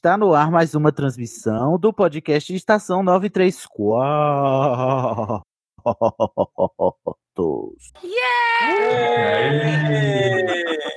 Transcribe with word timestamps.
Está 0.00 0.16
no 0.16 0.32
ar 0.32 0.50
mais 0.50 0.74
uma 0.74 0.90
transmissão 0.90 1.78
do 1.78 1.92
podcast 1.92 2.54
Estação 2.54 3.02
934. 3.02 5.42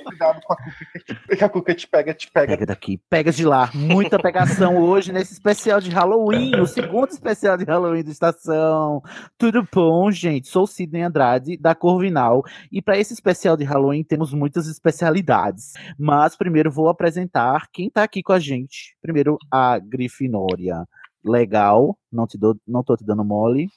Cuidado 0.06 0.42
com 0.42 0.54
a 0.54 0.58
cuca, 0.58 1.36
que 1.38 1.44
a 1.44 1.50
cuca 1.50 1.76
te 1.76 1.88
pega, 1.88 2.14
te 2.14 2.30
pega. 2.32 2.48
Pega 2.54 2.66
daqui, 2.66 3.02
pega 3.10 3.32
de 3.32 3.46
lá. 3.46 3.72
Muita 3.74 4.20
pegação 4.20 4.78
hoje 4.78 5.12
nesse 5.12 5.34
especial 5.34 5.80
de 5.80 5.90
Halloween, 5.90 6.60
o 6.60 6.68
segundo 6.68 7.10
especial 7.10 7.58
de 7.58 7.64
Halloween 7.64 8.04
do 8.04 8.12
Estação. 8.12 9.02
Tudo 9.38 9.68
bom, 9.74 10.12
gente? 10.12 10.48
Sou 10.48 10.68
Sidney 10.68 11.04
Andrade, 11.04 11.58
da 11.58 11.74
Corvinal. 11.74 12.44
E 12.72 12.82
para 12.82 12.98
esse 12.98 13.14
especial 13.14 13.58
de 13.58 13.64
Halloween 13.64 14.04
temos 14.04 14.34
muitas 14.34 14.68
especialidades. 14.68 15.74
Mas 15.98 16.36
primeiro 16.36 16.72
vou 16.72 16.90
apresentar 16.90 17.68
quem 17.72 17.90
tá 17.90 18.04
aqui 18.04 18.22
com 18.22 18.34
a 18.34 18.40
gente. 18.40 18.96
Primeiro, 19.02 19.38
a 19.52 19.80
Grifinória. 19.80 20.86
Legal, 21.26 21.98
não, 22.12 22.28
te 22.28 22.38
dou, 22.38 22.56
não 22.68 22.84
tô 22.84 22.98
te 22.98 23.06
dando 23.06 23.24
mole. 23.24 23.70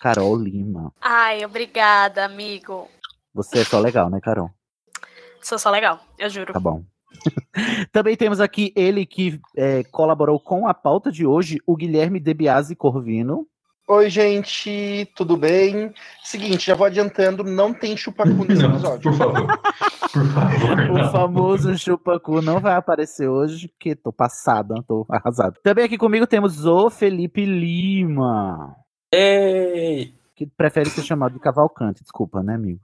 Carol 0.00 0.36
Lima. 0.36 0.92
Ai, 1.00 1.44
obrigada, 1.44 2.24
amigo. 2.24 2.88
Você 3.32 3.60
é 3.60 3.64
só 3.64 3.80
legal, 3.80 4.08
né, 4.10 4.20
Carol? 4.20 4.50
Sou 5.42 5.58
só 5.58 5.70
legal, 5.70 6.00
eu 6.18 6.28
juro. 6.30 6.52
Tá 6.52 6.60
bom. 6.60 6.82
Também 7.92 8.16
temos 8.16 8.40
aqui 8.40 8.72
ele 8.74 9.06
que 9.06 9.40
é, 9.56 9.84
colaborou 9.84 10.38
com 10.40 10.66
a 10.66 10.74
pauta 10.74 11.10
de 11.10 11.26
hoje, 11.26 11.58
o 11.66 11.76
Guilherme 11.76 12.18
Debiase 12.18 12.74
Corvino. 12.74 13.46
Oi, 13.86 14.08
gente, 14.08 15.06
tudo 15.14 15.36
bem? 15.36 15.92
Seguinte, 16.22 16.68
já 16.68 16.74
vou 16.74 16.86
adiantando, 16.86 17.44
não 17.44 17.74
tem 17.74 17.94
chupacu 17.94 18.30
nesse 18.48 18.64
episódio. 18.64 19.10
por 19.10 19.18
favor. 19.18 19.46
Por 20.10 20.26
favor. 20.32 20.90
O 20.90 20.98
não. 20.98 21.12
famoso 21.12 21.78
Chupacu 21.78 22.40
não 22.40 22.60
vai 22.60 22.76
aparecer 22.76 23.28
hoje, 23.28 23.68
porque 23.68 23.94
tô 23.94 24.10
passada, 24.10 24.82
tô 24.88 25.04
arrasado. 25.10 25.58
Também 25.62 25.84
aqui 25.84 25.98
comigo 25.98 26.26
temos 26.26 26.64
o 26.64 26.88
Felipe 26.88 27.44
Lima, 27.44 28.74
Ei! 29.14 30.14
que 30.34 30.46
prefere 30.46 30.90
ser 30.90 31.02
chamado 31.02 31.34
de 31.34 31.38
Cavalcante, 31.38 32.02
desculpa, 32.02 32.42
né, 32.42 32.54
amigo? 32.54 32.80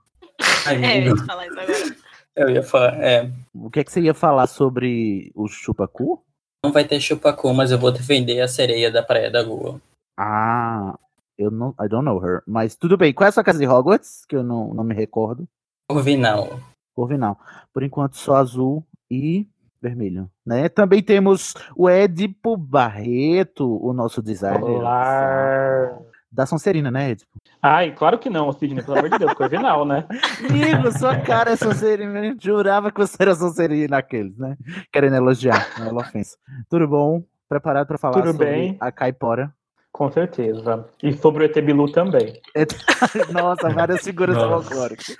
É, 0.67 1.07
eu 1.07 1.15
ia 1.17 1.25
falar 1.25 1.47
isso 1.47 1.59
agora. 1.59 1.95
eu 2.35 2.49
ia 2.49 2.63
falar, 2.63 3.03
é, 3.03 3.31
O 3.53 3.69
que 3.69 3.79
é 3.81 3.83
que 3.83 3.91
você 3.91 4.01
ia 4.01 4.13
falar 4.13 4.47
sobre 4.47 5.31
o 5.35 5.47
Chupacu? 5.47 6.23
não 6.63 6.71
vai 6.71 6.85
ter 6.85 6.99
chupacu, 6.99 7.51
mas 7.53 7.71
eu 7.71 7.79
vou 7.79 7.91
defender 7.91 8.39
a 8.39 8.47
sereia 8.47 8.91
da 8.91 9.01
Praia 9.01 9.31
da 9.31 9.41
Lua. 9.41 9.81
Ah, 10.17 10.95
eu 11.35 11.49
não, 11.49 11.69
I 11.81 11.87
don't 11.89 12.05
know 12.05 12.23
her, 12.23 12.43
mas 12.45 12.75
tudo 12.75 12.95
bem. 12.95 13.11
Qual 13.11 13.25
é 13.25 13.29
a 13.29 13.31
sua 13.31 13.43
casa 13.43 13.57
de 13.57 13.67
Hogwarts? 13.67 14.25
Que 14.29 14.35
eu 14.35 14.43
não, 14.43 14.71
não 14.71 14.83
me 14.83 14.93
recordo. 14.93 15.47
Corvinal. 15.89 16.59
Corvinal. 16.95 17.39
Por 17.73 17.81
enquanto, 17.81 18.15
só 18.15 18.35
azul 18.35 18.85
e 19.09 19.47
vermelho, 19.81 20.29
né? 20.45 20.69
Também 20.69 21.01
temos 21.01 21.55
o 21.75 21.89
Edipo 21.89 22.55
Barreto, 22.55 23.83
o 23.83 23.91
nosso 23.91 24.21
designer 24.21 24.63
Olá. 24.63 25.99
Da 26.31 26.45
Sonserina, 26.45 26.89
né, 26.89 27.11
Edipo? 27.11 27.31
Ai, 27.61 27.91
claro 27.93 28.17
que 28.17 28.29
não, 28.29 28.51
Sidney, 28.53 28.83
pelo 28.83 28.97
amor 28.97 29.09
de 29.09 29.17
Deus, 29.19 29.33
Corvinal, 29.33 29.85
né? 29.85 30.07
Amigo, 30.49 30.97
sua 30.97 31.19
cara 31.19 31.51
é 31.51 31.55
Sonserina. 31.55 32.25
Eu 32.25 32.35
jurava 32.39 32.91
que 32.91 32.99
você 32.99 33.17
era 33.19 33.35
Sonserina 33.35 33.97
naqueles, 33.97 34.37
né? 34.37 34.55
Querendo 34.91 35.15
elogiar, 35.17 35.67
não 35.77 35.87
é 35.87 35.93
ofensa. 35.93 36.37
Tudo 36.69 36.87
bom? 36.87 37.23
Preparado 37.49 37.87
para 37.87 37.97
falar 37.97 38.13
Tudo 38.13 38.31
sobre 38.31 38.45
bem. 38.45 38.77
a 38.79 38.91
caipora? 38.91 39.53
Com 39.91 40.09
certeza. 40.09 40.87
E 41.03 41.11
sobre 41.13 41.43
o 41.43 41.45
ET 41.45 41.61
Bilu 41.61 41.91
também. 41.91 42.41
Nossa, 43.29 43.69
várias 43.69 44.01
figuras 44.03 44.37
folclóricas. 44.37 45.17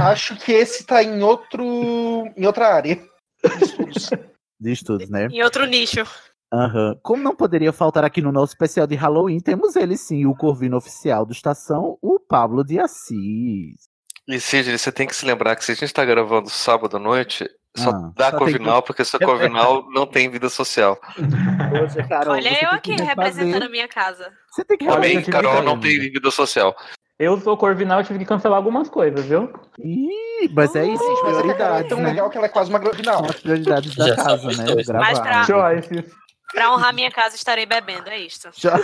Acho 0.00 0.34
que 0.36 0.50
esse 0.52 0.86
tá 0.86 1.02
em 1.02 1.22
outro. 1.22 1.62
em 1.62 2.46
outra 2.46 2.74
área. 2.74 2.96
de 2.96 3.64
estudos. 3.64 4.10
De 4.58 4.72
estudos, 4.72 5.10
né? 5.10 5.28
Em 5.30 5.42
outro 5.42 5.66
nicho. 5.66 6.04
Aham. 6.52 6.96
Como 7.02 7.22
não 7.22 7.36
poderia 7.36 7.72
faltar 7.72 8.04
aqui 8.04 8.22
no 8.22 8.32
nosso 8.32 8.52
especial 8.52 8.86
de 8.86 8.94
Halloween, 8.94 9.38
temos 9.40 9.76
ele 9.76 9.96
sim, 9.96 10.24
o 10.26 10.34
Corvino 10.34 10.76
oficial 10.76 11.26
do 11.26 11.32
Estação, 11.32 11.98
o 12.00 12.18
Pablo 12.18 12.64
de 12.64 12.78
Assis. 12.80 13.88
E 14.26 14.40
Sidney, 14.40 14.76
você 14.78 14.92
tem 14.92 15.06
que 15.06 15.16
se 15.16 15.24
lembrar 15.26 15.56
que 15.56 15.64
se 15.64 15.72
a 15.72 15.74
gente 15.74 15.92
tá 15.92 16.04
gravando 16.04 16.48
sábado 16.50 16.96
à 16.96 17.00
noite, 17.00 17.48
só 17.76 17.90
Ah, 17.90 18.12
dá 18.14 18.30
só 18.30 18.38
Corvinal, 18.38 18.82
porque 18.82 19.04
seu 19.04 19.18
Corvinal 19.20 19.86
não 19.90 20.06
tem 20.06 20.28
vida 20.30 20.48
social. 20.50 20.98
Hoje, 21.18 22.06
Carol, 22.08 22.34
Olha 22.34 22.48
eu 22.52 22.80
que 22.80 22.92
aqui 22.92 23.02
representando 23.02 23.62
a 23.64 23.68
minha 23.68 23.88
casa. 23.88 24.30
Você 24.50 24.64
tem 24.64 24.76
que 24.76 24.84
Olha, 24.86 24.94
Também, 24.96 25.22
Carol 25.22 25.62
não 25.62 25.78
tem 25.80 25.98
vida 25.98 26.30
social. 26.30 26.74
Eu 27.18 27.40
sou 27.40 27.56
Corvinal 27.56 28.00
e 28.00 28.04
tive 28.04 28.20
que 28.20 28.24
cancelar 28.26 28.58
algumas 28.58 28.88
coisas, 28.88 29.24
viu? 29.24 29.50
Ih, 29.78 30.48
mas 30.54 30.74
é 30.76 30.86
isso, 30.86 31.02
Gente, 31.02 31.22
mas 31.24 31.38
é 31.38 31.42
que 31.42 31.50
a 31.50 31.54
Carol 31.54 31.76
é 31.78 31.82
prioridades, 31.84 31.88
tão 31.88 31.98
né? 31.98 32.08
legal 32.10 32.30
que 32.30 32.36
ela 32.38 32.46
é 32.46 32.50
quase 32.50 32.70
uma 32.70 32.78
Gravinal. 32.78 33.18
São 33.18 33.26
as 33.30 33.40
prioridades 33.40 33.96
da 33.96 34.06
Já 34.08 34.16
casa, 34.16 34.46
né? 34.48 34.74
Gravar. 34.86 35.00
Mas 35.00 35.18
pra- 35.18 35.42
Joyce. 35.44 36.04
Pra 36.52 36.72
honrar 36.72 36.94
minha 36.94 37.10
casa, 37.10 37.36
estarei 37.36 37.66
bebendo, 37.66 38.08
é 38.08 38.18
isto. 38.18 38.48
Já- 38.56 38.78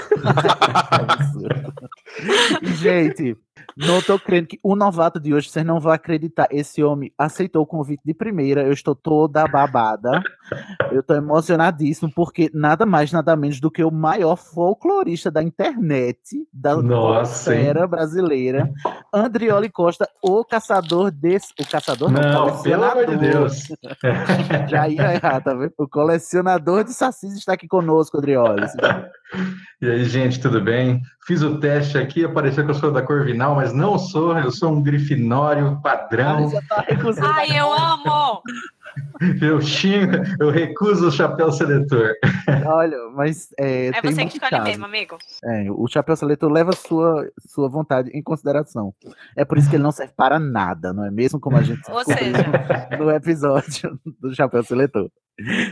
Gente, 2.62 3.36
não 3.76 4.00
tô 4.00 4.18
crendo 4.18 4.48
que 4.48 4.58
o 4.62 4.76
novato 4.76 5.18
de 5.20 5.34
hoje, 5.34 5.48
vocês 5.48 5.64
não 5.64 5.80
vão 5.80 5.92
acreditar. 5.92 6.48
Esse 6.50 6.82
homem 6.82 7.12
aceitou 7.18 7.62
o 7.62 7.66
convite 7.66 8.02
de 8.04 8.14
primeira. 8.14 8.62
Eu 8.62 8.72
estou 8.72 8.94
toda 8.94 9.46
babada. 9.46 10.22
Eu 10.90 11.02
tô 11.02 11.14
emocionadíssimo, 11.14 12.12
porque 12.14 12.50
nada 12.52 12.84
mais, 12.86 13.12
nada 13.12 13.34
menos 13.36 13.60
do 13.60 13.70
que 13.70 13.82
o 13.82 13.90
maior 13.90 14.36
folclorista 14.36 15.30
da 15.30 15.42
internet, 15.42 16.46
da 16.52 16.74
era 17.48 17.86
brasileira, 17.86 18.70
Andrioli 19.12 19.70
Costa, 19.70 20.08
o 20.22 20.44
caçador 20.44 21.10
desse. 21.10 21.52
O 21.60 21.68
caçador 21.68 22.10
Não, 22.10 22.62
pelo 22.62 22.84
amor 22.84 23.06
de 23.06 23.16
Deus. 23.16 23.68
Já 24.68 24.88
ia 24.88 25.14
errar, 25.14 25.40
tá 25.40 25.54
vendo? 25.54 25.72
O 25.78 25.88
colecionador 25.88 26.84
de 26.84 26.92
sacis 26.92 27.34
está 27.34 27.54
aqui 27.54 27.66
conosco, 27.66 28.18
Andrioli. 28.18 28.66
E 29.80 29.90
aí, 29.90 30.04
gente, 30.04 30.40
tudo 30.40 30.60
bem? 30.60 31.02
Fiz 31.26 31.42
o 31.42 31.58
teste 31.58 31.98
aqui, 31.98 32.24
apareceu 32.24 32.64
que 32.64 32.70
eu 32.70 32.74
sou 32.74 32.90
da 32.90 33.02
Corvinal, 33.02 33.54
mas 33.54 33.72
não 33.72 33.98
sou, 33.98 34.38
eu 34.38 34.50
sou 34.50 34.72
um 34.72 34.82
grifinório 34.82 35.80
padrão. 35.82 36.50
Já 36.50 36.62
tá. 36.62 36.86
Ai, 37.22 37.58
eu 37.58 37.72
amo! 37.72 38.42
Eu 39.42 39.60
xingo, 39.60 40.12
eu 40.38 40.50
recuso 40.50 41.08
o 41.08 41.10
chapéu 41.10 41.50
seletor. 41.50 42.12
Olha, 42.64 42.96
mas 43.12 43.48
é, 43.58 43.88
É 43.88 44.00
tem 44.00 44.12
você 44.12 44.26
que 44.26 44.34
escolhe 44.34 44.50
caso. 44.50 44.64
mesmo, 44.64 44.84
amigo. 44.84 45.18
É, 45.44 45.66
o 45.70 45.86
chapéu 45.88 46.14
seletor 46.16 46.50
leva 46.50 46.72
sua, 46.72 47.28
sua 47.48 47.68
vontade 47.68 48.10
em 48.14 48.22
consideração. 48.22 48.94
É 49.36 49.44
por 49.44 49.58
isso 49.58 49.68
que 49.68 49.76
ele 49.76 49.82
não 49.82 49.92
serve 49.92 50.12
para 50.16 50.38
nada, 50.38 50.92
não 50.92 51.04
é 51.04 51.10
mesmo? 51.10 51.40
Como 51.40 51.56
a 51.56 51.62
gente 51.62 51.90
Ou 51.90 52.04
seja, 52.04 52.44
no 52.98 53.10
episódio 53.10 53.98
do 54.20 54.34
chapéu 54.34 54.62
seletor. 54.62 55.10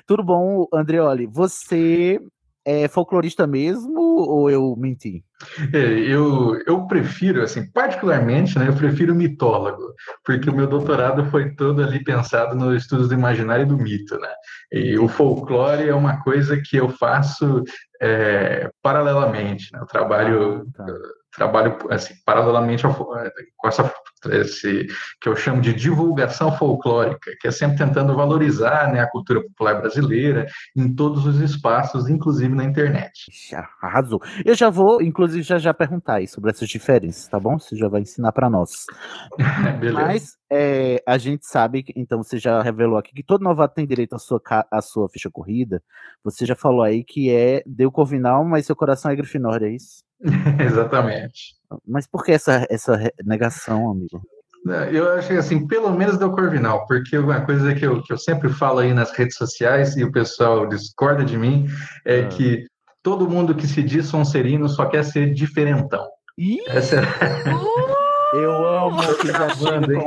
Tudo 0.06 0.24
bom, 0.24 0.66
Andreoli? 0.72 1.26
Você 1.26 2.20
é 2.64 2.88
folclorista 2.88 3.46
mesmo 3.46 4.00
ou 4.00 4.50
eu 4.50 4.74
menti? 4.76 5.24
É, 5.72 5.78
eu, 5.78 6.60
eu 6.66 6.86
prefiro, 6.86 7.42
assim, 7.42 7.66
particularmente, 7.72 8.58
né, 8.58 8.68
eu 8.68 8.74
prefiro 8.74 9.14
mitólogo, 9.14 9.94
porque 10.24 10.48
o 10.48 10.54
meu 10.54 10.66
doutorado 10.66 11.24
foi 11.30 11.54
todo 11.54 11.82
ali 11.82 12.02
pensado 12.02 12.54
nos 12.54 12.82
estudos 12.82 13.08
do 13.08 13.14
imaginário 13.14 13.64
e 13.64 13.68
do 13.68 13.76
mito, 13.76 14.16
né? 14.18 14.28
E 14.70 14.98
o 14.98 15.08
folclore 15.08 15.88
é 15.88 15.94
uma 15.94 16.22
coisa 16.22 16.60
que 16.60 16.76
eu 16.76 16.88
faço 16.88 17.64
é, 18.00 18.70
paralelamente, 18.80 19.72
né? 19.72 19.80
Eu 19.80 19.86
trabalho, 19.86 20.66
Ah, 20.78 20.84
tá. 20.84 20.94
Trabalho 21.32 21.76
assim, 21.90 22.14
paralelamente 22.24 22.82
fo- 22.82 23.06
com 23.56 23.68
essa 23.68 23.92
esse, 24.30 24.86
que 25.20 25.28
eu 25.28 25.34
chamo 25.34 25.60
de 25.60 25.72
divulgação 25.72 26.56
folclórica, 26.56 27.32
que 27.40 27.48
é 27.48 27.50
sempre 27.50 27.78
tentando 27.78 28.14
valorizar 28.14 28.92
né, 28.92 29.00
a 29.00 29.10
cultura 29.10 29.42
popular 29.42 29.80
brasileira 29.80 30.46
em 30.76 30.94
todos 30.94 31.26
os 31.26 31.40
espaços, 31.40 32.08
inclusive 32.08 32.54
na 32.54 32.64
internet. 32.64 33.12
Arrasou. 33.80 34.22
Eu 34.44 34.54
já 34.54 34.70
vou, 34.70 35.02
inclusive, 35.02 35.42
já 35.42 35.58
já 35.58 35.74
perguntar 35.74 36.14
aí 36.14 36.28
sobre 36.28 36.50
essas 36.50 36.68
diferenças, 36.68 37.26
tá 37.26 37.40
bom? 37.40 37.58
Você 37.58 37.76
já 37.76 37.88
vai 37.88 38.02
ensinar 38.02 38.32
para 38.32 38.48
nós. 38.48 38.86
Mas 39.92 40.36
é, 40.50 41.02
a 41.06 41.18
gente 41.18 41.46
sabe, 41.46 41.84
então 41.96 42.22
você 42.22 42.38
já 42.38 42.62
revelou 42.62 42.98
aqui 42.98 43.14
que 43.14 43.22
todo 43.22 43.42
novato 43.42 43.74
tem 43.74 43.86
direito 43.86 44.14
à 44.14 44.18
sua, 44.18 44.40
à 44.70 44.80
sua 44.80 45.08
ficha 45.08 45.30
corrida. 45.30 45.82
Você 46.22 46.46
já 46.46 46.54
falou 46.54 46.82
aí 46.82 47.02
que 47.02 47.30
é 47.30 47.62
deu 47.66 47.90
Corvinal, 47.90 48.44
mas 48.44 48.66
seu 48.66 48.76
coração 48.76 49.10
é 49.10 49.16
Grifinória, 49.16 49.66
é 49.66 49.70
isso? 49.70 50.04
Exatamente. 50.64 51.54
Mas 51.86 52.06
por 52.06 52.24
que 52.24 52.32
essa, 52.32 52.66
essa 52.70 53.10
negação, 53.24 53.90
amigo? 53.90 54.22
Eu 54.92 55.12
acho 55.14 55.26
que 55.28 55.34
assim, 55.34 55.66
pelo 55.66 55.90
menos 55.90 56.18
deu 56.18 56.30
Corvinal, 56.30 56.86
porque 56.86 57.18
uma 57.18 57.40
coisa 57.40 57.74
que 57.74 57.84
eu, 57.84 58.00
que 58.00 58.12
eu 58.12 58.18
sempre 58.18 58.48
falo 58.48 58.78
aí 58.78 58.94
nas 58.94 59.10
redes 59.10 59.36
sociais 59.36 59.96
e 59.96 60.04
o 60.04 60.12
pessoal 60.12 60.68
discorda 60.68 61.24
de 61.24 61.36
mim 61.36 61.66
é 62.04 62.20
Ah. 62.20 62.28
que 62.28 62.66
todo 63.02 63.28
mundo 63.28 63.56
que 63.56 63.66
se 63.66 63.82
diz 63.82 64.06
sonserino 64.06 64.68
só 64.68 64.86
quer 64.86 65.04
ser 65.04 65.32
diferentão. 65.34 66.06
Ih, 66.38 66.60
Essa 66.68 66.96
é 66.96 67.00
eu 68.34 68.66
amo 68.68 69.00
que 69.16 69.26
já 69.26 69.38
gravando 69.38 69.98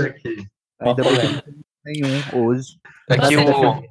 aqui. 0.00 0.36
Ainda 0.80 1.02
bem 1.04 1.14
que 1.18 1.26
não 1.26 1.42
tem 1.42 1.54
nenhum 1.84 2.20
hoje. 2.32 2.78
É 3.10 3.18
que, 3.18 3.36
Pra 3.36 3.68
o, 3.68 3.82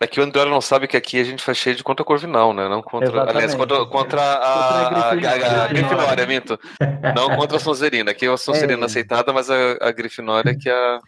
é 0.00 0.06
que 0.06 0.20
o 0.20 0.22
André 0.24 0.44
não 0.44 0.60
sabe 0.60 0.86
que 0.86 0.96
aqui 0.96 1.18
a 1.20 1.24
gente 1.24 1.42
faz 1.42 1.56
cheio 1.58 1.74
de 1.76 1.82
contra 1.82 2.04
Corvinal, 2.04 2.52
né? 2.52 2.68
Não 2.68 2.82
contra. 2.82 3.22
Aliás, 3.22 3.54
Exatamente. 3.54 3.56
contra, 3.56 3.86
contra 3.86 4.20
a, 4.20 4.36
Contra 4.36 5.00
a 5.00 5.02
a, 5.08 5.10
a, 5.10 5.14
Grifinória. 5.14 5.62
a 5.62 5.68
Grifinória, 5.68 6.26
minto. 6.26 6.58
Não 7.14 7.36
contra 7.36 7.56
a 7.56 7.60
Sonserina. 7.60 8.10
Aqui 8.10 8.26
é 8.26 8.32
a 8.32 8.36
Sonserina 8.36 8.82
É. 8.82 8.84
aceitada, 8.84 9.32
mas 9.32 9.50
a, 9.50 9.54
a 9.80 9.90
Grifinória 9.92 10.56
que 10.58 10.68
é 10.68 10.72
a, 10.72 10.98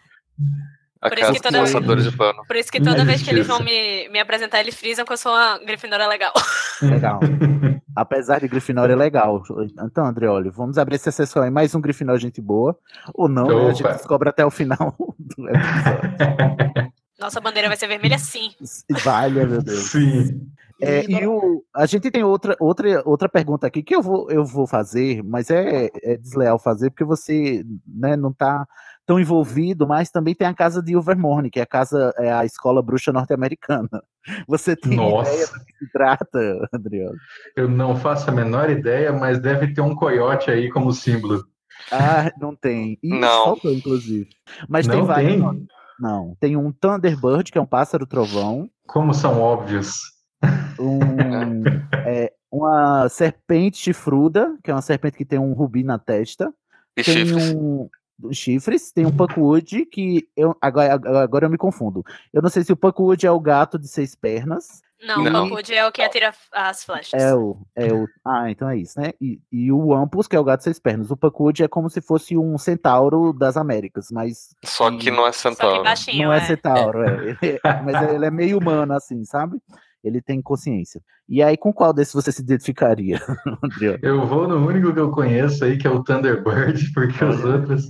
a 1.01 1.09
Por 1.09 1.17
isso 1.17 1.27
casa 1.27 1.33
que 1.33 1.39
dos 1.39 1.41
toda- 1.51 1.59
passadores 1.59 2.03
de 2.11 2.17
pano. 2.17 2.43
Por 2.47 2.55
isso 2.55 2.71
que 2.71 2.81
toda 2.81 3.05
vez 3.05 3.21
que 3.21 3.29
eles 3.29 3.45
vão 3.47 3.59
me, 3.59 4.09
me 4.09 4.19
apresentar, 4.19 4.59
eles 4.59 4.75
frisam 4.75 5.05
que 5.05 5.13
eu 5.13 5.17
sou 5.17 5.31
uma 5.33 5.59
Grifinória 5.59 6.07
legal. 6.07 6.33
Legal. 6.81 7.19
Apesar 7.95 8.39
de 8.39 8.47
Grifinória 8.47 8.93
é 8.93 8.95
legal. 8.95 9.43
Então, 9.83 10.05
Andreoli, 10.05 10.49
vamos 10.49 10.77
abrir 10.77 10.95
essa 10.95 11.11
sessão 11.11 11.43
aí. 11.43 11.49
Mais 11.51 11.75
um 11.75 11.81
Grifinória 11.81 12.19
gente 12.19 12.39
boa. 12.41 12.77
Ou 13.13 13.27
não, 13.27 13.45
né? 13.47 13.65
A 13.65 13.73
gente 13.73 13.83
Opa. 13.83 13.93
descobre 13.93 14.29
até 14.29 14.45
o 14.45 14.49
final 14.51 14.95
do 15.19 15.47
episódio. 15.49 16.89
Nossa 17.19 17.41
bandeira 17.41 17.67
vai 17.67 17.77
ser 17.77 17.87
vermelha 17.87 18.17
sim. 18.17 18.51
Valha, 19.03 19.45
meu 19.45 19.61
Deus. 19.61 19.91
Sim. 19.91 20.49
É, 20.81 21.03
e 21.11 21.27
o, 21.27 21.61
a 21.75 21.85
gente 21.85 22.09
tem 22.09 22.23
outra, 22.23 22.55
outra, 22.57 23.03
outra 23.05 23.27
pergunta 23.27 23.67
aqui 23.67 23.83
que 23.83 23.93
eu 23.93 24.01
vou, 24.01 24.31
eu 24.31 24.45
vou 24.45 24.65
fazer, 24.65 25.21
mas 25.23 25.49
é, 25.49 25.89
é 26.01 26.15
desleal 26.15 26.57
fazer 26.57 26.89
porque 26.89 27.03
você 27.03 27.65
né, 27.85 28.15
não 28.15 28.29
está 28.29 28.65
tão 29.05 29.19
envolvido, 29.19 29.85
mas 29.85 30.09
também 30.09 30.33
tem 30.33 30.47
a 30.47 30.53
casa 30.53 30.81
de 30.81 30.93
Ilvermorny, 30.93 31.49
que 31.49 31.59
é 31.59 31.63
a 31.63 31.65
casa, 31.65 32.13
é 32.17 32.31
a 32.31 32.45
escola 32.45 32.81
bruxa 32.81 33.11
norte-americana. 33.11 33.89
Você 34.47 34.75
tem 34.75 34.95
Nossa. 34.95 35.31
ideia 35.33 35.47
do 35.47 35.65
que 35.65 35.77
se 35.79 35.91
trata, 35.91 36.69
Adriano? 36.71 37.17
Eu 37.57 37.67
não 37.67 37.95
faço 37.95 38.29
a 38.29 38.33
menor 38.33 38.69
ideia, 38.69 39.11
mas 39.11 39.39
deve 39.39 39.73
ter 39.73 39.81
um 39.81 39.95
coiote 39.95 40.51
aí 40.51 40.69
como 40.69 40.93
símbolo. 40.93 41.43
Ah, 41.91 42.31
não 42.39 42.55
tem. 42.55 42.97
Ih, 43.01 43.19
Não. 43.19 43.45
faltou, 43.45 43.73
inclusive. 43.73 44.29
Mas 44.67 44.87
tem 44.87 44.99
não 44.99 45.05
vários. 45.05 45.41
tem? 45.41 45.67
Não. 45.99 46.35
Tem 46.39 46.55
um 46.55 46.71
Thunderbird, 46.71 47.51
que 47.51 47.57
é 47.57 47.61
um 47.61 47.65
pássaro 47.65 48.05
trovão. 48.05 48.69
Como 48.87 49.13
são 49.13 49.41
óbvios. 49.41 49.99
Um, 50.79 51.63
é, 52.05 52.31
uma 52.51 53.09
serpente 53.09 53.77
chifruda, 53.77 54.57
que 54.63 54.71
é 54.71 54.73
uma 54.73 54.81
serpente 54.81 55.17
que 55.17 55.25
tem 55.25 55.39
um 55.39 55.53
rubi 55.53 55.83
na 55.83 55.99
testa. 55.99 56.53
E 56.97 57.03
tem 57.03 57.25
chifres. 57.25 57.53
um 57.53 57.89
chifres, 58.31 58.91
tem 58.91 59.05
um 59.05 59.15
Puckwood 59.15 59.85
que 59.85 60.27
eu 60.35 60.55
agora, 60.59 60.93
agora 61.21 61.45
eu 61.45 61.49
me 61.49 61.57
confundo. 61.57 62.03
Eu 62.33 62.41
não 62.41 62.49
sei 62.49 62.63
se 62.63 62.73
o 62.73 62.77
Puckwood 62.77 63.25
é 63.25 63.31
o 63.31 63.39
gato 63.39 63.79
de 63.79 63.87
seis 63.87 64.15
pernas. 64.15 64.81
Não, 65.01 65.23
Não. 65.23 65.45
o 65.45 65.49
Papude 65.49 65.73
é 65.73 65.87
o 65.87 65.91
que 65.91 66.01
atira 66.01 66.33
as 66.51 66.83
flechas. 66.83 67.21
É 67.21 67.33
o, 67.33 67.57
é 67.75 67.93
o. 67.93 68.05
Ah, 68.25 68.51
então 68.51 68.69
é 68.69 68.77
isso, 68.77 68.99
né? 68.99 69.11
E, 69.21 69.39
e 69.51 69.71
o 69.71 69.87
Wampus, 69.87 70.27
que 70.27 70.35
é 70.35 70.39
o 70.39 70.43
gato 70.43 70.59
de 70.59 70.65
seis 70.65 70.79
pernas. 70.79 71.09
O 71.09 71.15
Puckwood 71.17 71.63
é 71.63 71.67
como 71.67 71.89
se 71.89 72.01
fosse 72.01 72.37
um 72.37 72.57
centauro 72.57 73.31
das 73.31 73.55
Américas, 73.55 74.07
mas 74.11 74.53
Só 74.65 74.91
que 74.97 75.09
não 75.09 75.25
é 75.25 75.31
Só 75.31 75.49
que 75.49 75.55
centauro. 75.55 75.83
baixinho, 75.83 76.25
não 76.27 76.33
é 76.33 76.37
é. 76.37 76.41
centauro, 76.41 77.03
é. 77.03 77.09
Ele 77.41 77.59
é- 77.63 77.81
mas 77.81 78.09
ele 78.09 78.25
é 78.25 78.31
meio 78.31 78.57
humano, 78.57 78.93
assim, 78.93 79.23
sabe? 79.23 79.57
Ele 80.03 80.21
tem 80.21 80.41
consciência. 80.41 81.01
E 81.27 81.43
aí, 81.43 81.55
com 81.57 81.71
qual 81.73 81.93
desses 81.93 82.13
você 82.13 82.31
se 82.31 82.41
identificaria, 82.41 83.19
Adriano? 83.61 83.99
Eu 84.01 84.25
vou 84.25 84.47
no 84.47 84.65
único 84.65 84.93
que 84.93 84.99
eu 84.99 85.11
conheço 85.11 85.63
aí, 85.63 85.77
que 85.77 85.85
é 85.85 85.89
o 85.89 86.03
Thunderbird, 86.03 86.91
porque 86.93 87.23
os 87.23 87.43
outros. 87.43 87.83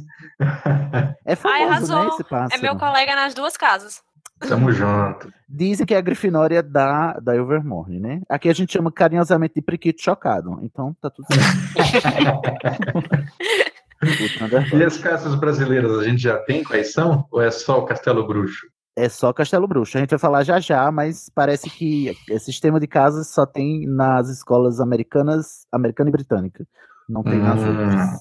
É 1.25 1.35
famoso, 1.35 1.59
né, 1.59 1.65
arrasou. 1.71 2.07
esse 2.09 2.23
pássaro. 2.23 2.53
É 2.53 2.57
meu 2.61 2.75
colega 2.77 3.15
nas 3.15 3.33
duas 3.33 3.55
casas. 3.55 4.01
Tamo 4.39 4.71
junto. 4.73 5.31
Dizem 5.47 5.85
que 5.85 5.93
é 5.93 5.97
a 5.97 6.01
Grifinória 6.01 6.61
da, 6.61 7.13
da 7.19 7.35
Ilvermorny, 7.35 7.99
né? 7.99 8.21
Aqui 8.29 8.49
a 8.49 8.53
gente 8.53 8.71
chama 8.73 8.91
carinhosamente 8.91 9.55
de 9.55 9.61
priquito 9.61 10.01
chocado. 10.01 10.59
Então, 10.61 10.95
tá 11.01 11.09
tudo 11.09 11.25
certo. 11.33 12.41
E 14.73 14.83
as 14.83 14.97
casas 14.97 15.35
brasileiras, 15.35 15.91
a 15.99 16.03
gente 16.05 16.21
já 16.21 16.37
tem 16.37 16.63
quais 16.63 16.93
são? 16.93 17.25
Ou 17.31 17.41
é 17.41 17.51
só 17.51 17.79
o 17.79 17.85
Castelo 17.85 18.25
Bruxo? 18.25 18.65
É 18.95 19.09
só 19.09 19.33
Castelo 19.33 19.67
Bruxo. 19.67 19.97
A 19.97 20.01
gente 20.01 20.09
vai 20.11 20.19
falar 20.19 20.43
já 20.43 20.57
já, 20.59 20.89
mas 20.89 21.29
parece 21.35 21.69
que 21.69 22.15
esse 22.29 22.45
sistema 22.45 22.79
de 22.79 22.87
casas 22.87 23.29
só 23.29 23.45
tem 23.45 23.85
nas 23.87 24.29
escolas 24.29 24.79
americanas, 24.79 25.65
americana 25.71 26.09
e 26.09 26.13
britânica. 26.13 26.65
Não 27.09 27.23
tem 27.23 27.39
nas 27.39 27.59
Hum. 27.59 27.69
outras. 27.69 28.19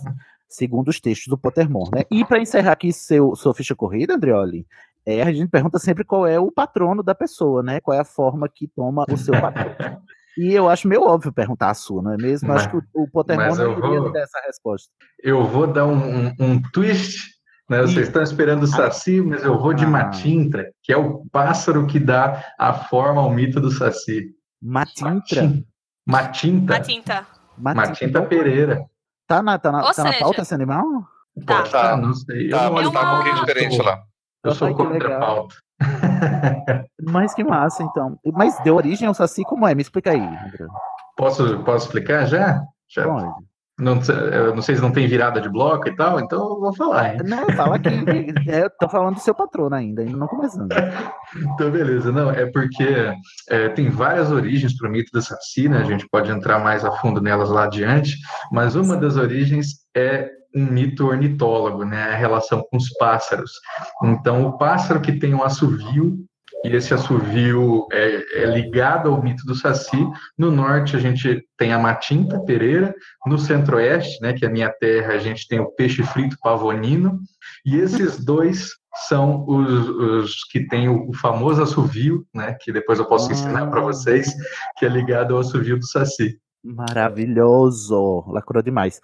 Segundo 0.49 0.89
os 0.89 0.99
textos 0.99 1.29
do 1.29 1.39
Pottermore, 1.39 1.91
né? 1.95 2.03
E 2.11 2.25
para 2.25 2.41
encerrar 2.41 2.73
aqui 2.73 2.93
seu, 2.93 3.37
sua 3.37 3.55
ficha 3.55 3.77
corrida, 3.77 4.15
Andrioli, 4.15 4.67
é, 5.11 5.23
a 5.23 5.33
gente 5.33 5.49
pergunta 5.49 5.79
sempre 5.79 6.05
qual 6.05 6.27
é 6.27 6.39
o 6.39 6.51
patrono 6.53 7.03
da 7.03 7.15
pessoa, 7.15 7.63
né? 7.63 7.81
Qual 7.81 7.97
é 7.97 8.01
a 8.01 8.05
forma 8.05 8.49
que 8.53 8.69
toma 8.69 9.05
o 9.11 9.17
seu 9.17 9.33
patrono. 9.41 10.03
E 10.37 10.53
eu 10.55 10.69
acho 10.69 10.87
meio 10.87 11.03
óbvio 11.03 11.33
perguntar 11.33 11.71
a 11.71 11.75
sua, 11.75 12.01
não 12.03 12.13
é 12.13 12.17
mesmo? 12.17 12.49
Mas- 12.49 12.59
acho 12.63 12.71
que 12.71 12.77
o, 12.77 12.83
o 13.05 13.11
Pottermore 13.11 13.49
mas 13.49 13.59
não 13.59 13.65
eu 13.73 13.79
iria 13.79 14.01
vou- 14.01 14.13
dar 14.13 14.21
essa 14.21 14.41
resposta. 14.47 14.89
Eu 15.23 15.45
vou 15.47 15.67
dar 15.67 15.85
um, 15.87 16.27
um- 16.29 16.35
um 16.39 16.63
twist. 16.73 17.37
Né? 17.69 17.81
Vocês 17.83 18.07
estão 18.07 18.23
esperando 18.23 18.63
o 18.63 18.67
Saci, 18.67 19.21
mas 19.21 19.43
eu 19.45 19.59
vou 19.59 19.75
de 19.75 19.85
Ah. 19.85 19.89
Matintra, 19.89 20.71
que 20.83 20.91
é 20.93 20.97
o 20.97 21.25
pássaro 21.31 21.87
que 21.87 21.99
dá 22.01 22.43
a 22.59 22.73
forma 22.73 23.21
ao 23.21 23.31
mito 23.31 23.61
do 23.61 23.71
Saci. 23.71 24.27
Matintra. 24.63 25.53
Matinta. 26.07 26.77
A 26.77 26.81
tinta. 26.81 27.27
Matinta 27.59 28.23
Pereira. 28.23 28.85
Tá 29.27 29.43
na, 29.43 29.59
tá 29.59 29.71
na, 29.71 29.85
Ou 29.87 29.93
tá 29.93 30.05
na 30.05 30.13
seja- 30.13 30.25
pauta 30.25 30.43
esse 30.43 30.55
animal? 30.55 30.85
Tá. 31.45 31.63
Estar, 31.63 31.97
não 31.97 32.15
sei. 32.15 32.49
Tá, 32.49 32.71
mas 32.71 32.91
tá 32.91 33.13
um 33.13 33.17
pouquinho 33.17 33.45
diferente 33.45 33.83
lá. 33.83 34.03
Eu 34.45 34.53
sou 34.55 34.69
Ai, 34.69 34.75
que 34.75 34.83
contra 34.85 35.17
a 35.17 35.21
pauta. 35.21 35.55
Mas 37.03 37.35
que 37.35 37.45
massa, 37.45 37.83
então. 37.83 38.19
Mas 38.33 38.59
deu 38.63 38.77
origem 38.77 39.07
ao 39.09 39.15
Saci 39.15 39.43
como 39.45 39.67
é? 39.67 39.75
Me 39.75 39.83
explica 39.83 40.11
aí, 40.13 40.21
André. 40.21 40.67
Posso, 41.17 41.59
posso 41.65 41.87
explicar 41.87 42.27
já? 42.27 42.63
já 42.89 43.05
Pode. 43.05 43.33
não, 43.79 44.01
sei- 44.03 44.15
eu 44.15 44.55
não 44.55 44.63
sei 44.63 44.77
se 44.77 44.83
não 44.83 44.93
tem 44.93 45.07
virada 45.09 45.41
de 45.41 45.49
bloco 45.49 45.89
e 45.89 45.97
tal, 45.97 46.21
então 46.21 46.39
eu 46.39 46.61
vou 46.61 46.73
falar, 46.75 47.15
hein? 47.15 47.21
Não, 47.25 47.49
fala 47.51 47.77
aqui. 47.77 47.89
é, 48.49 48.65
eu 48.65 48.71
tô 48.79 48.89
falando 48.89 49.15
do 49.15 49.21
seu 49.21 49.35
patrono 49.35 49.75
ainda, 49.75 50.03
ainda 50.03 50.17
não 50.17 50.29
começando. 50.29 50.73
Então, 51.37 51.71
beleza. 51.71 52.13
Não, 52.13 52.31
é 52.31 52.47
porque 52.47 53.13
é, 53.51 53.69
tem 53.71 53.91
várias 53.91 54.31
origens 54.31 54.77
para 54.77 54.89
o 54.89 54.93
mito 54.93 55.11
do 55.13 55.21
Saci, 55.21 55.69
né? 55.69 55.79
A 55.79 55.85
gente 55.85 56.09
pode 56.09 56.31
entrar 56.31 56.59
mais 56.61 56.85
a 56.85 56.93
fundo 56.93 57.21
nelas 57.21 57.51
lá 57.51 57.65
adiante, 57.65 58.17
mas 58.53 58.77
uma 58.77 58.97
das 58.97 59.17
origens 59.17 59.69
é 59.97 60.31
um 60.55 60.65
mito 60.65 61.07
ornitólogo, 61.07 61.85
né? 61.85 62.05
A 62.05 62.17
relação 62.17 62.63
com 62.71 62.77
os 62.77 62.89
pássaros. 62.95 63.53
Então, 64.03 64.47
o 64.47 64.59
pássaro 64.59 65.01
que 65.01 65.13
tem 65.13 65.35
um 65.35 65.43
assovio, 65.43 66.25
e 66.65 66.75
esse 66.75 66.93
assovio 66.93 67.87
é, 67.93 68.43
é 68.43 68.47
ligado 68.47 69.09
ao 69.09 69.23
mito 69.23 69.45
do 69.47 69.55
Saci. 69.55 70.09
No 70.37 70.51
norte, 70.51 70.97
a 70.97 70.99
gente 70.99 71.45
tem 71.57 71.73
a 71.73 71.79
Matinta 71.79 72.41
Pereira. 72.41 72.95
No 73.27 73.39
centro-oeste, 73.39 74.21
né, 74.21 74.33
que 74.33 74.45
é 74.45 74.49
a 74.49 74.51
minha 74.51 74.71
terra, 74.71 75.15
a 75.15 75.19
gente 75.19 75.47
tem 75.47 75.61
o 75.61 75.71
peixe 75.71 76.03
frito 76.03 76.37
pavonino. 76.43 77.21
E 77.65 77.77
esses 77.77 78.25
dois 78.25 78.71
são 79.07 79.45
os, 79.47 79.89
os 79.89 80.45
que 80.51 80.67
têm 80.67 80.89
o, 80.89 81.09
o 81.09 81.15
famoso 81.15 81.63
assovio, 81.63 82.27
né, 82.35 82.57
que 82.61 82.73
depois 82.73 82.99
eu 82.99 83.07
posso 83.07 83.31
ensinar 83.31 83.69
para 83.69 83.81
vocês, 83.81 84.33
que 84.77 84.85
é 84.85 84.89
ligado 84.89 85.35
ao 85.35 85.41
assovio 85.41 85.79
do 85.79 85.87
Saci. 85.87 86.41
Maravilhoso. 86.65 88.25
Lacrou 88.27 88.63
demais. 88.63 89.01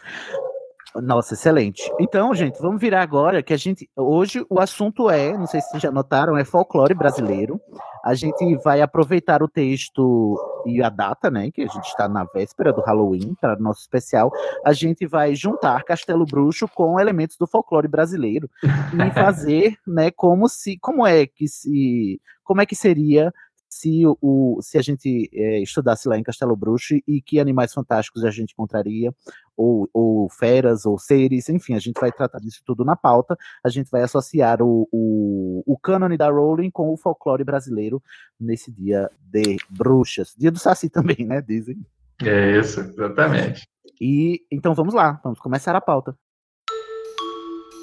Nossa, 1.03 1.35
excelente. 1.35 1.83
Então, 1.99 2.33
gente, 2.35 2.61
vamos 2.61 2.81
virar 2.81 3.03
agora 3.03 3.43
que 3.43 3.53
a 3.53 3.57
gente. 3.57 3.91
Hoje 3.97 4.47
o 4.49 4.61
assunto 4.61 5.11
é, 5.11 5.37
não 5.37 5.47
sei 5.47 5.61
se 5.61 5.69
vocês 5.71 5.83
já 5.83 5.91
notaram, 5.91 6.37
é 6.37 6.45
folclore 6.45 6.95
brasileiro. 6.95 7.61
A 8.05 8.15
gente 8.15 8.55
vai 8.63 8.81
aproveitar 8.81 9.43
o 9.43 9.49
texto 9.49 10.39
e 10.65 10.81
a 10.81 10.89
data, 10.89 11.31
né? 11.33 11.51
Que 11.51 11.63
a 11.63 11.67
gente 11.67 11.87
está 11.87 12.09
na 12.09 12.23
véspera 12.25 12.73
do 12.73 12.81
Halloween, 12.81 13.35
para 13.41 13.59
nosso 13.59 13.81
especial. 13.81 14.31
A 14.65 14.73
gente 14.73 15.05
vai 15.05 15.35
juntar 15.35 15.83
Castelo 15.83 16.25
Bruxo 16.25 16.69
com 16.69 17.01
elementos 17.01 17.37
do 17.37 17.47
folclore 17.47 17.89
brasileiro 17.89 18.49
e 18.63 19.11
fazer, 19.15 19.77
né, 19.85 20.13
como 20.13 20.49
se. 20.49 20.79
Como 20.79 21.05
é 21.05 21.27
que 21.27 21.49
se. 21.49 22.21
Como 22.45 22.61
é 22.61 22.67
que 22.67 22.77
seria 22.77 23.33
se, 23.69 24.05
o- 24.23 24.61
se 24.63 24.79
a 24.79 24.83
gente 24.83 25.29
eh, 25.33 25.61
estudasse 25.61 26.09
lá 26.09 26.17
em 26.17 26.23
Castelo 26.23 26.55
Bruxo 26.55 26.95
e 27.09 27.21
que 27.21 27.41
animais 27.41 27.73
fantásticos 27.73 28.25
a 28.25 28.31
gente 28.31 28.53
encontraria, 28.53 29.13
ou, 29.57 29.89
ou 29.93 30.29
feras, 30.29 30.85
ou 30.87 30.99
seres, 30.99 31.49
enfim, 31.49 31.75
a 31.75 31.79
gente 31.79 32.01
vai 32.01 32.11
tratar 32.11 32.39
disso 32.39 32.63
tudo 32.65 32.85
na 32.85 32.97
pauta. 32.97 33.37
A 33.63 33.69
gente 33.69 33.91
vai 33.91 34.03
associar 34.03 34.63
o, 34.63 34.89
o, 34.93 35.63
o 35.67 35.79
cânone 35.79 36.17
da 36.17 36.29
Rowling 36.29 36.71
com 36.71 36.93
o 36.93 36.97
folclore 36.97 37.45
brasileiro 37.45 38.03
nesse 38.39 38.73
dia 38.73 39.11
de 39.21 39.57
bruxas. 39.71 40.35
Dia 40.37 40.51
do 40.51 40.59
Saci 40.59 40.89
também, 40.91 41.27
né? 41.27 41.41
Dizem. 41.41 41.85
É 42.23 42.59
isso, 42.59 42.81
exatamente. 42.81 43.67
E 44.01 44.41
então 44.51 44.75
vamos 44.75 44.95
lá, 44.95 45.21
vamos 45.23 45.39
começar 45.39 45.75
a 45.75 45.81
pauta. 45.81 46.17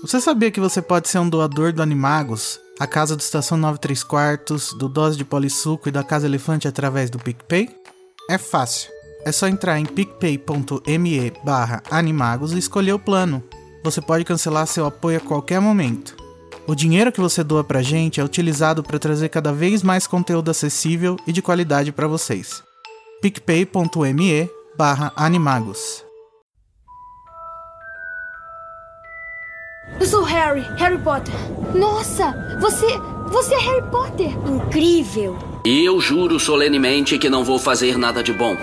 Você 0.02 0.20
sabia 0.20 0.50
que 0.50 0.60
você 0.60 0.82
pode 0.82 1.08
ser 1.08 1.20
um 1.20 1.30
doador 1.30 1.72
do 1.72 1.82
Animagos, 1.82 2.60
a 2.80 2.88
casa 2.88 3.16
do 3.16 3.20
Estação 3.20 3.56
93 3.58 4.04
Quartos, 4.04 4.74
do 4.74 4.90
Dose 4.90 5.16
de 5.16 5.24
Polissuco 5.24 5.90
e 5.90 5.92
da 5.92 6.04
Casa 6.04 6.26
Elefante 6.26 6.68
através 6.68 7.10
do 7.10 7.20
PicPay? 7.20 7.70
É 8.28 8.38
fácil. 8.38 8.92
É 9.24 9.32
só 9.32 9.48
entrar 9.48 9.80
em 9.80 9.86
picpay.me 9.86 11.34
barra 11.44 11.84
animagos 11.90 12.54
e 12.54 12.58
escolher 12.58 12.94
o 12.94 13.00
plano. 13.00 13.44
Você 13.84 14.02
pode 14.02 14.24
cancelar 14.24 14.68
seu 14.68 14.86
apoio 14.86 15.18
a 15.18 15.22
qualquer 15.22 15.60
momento. 15.60 16.16
O 16.68 16.76
dinheiro 16.76 17.12
que 17.12 17.20
você 17.20 17.44
doa 17.44 17.64
pra 17.64 17.82
gente 17.82 18.20
é 18.20 18.24
utilizado 18.24 18.84
para 18.84 19.00
trazer 19.00 19.30
cada 19.30 19.52
vez 19.52 19.84
mais 19.84 20.08
conteúdo 20.08 20.52
acessível 20.52 21.18
e 21.26 21.32
de 21.32 21.42
qualidade 21.42 21.92
para 21.92 22.08
vocês. 22.08 22.64
picpay.me 23.22 24.50
barra 24.78 25.12
animagos. 25.16 26.04
Eu 30.00 30.06
sou 30.06 30.24
Harry, 30.24 30.62
Harry 30.78 30.98
Potter. 30.98 31.34
Nossa, 31.76 32.34
você. 32.60 32.88
Você 33.28 33.54
é 33.54 33.60
Harry 33.60 33.84
Potter. 33.90 34.30
Incrível. 34.48 35.38
E 35.64 35.86
eu 35.86 36.00
juro 36.02 36.40
solenemente 36.40 37.18
que 37.18 37.30
não 37.30 37.44
vou 37.44 37.60
fazer 37.60 37.98
nada 37.98 38.24
de 38.24 38.34
bom. 38.34 38.56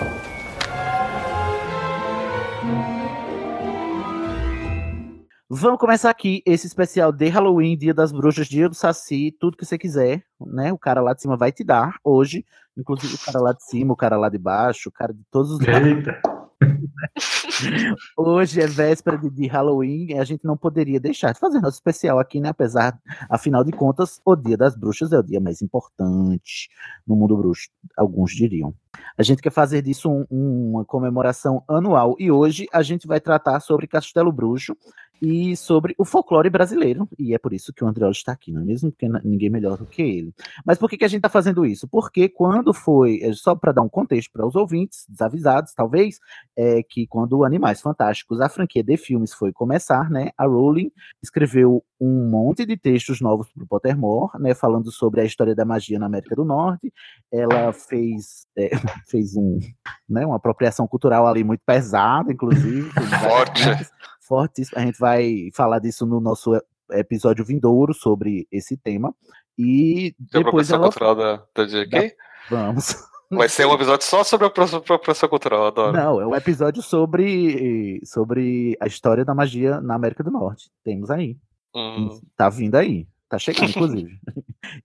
Vamos 5.51 5.79
começar 5.79 6.11
aqui 6.11 6.43
esse 6.45 6.67
especial 6.67 7.11
de 7.11 7.27
Halloween, 7.27 7.75
Dia 7.75 7.91
das 7.91 8.11
Bruxas, 8.11 8.45
Dia 8.47 8.69
do 8.69 8.75
Saci, 8.75 9.35
tudo 9.39 9.57
que 9.57 9.65
você 9.65 9.79
quiser, 9.79 10.23
né? 10.39 10.71
O 10.71 10.77
cara 10.77 11.01
lá 11.01 11.11
de 11.11 11.23
cima 11.23 11.35
vai 11.35 11.51
te 11.51 11.63
dar 11.63 11.95
hoje, 12.03 12.45
inclusive 12.77 13.15
o 13.15 13.19
cara 13.25 13.39
lá 13.39 13.51
de 13.51 13.63
cima, 13.65 13.91
o 13.91 13.97
cara 13.97 14.15
lá 14.15 14.29
de 14.29 14.37
baixo, 14.37 14.89
o 14.89 14.91
cara 14.91 15.11
de 15.11 15.23
todos 15.31 15.49
os 15.49 15.59
lados. 15.65 15.87
Eita. 15.87 16.21
Hoje 18.15 18.61
é 18.61 18.67
véspera 18.67 19.17
de, 19.17 19.47
Halloween 19.47 20.07
e 20.11 20.17
a 20.19 20.23
gente 20.23 20.45
não 20.45 20.55
poderia 20.55 20.99
deixar 20.99 21.33
de 21.33 21.39
fazer 21.39 21.59
nosso 21.59 21.77
especial 21.77 22.19
aqui, 22.19 22.39
né? 22.39 22.49
Apesar, 22.49 22.99
afinal 23.29 23.63
de 23.63 23.71
contas, 23.71 24.21
o 24.25 24.35
Dia 24.35 24.57
das 24.57 24.75
Bruxas 24.75 25.11
é 25.11 25.17
o 25.17 25.23
dia 25.23 25.39
mais 25.39 25.61
importante 25.61 26.69
no 27.07 27.15
mundo 27.15 27.35
bruxo, 27.35 27.69
alguns 27.97 28.31
diriam. 28.31 28.73
A 29.17 29.23
gente 29.23 29.41
quer 29.41 29.51
fazer 29.51 29.81
disso 29.81 30.09
um- 30.09 30.25
uma 30.71 30.85
comemoração 30.85 31.63
anual 31.67 32.15
e 32.19 32.29
hoje 32.31 32.67
a 32.71 32.81
gente 32.81 33.07
vai 33.07 33.19
tratar 33.19 33.59
sobre 33.61 33.87
Castelo 33.87 34.31
Bruxo 34.31 34.75
e 35.21 35.55
sobre 35.55 35.93
o 35.97 36.05
folclore 36.05 36.49
brasileiro. 36.49 37.07
E 37.17 37.33
é 37.33 37.37
por 37.37 37.53
isso 37.53 37.73
que 37.73 37.83
o 37.83 37.87
André 37.87 38.09
está 38.09 38.31
aqui, 38.31 38.51
não 38.51 38.61
é 38.61 38.65
mesmo? 38.65 38.91
Porque 38.91 39.07
ninguém 39.23 39.49
melhor 39.49 39.77
do 39.77 39.85
que 39.85 40.01
ele. 40.01 40.33
Mas 40.65 40.77
por 40.77 40.89
que, 40.89 40.97
que 40.97 41.05
a 41.05 41.07
gente 41.07 41.19
está 41.19 41.29
fazendo 41.29 41.65
isso? 41.65 41.87
Porque 41.87 42.29
quando 42.29 42.73
foi, 42.73 43.19
é, 43.21 43.33
só 43.33 43.55
para 43.55 43.71
dar 43.71 43.81
um 43.81 43.89
contexto 43.89 44.31
para 44.31 44.45
os 44.45 44.55
ouvintes, 44.55 45.05
desavisados 45.07 45.73
talvez, 45.73 46.19
é 46.55 46.81
que 46.83 47.07
quando 47.07 47.43
Animais 47.43 47.81
Fantásticos, 47.81 48.41
a 48.41 48.49
franquia 48.49 48.83
de 48.83 48.97
filmes 48.97 49.33
foi 49.33 49.51
começar, 49.51 50.09
né, 50.09 50.29
a 50.37 50.45
Rowling 50.45 50.91
escreveu 51.21 51.83
um 51.99 52.29
monte 52.29 52.65
de 52.65 52.77
textos 52.77 53.19
novos 53.19 53.49
para 53.51 53.63
o 53.63 53.67
Pottermore, 53.67 54.31
né, 54.39 54.53
falando 54.53 54.91
sobre 54.91 55.21
a 55.21 55.25
história 55.25 55.53
da 55.53 55.65
magia 55.65 55.99
na 55.99 56.05
América 56.05 56.35
do 56.35 56.45
Norte. 56.45 56.93
Ela 57.31 57.73
fez, 57.73 58.47
é, 58.57 58.69
fez 59.07 59.35
um, 59.35 59.59
né, 60.07 60.25
uma 60.25 60.37
apropriação 60.37 60.87
cultural 60.87 61.27
ali 61.27 61.43
muito 61.43 61.61
pesada, 61.65 62.31
inclusive. 62.31 62.89
Forte. 63.21 63.89
Fortíssimo. 64.29 64.79
A 64.79 64.85
gente 64.85 64.99
vai 64.99 65.49
falar 65.55 65.79
disso 65.79 66.05
no 66.05 66.21
nosso 66.21 66.51
episódio 66.91 67.43
vindouro 67.43 67.93
sobre 67.93 68.47
esse 68.51 68.77
tema. 68.77 69.13
E 69.57 70.15
depois 70.31 70.69
ela... 70.69 70.83
cultural 70.83 71.15
da, 71.15 71.43
da 71.53 71.65
JK? 71.65 72.15
Vamos. 72.49 72.95
Vai 73.31 73.49
ser 73.49 73.65
um 73.65 73.73
episódio 73.73 74.05
só 74.05 74.23
sobre 74.23 74.45
a 74.45 74.49
apro- 74.49 74.75
apropriação 74.75 75.29
cultural, 75.29 75.67
adoro. 75.67 75.93
Não, 75.95 76.21
é 76.21 76.25
um 76.25 76.35
episódio 76.35 76.81
sobre, 76.81 78.01
sobre 78.03 78.75
a 78.79 78.87
história 78.87 79.25
da 79.25 79.35
magia 79.35 79.81
na 79.81 79.95
América 79.95 80.23
do 80.23 80.31
Norte. 80.31 80.71
Temos 80.83 81.11
aí. 81.11 81.37
Hum. 81.75 82.19
Tá 82.35 82.49
vindo 82.49 82.75
aí. 82.75 83.07
Tá 83.29 83.37
chegando, 83.37 83.69
inclusive. 83.69 84.19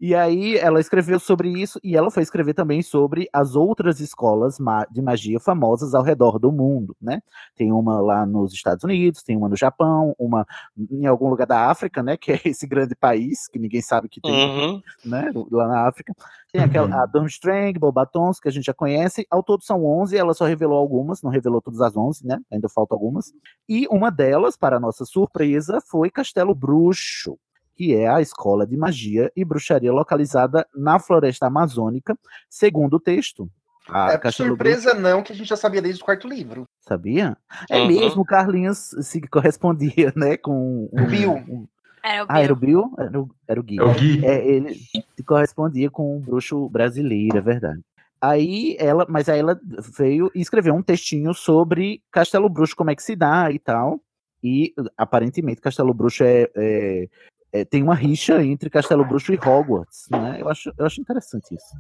e 0.01 0.15
aí 0.15 0.57
ela 0.59 0.79
escreveu 0.79 1.19
sobre 1.19 1.49
isso 1.49 1.81
e 1.83 1.97
ela 1.97 2.11
foi 2.11 2.23
escrever 2.23 2.53
também 2.55 2.83
sobre 2.83 3.27
as 3.33 3.57
outras 3.57 4.01
escolas 4.01 4.59
de 4.91 5.01
magia 5.01 5.41
famosas 5.41 5.95
ao 5.95 6.03
redor 6.03 6.39
do 6.39 6.53
mundo, 6.53 6.95
né? 7.01 7.23
Tem 7.57 7.73
uma 7.73 8.01
lá 8.03 8.27
nos 8.27 8.53
Estados 8.53 8.85
Unidos, 8.85 9.23
tem 9.23 9.37
uma 9.37 9.49
no 9.49 9.57
Japão, 9.57 10.15
uma 10.19 10.47
em 10.91 11.07
algum 11.07 11.29
lugar 11.31 11.47
da 11.47 11.71
África, 11.71 12.03
né? 12.03 12.17
Que 12.19 12.33
é 12.33 12.41
esse 12.45 12.67
grande 12.67 12.95
país 12.95 13.49
que 13.49 13.59
ninguém 13.59 13.81
sabe 13.81 14.09
que 14.09 14.21
tem, 14.21 14.35
Uhum. 14.35 14.83
né? 15.05 15.33
Lá 15.51 15.67
na 15.67 15.89
África. 15.89 16.15
Tem 16.53 16.63
aquela 16.63 17.03
a 17.03 17.07
Durmstrang, 17.07 17.77
Bobatons, 17.79 18.39
que 18.39 18.47
a 18.49 18.53
gente 18.53 18.65
já 18.67 18.75
conhece. 18.75 19.27
Ao 19.29 19.43
todo 19.43 19.65
são 19.65 19.85
11, 19.85 20.17
ela 20.17 20.35
só 20.35 20.45
revelou 20.45 20.79
algumas, 20.79 21.21
não 21.23 21.31
revelou 21.31 21.61
todas 21.61 21.81
as 21.81 21.97
11, 21.97 22.25
né? 22.27 22.39
Ainda 22.53 22.69
faltam 22.69 22.95
algumas. 22.97 23.33
E 23.69 23.89
uma 23.91 24.11
delas, 24.11 24.57
para 24.57 24.79
nossa 24.79 25.05
surpresa, 25.05 25.81
foi 25.91 26.11
Castelo 26.11 26.55
Bruxo, 26.55 27.37
que 27.75 27.95
é 27.95 28.09
a 28.09 28.21
escola 28.21 28.67
de 28.67 28.77
magia 28.77 29.31
e 29.37 29.45
bruxaria 29.45 29.93
localizada 29.93 30.67
na 30.75 30.99
floresta 30.99 31.47
amazônica, 31.47 32.17
segundo 32.49 32.95
o 32.95 33.01
texto. 33.01 33.49
A 33.89 34.13
é 34.23 34.31
surpresa 34.31 34.95
não, 34.95 35.23
que 35.23 35.33
a 35.33 35.37
gente 35.37 35.49
já 35.49 35.57
sabia 35.57 35.83
desde 35.83 36.01
o 36.01 36.05
quarto 36.05 36.27
livro. 36.27 36.65
Sabia? 36.81 37.37
É 37.69 37.79
Uhum. 37.81 37.87
mesmo, 37.87 38.23
o 38.23 38.25
Carlinhos 38.25 38.95
se 39.03 39.21
correspondia, 39.29 40.13
né, 40.17 40.37
com 40.39 40.89
o 40.91 41.07
Bill. 41.07 41.33
um- 41.49 41.67
Era 42.03 42.23
o 42.25 42.27
ah, 42.29 42.41
era 42.41 42.53
o 42.53 42.57
Bill? 42.57 42.95
Era 42.99 43.21
o, 43.21 43.31
era 43.49 43.61
o 43.61 43.63
Gui. 43.63 43.79
É 43.79 43.83
o 43.83 43.93
Gui. 43.95 44.25
É, 44.25 44.47
ele 44.47 44.75
se 44.75 45.23
correspondia 45.27 45.91
com 45.91 46.17
um 46.17 46.21
bruxo 46.21 46.69
brasileiro, 46.69 47.37
é 47.37 47.41
verdade. 47.41 47.81
Aí 48.21 48.75
ela, 48.79 49.05
mas 49.09 49.29
aí 49.29 49.39
ela 49.41 49.61
veio 49.99 50.31
e 50.35 50.41
escreveu 50.41 50.75
um 50.75 50.83
textinho 50.83 51.35
sobre 51.35 52.03
Castelo 52.11 52.49
Bruxo, 52.49 52.75
como 52.77 52.91
é 52.91 52.95
que 52.97 53.03
se 53.03 53.15
dá 53.15 53.51
e 53.51 53.59
tal. 53.59 54.01
E 54.43 54.73
aparentemente 54.97 55.61
Castelo 55.61 55.93
Bruxo 55.93 56.25
é, 56.25 56.49
é- 56.55 57.09
é- 57.55 57.65
tem 57.65 57.83
uma 57.83 57.95
rixa 57.95 58.43
entre 58.43 58.69
Castelo 58.69 59.05
Bruxo 59.05 59.33
e 59.33 59.37
Hogwarts, 59.37 60.07
né? 60.11 60.39
Eu 60.41 60.49
acho, 60.49 60.73
eu 60.77 60.85
acho 60.85 61.01
interessante 61.01 61.55
isso. 61.55 61.77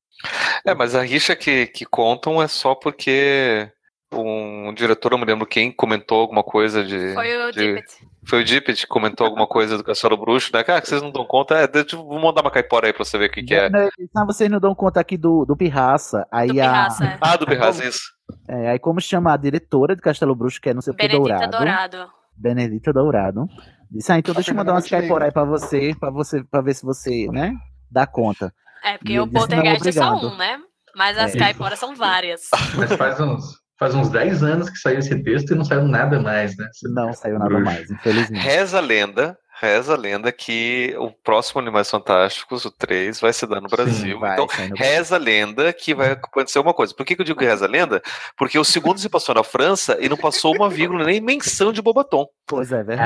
É, 0.65 0.75
mas 0.75 0.95
a 0.95 1.03
rixa 1.03 1.35
que, 1.37 1.67
que 1.67 1.85
contam 1.85 2.41
é 2.41 2.47
só 2.49 2.75
porque 2.75 3.71
um 4.13 4.73
diretor, 4.75 5.11
não 5.11 5.19
me 5.19 5.25
lembro 5.25 5.45
quem, 5.47 5.73
comentou 5.73 6.21
alguma 6.21 6.43
coisa 6.45 6.85
de. 6.85 7.13
Foi 7.15 7.37
o 7.49 7.51
de- 7.51 7.61
Dippet. 7.75 8.15
Foi 8.27 8.41
o 8.41 8.45
Dippet 8.45 8.81
que 8.83 8.87
comentou 8.87 9.27
alguma 9.27 9.47
coisa 9.47 9.77
do 9.77 9.85
Castelo 9.85 10.17
Bruxo, 10.17 10.51
né? 10.55 10.63
Cara, 10.65 10.81
que 10.81 10.89
vocês 10.89 11.03
não 11.03 11.11
dão 11.11 11.27
conta. 11.27 11.57
É, 11.57 11.67
deixa 11.67 11.97
eu 11.97 12.05
vou 12.05 12.19
mandar 12.19 12.41
uma 12.41 12.51
caipora 12.51 12.87
aí 12.87 12.93
pra 12.93 13.05
você 13.05 13.19
ver 13.19 13.29
o 13.29 13.31
que, 13.33 13.43
que 13.43 13.55
é. 13.55 13.69
Ah, 14.17 14.25
vocês 14.25 14.49
não 14.51 14.59
dão 14.61 14.75
conta 14.75 14.99
aqui 15.01 15.19
do, 15.19 15.45
do 15.45 15.55
Pirraça. 15.57 16.27
Aí 16.33 16.47
Do 16.49 16.55
Pirraça, 16.55 17.05
a, 17.05 17.07
é. 17.09 17.19
Ah, 17.21 17.37
do 17.37 17.45
Pirraz, 17.47 17.81
isso. 17.81 18.01
é, 18.49 18.71
aí 18.71 18.79
como 18.79 18.99
chama 19.01 19.33
a 19.35 19.37
diretora 19.37 19.95
de 19.95 20.01
Castelo 20.01 20.35
Bruxo, 20.35 20.59
que 20.61 20.71
é 20.71 20.75
não 20.75 20.81
sei 20.81 20.93
o 20.95 20.97
que 20.97 21.07
Benedita 21.07 21.49
Dourado. 21.49 21.59
Dourado. 21.59 22.13
Benedita 22.37 22.93
Dourado. 22.95 23.47
Disse, 23.91 24.13
ah, 24.13 24.19
então 24.19 24.35
deixa 24.35 24.51
eu 24.51 24.55
mandar 24.57 24.73
umas 24.73 24.85
muito 24.85 24.91
caipora 24.91 25.25
aí 25.27 25.33
pra 25.33 25.45
você, 25.45 25.95
pra 25.99 26.11
você, 26.11 26.43
pra 26.45 26.61
ver 26.61 26.75
se 26.75 26.83
você, 26.85 27.27
né, 27.29 27.55
dá 27.91 28.07
conta. 28.07 28.53
É, 28.83 28.99
porque 28.99 29.13
E 29.13 29.19
o 29.19 29.23
ele 29.23 29.31
disse, 29.31 29.49
"Não, 29.49 29.57
Poltergeist 29.63 29.89
é 29.89 29.93
só 29.93 30.13
obrigado." 30.15 30.35
um, 30.35 30.37
né? 30.37 30.59
Mas 30.97 31.19
as 31.19 31.35
É. 31.35 31.39
caiporas 31.39 31.79
são 31.79 31.95
várias. 31.97 32.43
Mas 32.77 32.93
faz 32.93 33.19
uns, 33.21 33.45
faz 33.79 33.95
uns 33.95 34.09
10 34.11 34.43
anos 34.43 34.71
que 34.71 34.77
saiu 34.77 34.99
esse 34.99 35.23
texto 35.23 35.53
e 35.53 35.55
não 35.57 35.65
saiu 35.65 35.89
nada 35.89 36.21
mais, 36.21 36.57
né? 36.57 36.69
Não 36.85 37.13
saiu 37.13 37.39
nada 37.39 37.59
mais, 37.59 37.91
infelizmente. 37.91 38.43
Reza 38.43 38.79
a 38.79 38.81
lenda, 38.81 39.37
reza 39.61 39.95
a 39.95 39.97
lenda 39.97 40.31
que 40.33 40.95
o 40.99 41.11
próximo 41.11 41.61
Animais 41.61 41.91
Fantásticos, 41.91 42.65
o 42.65 42.71
3, 42.71 43.21
vai 43.21 43.33
se 43.33 43.47
dar 43.47 43.61
no 43.61 43.69
Brasil. 43.69 44.19
vai 44.19 44.33
então, 44.35 44.47
no 44.69 44.77
reza 44.77 45.17
a 45.17 45.19
lenda 45.19 45.73
que 45.73 45.95
vai 45.95 46.13
acontecer 46.13 46.59
uma 46.59 46.75
coisa. 46.75 46.95
Por 46.95 47.05
que, 47.07 47.15
que 47.15 47.23
eu 47.23 47.27
digo 47.27 47.39
que 47.39 47.45
reza 47.45 47.65
a 47.65 47.69
lenda? 47.69 48.03
Porque 48.37 48.59
o 48.59 48.65
segundo 48.65 48.99
se 48.99 49.09
passou 49.09 49.35
na 49.35 49.45
França 49.45 49.97
e 50.01 50.09
não 50.09 50.17
passou 50.17 50.55
uma 50.55 50.69
vírgula 50.69 51.05
nem 51.05 51.21
menção 51.21 51.73
de 51.73 51.81
Bobaton. 51.81 52.27
Pois 52.47 52.73
é, 52.73 52.83
verdade. 52.83 53.01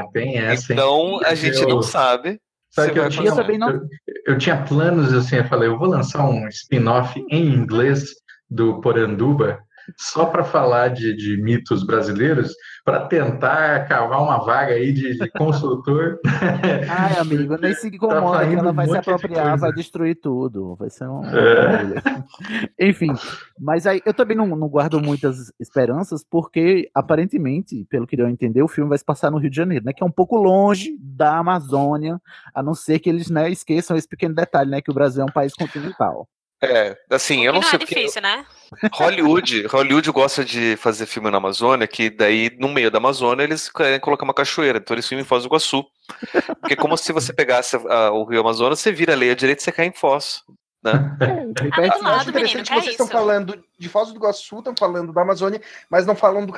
Ah, 0.00 0.04
tem 0.12 0.38
essa. 0.38 0.72
hein? 0.72 0.78
Então, 0.78 1.20
a 1.24 1.34
gente 1.34 1.60
Eu- 1.62 1.68
não 1.68 1.82
sabe. 1.82 2.40
Sabe 2.70 2.92
que 2.92 2.98
eu 3.00 3.08
tinha, 3.10 3.34
não- 3.34 3.70
eu, 3.70 3.80
eu 4.28 4.38
tinha 4.38 4.56
planos, 4.64 5.12
assim, 5.12 5.36
eu 5.36 5.44
falei, 5.44 5.68
eu 5.68 5.78
vou 5.78 5.88
lançar 5.88 6.24
um 6.24 6.48
spin-off 6.48 7.22
em 7.30 7.46
inglês 7.48 8.04
do 8.48 8.80
Poranduba, 8.80 9.58
só 9.96 10.26
para 10.26 10.44
falar 10.44 10.88
de, 10.88 11.14
de 11.16 11.40
mitos 11.42 11.84
brasileiros, 11.84 12.54
para 12.84 13.06
tentar 13.06 13.86
cavar 13.86 14.22
uma 14.22 14.38
vaga 14.38 14.74
aí 14.74 14.92
de, 14.92 15.16
de 15.16 15.30
consultor. 15.30 16.18
Ai, 16.88 17.18
amigo, 17.18 17.56
nem 17.56 17.74
se 17.74 17.88
incomoda 17.88 18.38
que 18.38 18.44
saindo 18.44 18.58
ela 18.60 18.72
vai 18.72 18.86
um 18.86 18.90
se 18.90 18.96
apropriar, 18.96 19.58
vai 19.58 19.72
destruir 19.72 20.16
tudo. 20.20 20.74
Vai 20.76 20.90
ser 20.90 21.08
um. 21.08 21.24
É. 21.24 22.02
Enfim, 22.88 23.12
mas 23.58 23.86
aí 23.86 24.02
eu 24.04 24.12
também 24.12 24.36
não, 24.36 24.46
não 24.46 24.68
guardo 24.68 25.00
muitas 25.00 25.52
esperanças, 25.60 26.24
porque 26.28 26.90
aparentemente, 26.94 27.86
pelo 27.88 28.06
que 28.06 28.16
deu 28.16 28.26
a 28.26 28.30
entender, 28.30 28.62
o 28.62 28.68
filme 28.68 28.88
vai 28.88 28.98
se 28.98 29.04
passar 29.04 29.30
no 29.30 29.38
Rio 29.38 29.50
de 29.50 29.56
Janeiro, 29.56 29.84
né? 29.84 29.92
Que 29.92 30.02
é 30.02 30.06
um 30.06 30.10
pouco 30.10 30.36
longe 30.36 30.96
da 31.00 31.38
Amazônia, 31.38 32.20
a 32.54 32.62
não 32.62 32.74
ser 32.74 32.98
que 32.98 33.08
eles 33.08 33.30
né, 33.30 33.50
esqueçam 33.50 33.96
esse 33.96 34.08
pequeno 34.08 34.34
detalhe, 34.34 34.70
né? 34.70 34.80
Que 34.80 34.90
o 34.90 34.94
Brasil 34.94 35.22
é 35.22 35.24
um 35.24 35.32
país 35.32 35.54
continental. 35.54 36.28
É, 36.62 36.96
assim, 37.10 37.44
eu 37.44 37.52
não 37.52 37.60
não 37.60 37.68
sei 37.68 37.76
é 37.76 37.78
porque 37.80 37.94
difícil, 37.96 38.22
né? 38.22 38.46
Hollywood, 38.94 39.66
Hollywood 39.66 40.10
gosta 40.12 40.44
de 40.44 40.76
fazer 40.76 41.06
filme 41.06 41.28
na 41.28 41.38
Amazônia, 41.38 41.88
que 41.88 42.08
daí 42.08 42.56
no 42.58 42.68
meio 42.68 42.88
da 42.88 42.98
Amazônia 42.98 43.42
eles 43.42 43.68
querem 43.68 43.98
colocar 43.98 44.24
uma 44.24 44.32
cachoeira, 44.32 44.78
então 44.78 44.94
eles 44.94 45.06
filmam 45.08 45.24
em 45.24 45.26
Foz 45.26 45.42
do 45.42 45.48
Iguaçu. 45.48 45.84
Porque 46.60 46.74
é 46.74 46.76
como 46.76 46.96
se 46.96 47.12
você 47.12 47.32
pegasse 47.32 47.76
ah, 47.88 48.12
o 48.12 48.24
Rio 48.24 48.40
Amazonas, 48.40 48.78
você 48.78 48.92
vira 48.92 49.12
a 49.12 49.16
lei 49.16 49.32
à 49.32 49.34
direita 49.34 49.60
e 49.60 49.64
você 49.64 49.72
cai 49.72 49.86
em 49.86 49.92
Foz. 49.92 50.42
Né? 50.84 50.92
Bem 51.18 51.48
Eu 51.48 51.70
pertinho. 51.70 52.08
acho 52.08 52.30
interessante 52.30 52.68
que 52.68 52.74
vocês 52.74 52.90
estão 52.92 53.08
falando 53.08 53.62
de 53.76 53.88
Foz 53.88 54.10
do 54.10 54.16
Iguaçu, 54.16 54.58
estão 54.58 54.74
falando 54.78 55.12
da 55.12 55.22
Amazônia, 55.22 55.60
mas 55.90 56.06
não 56.06 56.14
falam 56.14 56.46
do, 56.46 56.54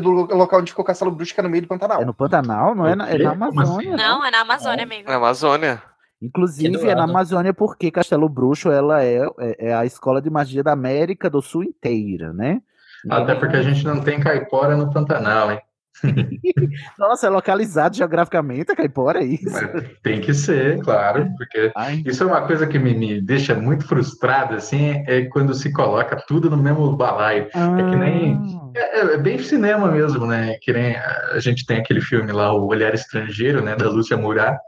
do 0.00 0.10
local 0.10 0.60
onde 0.60 0.72
ficou 0.72 0.84
Castelo 0.84 1.10
Bruxo, 1.10 1.32
que 1.32 1.40
é 1.40 1.42
no 1.42 1.48
meio 1.48 1.62
do 1.62 1.68
Pantanal. 1.68 2.02
É 2.02 2.04
no 2.04 2.12
Pantanal, 2.12 2.74
não 2.74 2.86
é 2.86 2.94
na, 2.94 3.08
é 3.08 3.18
na 3.18 3.32
Amazônia. 3.32 3.96
Não, 3.96 4.24
é 4.24 4.30
na 4.30 4.40
Amazônia, 4.40 4.84
amigo. 4.84 5.08
Na 5.08 5.16
Amazônia. 5.16 5.82
Inclusive, 6.22 6.88
é 6.88 6.94
na. 6.94 7.02
Amazônia 7.02 7.52
porque 7.52 7.90
Castelo 7.90 8.28
Bruxo 8.28 8.70
ela 8.70 9.02
é, 9.02 9.26
é, 9.40 9.68
é 9.68 9.74
a 9.74 9.84
escola 9.84 10.22
de 10.22 10.30
magia 10.30 10.62
da 10.62 10.72
América 10.72 11.28
do 11.28 11.42
Sul 11.42 11.64
inteira, 11.64 12.32
né? 12.32 12.62
Até 13.10 13.34
porque 13.34 13.56
a 13.56 13.62
gente 13.62 13.84
não 13.84 14.00
tem 14.00 14.20
caipora 14.20 14.76
no 14.76 14.92
Pantanal, 14.92 15.50
hein? 15.50 15.60
Nossa, 16.98 17.26
é 17.26 17.30
localizado 17.30 17.96
geograficamente 17.96 18.72
a 18.72 18.76
caipora, 18.76 19.20
é 19.20 19.24
isso? 19.24 19.54
Tem 20.02 20.20
que 20.20 20.32
ser, 20.32 20.80
claro, 20.80 21.28
porque 21.36 21.72
isso 22.06 22.22
é 22.22 22.26
uma 22.26 22.46
coisa 22.46 22.66
que 22.66 22.78
me, 22.78 22.94
me 22.94 23.20
deixa 23.20 23.54
muito 23.54 23.86
frustrado, 23.86 24.54
assim, 24.54 25.04
é 25.06 25.24
quando 25.26 25.54
se 25.54 25.72
coloca 25.72 26.16
tudo 26.26 26.48
no 26.48 26.56
mesmo 26.56 26.96
balaio. 26.96 27.48
É 27.52 27.90
que 27.90 27.96
nem. 27.96 28.38
É, 28.74 29.14
é 29.14 29.18
bem 29.18 29.38
cinema 29.38 29.90
mesmo, 29.90 30.26
né? 30.26 30.56
Que 30.62 30.72
nem 30.72 30.96
a 30.96 31.38
gente 31.38 31.66
tem 31.66 31.78
aquele 31.78 32.00
filme 32.00 32.32
lá, 32.32 32.54
O 32.54 32.66
Olhar 32.66 32.94
Estrangeiro, 32.94 33.62
né, 33.62 33.76
da 33.76 33.88
Lúcia 33.88 34.16
Murat, 34.16 34.58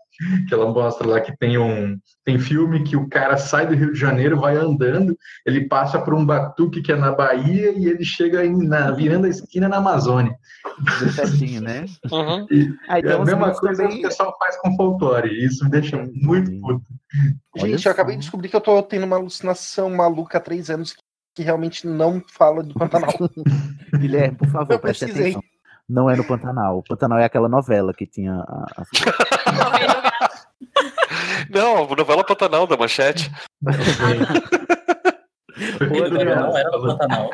que 0.49 0.55
ela 0.55 0.71
mostra 0.71 1.07
lá 1.07 1.21
que 1.21 1.37
tem 1.37 1.59
um 1.59 1.99
tem 2.25 2.39
filme 2.39 2.83
que 2.85 2.97
o 2.97 3.09
cara 3.09 3.37
sai 3.37 3.67
do 3.67 3.75
Rio 3.75 3.93
de 3.93 3.99
Janeiro, 3.99 4.41
vai 4.41 4.57
andando, 4.57 5.17
ele 5.45 5.67
passa 5.69 6.01
por 6.01 6.15
um 6.15 6.25
batuque 6.25 6.81
que 6.81 6.91
é 6.93 6.97
na 6.97 7.13
Bahia 7.13 7.71
e 7.73 7.87
ele 7.87 8.05
chega 8.05 8.45
em, 8.47 8.67
na 8.67 8.91
virando 8.93 9.27
a 9.27 9.29
esquina 9.29 9.69
na 9.69 9.77
Amazônia. 9.77 10.35
Bem 11.01 11.13
pertinho, 11.15 11.61
né? 11.61 11.85
E, 12.51 12.73
Ah, 12.89 12.97
é 12.97 13.01
então 13.01 13.19
a 13.19 13.21
os 13.23 13.27
mesma 13.27 13.53
coisa 13.55 13.83
também- 13.83 14.01
que 14.01 14.07
o 14.07 14.09
pessoal 14.09 14.35
faz 14.39 14.57
com 14.61 14.75
folclore, 14.77 15.29
e 15.29 15.45
isso 15.45 15.65
me 15.65 15.71
deixa 15.71 15.97
muito 16.15 16.51
puto. 16.61 16.83
Gente, 17.57 17.85
eu 17.87 17.93
acabei 17.93 18.17
de 18.17 18.23
descobrir 18.23 18.49
que 18.49 18.57
eu 18.57 18.61
tô 18.61 18.83
tendo 18.83 19.05
uma 19.05 19.17
alucinação 19.17 19.91
maluca 19.91 20.39
há 20.39 20.41
três 20.41 20.71
anos 20.71 20.93
que, 20.93 21.03
que 21.37 21.43
realmente 21.43 21.87
não 21.87 22.23
fala 22.33 22.63
do 22.63 22.73
Pantanal. 22.75 23.11
Guilherme, 23.99 24.37
por 24.37 24.49
favor, 24.49 24.73
Eu 24.73 24.79
preste 24.79 25.01
pesquisei. 25.05 25.33
atenção. 25.33 25.43
Não 25.89 26.09
é 26.09 26.17
no 26.17 26.25
Pantanal. 26.25 26.79
O 26.79 26.83
Pantanal 26.83 27.19
é 27.19 27.25
aquela 27.25 27.49
novela 27.49 27.93
que 27.93 28.07
tinha 28.07 28.35
a, 28.35 28.67
a- 28.77 28.85
Não, 31.51 31.85
a 31.93 31.97
novela 31.97 32.25
Pantanal 32.25 32.67
da 32.67 32.77
Manchete. 32.77 33.31
Não 35.91 36.57
era 36.57 36.71
no 36.71 36.83
Pantanal. 36.87 37.31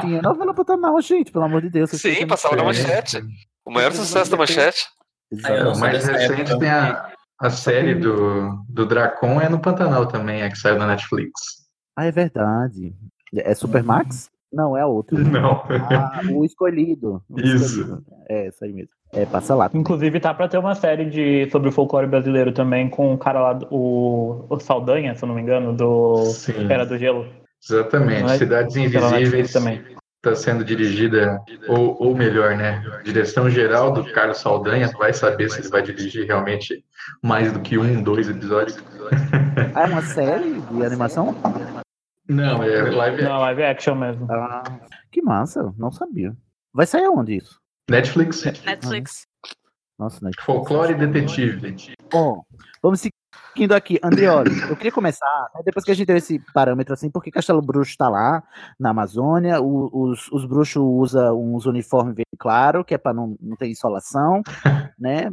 Tinha 0.00 0.22
novela 0.22 0.54
Pantanal, 0.54 1.00
gente, 1.00 1.30
pelo 1.30 1.44
amor 1.44 1.62
de 1.62 1.70
Deus. 1.70 1.90
Sim, 1.90 2.26
passava 2.26 2.56
na. 2.56 2.64
Manchete. 2.64 3.22
O 3.64 3.70
maior 3.70 3.92
sucesso 3.92 4.30
da 4.30 4.36
Manchete. 4.36 4.86
O 5.32 5.78
mais 5.78 6.04
recente 6.06 6.58
tem 6.58 6.70
a, 6.70 7.12
a 7.40 7.50
série 7.50 7.94
do, 7.94 8.64
do 8.68 8.86
Dracon 8.86 9.40
é 9.40 9.48
no 9.48 9.60
Pantanal 9.60 10.06
também, 10.06 10.42
é 10.42 10.48
que 10.50 10.56
saiu 10.58 10.78
na 10.78 10.86
Netflix. 10.86 11.32
Ah, 11.96 12.06
é 12.06 12.10
verdade. 12.10 12.94
É 13.34 13.54
Supermax? 13.54 14.28
Não, 14.52 14.76
é 14.76 14.80
a 14.82 14.86
outra. 14.86 15.16
Não. 15.22 15.62
Ah, 15.90 16.20
o 16.32 16.44
escolhido. 16.44 17.22
O 17.28 17.40
Isso. 17.40 17.80
Escolhido. 17.80 18.02
É, 18.28 18.48
isso 18.48 18.64
aí 18.64 18.72
mesmo. 18.72 18.90
É, 19.12 19.26
passa 19.26 19.54
lá. 19.54 19.68
Inclusive, 19.74 20.20
tá 20.20 20.32
pra 20.32 20.46
ter 20.48 20.58
uma 20.58 20.74
série 20.74 21.04
de, 21.10 21.48
sobre 21.50 21.68
o 21.68 21.72
folclore 21.72 22.06
brasileiro 22.06 22.52
também, 22.52 22.88
com 22.88 23.12
o 23.12 23.18
cara 23.18 23.40
lá, 23.40 23.52
do- 23.54 23.66
o, 23.70 24.46
o 24.48 24.60
Saldanha, 24.60 25.14
se 25.16 25.24
eu 25.24 25.28
não 25.28 25.34
me 25.34 25.42
engano, 25.42 25.72
do 25.74 26.24
Sim. 26.26 26.66
Era 26.70 26.86
do 26.86 26.96
Gelo. 26.96 27.26
Exatamente. 27.62 28.32
É? 28.32 28.38
Cidades 28.38 28.76
Invisíveis 28.76 29.52
também. 29.52 29.82
está 30.16 30.34
sendo 30.36 30.64
dirigida, 30.64 31.40
ou, 31.68 31.96
ou 32.00 32.14
melhor, 32.16 32.56
né? 32.56 32.82
Direção 33.04 33.50
geral 33.50 33.92
do 33.92 34.04
Carlos 34.12 34.38
Saldanha, 34.38 34.88
vai 34.96 35.12
saber 35.12 35.50
se 35.50 35.60
ele 35.60 35.68
vai 35.68 35.82
dirigir 35.82 36.26
realmente 36.26 36.84
mais 37.22 37.52
do 37.52 37.58
que 37.60 37.76
um, 37.78 38.00
dois 38.02 38.28
episódios. 38.28 38.78
Ah, 39.74 39.82
é 39.82 39.86
uma 39.86 40.02
série 40.02 40.60
de 40.60 40.84
animação? 40.84 41.34
Não, 42.30 42.62
é 42.62 42.82
live 42.90 43.22
Não, 43.22 43.38
live 43.40 43.62
action 43.64 43.94
mesmo. 43.94 44.26
Ah, 44.30 44.62
que 45.10 45.20
massa, 45.20 45.74
não 45.76 45.90
sabia. 45.90 46.36
Vai 46.72 46.86
sair 46.86 47.04
aonde 47.04 47.36
isso? 47.36 47.60
Netflix. 47.90 48.44
Netflix. 48.64 49.26
Nossa, 49.98 50.24
Netflix. 50.24 50.44
Folclore 50.46 50.94
Detetive. 50.94 51.94
Bom, 52.10 52.42
vamos 52.82 53.00
seguindo 53.00 53.72
aqui. 53.74 53.98
Andrioli, 54.02 54.50
eu 54.68 54.76
queria 54.76 54.92
começar, 54.92 55.50
né, 55.54 55.62
depois 55.64 55.84
que 55.84 55.90
a 55.90 55.94
gente 55.94 56.06
teve 56.06 56.18
esse 56.18 56.38
parâmetro 56.54 56.94
assim, 56.94 57.10
porque 57.10 57.30
Castelo 57.30 57.60
Bruxo 57.60 57.90
está 57.90 58.08
lá, 58.08 58.42
na 58.78 58.90
Amazônia, 58.90 59.60
o- 59.60 59.90
os, 59.92 60.30
os 60.32 60.46
bruxos 60.46 60.80
usam 60.82 61.36
uns 61.54 61.66
uniformes 61.66 62.14
verde 62.14 62.30
claro, 62.38 62.84
que 62.84 62.94
é 62.94 62.98
para 62.98 63.12
não, 63.12 63.36
não 63.40 63.56
ter 63.56 63.68
insolação, 63.68 64.40
né? 64.98 65.28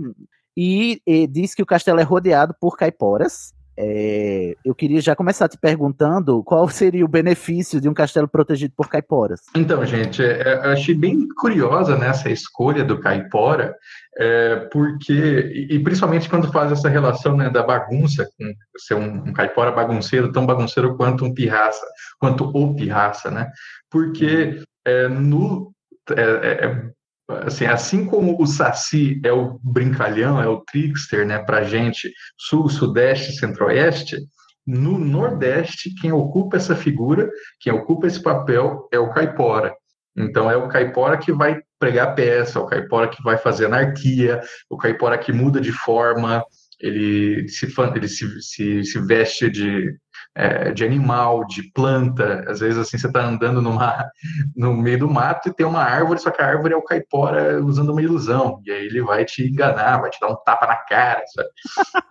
E, 0.58 1.00
e 1.06 1.28
diz 1.28 1.54
que 1.54 1.62
o 1.62 1.66
castelo 1.68 2.00
é 2.00 2.04
rodeado 2.04 2.56
por 2.60 2.76
caiporas. 2.76 3.54
É, 3.78 4.56
eu 4.66 4.74
queria 4.74 5.00
já 5.00 5.16
começar 5.16 5.48
te 5.48 5.58
perguntando 5.58 6.44
qual 6.44 6.68
seria 6.70 7.06
o 7.06 7.08
benefício 7.08 7.80
de 7.80 7.88
um 7.88 7.94
castelo 7.94 8.28
protegido 8.28 8.74
por 8.76 8.90
caiporas. 8.90 9.42
Então, 9.56 9.86
gente, 9.86 10.24
é, 10.24 10.42
é, 10.42 10.54
eu 10.66 10.72
achei 10.72 10.96
bem 10.96 11.28
curiosa 11.40 11.96
nessa 11.96 12.30
escolha 12.30 12.84
do 12.84 13.00
caipora, 13.00 13.76
é, 14.18 14.56
porque, 14.72 15.14
e, 15.14 15.76
e 15.76 15.80
principalmente 15.80 16.28
quando 16.28 16.52
faz 16.52 16.72
essa 16.72 16.90
relação 16.90 17.38
né, 17.38 17.50
da 17.50 17.62
bagunça, 17.62 18.28
com 18.38 18.54
ser 18.80 18.96
um, 18.96 19.30
um 19.30 19.34
caipora 19.34 19.72
bagunceiro, 19.72 20.32
tão 20.32 20.46
bagunceiro 20.46 20.98
quanto 20.98 21.24
um 21.24 21.34
pirraça, 21.34 21.86
quanto 22.20 22.46
o 22.46 22.76
pirraça, 22.76 23.30
né? 23.30 23.52
Porque 23.92 24.60
é, 24.86 25.08
no, 25.08 25.72
é, 26.12 26.22
é, 26.22 26.66
é, 26.66 26.92
assim, 27.30 27.66
assim 27.66 28.06
como 28.06 28.42
o 28.42 28.48
Saci 28.48 29.20
é 29.24 29.32
o 29.32 29.60
brincalhão, 29.64 30.42
é 30.42 30.48
o 30.48 30.62
trickster, 30.62 31.26
né, 31.26 31.40
pra 31.40 31.64
gente, 31.64 32.12
sul, 32.38 32.70
sudeste, 32.70 33.34
centro-oeste, 33.38 34.18
no 34.66 34.98
Nordeste, 34.98 35.94
quem 35.96 36.12
ocupa 36.12 36.58
essa 36.58 36.76
figura, 36.76 37.30
quem 37.60 37.72
ocupa 37.72 38.08
esse 38.08 38.22
papel 38.22 38.88
é 38.92 39.00
o 39.00 39.10
caipora. 39.10 39.74
Então, 40.16 40.50
é 40.50 40.58
o 40.58 40.68
caipora 40.68 41.18
que 41.18 41.32
vai 41.32 41.62
pregar 41.80 42.16
peça, 42.16 42.60
é 42.60 42.62
o 42.62 42.66
caipora 42.66 43.08
que 43.08 43.22
vai 43.24 43.38
fazer 43.38 43.68
anarquia, 43.68 44.42
o 44.70 44.76
caipora 44.76 45.18
que 45.18 45.32
muda 45.32 45.62
de 45.62 45.72
forma, 45.72 46.44
ele 46.80 47.48
se, 47.48 47.68
ele 47.96 48.08
se, 48.08 48.42
se, 48.42 48.84
se 48.84 49.00
veste 49.02 49.50
de, 49.50 49.96
é, 50.36 50.72
de 50.72 50.86
animal, 50.86 51.46
de 51.46 51.64
planta. 51.72 52.46
Às 52.48 52.60
vezes, 52.60 52.78
assim, 52.78 52.98
você 52.98 53.08
está 53.08 53.26
andando 53.26 53.62
numa, 53.62 54.10
no 54.56 54.74
meio 54.76 55.00
do 55.00 55.10
mato 55.10 55.50
e 55.50 55.54
tem 55.54 55.66
uma 55.66 55.82
árvore, 55.82 56.20
só 56.20 56.30
que 56.30 56.42
a 56.42 56.48
árvore 56.48 56.74
é 56.74 56.78
o 56.78 56.84
caipora 56.84 57.64
usando 57.64 57.90
uma 57.90 58.02
ilusão. 58.02 58.62
E 58.66 58.72
aí 58.72 58.86
ele 58.86 59.02
vai 59.02 59.26
te 59.26 59.44
enganar, 59.44 60.02
vai 60.02 60.10
te 60.10 60.20
dar 60.20 60.30
um 60.30 60.36
tapa 60.46 60.68
na 60.68 60.76
cara, 60.76 61.24
sabe? 61.28 61.50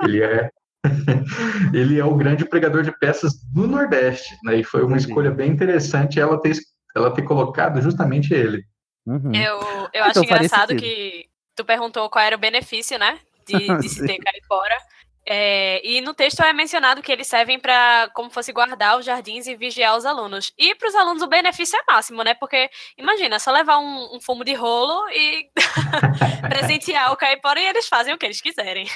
Ele 0.02 0.22
é, 0.22 0.50
ele 1.72 1.98
é 1.98 2.04
o 2.04 2.16
grande 2.16 2.44
pregador 2.44 2.82
de 2.82 2.96
peças 2.98 3.34
do 3.52 3.66
Nordeste, 3.68 4.36
né? 4.44 4.56
E 4.56 4.64
foi 4.64 4.82
uma 4.82 4.96
escolha 4.96 5.30
bem 5.30 5.52
interessante 5.52 6.18
ela 6.18 6.40
ter, 6.40 6.56
ela 6.94 7.12
ter 7.12 7.22
colocado 7.22 7.80
justamente 7.80 8.34
ele. 8.34 8.64
Uhum. 9.06 9.32
Eu, 9.32 9.60
eu 9.92 10.02
acho 10.02 10.18
então 10.18 10.24
faria 10.24 10.46
engraçado 10.46 10.74
que 10.74 11.26
tu 11.54 11.64
perguntou 11.64 12.10
qual 12.10 12.24
era 12.24 12.34
o 12.34 12.40
benefício, 12.40 12.98
né? 12.98 13.20
De, 13.46 13.78
de 13.78 13.88
se 13.88 14.04
ter 14.06 14.18
caipora. 14.18 14.76
É, 15.28 15.84
e 15.84 16.00
no 16.02 16.14
texto 16.14 16.40
é 16.40 16.52
mencionado 16.52 17.02
que 17.02 17.10
eles 17.10 17.26
servem 17.26 17.58
para 17.58 18.08
como 18.14 18.30
fosse 18.30 18.52
guardar 18.52 18.96
os 18.96 19.04
jardins 19.04 19.48
e 19.48 19.56
vigiar 19.56 19.96
os 19.96 20.06
alunos. 20.06 20.52
E 20.56 20.72
para 20.76 20.88
os 20.88 20.94
alunos 20.94 21.20
o 21.20 21.26
benefício 21.26 21.76
é 21.76 21.92
máximo, 21.92 22.22
né? 22.22 22.34
Porque 22.34 22.70
imagina, 22.96 23.40
só 23.40 23.50
levar 23.50 23.78
um, 23.78 24.16
um 24.16 24.20
fumo 24.20 24.44
de 24.44 24.54
rolo 24.54 25.08
e 25.10 25.48
presentear 26.48 27.12
o 27.12 27.16
caipora 27.16 27.60
e 27.60 27.66
eles 27.66 27.88
fazem 27.88 28.14
o 28.14 28.18
que 28.18 28.26
eles 28.26 28.40
quiserem. 28.40 28.86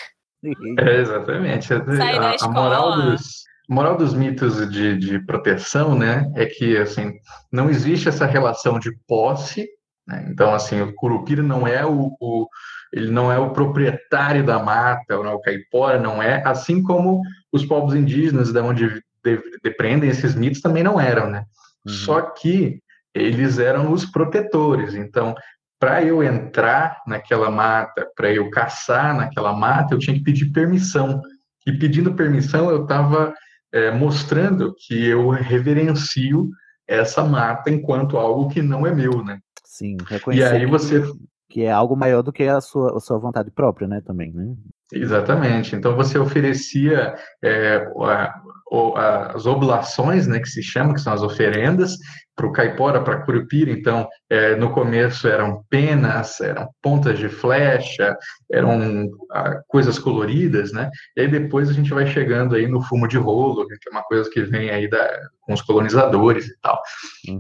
É, 0.79 1.01
exatamente. 1.01 1.67
Sair 1.67 2.21
da 2.21 2.31
A, 2.31 2.37
a 2.41 2.49
moral 2.49 2.95
dos, 3.03 3.43
moral 3.69 3.97
dos 3.97 4.15
mitos 4.15 4.71
de, 4.71 4.97
de 4.97 5.19
proteção, 5.27 5.95
né, 5.99 6.31
é 6.37 6.47
que 6.47 6.77
assim 6.77 7.13
não 7.53 7.69
existe 7.69 8.09
essa 8.09 8.25
relação 8.27 8.79
de 8.79 8.91
posse. 9.07 9.69
né? 10.07 10.27
Então, 10.31 10.55
assim, 10.55 10.81
o 10.81 10.95
curupira 10.95 11.43
não 11.43 11.67
é 11.67 11.85
o, 11.85 12.17
o- 12.21 12.49
ele 12.93 13.11
não 13.11 13.31
é 13.31 13.39
o 13.39 13.51
proprietário 13.51 14.45
da 14.45 14.59
mata, 14.59 15.23
não, 15.23 15.35
o 15.35 15.41
caipora 15.41 15.99
não 15.99 16.23
é, 16.23 16.43
assim 16.45 16.83
como 16.83 17.23
os 17.53 17.65
povos 17.65 17.95
indígenas, 17.95 18.53
da 18.53 18.63
onde 18.63 19.03
de- 19.25 19.43
depreendem 19.63 20.11
esses 20.11 20.35
mitos, 20.35 20.61
também 20.61 20.83
não 20.83 21.01
eram, 21.01 21.31
né? 21.31 21.45
Só 21.87 22.21
que 22.21 22.81
eles 23.15 23.59
eram 23.59 23.93
os 23.93 24.05
protetores. 24.05 24.95
Então, 24.95 25.35
para 25.79 26.03
eu 26.05 26.23
entrar 26.23 27.01
naquela 27.07 27.51
mata, 27.51 28.07
para 28.15 28.33
eu 28.33 28.51
caçar 28.51 29.17
naquela 29.17 29.53
mata, 29.53 29.95
eu 29.95 29.99
tinha 29.99 30.17
que 30.17 30.23
pedir 30.23 30.53
permissão. 30.53 31.21
E 31.67 31.73
pedindo 31.73 32.15
permissão, 32.15 32.71
eu 32.71 32.83
estava 32.83 33.33
é, 33.73 33.91
mostrando 33.91 34.75
que 34.75 35.07
eu 35.07 35.31
reverencio 35.31 36.51
essa 36.87 37.23
mata 37.25 37.71
enquanto 37.71 38.19
algo 38.19 38.49
que 38.49 38.61
não 38.61 38.87
é 38.87 38.95
meu, 38.95 39.25
né? 39.25 39.39
Sim, 39.65 39.97
E 40.01 40.05
reconhecer 40.05 40.55
aí 40.55 40.67
você 40.67 41.03
que, 41.51 41.63
é 41.63 41.71
algo 41.71 41.97
maior 41.97 42.23
do 42.23 42.33
que 42.33 42.45
a 42.45 42.61
sua, 42.61 42.97
a 42.97 43.01
sua 43.01 43.19
vontade 43.19 43.51
própria, 43.51 43.87
né? 43.89 44.01
Também, 44.01 44.33
né? 44.33 44.55
Exatamente. 44.93 45.77
Então 45.77 45.95
você 45.95 46.19
oferecia 46.19 47.15
é, 47.43 47.77
a- 48.01 48.35
o- 48.71 48.95
as 48.97 49.47
oblações, 49.47 50.27
né, 50.27 50.39
que 50.41 50.49
se 50.49 50.63
chama, 50.63 50.95
que 50.95 51.01
são 51.01 51.13
as 51.13 51.23
oferendas, 51.23 51.97
para 52.37 52.47
o 52.47 52.53
caipora, 52.53 53.03
para 53.03 53.15
a 53.17 53.23
curupira. 53.25 53.71
Então, 53.71 54.09
é, 54.29 54.57
no 54.57 54.73
começo 54.73 55.29
eram 55.29 55.63
penas, 55.69 56.41
eram 56.41 56.69
pontas 56.83 57.19
de 57.19 57.29
flecha, 57.29 58.17
eram 58.51 59.09
ah, 59.33 59.61
coisas 59.69 59.99
coloridas, 59.99 60.73
né? 60.73 60.91
E 61.17 61.21
aí 61.23 61.29
depois 61.29 61.69
a 61.69 61.73
gente 61.73 61.93
vai 61.93 62.07
chegando 62.07 62.55
aí 62.55 62.67
no 62.67 62.81
fumo 62.83 63.07
de 63.07 63.19
rolo, 63.19 63.67
que 63.67 63.89
é 63.89 63.93
uma 63.93 64.03
coisa 64.05 64.29
que 64.31 64.43
vem 64.43 64.71
aí 64.71 64.89
da, 64.89 65.09
com 65.43 65.53
os 65.53 65.63
colonizadores 65.63 66.47
e 66.47 66.57
tal. 66.63 66.81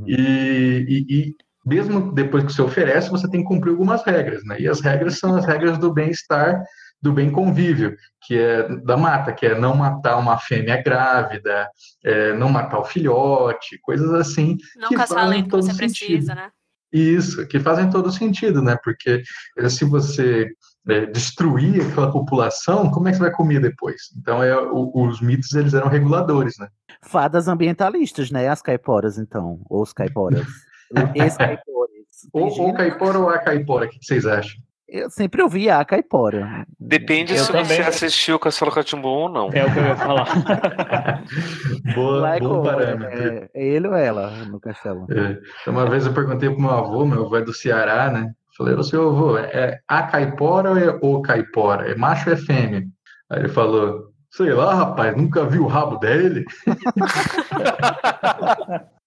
E, 0.07 0.85
e- 0.88 1.07
e 1.29 1.35
mesmo 1.64 2.12
depois 2.12 2.44
que 2.44 2.53
você 2.53 2.62
oferece, 2.62 3.11
você 3.11 3.29
tem 3.29 3.42
que 3.42 3.49
cumprir 3.49 3.70
algumas 3.70 4.03
regras, 4.05 4.42
né? 4.44 4.61
E 4.61 4.68
as 4.68 4.81
regras 4.81 5.18
são 5.18 5.35
as 5.37 5.44
regras 5.44 5.79
do 5.79 5.92
bem-estar, 5.92 6.62
do 7.03 7.12
bem 7.12 7.31
convívio, 7.31 7.96
que 8.27 8.38
é 8.38 8.68
da 8.85 8.96
mata, 8.96 9.33
que 9.33 9.46
é 9.46 9.59
não 9.59 9.75
matar 9.75 10.16
uma 10.16 10.37
fêmea 10.38 10.83
grávida, 10.83 11.68
é, 12.05 12.33
não 12.35 12.49
matar 12.51 12.79
o 12.79 12.85
filhote, 12.85 13.79
coisas 13.83 14.12
assim. 14.14 14.57
Não 14.77 14.88
que 14.88 14.96
caçar 14.96 15.18
fazem 15.18 15.25
além 15.33 15.40
do 15.42 15.44
que 15.44 15.51
todo 15.51 15.62
você 15.62 15.73
sentido. 15.73 16.09
precisa, 16.09 16.35
né? 16.35 16.51
Isso, 16.92 17.46
que 17.46 17.61
fazem 17.61 17.88
todo 17.88 18.11
sentido, 18.11 18.61
né? 18.61 18.77
Porque 18.83 19.23
eh, 19.59 19.68
se 19.68 19.85
você 19.85 20.51
eh, 20.88 21.07
destruir 21.07 21.83
aquela 21.83 22.11
população, 22.11 22.90
como 22.90 23.07
é 23.07 23.12
que 23.12 23.16
você 23.18 23.23
vai 23.23 23.31
comer 23.33 23.61
depois? 23.61 23.96
Então, 24.18 24.42
é, 24.42 24.57
o- 24.59 24.90
os 24.94 25.20
mitos, 25.20 25.53
eles 25.55 25.73
eram 25.73 25.87
reguladores, 25.88 26.59
né? 26.59 26.66
Fadas 27.05 27.46
ambientalistas, 27.46 28.31
né? 28.33 28.49
As 28.49 28.61
caiporas, 28.61 29.18
então. 29.18 29.61
Ou 29.70 29.83
os 29.83 29.92
caiporas. 29.92 30.44
Ex-caiporas. 31.14 31.90
Ou, 32.33 32.61
ou 32.61 32.74
caipora 32.74 33.18
ou 33.18 33.29
a 33.29 33.38
caipora, 33.38 33.87
o 33.87 33.88
que 33.88 33.98
que 33.98 34.05
vocês 34.05 34.26
acham? 34.26 34.61
Eu 34.92 35.09
sempre 35.09 35.40
ouvi 35.40 35.70
a 35.70 35.85
caipora. 35.85 36.66
Depende 36.79 37.33
Eu 37.33 37.44
se 37.44 37.53
também. 37.53 37.64
você 37.64 37.83
assistiu 37.83 38.40
Castelo 38.40 38.72
Catimbu 38.72 39.09
ou 39.09 39.29
não. 39.29 39.48
É 39.53 39.64
o 39.64 39.72
que 39.72 39.79
eu 39.79 39.85
ia 39.85 39.96
falar. 39.96 40.26
Boa, 41.94 42.37
é 42.37 42.40
bom 42.40 42.62
parâmetro. 42.64 43.22
É, 43.22 43.48
é 43.55 43.64
ele 43.64 43.87
ou 43.87 43.94
ela 43.94 44.31
no 44.46 44.59
castelo? 44.59 45.07
É. 45.12 45.70
Uma 45.70 45.88
vez 45.88 46.07
eu 46.07 46.12
perguntei 46.12 46.50
pro 46.50 46.61
meu 46.61 46.70
avô, 46.70 47.07
meu 47.07 47.24
avô 47.24 47.37
é 47.37 47.42
do 47.42 47.55
Ceará, 47.55 48.11
né? 48.11 48.33
Falei, 48.59 48.74
ô 48.74 48.83
seu 48.83 49.11
avô, 49.11 49.38
é 49.38 49.79
a 49.87 50.03
caipora 50.03 50.70
ou 50.70 50.76
é 50.76 50.98
o 51.00 51.22
caipora? 51.22 51.88
É 51.88 51.94
macho 51.94 52.29
ou 52.29 52.35
é 52.35 52.37
fêmea? 52.37 52.83
Aí 53.31 53.38
ele 53.38 53.48
falou, 53.48 54.11
sei 54.33 54.53
lá, 54.53 54.74
rapaz, 54.74 55.16
nunca 55.16 55.44
vi 55.44 55.61
o 55.61 55.68
rabo 55.68 55.98
dele. 55.98 56.44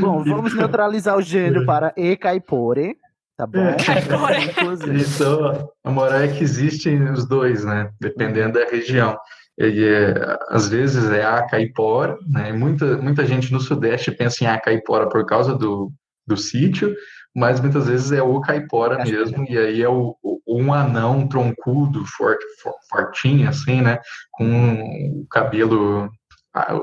Bom, 0.00 0.22
vamos 0.24 0.54
neutralizar 0.54 1.16
o 1.16 1.22
gênero 1.22 1.66
para 1.66 1.92
e 1.96 2.16
caipore. 2.16 2.96
Tá 3.36 3.46
bom? 3.46 3.58
É. 3.60 3.76
Inclusive. 4.50 5.02
Então, 5.02 5.68
a 5.84 5.90
moral 5.90 6.20
é 6.20 6.28
que 6.28 6.44
existem 6.44 7.02
os 7.10 7.26
dois, 7.26 7.64
né? 7.64 7.90
Dependendo 8.00 8.58
da 8.58 8.66
região. 8.66 9.16
E, 9.58 9.84
é, 9.84 10.38
às 10.48 10.68
vezes 10.68 11.10
é 11.10 11.24
a 11.24 11.46
caipora, 11.46 12.16
né? 12.28 12.52
Muita, 12.52 12.96
muita 12.98 13.26
gente 13.26 13.52
no 13.52 13.60
Sudeste 13.60 14.10
pensa 14.12 14.44
em 14.44 14.46
a 14.46 14.60
caipora 14.60 15.08
por 15.08 15.24
causa 15.26 15.54
do, 15.54 15.90
do 16.26 16.36
sítio, 16.36 16.94
mas 17.34 17.60
muitas 17.60 17.86
vezes 17.86 18.12
é 18.12 18.22
o 18.22 18.40
caipora 18.40 19.02
mesmo, 19.04 19.44
e 19.48 19.56
aí 19.58 19.82
é 19.82 19.88
o, 19.88 20.14
o- 20.22 20.40
um 20.46 20.72
anão 20.72 21.26
troncudo, 21.26 22.04
forte, 22.06 22.44
for- 22.62 22.74
fortinho, 22.90 23.48
assim, 23.48 23.80
né? 23.80 23.98
Com 24.32 25.22
o 25.22 25.26
cabelo, 25.30 26.10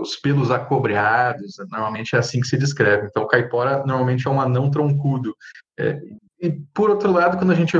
os 0.01 0.15
pelos 0.15 0.49
acobreados, 0.49 1.55
normalmente 1.69 2.15
é 2.15 2.19
assim 2.19 2.41
que 2.41 2.47
se 2.47 2.57
descreve. 2.57 3.07
Então, 3.07 3.23
o 3.23 3.27
caipora 3.27 3.83
normalmente 3.85 4.27
é 4.27 4.29
um 4.29 4.41
anão 4.41 4.71
troncudo. 4.71 5.35
É, 5.79 5.99
e 6.41 6.51
por 6.73 6.89
outro 6.89 7.11
lado, 7.11 7.37
quando 7.37 7.51
a 7.51 7.55
gente 7.55 7.77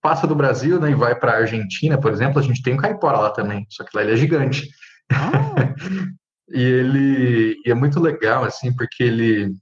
passa 0.00 0.26
do 0.26 0.34
Brasil 0.34 0.78
né, 0.78 0.90
e 0.90 0.94
vai 0.94 1.14
para 1.18 1.32
a 1.32 1.38
Argentina, 1.38 1.98
por 1.98 2.12
exemplo, 2.12 2.38
a 2.38 2.42
gente 2.42 2.62
tem 2.62 2.74
um 2.74 2.78
caipora 2.78 3.18
lá 3.18 3.30
também, 3.30 3.66
só 3.70 3.82
que 3.82 3.96
lá 3.96 4.02
ele 4.02 4.12
é 4.12 4.16
gigante. 4.16 4.68
e 6.52 6.62
ele 6.62 7.56
e 7.64 7.70
é 7.70 7.74
muito 7.74 7.98
legal, 7.98 8.44
assim, 8.44 8.74
porque 8.74 9.02
ele, 9.02 9.52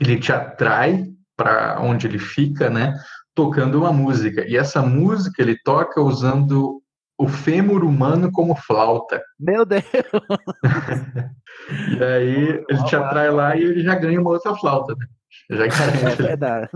ele 0.00 0.18
te 0.18 0.32
atrai 0.32 1.06
para 1.36 1.80
onde 1.80 2.06
ele 2.06 2.18
fica, 2.18 2.68
né, 2.68 2.94
tocando 3.34 3.78
uma 3.78 3.92
música. 3.92 4.46
E 4.46 4.56
essa 4.56 4.82
música 4.82 5.40
ele 5.40 5.56
toca 5.64 6.00
usando 6.00 6.82
o 7.18 7.28
fêmur 7.28 7.84
humano 7.84 8.30
como 8.32 8.54
flauta. 8.56 9.22
Meu 9.38 9.64
Deus! 9.64 9.84
E 11.98 12.04
aí 12.04 12.64
ele 12.68 12.84
te 12.84 12.96
atrai 12.96 13.30
lá 13.30 13.56
e 13.56 13.62
ele 13.62 13.82
já 13.82 13.94
ganha 13.94 14.20
uma 14.20 14.30
outra 14.30 14.54
flauta, 14.54 14.94
né? 14.98 15.06
Já 15.50 15.64
É 15.64 16.14
verdade. 16.16 16.68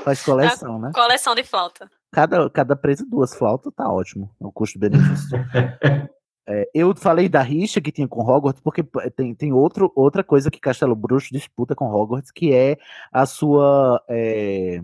Faz 0.00 0.22
coleção, 0.22 0.78
né? 0.78 0.90
Coleção 0.94 1.34
de 1.34 1.44
flauta. 1.44 1.88
Cada, 2.12 2.48
cada 2.50 2.76
preso 2.76 3.04
duas 3.08 3.34
flautas, 3.34 3.72
tá 3.74 3.88
ótimo. 3.88 4.30
O 4.38 4.52
custo-benefício. 4.52 5.38
É, 6.46 6.68
eu 6.74 6.94
falei 6.94 7.26
da 7.26 7.40
rixa 7.40 7.80
que 7.80 7.90
tinha 7.90 8.06
com 8.06 8.20
Hogwarts, 8.20 8.60
porque 8.60 8.82
p- 8.82 9.10
tem, 9.12 9.34
tem 9.34 9.50
outro, 9.50 9.90
outra 9.96 10.22
coisa 10.22 10.50
que 10.50 10.60
Castelo 10.60 10.94
Bruxo 10.94 11.30
disputa 11.32 11.74
com 11.74 11.86
Hogwarts, 11.90 12.30
que 12.30 12.52
é 12.52 12.76
a 13.10 13.24
sua. 13.24 13.98
é, 14.10 14.78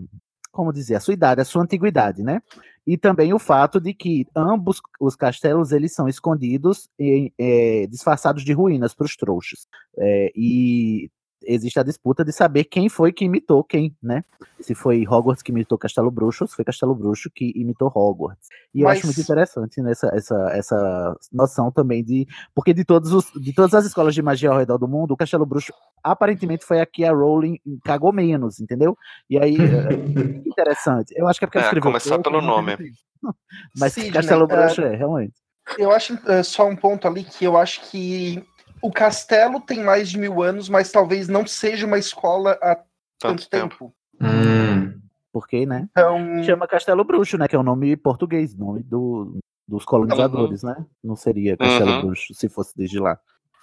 como 0.51 0.73
dizer? 0.73 0.95
A 0.95 0.99
sua 0.99 1.13
idade, 1.13 1.39
a 1.39 1.45
sua 1.45 1.61
antiguidade, 1.61 2.23
né? 2.23 2.41
E 2.85 2.97
também 2.97 3.33
o 3.33 3.39
fato 3.39 3.79
de 3.79 3.93
que 3.93 4.25
ambos 4.35 4.81
os 4.99 5.15
castelos 5.15 5.71
eles 5.71 5.93
são 5.93 6.07
escondidos 6.07 6.89
e 6.99 7.31
é, 7.37 7.85
disfarçados 7.87 8.43
de 8.43 8.53
ruínas 8.53 8.93
para 8.93 9.05
os 9.05 9.15
trouxas. 9.15 9.67
É, 9.97 10.31
e 10.35 11.09
existe 11.43 11.79
a 11.79 11.83
disputa 11.83 12.23
de 12.23 12.31
saber 12.31 12.65
quem 12.65 12.89
foi 12.89 13.11
que 13.11 13.25
imitou 13.25 13.63
quem, 13.63 13.95
né? 14.01 14.23
Se 14.59 14.75
foi 14.75 15.05
Hogwarts 15.07 15.41
que 15.41 15.51
imitou 15.51 15.77
Castelo 15.77 16.11
Bruxo, 16.11 16.43
ou 16.43 16.47
se 16.47 16.55
foi 16.55 16.65
Castelo 16.65 16.93
Bruxo 16.95 17.29
que 17.33 17.51
imitou 17.55 17.91
Hogwarts. 17.93 18.47
E 18.73 18.81
eu 18.81 18.85
Mas- 18.87 18.97
acho 18.99 19.07
muito 19.07 19.21
interessante 19.21 19.81
nessa 19.81 20.07
essa, 20.13 20.35
essa 20.51 21.15
noção 21.31 21.71
também 21.71 22.03
de. 22.03 22.27
Porque 22.53 22.73
de, 22.73 22.83
todos 22.85 23.11
os, 23.13 23.31
de 23.33 23.53
todas 23.53 23.73
as 23.73 23.85
escolas 23.85 24.13
de 24.15 24.21
magia 24.21 24.49
ao 24.51 24.57
redor 24.57 24.77
do 24.77 24.87
mundo, 24.87 25.11
o 25.13 25.17
Castelo 25.17 25.45
Bruxo 25.45 25.73
aparentemente 26.03 26.65
foi 26.65 26.79
a 26.81 26.85
que 26.85 27.03
a 27.05 27.11
Rowling 27.11 27.59
cagou 27.83 28.11
menos, 28.11 28.59
entendeu? 28.59 28.97
E 29.29 29.37
aí, 29.37 29.55
é, 29.55 29.93
interessante. 30.47 31.13
Eu 31.15 31.27
acho 31.27 31.39
que 31.39 31.45
é 31.45 31.47
porque 31.47 31.57
ela 31.57 31.65
É, 31.65 31.67
escreveu 31.67 31.89
começar 31.89 32.15
pouco, 32.15 32.23
pelo 32.23 32.41
não 32.41 32.47
nome. 32.55 32.77
Mas 33.77 33.93
Sidney, 33.93 34.11
Castelo 34.11 34.43
é, 34.43 34.47
Bruxo 34.47 34.81
é, 34.81 34.95
realmente. 34.95 35.33
Eu 35.77 35.91
acho 35.91 36.17
é, 36.27 36.41
só 36.43 36.67
um 36.67 36.75
ponto 36.75 37.07
ali 37.07 37.23
que 37.23 37.45
eu 37.45 37.55
acho 37.55 37.81
que 37.89 38.43
o 38.81 38.91
castelo 38.91 39.59
tem 39.59 39.83
mais 39.83 40.09
de 40.09 40.17
mil 40.17 40.41
anos, 40.41 40.69
mas 40.69 40.91
talvez 40.91 41.27
não 41.27 41.45
seja 41.45 41.85
uma 41.85 41.97
escola 41.97 42.57
há 42.61 42.79
tanto, 43.19 43.49
tempo. 43.49 43.93
Hum. 44.19 44.99
Porque, 45.31 45.65
né? 45.65 45.87
Então... 45.91 46.43
Chama 46.43 46.67
Castelo 46.67 47.03
Bruxo, 47.03 47.37
né? 47.37 47.47
Que 47.47 47.55
é 47.55 47.59
o 47.59 47.63
nome 47.63 47.95
português, 47.95 48.55
nome 48.55 48.83
do, 48.83 49.39
dos 49.67 49.85
colonizadores, 49.85 50.63
né? 50.63 50.85
Não 51.03 51.15
seria 51.15 51.55
Castelo 51.55 51.91
Uhum. 51.91 52.01
Bruxo 52.07 52.33
se 52.33 52.49
fosse 52.49 52.75
desde 52.75 52.99
lá. 52.99 53.17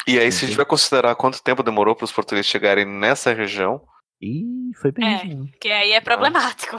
E 0.07 0.19
aí, 0.19 0.33
se 0.33 0.45
a 0.45 0.49
gente 0.49 0.57
vai 0.57 0.65
considerar 0.65 1.15
quanto 1.17 1.43
tempo 1.43 1.63
demorou 1.63 1.95
para 1.95 2.05
os 2.05 2.13
portugueses 2.13 2.51
chegarem 2.51 2.87
nessa 2.87 3.35
região. 3.35 3.83
Ih, 4.21 4.73
foi 4.81 4.91
bem. 4.91 5.53
É, 5.53 5.59
que 5.61 5.69
aí 5.69 5.93
é 5.93 6.01
problemático. 6.01 6.79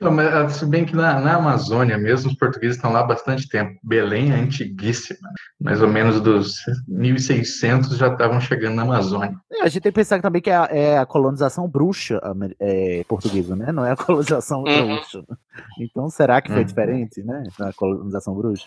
Não, 0.00 0.10
mas 0.10 0.26
ah, 0.34 0.48
se 0.48 0.64
bem 0.66 0.84
que 0.84 0.94
na, 0.96 1.20
na 1.20 1.36
Amazônia 1.36 1.96
mesmo, 1.98 2.30
os 2.30 2.36
portugueses 2.36 2.76
estão 2.76 2.92
lá 2.92 3.00
há 3.00 3.04
bastante 3.06 3.48
tempo. 3.48 3.78
Belém 3.82 4.30
é 4.32 4.36
antiguíssima. 4.36 5.18
né? 5.22 5.34
Mais 5.60 5.82
ou 5.82 5.88
menos 5.88 6.20
dos 6.20 6.54
1600 6.86 7.96
já 7.96 8.08
estavam 8.08 8.40
chegando 8.40 8.76
na 8.76 8.82
Amazônia. 8.82 9.34
É, 9.52 9.62
a 9.62 9.68
gente 9.68 9.82
tem 9.82 9.92
que 9.92 9.96
pensar 9.96 10.20
também 10.20 10.40
que 10.42 10.50
é 10.50 10.56
a, 10.56 10.68
é 10.70 10.98
a 10.98 11.06
colonização 11.06 11.68
bruxa 11.68 12.20
é, 12.60 13.04
portuguesa, 13.08 13.54
né? 13.56 13.72
Não 13.72 13.84
é 13.84 13.92
a 13.92 13.96
colonização 13.96 14.62
Uhum. 14.64 14.94
bruxa. 14.96 15.24
Então, 15.80 16.08
será 16.10 16.40
que 16.40 16.48
foi 16.48 16.58
Uhum. 16.58 16.64
diferente, 16.64 17.22
né? 17.22 17.44
Na 17.58 17.72
colonização 17.72 18.34
bruxa? 18.34 18.66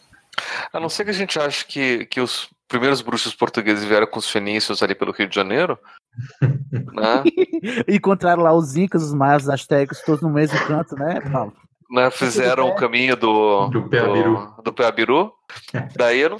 A 0.74 0.80
não 0.80 0.90
ser 0.90 1.04
que 1.04 1.10
a 1.10 1.14
gente 1.14 1.38
ache 1.40 1.66
que, 1.66 2.06
que 2.06 2.20
os 2.22 2.50
primeiros 2.72 3.02
bruxos 3.02 3.36
portugueses 3.36 3.84
vieram 3.84 4.08
com 4.08 4.18
os 4.18 4.30
fenícios 4.30 4.82
ali 4.82 4.96
pelo 4.96 5.12
Rio 5.12 5.28
de 5.28 5.36
Janeiro. 5.36 5.78
né? 6.42 7.24
Encontraram 7.88 8.42
lá 8.42 8.54
os 8.54 8.76
incas, 8.76 9.04
os 9.04 9.14
maias, 9.14 9.44
os 9.44 9.50
astecas, 9.50 10.02
todos 10.02 10.22
no 10.22 10.30
mesmo 10.30 10.58
canto, 10.66 10.96
né, 10.96 11.20
Paulo? 11.32 11.54
né, 11.92 12.10
fizeram 12.10 12.70
o 12.70 12.76
caminho 12.76 13.16
do 13.18 13.68
do 13.68 13.90
Peabiru. 13.90 14.54
do, 14.56 14.62
do 14.64 14.74
Peabiru. 14.74 15.34
Daí 15.96 16.28
não, 16.30 16.38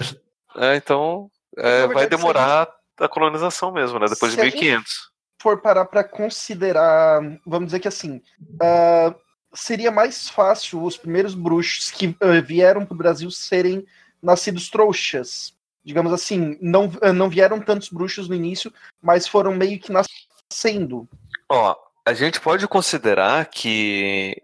é, 0.56 0.76
então 0.76 1.30
é, 1.56 1.86
vai 1.86 2.08
demorar 2.08 2.68
a 2.98 3.08
colonização 3.08 3.70
mesmo, 3.70 3.98
né? 3.98 4.06
Depois 4.08 4.32
de 4.32 4.36
Se 4.36 4.40
a 4.40 4.44
gente 4.44 4.54
1500. 4.54 5.10
for 5.40 5.60
parar 5.60 5.84
para 5.84 6.02
considerar, 6.02 7.20
vamos 7.46 7.66
dizer 7.66 7.80
que 7.80 7.88
assim, 7.88 8.22
ah, 8.60 9.14
seria 9.52 9.90
mais 9.90 10.30
fácil 10.30 10.82
os 10.82 10.96
primeiros 10.96 11.34
bruxos 11.34 11.90
que 11.90 12.16
ah, 12.20 12.40
vieram 12.40 12.86
para 12.86 12.94
o 12.94 12.98
Brasil 12.98 13.30
serem 13.30 13.84
nascidos 14.22 14.70
trouxas. 14.70 15.52
Digamos 15.84 16.12
assim, 16.12 16.56
não, 16.60 16.92
ah, 17.00 17.12
não 17.12 17.28
vieram 17.28 17.60
tantos 17.60 17.88
bruxos 17.88 18.28
no 18.28 18.34
início, 18.34 18.72
mas 19.02 19.26
foram 19.26 19.54
meio 19.54 19.78
que 19.80 19.92
nascendo. 19.92 21.08
Ó, 21.48 21.74
A 22.04 22.14
gente 22.14 22.40
pode 22.40 22.66
considerar 22.66 23.46
que 23.46 24.42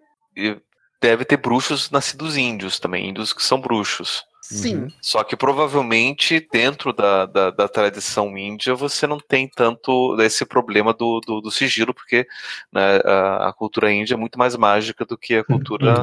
deve 1.00 1.24
ter 1.24 1.36
bruxos 1.36 1.90
nascidos 1.90 2.36
índios 2.36 2.78
também, 2.78 3.08
índios 3.08 3.32
que 3.32 3.42
são 3.42 3.60
bruxos. 3.60 4.24
Sim. 4.42 4.88
Só 5.02 5.22
que 5.22 5.36
provavelmente 5.36 6.46
dentro 6.50 6.92
da, 6.92 7.26
da, 7.26 7.50
da 7.50 7.68
tradição 7.68 8.36
índia 8.38 8.74
você 8.74 9.06
não 9.06 9.18
tem 9.18 9.46
tanto 9.46 10.16
esse 10.20 10.46
problema 10.46 10.94
do, 10.94 11.20
do, 11.20 11.40
do 11.42 11.50
sigilo, 11.50 11.92
porque 11.92 12.26
né, 12.72 12.98
a, 13.04 13.48
a 13.48 13.52
cultura 13.52 13.92
índia 13.92 14.14
é 14.14 14.16
muito 14.16 14.38
mais 14.38 14.56
mágica 14.56 15.04
do 15.04 15.18
que 15.18 15.34
a 15.34 15.44
cultura 15.44 16.02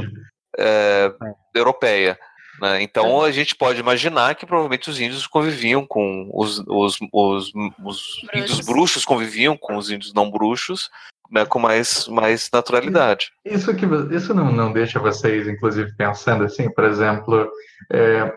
é, 0.57 1.11
europeia. 1.55 2.19
Né? 2.61 2.81
Então 2.81 3.21
a 3.21 3.31
gente 3.31 3.55
pode 3.55 3.79
imaginar 3.79 4.35
que 4.35 4.45
provavelmente 4.45 4.89
os 4.89 4.99
índios 4.99 5.27
conviviam 5.27 5.85
com 5.85 6.29
os, 6.33 6.59
os, 6.67 6.97
os, 7.11 7.51
os 7.83 8.27
índios 8.33 8.59
bruxos 8.61 9.05
conviviam 9.05 9.57
com 9.57 9.75
os 9.77 9.89
índios 9.89 10.13
não 10.13 10.31
bruxos 10.31 10.89
né, 11.31 11.45
com 11.45 11.59
mais, 11.59 12.07
mais 12.07 12.49
naturalidade. 12.53 13.31
Isso 13.43 13.73
que 13.75 13.85
isso 14.11 14.33
não, 14.33 14.51
não 14.51 14.71
deixa 14.71 14.99
vocês, 14.99 15.47
inclusive, 15.47 15.95
pensando 15.95 16.43
assim, 16.43 16.71
por 16.71 16.83
exemplo, 16.83 17.49
é, 17.91 18.31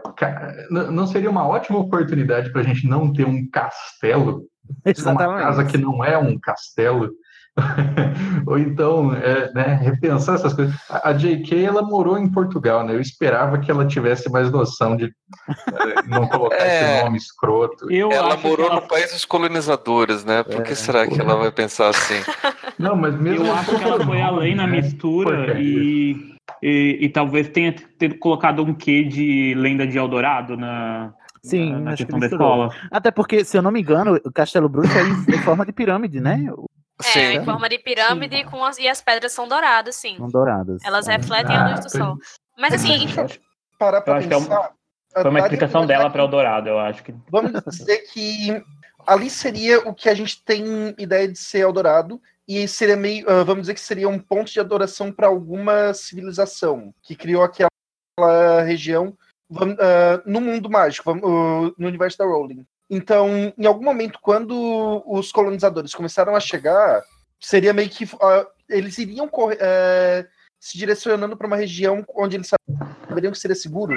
não 0.71 1.07
seria 1.07 1.31
uma 1.31 1.47
ótima 1.47 1.79
oportunidade 1.79 2.51
para 2.51 2.63
a 2.63 2.65
gente 2.65 2.87
não 2.87 3.13
ter 3.13 3.27
um 3.27 3.49
castelo? 3.51 4.45
Uma 4.85 4.93
Exatamente. 4.93 5.43
casa 5.43 5.65
que 5.65 5.79
não 5.79 6.05
é 6.05 6.19
um 6.19 6.39
castelo? 6.39 7.11
Ou 8.49 8.59
então, 8.59 9.15
é, 9.15 9.53
né, 9.53 9.79
repensar 9.83 10.37
essas 10.37 10.55
coisas. 10.55 10.75
A 10.89 11.13
J.K. 11.13 11.65
ela 11.65 11.83
morou 11.83 12.19
em 12.19 12.27
Portugal, 12.27 12.83
né? 12.83 12.95
Eu 12.95 13.01
esperava 13.01 13.59
que 13.59 13.71
ela 13.71 13.87
tivesse 13.87 14.31
mais 14.31 14.51
noção 14.51 14.97
de 14.97 15.05
é, 15.05 16.03
não 16.09 16.27
colocar 16.27 16.57
É. 16.65 16.95
esse 16.95 17.05
nome 17.05 17.19
escroto. 17.19 17.93
ela 17.93 18.39
morou 18.39 18.75
no 18.75 18.83
país 18.83 19.13
dos 19.13 19.27
colonizadores, 19.27 20.25
né? 20.25 20.43
Por 20.43 20.63
que 20.63 20.75
será 20.75 21.07
que 21.07 21.21
ela 21.21 21.37
vai 21.37 21.53
pensar 21.53 21.89
assim? 21.91 22.15
Não, 22.79 22.97
mas 22.97 23.15
mesmo 23.21 23.45
Eu 23.45 23.53
acho 23.55 23.77
que 23.77 23.85
ela 23.85 24.05
foi 24.05 24.21
além 24.23 24.55
na 24.55 24.67
mistura 24.67 25.61
e, 25.61 26.35
e, 26.63 26.99
e 27.03 27.09
talvez 27.09 27.49
tenha 27.49 27.75
ter 27.99 28.19
colocado 28.19 28.63
um 28.63 28.73
quê 28.73 29.03
de 29.03 29.53
lenda 29.57 29.87
de 29.87 29.99
Eldorado 29.99 30.57
na, 30.57 31.13
Sim, 31.43 31.73
na, 31.73 31.79
na 31.81 31.91
acho 31.91 32.07
que 32.07 32.13
questão 32.13 32.21
da 32.21 32.27
escola. 32.27 32.71
Até 32.91 33.11
porque, 33.11 33.45
se 33.45 33.59
eu 33.59 33.63
não 33.63 33.71
me 33.71 33.81
engano, 33.81 34.19
o 34.25 34.33
Castelo 34.33 34.69
Bruxo 34.69 34.97
é 34.97 35.03
em, 35.03 35.37
em 35.37 35.43
forma 35.43 35.67
de 35.67 35.73
pirâmide, 35.73 36.21
né? 36.21 36.51
É, 37.15 37.35
em 37.35 37.45
forma 37.45 37.69
de 37.69 37.79
pirâmide 37.79 38.45
com 38.45 38.65
as, 38.65 38.79
e 38.79 38.89
as 38.89 39.01
pedras 39.01 39.33
são 39.33 39.47
douradas, 39.47 39.97
sim. 39.97 40.17
São 40.17 40.29
douradas. 40.29 40.83
Elas 40.85 41.07
refletem 41.07 41.55
a 41.57 41.69
luz 41.69 41.81
do 41.81 41.91
sol. 41.91 42.19
Mas 42.59 42.75
assim, 42.75 43.07
Parar 43.79 43.99
Eu 43.99 44.03
pra 44.03 44.17
acho 44.17 44.27
que 44.27 44.35
é 44.35 44.37
um- 44.37 44.43
pensar. 44.45 44.73
Foi 45.13 45.23
uma 45.25 45.41
daria 45.41 45.55
explicação 45.55 45.87
dela 45.87 46.11
para 46.11 46.23
Eldorado, 46.23 46.69
eu 46.69 46.79
acho 46.79 47.03
que. 47.03 47.15
Vamos 47.31 47.53
dizer 47.67 47.99
que 48.13 48.63
ali 49.07 49.31
seria 49.31 49.79
o 49.89 49.95
que 49.95 50.09
a 50.09 50.15
gente 50.15 50.43
tem 50.45 50.95
ideia 50.99 51.27
de 51.29 51.39
ser 51.39 51.61
Eldorado, 51.61 52.21
e 52.47 52.67
seria 52.67 52.97
meio. 52.97 53.29
ah, 53.31 53.45
vamos 53.45 53.63
dizer 53.63 53.75
que 53.75 53.81
seria 53.81 54.09
um 54.09 54.19
ponto 54.19 54.51
de 54.51 54.59
adoração 54.61 55.13
para 55.13 55.29
alguma 55.29 55.95
civilização 55.95 56.93
que 57.03 57.15
criou 57.15 57.43
aquela 57.43 57.69
região 58.67 59.17
ah, 59.81 60.21
no 60.27 60.41
mundo 60.41 60.69
mágico, 60.69 61.11
ah, 61.11 61.15
no 61.15 61.87
universo 61.87 62.19
da 62.19 62.25
Rowling. 62.25 62.67
Então, 62.91 63.53
em 63.57 63.67
algum 63.67 63.85
momento, 63.85 64.19
quando 64.21 65.03
os 65.07 65.31
colonizadores 65.31 65.95
começaram 65.95 66.35
a 66.35 66.41
chegar, 66.41 67.03
seria 67.41 67.73
meio 67.73 67.91
que. 67.91 68.09
ah, 68.21 68.47
eles 68.69 68.99
iriam 68.99 69.31
eh, 69.59 70.27
se 70.61 70.77
direcionando 70.77 71.37
para 71.37 71.47
uma 71.47 71.57
região 71.57 72.05
onde 72.15 72.37
eles 72.37 72.51
saberiam 73.09 73.33
que 73.33 73.39
seria 73.39 73.55
seguro. 73.55 73.95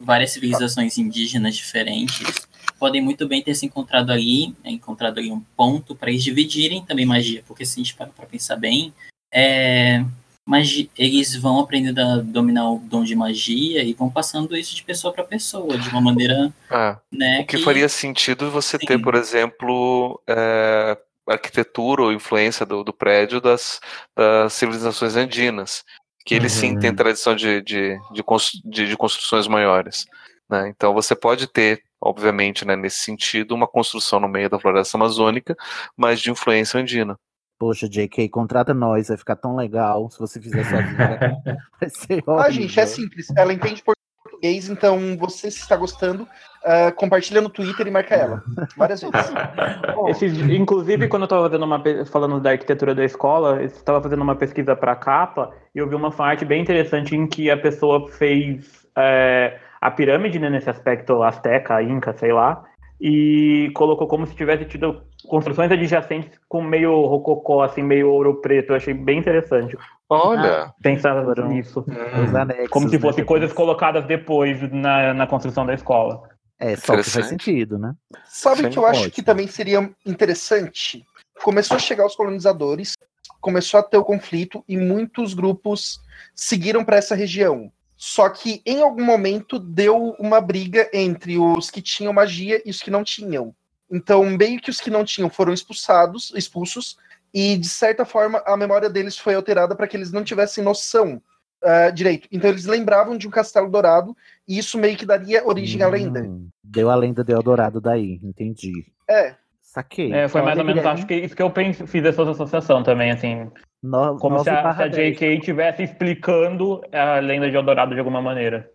várias 0.00 0.32
civilizações 0.32 0.98
indígenas 0.98 1.56
diferentes 1.56 2.48
podem 2.78 3.00
muito 3.00 3.26
bem 3.26 3.42
ter 3.42 3.54
se 3.54 3.66
encontrado 3.66 4.10
ali, 4.10 4.48
né, 4.64 4.70
encontrado 4.70 5.18
ali 5.18 5.30
um 5.30 5.40
ponto 5.56 5.94
para 5.94 6.10
eles 6.10 6.22
dividirem 6.22 6.84
também 6.84 7.04
magia, 7.04 7.42
porque 7.46 7.64
se 7.64 7.74
a 7.74 7.82
gente 7.82 7.94
parar 7.94 8.10
para 8.10 8.26
pensar 8.26 8.56
bem, 8.56 8.92
é, 9.32 10.04
magi- 10.48 10.90
eles 10.96 11.36
vão 11.36 11.60
aprendendo 11.60 12.00
a 12.00 12.16
dominar 12.16 12.70
o 12.70 12.78
dom 12.78 13.04
de 13.04 13.14
magia 13.14 13.82
e 13.82 13.92
vão 13.92 14.08
passando 14.08 14.56
isso 14.56 14.74
de 14.74 14.82
pessoa 14.82 15.12
para 15.12 15.22
pessoa, 15.22 15.76
de 15.76 15.90
uma 15.90 16.00
maneira, 16.00 16.50
É. 16.70 16.96
né, 17.12 17.40
O 17.42 17.46
que 17.46 17.58
faria 17.58 17.86
sentido 17.88 18.50
você 18.50 18.78
ter, 18.78 18.98
por 18.98 19.14
exemplo, 19.14 20.18
é, 20.26 20.96
arquitetura 21.28 22.02
ou 22.02 22.12
influência 22.12 22.64
do, 22.64 22.82
do 22.82 22.94
prédio 22.94 23.42
das, 23.42 23.78
das 24.16 24.54
civilizações 24.54 25.16
andinas, 25.16 25.84
que 26.24 26.34
eles 26.34 26.52
sim 26.52 26.78
têm 26.78 26.94
tradição 26.94 27.36
de, 27.36 27.60
de, 27.60 27.98
de, 28.12 28.22
de- 28.64 28.88
de 28.88 28.96
construções 28.96 29.46
maiores. 29.46 30.06
né? 30.48 30.68
Então 30.70 30.94
você 30.94 31.14
pode 31.14 31.46
ter, 31.46 31.82
obviamente, 32.00 32.64
né, 32.64 32.74
nesse 32.74 33.02
sentido, 33.04 33.54
uma 33.54 33.66
construção 33.68 34.18
no 34.18 34.28
meio 34.28 34.48
da 34.48 34.58
floresta 34.58 34.96
amazônica, 34.96 35.54
mas 35.94 36.20
de 36.22 36.30
influência 36.30 36.80
andina. 36.80 37.18
Poxa, 37.58 37.88
JK, 37.88 38.28
contrata 38.28 38.72
nós, 38.72 39.08
vai 39.08 39.16
ficar 39.16 39.36
tão 39.36 39.56
legal 39.56 40.08
se 40.10 40.18
você 40.18 40.40
fizer 40.40 40.64
sozinha. 40.64 41.42
vai 41.80 41.90
ser 41.90 42.18
ótimo. 42.18 42.38
Ah, 42.38 42.50
gente, 42.50 42.78
é 42.78 42.86
simples. 42.86 43.26
Ela 43.36 43.52
entende 43.52 43.82
português, 43.82 44.68
então 44.68 45.16
você, 45.18 45.50
se 45.50 45.60
está 45.60 45.76
gostando, 45.76 46.26
ah, 46.64 46.92
compartilha 46.92 47.40
no 47.40 47.48
Twitter 47.48 47.86
e 47.86 47.90
marca 47.90 48.14
ela. 48.14 48.42
Várias 48.76 49.00
vezes. 49.00 49.32
Esses, 50.08 50.38
inclusive, 50.38 51.08
quando 51.08 51.22
eu 51.22 51.26
estava 51.26 51.48
fazendo 51.48 51.64
uma 51.64 51.82
falando 52.06 52.40
da 52.40 52.50
arquitetura 52.50 52.94
da 52.94 53.04
escola, 53.04 53.56
eu 53.56 53.66
estava 53.66 54.00
fazendo 54.00 54.22
uma 54.22 54.36
pesquisa 54.36 54.76
para 54.76 54.92
a 54.92 54.96
capa 54.96 55.52
e 55.74 55.78
eu 55.78 55.88
vi 55.88 55.96
uma 55.96 56.14
arte 56.18 56.44
bem 56.44 56.62
interessante 56.62 57.16
em 57.16 57.26
que 57.26 57.50
a 57.50 57.56
pessoa 57.56 58.08
fez 58.08 58.86
é, 58.96 59.58
a 59.80 59.90
pirâmide 59.90 60.38
né, 60.38 60.50
nesse 60.50 60.70
aspecto 60.70 61.22
asteca, 61.22 61.82
inca, 61.82 62.12
sei 62.12 62.32
lá, 62.32 62.64
e 63.00 63.70
colocou 63.74 64.06
como 64.06 64.26
se 64.26 64.34
tivesse 64.34 64.64
tido 64.64 65.02
construções 65.28 65.70
adjacentes 65.70 66.38
com 66.48 66.62
meio 66.62 67.06
rococó, 67.06 67.62
assim, 67.62 67.82
meio 67.82 68.10
ouro 68.10 68.40
preto. 68.40 68.70
Eu 68.70 68.76
achei 68.76 68.94
bem 68.94 69.18
interessante. 69.18 69.76
Olha. 70.08 70.72
Pensar 70.82 71.24
nisso. 71.48 71.84
Os 72.24 72.34
anexos, 72.34 72.68
Como 72.68 72.88
se 72.88 72.96
né, 72.96 73.00
fossem 73.00 73.24
que 73.24 73.28
coisas 73.28 73.52
colocadas 73.52 74.06
depois 74.06 74.60
na, 74.72 75.14
na 75.14 75.26
construção 75.26 75.64
da 75.64 75.74
escola. 75.74 76.22
É, 76.58 76.74
só 76.74 76.96
que 76.96 77.04
faz 77.04 77.26
sentido, 77.26 77.78
né? 77.78 77.94
Sabe 78.24 78.66
o 78.66 78.70
que 78.70 78.78
eu 78.78 78.86
acho 78.86 79.00
Ótimo. 79.00 79.14
que 79.14 79.22
também 79.22 79.46
seria 79.46 79.88
interessante? 80.04 81.04
Começou 81.44 81.76
a 81.76 81.80
chegar 81.80 82.04
os 82.04 82.16
colonizadores, 82.16 82.94
começou 83.40 83.78
a 83.78 83.82
ter 83.82 83.96
o 83.96 84.04
conflito 84.04 84.64
e 84.68 84.76
muitos 84.76 85.34
grupos 85.34 86.00
seguiram 86.34 86.84
para 86.84 86.96
essa 86.96 87.14
região. 87.14 87.70
Só 88.00 88.28
que 88.28 88.62
em 88.64 88.80
algum 88.80 89.04
momento 89.04 89.58
deu 89.58 90.14
uma 90.20 90.40
briga 90.40 90.88
entre 90.94 91.36
os 91.36 91.68
que 91.68 91.82
tinham 91.82 92.12
magia 92.12 92.62
e 92.64 92.70
os 92.70 92.80
que 92.80 92.92
não 92.92 93.02
tinham. 93.02 93.52
Então, 93.90 94.24
meio 94.24 94.60
que 94.60 94.70
os 94.70 94.80
que 94.80 94.88
não 94.88 95.04
tinham 95.04 95.28
foram 95.28 95.52
expulsados, 95.52 96.32
expulsos, 96.36 96.96
e 97.34 97.58
de 97.58 97.68
certa 97.68 98.04
forma 98.04 98.40
a 98.46 98.56
memória 98.56 98.88
deles 98.88 99.18
foi 99.18 99.34
alterada 99.34 99.74
para 99.74 99.88
que 99.88 99.96
eles 99.96 100.12
não 100.12 100.22
tivessem 100.22 100.62
noção 100.62 101.20
ah, 101.60 101.90
direito. 101.90 102.28
Então, 102.30 102.48
eles 102.48 102.66
lembravam 102.66 103.18
de 103.18 103.26
um 103.26 103.32
castelo 103.32 103.68
dourado, 103.68 104.16
e 104.46 104.58
isso 104.58 104.78
meio 104.78 104.96
que 104.96 105.04
daria 105.04 105.44
origem 105.44 105.82
à 105.82 105.88
lenda. 105.88 106.24
Deu 106.62 106.90
a 106.90 106.94
lenda 106.94 107.24
de 107.24 107.32
Eldorado 107.32 107.80
daí, 107.80 108.20
entendi. 108.22 108.86
É. 109.10 109.34
Saquei. 109.60 110.12
É, 110.12 110.28
foi 110.28 110.40
mais 110.40 110.56
Olha, 110.56 110.62
ou 110.62 110.66
menos, 110.66 110.82
Guilherme, 110.82 111.00
acho 111.00 111.06
que 111.08 111.14
isso 111.14 111.34
que 111.34 111.42
eu 111.42 111.50
pense, 111.50 111.84
fiz 111.84 112.04
essa 112.04 112.22
associação 112.22 112.84
também, 112.84 113.10
assim. 113.10 113.50
No- 113.82 114.16
Como 114.18 114.38
se 114.42 114.50
a, 114.50 114.74
se 114.74 114.82
a. 114.82 114.88
J.K. 114.88 115.34
estivesse 115.34 115.82
explicando 115.82 116.80
a 116.92 117.18
lenda 117.20 117.50
de 117.50 117.56
Eldorado 117.56 117.92
de 117.94 117.98
alguma 118.00 118.20
maneira. 118.22 118.70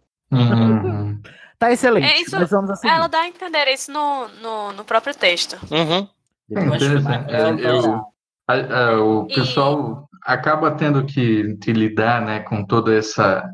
Tá 1.60 1.72
excelente. 1.72 2.06
É 2.12 2.22
isso, 2.22 2.36
ela 2.84 3.08
dá 3.08 3.22
a 3.22 3.28
entender 3.28 3.68
isso 3.70 3.92
no, 3.92 4.28
no, 4.42 4.74
no 4.74 4.84
próprio 4.84 5.16
texto. 5.16 5.54
Uhum. 5.72 6.08
É 6.52 6.64
interessante. 6.66 7.34
É, 7.34 7.50
eu- 7.70 8.02
a- 8.48 8.54
a- 8.90 9.02
o 9.02 9.28
pessoal 9.28 10.10
acaba 10.24 10.72
tendo 10.72 11.06
que, 11.06 11.56
que 11.58 11.72
lidar, 11.72 12.22
né, 12.22 12.40
com 12.42 12.66
toda 12.66 12.94
essa, 12.94 13.48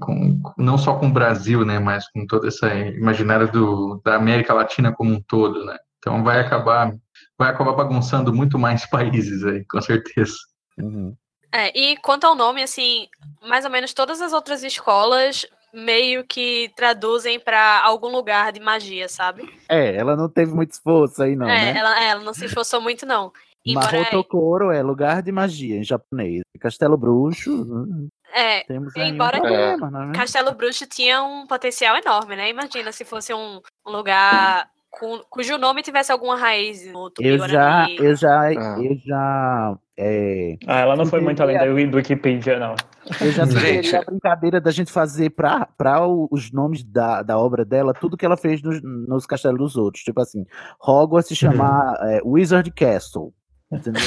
com, 0.00 0.40
não 0.56 0.78
só 0.78 0.94
com 0.94 1.06
o 1.08 1.12
Brasil, 1.12 1.64
né, 1.64 1.78
mas 1.78 2.08
com 2.10 2.26
toda 2.26 2.46
essa 2.48 2.72
imaginária 2.74 3.46
do, 3.46 4.00
da 4.04 4.16
América 4.16 4.52
Latina 4.54 4.92
como 4.92 5.12
um 5.12 5.20
todo, 5.22 5.64
né. 5.64 5.76
Então 5.98 6.22
vai 6.22 6.40
acabar, 6.40 6.92
vai 7.36 7.50
acabar 7.50 7.72
bagunçando 7.72 8.32
muito 8.32 8.58
mais 8.58 8.86
países 8.90 9.44
aí, 9.44 9.64
com 9.68 9.80
certeza. 9.80 10.34
É, 11.52 11.76
e 11.78 11.96
quanto 11.98 12.24
ao 12.26 12.34
nome, 12.34 12.62
assim, 12.62 13.08
mais 13.42 13.64
ou 13.64 13.70
menos 13.70 13.94
todas 13.94 14.20
as 14.20 14.32
outras 14.32 14.62
escolas 14.62 15.46
meio 15.72 16.24
que 16.24 16.70
traduzem 16.76 17.38
pra 17.40 17.80
algum 17.84 18.08
lugar 18.08 18.52
de 18.52 18.60
magia, 18.60 19.08
sabe? 19.08 19.48
É, 19.68 19.94
ela 19.96 20.16
não 20.16 20.28
teve 20.28 20.52
muito 20.52 20.72
esforço 20.72 21.22
aí, 21.22 21.36
não, 21.36 21.48
é, 21.48 21.72
né? 21.72 21.78
ela, 21.78 22.02
é, 22.04 22.08
ela 22.08 22.22
não 22.22 22.34
se 22.34 22.44
esforçou 22.46 22.80
muito, 22.80 23.04
não. 23.06 23.32
Embora, 23.64 23.90
Mahotokoro 23.92 24.70
é 24.70 24.82
lugar 24.82 25.22
de 25.22 25.30
magia 25.32 25.76
em 25.76 25.84
japonês. 25.84 26.42
Castelo 26.60 26.96
Bruxo. 26.96 27.50
hum, 27.62 28.08
é, 28.32 28.62
Temos 28.64 28.94
aí 28.96 29.10
um 29.10 29.14
embora 29.14 29.38
problema, 29.40 29.90
não 29.90 30.10
é? 30.10 30.12
Castelo 30.14 30.52
Bruxo 30.52 30.86
tinha 30.86 31.22
um 31.22 31.46
potencial 31.46 31.96
enorme, 31.96 32.36
né? 32.36 32.48
Imagina 32.50 32.92
se 32.92 33.04
fosse 33.04 33.32
um, 33.34 33.60
um 33.86 33.90
lugar 33.90 34.68
cu- 34.90 35.24
cujo 35.28 35.58
nome 35.58 35.82
tivesse 35.82 36.12
alguma 36.12 36.36
raiz 36.36 36.86
no 36.92 37.10
Eu 37.20 37.38
já, 37.48 37.86
eu 37.90 38.14
já, 38.14 38.40
Ah. 38.48 38.78
eu 38.82 38.96
já. 39.04 39.76
É, 40.00 40.56
Ah, 40.66 40.78
ela 40.78 40.94
não 40.94 41.04
foi 41.04 41.20
muito 41.20 41.42
além 41.42 41.58
do, 41.58 41.90
do 41.90 41.96
Wikipedia, 41.96 42.56
não. 42.58 42.76
eu 43.20 43.32
já 43.32 43.44
Gente. 43.46 43.96
a 43.96 44.02
brincadeira 44.02 44.60
da 44.60 44.70
gente 44.70 44.92
fazer 44.92 45.30
o- 46.06 46.28
os 46.30 46.52
nomes 46.52 46.84
da, 46.84 47.20
da 47.22 47.36
obra 47.36 47.64
dela, 47.64 47.92
tudo 47.92 48.16
que 48.16 48.24
ela 48.24 48.36
fez 48.36 48.62
nos, 48.62 48.80
nos 48.82 49.26
castelos 49.26 49.58
dos 49.58 49.76
outros. 49.76 50.04
Tipo 50.04 50.20
assim, 50.20 50.46
Hogwarts 50.80 51.28
se 51.28 51.34
chamar 51.34 51.94
é, 52.02 52.20
Wizard 52.24 52.70
Castle. 52.70 53.32
Entendeu? 53.70 54.00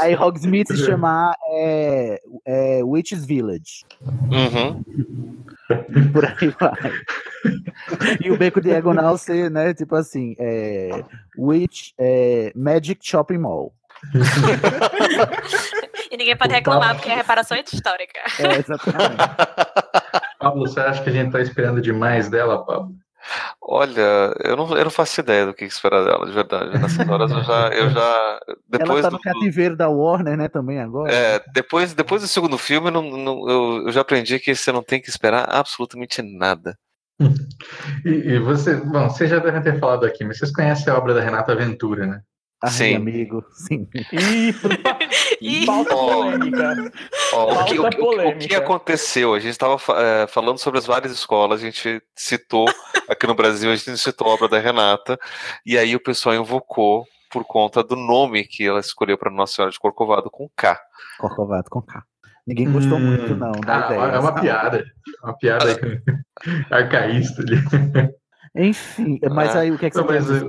Aí 0.00 0.14
Hogsmeade 0.16 0.76
se 0.76 0.84
chamar 0.84 1.36
é, 1.48 2.20
é 2.44 2.80
Witch's 2.82 3.24
Village. 3.24 3.84
Uhum. 4.02 4.82
Por 6.12 6.24
aí 6.24 6.48
vai. 6.58 6.92
E 8.24 8.30
o 8.30 8.36
beco 8.36 8.60
diagonal 8.60 9.16
ser, 9.16 9.50
né, 9.50 9.72
tipo 9.74 9.94
assim, 9.94 10.34
é, 10.40 11.04
Witch 11.38 11.90
é, 11.98 12.52
Magic 12.56 12.98
Shopping 13.08 13.38
Mall. 13.38 13.72
E 16.10 16.16
ninguém 16.16 16.36
pode 16.36 16.52
reclamar, 16.52 16.94
porque 16.96 17.10
é 17.10 17.14
reparação 17.14 17.56
histórica. 17.56 18.20
É, 18.38 18.58
exatamente. 18.58 19.16
Pablo, 20.38 20.66
você 20.66 20.80
acha 20.80 21.02
que 21.02 21.08
a 21.10 21.12
gente 21.12 21.32
tá 21.32 21.40
esperando 21.40 21.80
demais 21.80 22.28
dela, 22.28 22.64
Pablo? 22.64 22.94
Olha, 23.62 24.34
eu 24.40 24.56
não, 24.56 24.76
eu 24.76 24.84
não 24.84 24.90
faço 24.90 25.20
ideia 25.20 25.46
do 25.46 25.54
que 25.54 25.64
esperar 25.64 26.04
dela, 26.04 26.26
de 26.26 26.32
verdade. 26.32 26.76
Nessas 26.76 27.08
horas 27.08 27.30
eu 27.30 27.42
já. 27.44 27.68
Eu 27.68 27.90
já 27.90 28.40
depois 28.68 28.90
Ela 28.90 29.02
tá 29.02 29.08
do, 29.10 29.12
no 29.12 29.20
cativeiro 29.20 29.76
da 29.76 29.88
Warner, 29.88 30.36
né, 30.36 30.48
também 30.48 30.80
agora. 30.80 31.12
é, 31.12 31.40
depois, 31.54 31.94
depois 31.94 32.22
do 32.22 32.28
segundo 32.28 32.58
filme, 32.58 32.88
eu, 32.88 32.92
não, 32.92 33.02
não- 33.02 33.48
eu, 33.48 33.82
eu 33.86 33.92
já 33.92 34.00
aprendi 34.00 34.40
que 34.40 34.52
você 34.54 34.72
não 34.72 34.82
tem 34.82 35.00
que 35.00 35.08
esperar 35.08 35.46
absolutamente 35.48 36.20
nada. 36.22 36.76
E, 38.04 38.08
e 38.10 38.38
você, 38.40 38.74
bom, 38.74 39.08
vocês 39.08 39.30
já 39.30 39.38
devem 39.38 39.62
ter 39.62 39.78
falado 39.78 40.04
aqui, 40.04 40.24
mas 40.24 40.38
vocês 40.38 40.50
conhecem 40.52 40.92
a 40.92 40.96
obra 40.98 41.14
da 41.14 41.20
Renata 41.20 41.54
Ventura, 41.54 42.04
né? 42.04 42.20
Ai, 42.64 42.70
Sim. 42.70 42.94
amigo, 42.94 43.44
sim. 43.52 43.88
Isso. 44.12 44.68
Falta 45.66 45.94
polêmica. 45.96 46.92
Ó, 47.32 47.52
o, 47.52 47.64
que, 47.64 47.78
o 47.78 47.80
que- 47.80 47.80
o 47.80 47.82
que- 47.82 47.86
o 47.86 47.90
que 47.90 47.96
polêmica. 47.98 48.58
aconteceu? 48.58 49.34
A 49.34 49.40
gente 49.40 49.50
estava 49.50 49.76
falando 50.28 50.58
sobre 50.58 50.78
as 50.78 50.86
várias 50.86 51.12
escolas, 51.12 51.60
a 51.60 51.64
gente 51.64 52.00
citou, 52.14 52.66
aqui 53.08 53.26
no 53.26 53.34
Brasil, 53.34 53.70
a 53.70 53.74
gente 53.74 53.98
citou 53.98 54.28
a 54.28 54.34
obra 54.34 54.48
da 54.48 54.58
Renata, 54.60 55.18
e 55.66 55.76
aí 55.76 55.96
o 55.96 56.00
pessoal 56.02 56.36
invocou 56.36 57.04
por 57.30 57.44
conta 57.44 57.82
do 57.82 57.96
nome 57.96 58.44
que 58.44 58.64
ela 58.66 58.78
escolheu 58.78 59.18
para 59.18 59.30
Nossa 59.32 59.54
Senhora 59.54 59.72
de 59.72 59.78
Corcovado 59.80 60.30
com 60.30 60.48
K. 60.56 60.78
Corcovado 61.18 61.68
com 61.68 61.82
K. 61.82 62.02
Ninguém 62.46 62.70
gostou 62.70 62.98
Hum, 62.98 63.00
muito, 63.00 63.34
não, 63.36 63.52
da 63.52 63.76
ah, 63.82 63.86
ideia. 63.86 64.00
É 64.00 64.18
uma 64.18 64.34
piada. 64.34 64.78
É 64.78 65.26
Uma 65.26 65.36
piada 65.36 65.64
arcaísta 66.70 67.42
ali. 67.42 67.56
Enfim, 68.54 69.18
mas 69.30 69.56
Ah, 69.56 69.60
aí 69.60 69.70
o 69.70 69.78
que 69.78 69.86
é 69.86 69.90
que 69.90 69.96
não, 69.96 70.04
você 70.04 70.12
mas, 70.20 70.42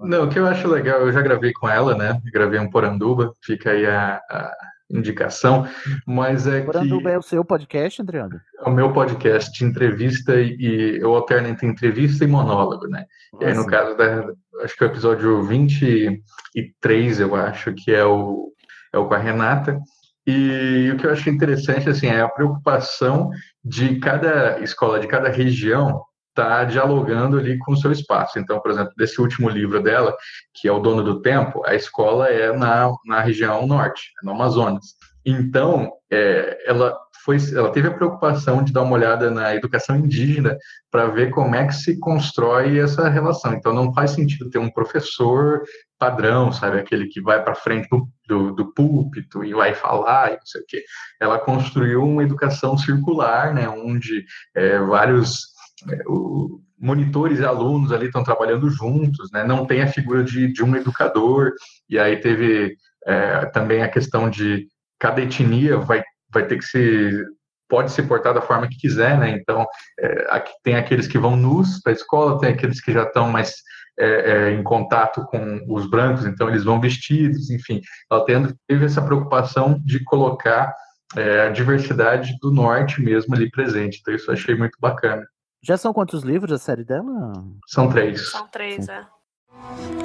Não, 0.00 0.24
o 0.24 0.28
que 0.28 0.38
eu 0.38 0.46
acho 0.46 0.68
legal, 0.68 1.00
eu 1.00 1.12
já 1.12 1.20
gravei 1.20 1.52
com 1.52 1.68
ela, 1.68 1.94
né? 1.94 2.20
Gravei 2.32 2.58
um 2.58 2.70
Poranduba, 2.70 3.32
fica 3.42 3.70
aí 3.70 3.86
a, 3.86 4.20
a 4.30 4.52
indicação, 4.90 5.66
mas 6.06 6.46
é 6.46 6.60
que 6.60 6.66
Poranduba 6.66 7.10
é 7.10 7.18
o 7.18 7.22
seu 7.22 7.44
podcast, 7.44 8.02
Adriano? 8.02 8.40
é 8.58 8.68
o 8.68 8.72
meu 8.72 8.92
podcast 8.92 9.52
de 9.56 9.64
entrevista 9.64 10.34
e, 10.40 10.98
eu 11.00 11.14
alterno 11.14 11.48
entre 11.48 11.66
entrevista 11.66 12.24
e 12.24 12.26
monólogo, 12.26 12.86
né? 12.88 13.04
E 13.40 13.44
aí, 13.44 13.54
no 13.54 13.66
caso 13.66 13.96
da, 13.96 14.26
acho 14.62 14.76
que 14.76 14.84
é 14.84 14.86
o 14.86 14.90
episódio 14.90 15.42
23, 15.42 17.20
eu 17.20 17.34
acho, 17.34 17.72
que 17.74 17.92
é 17.92 18.04
o, 18.04 18.52
é 18.92 18.98
o 18.98 19.06
com 19.06 19.14
a 19.14 19.18
Renata. 19.18 19.78
E 20.26 20.90
o 20.92 20.96
que 20.96 21.06
eu 21.06 21.12
acho 21.12 21.30
interessante, 21.30 21.88
assim, 21.88 22.06
é 22.06 22.20
a 22.20 22.28
preocupação 22.28 23.30
de 23.64 23.98
cada 23.98 24.60
escola, 24.60 25.00
de 25.00 25.08
cada 25.08 25.30
região, 25.30 26.02
tá 26.40 26.64
dialogando 26.64 27.38
ali 27.38 27.58
com 27.58 27.72
o 27.72 27.76
seu 27.76 27.92
espaço. 27.92 28.38
Então, 28.38 28.60
por 28.60 28.70
exemplo, 28.70 28.92
desse 28.96 29.20
último 29.20 29.48
livro 29.48 29.82
dela, 29.82 30.16
que 30.54 30.68
é 30.68 30.72
O 30.72 30.80
Dono 30.80 31.02
do 31.02 31.20
Tempo, 31.20 31.62
a 31.66 31.74
escola 31.74 32.28
é 32.28 32.56
na, 32.56 32.90
na 33.06 33.20
região 33.20 33.66
norte, 33.66 34.10
no 34.22 34.32
Amazonas. 34.32 34.84
Então, 35.24 35.92
é, 36.10 36.58
ela 36.66 36.96
foi, 37.24 37.36
ela 37.54 37.70
teve 37.70 37.88
a 37.88 37.94
preocupação 37.94 38.62
de 38.62 38.72
dar 38.72 38.82
uma 38.82 38.94
olhada 38.94 39.30
na 39.30 39.54
educação 39.54 39.96
indígena 39.96 40.56
para 40.90 41.06
ver 41.06 41.30
como 41.30 41.54
é 41.54 41.66
que 41.66 41.74
se 41.74 41.98
constrói 41.98 42.78
essa 42.78 43.08
relação. 43.08 43.52
Então, 43.52 43.74
não 43.74 43.92
faz 43.92 44.12
sentido 44.12 44.48
ter 44.48 44.58
um 44.58 44.70
professor 44.70 45.62
padrão, 45.98 46.50
sabe, 46.50 46.78
aquele 46.78 47.08
que 47.08 47.20
vai 47.20 47.44
para 47.44 47.54
frente 47.54 47.86
do, 47.90 48.08
do, 48.26 48.54
do 48.54 48.72
púlpito 48.72 49.44
e 49.44 49.52
vai 49.52 49.74
falar 49.74 50.32
e 50.32 50.36
não 50.36 50.46
sei 50.46 50.62
o 50.62 50.64
quê. 50.66 50.82
Ela 51.20 51.38
construiu 51.38 52.02
uma 52.02 52.22
educação 52.22 52.78
circular, 52.78 53.52
né, 53.52 53.68
onde 53.68 54.24
é, 54.54 54.78
vários 54.78 55.40
é, 55.40 55.59
o- 56.06 56.60
monitores 56.78 57.38
e 57.40 57.44
alunos 57.44 57.92
ali 57.92 58.06
estão 58.06 58.24
trabalhando 58.24 58.70
juntos, 58.70 59.30
né? 59.32 59.44
Não 59.44 59.66
tem 59.66 59.82
a 59.82 59.86
figura 59.88 60.24
de, 60.24 60.50
de 60.52 60.64
um 60.64 60.74
educador. 60.76 61.52
E 61.88 61.98
aí 61.98 62.16
teve 62.18 62.76
é, 63.06 63.46
também 63.46 63.82
a 63.82 63.88
questão 63.88 64.30
de 64.30 64.66
cada 64.98 65.20
etnia 65.22 65.78
vai 65.78 66.02
vai 66.32 66.46
ter 66.46 66.58
que 66.58 66.64
se 66.64 67.24
pode 67.68 67.92
se 67.92 68.02
portar 68.02 68.34
da 68.34 68.40
forma 68.42 68.68
que 68.68 68.76
quiser, 68.78 69.18
né? 69.18 69.30
Então 69.30 69.66
é, 69.98 70.26
aqui 70.30 70.52
tem 70.62 70.76
aqueles 70.76 71.06
que 71.06 71.18
vão 71.18 71.36
nus 71.36 71.80
para 71.82 71.92
a 71.92 71.94
escola, 71.94 72.38
tem 72.38 72.50
aqueles 72.50 72.80
que 72.80 72.92
já 72.92 73.04
estão 73.04 73.28
mais 73.30 73.54
é, 73.98 74.50
é, 74.50 74.52
em 74.54 74.62
contato 74.62 75.24
com 75.26 75.60
os 75.68 75.88
brancos, 75.88 76.24
então 76.26 76.48
eles 76.48 76.64
vão 76.64 76.80
vestidos, 76.80 77.50
enfim. 77.50 77.80
Ela 78.10 78.24
teve 78.24 78.84
essa 78.84 79.02
preocupação 79.02 79.80
de 79.84 80.02
colocar 80.04 80.74
é, 81.16 81.42
a 81.42 81.50
diversidade 81.50 82.36
do 82.40 82.50
norte 82.50 83.00
mesmo 83.02 83.34
ali 83.34 83.50
presente. 83.50 83.98
Então 84.00 84.14
isso 84.14 84.30
eu 84.30 84.34
achei 84.34 84.54
muito 84.54 84.76
bacana. 84.80 85.24
Já 85.62 85.76
são 85.76 85.92
quantos 85.92 86.22
livros 86.22 86.50
da 86.50 86.58
série 86.58 86.84
dela? 86.84 87.32
São 87.66 87.90
três. 87.90 88.30
São 88.30 88.48
três, 88.48 88.88
é. 88.88 89.06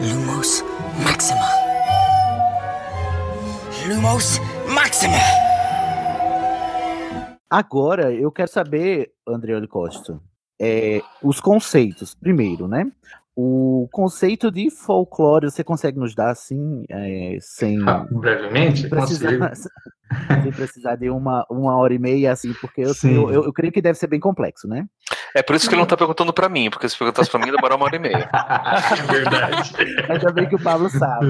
Lumos 0.02 0.62
Maxima. 1.02 1.48
Lumos 3.88 4.40
Maxima. 4.74 5.16
Agora, 7.50 8.12
eu 8.12 8.30
quero 8.34 8.50
saber, 8.50 9.14
André 9.26 9.66
Costa, 9.68 10.20
é, 10.60 11.02
os 11.24 11.40
conceitos. 11.40 12.14
Primeiro, 12.14 12.68
né? 12.68 12.92
O 13.36 13.90
conceito 13.92 14.50
de 14.50 14.70
folclore, 14.70 15.52
você 15.52 15.62
consegue 15.62 16.00
nos 16.00 16.16
dar 16.16 16.30
assim, 16.30 16.86
é, 16.90 17.38
sem, 17.42 17.78
Ah, 17.86 18.06
brevemente, 18.10 18.82
sem 18.82 18.90
precisar, 18.90 19.52
sem 20.42 20.52
precisar 20.54 20.96
de 20.96 21.10
uma, 21.10 21.46
uma 21.50 21.76
hora 21.76 21.94
e 21.94 22.00
meia, 22.00 22.32
assim, 22.32 22.54
porque 22.62 22.82
eu, 22.82 22.94
eu, 23.04 23.32
eu, 23.32 23.44
eu 23.46 23.54
creio 23.54 23.74
que 23.74 23.82
deve 23.82 24.00
ser 24.00 24.08
bem 24.08 24.22
complexo, 24.22 24.70
né? 24.70 24.86
É 25.36 25.44
por 25.44 25.54
isso 25.54 25.68
que 25.68 25.76
ele 25.76 25.82
não 25.82 25.88
tá 25.88 25.98
perguntando 25.98 26.32
pra 26.32 26.48
mim, 26.48 26.70
porque 26.70 26.88
se 26.88 26.98
perguntasse 26.98 27.30
pra 27.30 27.42
mim, 27.42 27.52
demora 27.52 27.76
uma 27.76 27.84
hora 27.84 27.96
e 27.98 28.00
meia. 28.00 28.30
Verdade. 29.12 29.74
Ainda 30.10 30.32
bem 30.32 30.48
que 30.48 30.56
o 30.56 30.64
Pablo 30.64 30.90
sabe. 30.90 31.28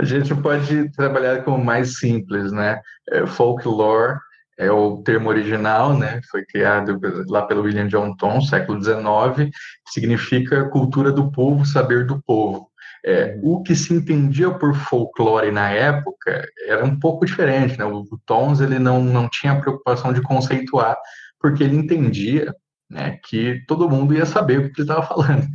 A 0.00 0.04
gente 0.04 0.34
pode 0.34 0.90
trabalhar 0.90 1.44
com 1.44 1.52
o 1.52 1.64
mais 1.64 1.98
simples, 1.98 2.50
né? 2.50 2.80
É, 3.10 3.24
folklore 3.26 4.18
é 4.58 4.70
o 4.70 4.98
termo 4.98 5.28
original, 5.28 5.96
né? 5.96 6.20
Foi 6.30 6.44
criado 6.44 7.00
lá 7.28 7.42
pelo 7.42 7.62
William 7.62 7.88
John 7.88 8.14
Tom, 8.16 8.40
século 8.40 8.82
XIX, 8.82 9.50
significa 9.88 10.68
cultura 10.68 11.10
do 11.10 11.30
povo, 11.30 11.64
saber 11.64 12.06
do 12.06 12.22
povo. 12.22 12.70
É, 13.04 13.36
o 13.42 13.62
que 13.62 13.74
se 13.74 13.92
entendia 13.92 14.50
por 14.50 14.74
folclore 14.74 15.50
na 15.50 15.68
época 15.70 16.46
era 16.66 16.84
um 16.84 16.98
pouco 16.98 17.26
diferente, 17.26 17.76
né? 17.78 17.84
O 17.84 18.04
Tons 18.24 18.60
ele 18.60 18.78
não, 18.78 19.02
não 19.02 19.28
tinha 19.28 19.60
preocupação 19.60 20.12
de 20.12 20.22
conceituar, 20.22 20.96
porque 21.40 21.64
ele 21.64 21.76
entendia 21.76 22.54
né, 22.88 23.18
que 23.24 23.64
todo 23.66 23.88
mundo 23.88 24.14
ia 24.14 24.26
saber 24.26 24.58
o 24.58 24.62
que 24.70 24.80
ele 24.80 24.88
estava 24.88 25.02
falando. 25.02 25.46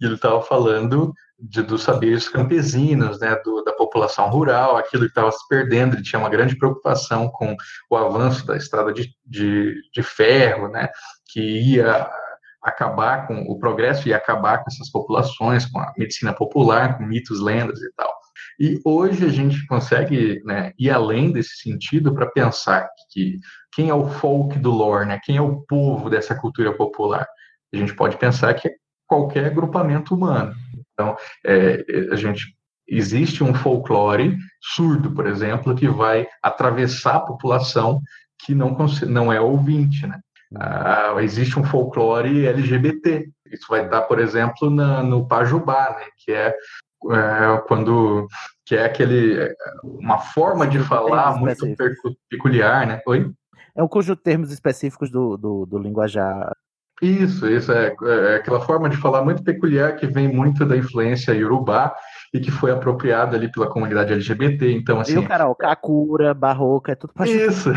E 0.00 0.04
ele 0.04 0.14
estava 0.14 0.42
falando 0.42 1.12
de, 1.38 1.62
dos 1.62 1.82
saberes 1.82 2.28
campesinos, 2.28 3.20
né, 3.20 3.36
do, 3.44 3.62
da 3.62 3.72
população 3.72 4.28
rural, 4.30 4.76
aquilo 4.76 5.04
que 5.04 5.10
estava 5.10 5.30
se 5.30 5.46
perdendo. 5.48 5.94
Ele 5.94 6.02
tinha 6.02 6.18
uma 6.18 6.30
grande 6.30 6.56
preocupação 6.56 7.28
com 7.28 7.56
o 7.90 7.96
avanço 7.96 8.46
da 8.46 8.56
estrada 8.56 8.92
de, 8.92 9.10
de, 9.24 9.74
de 9.92 10.02
ferro, 10.02 10.68
né, 10.68 10.88
que 11.30 11.40
ia 11.40 12.10
acabar 12.62 13.28
com 13.28 13.42
o 13.42 13.58
progresso 13.58 14.08
ia 14.08 14.16
acabar 14.16 14.58
com 14.58 14.64
essas 14.68 14.90
populações, 14.90 15.64
com 15.66 15.78
a 15.78 15.92
medicina 15.96 16.32
popular, 16.32 16.98
com 16.98 17.04
mitos, 17.04 17.40
lendas 17.40 17.80
e 17.80 17.92
tal. 17.96 18.12
E 18.58 18.80
hoje 18.84 19.24
a 19.24 19.28
gente 19.28 19.64
consegue 19.66 20.42
né, 20.44 20.72
ir 20.78 20.90
além 20.90 21.30
desse 21.30 21.58
sentido 21.58 22.12
para 22.14 22.26
pensar 22.26 22.88
que 23.12 23.38
quem 23.72 23.90
é 23.90 23.94
o 23.94 24.08
folk 24.08 24.58
do 24.58 24.70
lore, 24.70 25.06
né, 25.06 25.20
quem 25.22 25.36
é 25.36 25.42
o 25.42 25.60
povo 25.62 26.10
dessa 26.10 26.34
cultura 26.34 26.74
popular. 26.74 27.26
A 27.72 27.76
gente 27.76 27.94
pode 27.94 28.16
pensar 28.16 28.52
que 28.54 28.68
é 28.68 28.72
qualquer 29.06 29.46
agrupamento 29.46 30.14
humano. 30.14 30.54
Então, 30.98 31.14
é, 31.44 31.84
a 32.10 32.16
gente 32.16 32.56
existe 32.88 33.44
um 33.44 33.52
folclore 33.52 34.38
surdo, 34.60 35.12
por 35.12 35.26
exemplo, 35.26 35.74
que 35.74 35.86
vai 35.86 36.26
atravessar 36.42 37.16
a 37.16 37.20
população 37.20 38.00
que 38.38 38.54
não, 38.54 38.74
não 39.06 39.32
é 39.32 39.40
ouvinte, 39.40 40.06
né? 40.06 40.18
Ah, 40.54 41.14
existe 41.20 41.58
um 41.58 41.64
folclore 41.64 42.46
LGBT. 42.46 43.28
Isso 43.52 43.66
vai 43.68 43.84
estar, 43.84 44.02
por 44.02 44.18
exemplo, 44.18 44.70
na, 44.70 45.02
no 45.02 45.26
Pajubá, 45.26 45.96
né? 45.98 46.06
Que 46.18 46.32
é, 46.32 46.48
é, 47.10 47.62
quando 47.66 48.26
que 48.64 48.74
é 48.74 48.84
aquele 48.84 49.54
uma 49.82 50.18
forma 50.18 50.66
de 50.66 50.78
falar 50.80 51.36
muito 51.36 51.66
peculiar, 52.30 52.86
né? 52.86 53.00
Oi? 53.06 53.30
É 53.74 53.82
um 53.82 53.88
conjunto 53.88 54.18
de 54.18 54.24
termos 54.24 54.50
específicos 54.50 55.10
do, 55.10 55.36
do, 55.36 55.66
do 55.66 55.78
linguajar. 55.78 56.52
Isso, 57.02 57.46
isso 57.46 57.70
é, 57.72 57.94
é, 58.02 58.36
aquela 58.36 58.60
forma 58.60 58.88
de 58.88 58.96
falar 58.96 59.22
muito 59.22 59.42
peculiar 59.42 59.96
que 59.96 60.06
vem 60.06 60.28
muito 60.28 60.64
da 60.64 60.76
influência 60.76 61.32
iorubá 61.32 61.94
e 62.32 62.40
que 62.40 62.50
foi 62.50 62.70
apropriada 62.70 63.36
ali 63.36 63.50
pela 63.50 63.68
comunidade 63.68 64.12
LGBT. 64.12 64.72
Então, 64.72 65.00
assim. 65.00 65.12
Viu, 65.12 65.28
Carol? 65.28 65.54
Kakura, 65.54 66.32
barroca, 66.32 66.92
é 66.92 66.94
tudo 66.94 67.12
pra 67.12 67.26
Isso. 67.26 67.70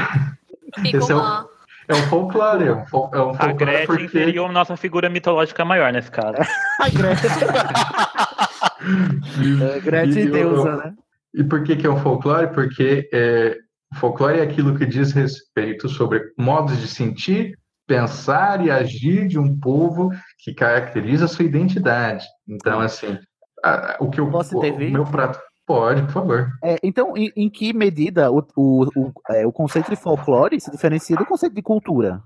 Esse 0.85 1.11
é 1.11 1.15
um, 1.15 1.45
é 1.89 1.95
um 1.95 2.03
folclore, 2.03 2.67
é 2.67 2.71
um, 2.73 2.85
fol, 2.85 3.09
é 3.13 3.21
um 3.21 3.33
folclore. 3.33 3.51
A 3.51 3.53
Gretchen 3.53 3.85
porque... 3.87 4.07
seria 4.09 4.41
a 4.41 4.51
nossa 4.51 4.77
figura 4.77 5.09
mitológica 5.09 5.65
maior 5.65 5.91
nesse 5.91 6.11
caso. 6.11 6.37
a 6.79 6.89
Gretchen. 6.89 7.29
É, 8.81 9.79
grande 9.81 10.19
E 10.19 10.25
eu- 10.27 10.31
deusa, 10.31 10.69
eu- 10.69 10.77
né? 10.77 10.93
E 11.33 11.43
por 11.43 11.63
que, 11.63 11.75
que 11.75 11.85
é 11.85 11.89
o 11.89 11.97
folclore? 11.97 12.47
Porque 12.53 13.07
é, 13.13 13.55
o 13.93 13.95
folclore 13.97 14.39
é 14.39 14.43
aquilo 14.43 14.75
que 14.75 14.85
diz 14.85 15.11
respeito 15.11 15.87
sobre 15.87 16.21
modos 16.37 16.79
de 16.79 16.87
sentir, 16.87 17.55
pensar 17.89 18.63
e 18.63 18.69
agir 18.69 19.27
de 19.27 19.39
um 19.39 19.59
povo 19.59 20.11
que 20.37 20.53
caracteriza 20.53 21.25
a 21.25 21.27
sua 21.27 21.43
identidade. 21.43 22.23
Então, 22.47 22.79
assim, 22.79 23.17
a- 23.65 23.97
o 23.99 24.11
que 24.11 24.19
eu, 24.19 24.29
Posso 24.29 24.55
o, 24.55 24.61
o 24.61 24.77
meu 24.91 25.03
prato. 25.03 25.39
Pode, 25.65 26.01
por 26.03 26.11
favor. 26.11 26.49
É, 26.63 26.77
então, 26.83 27.15
em, 27.15 27.31
em 27.35 27.47
que 27.49 27.73
medida 27.73 28.31
o, 28.31 28.43
o, 28.55 28.85
o, 28.95 29.13
é, 29.29 29.45
o 29.45 29.51
conceito 29.51 29.89
de 29.89 29.95
folclore 29.95 30.59
se 30.59 30.71
diferencia 30.71 31.15
do 31.15 31.25
conceito 31.25 31.53
de 31.53 31.61
cultura? 31.61 32.23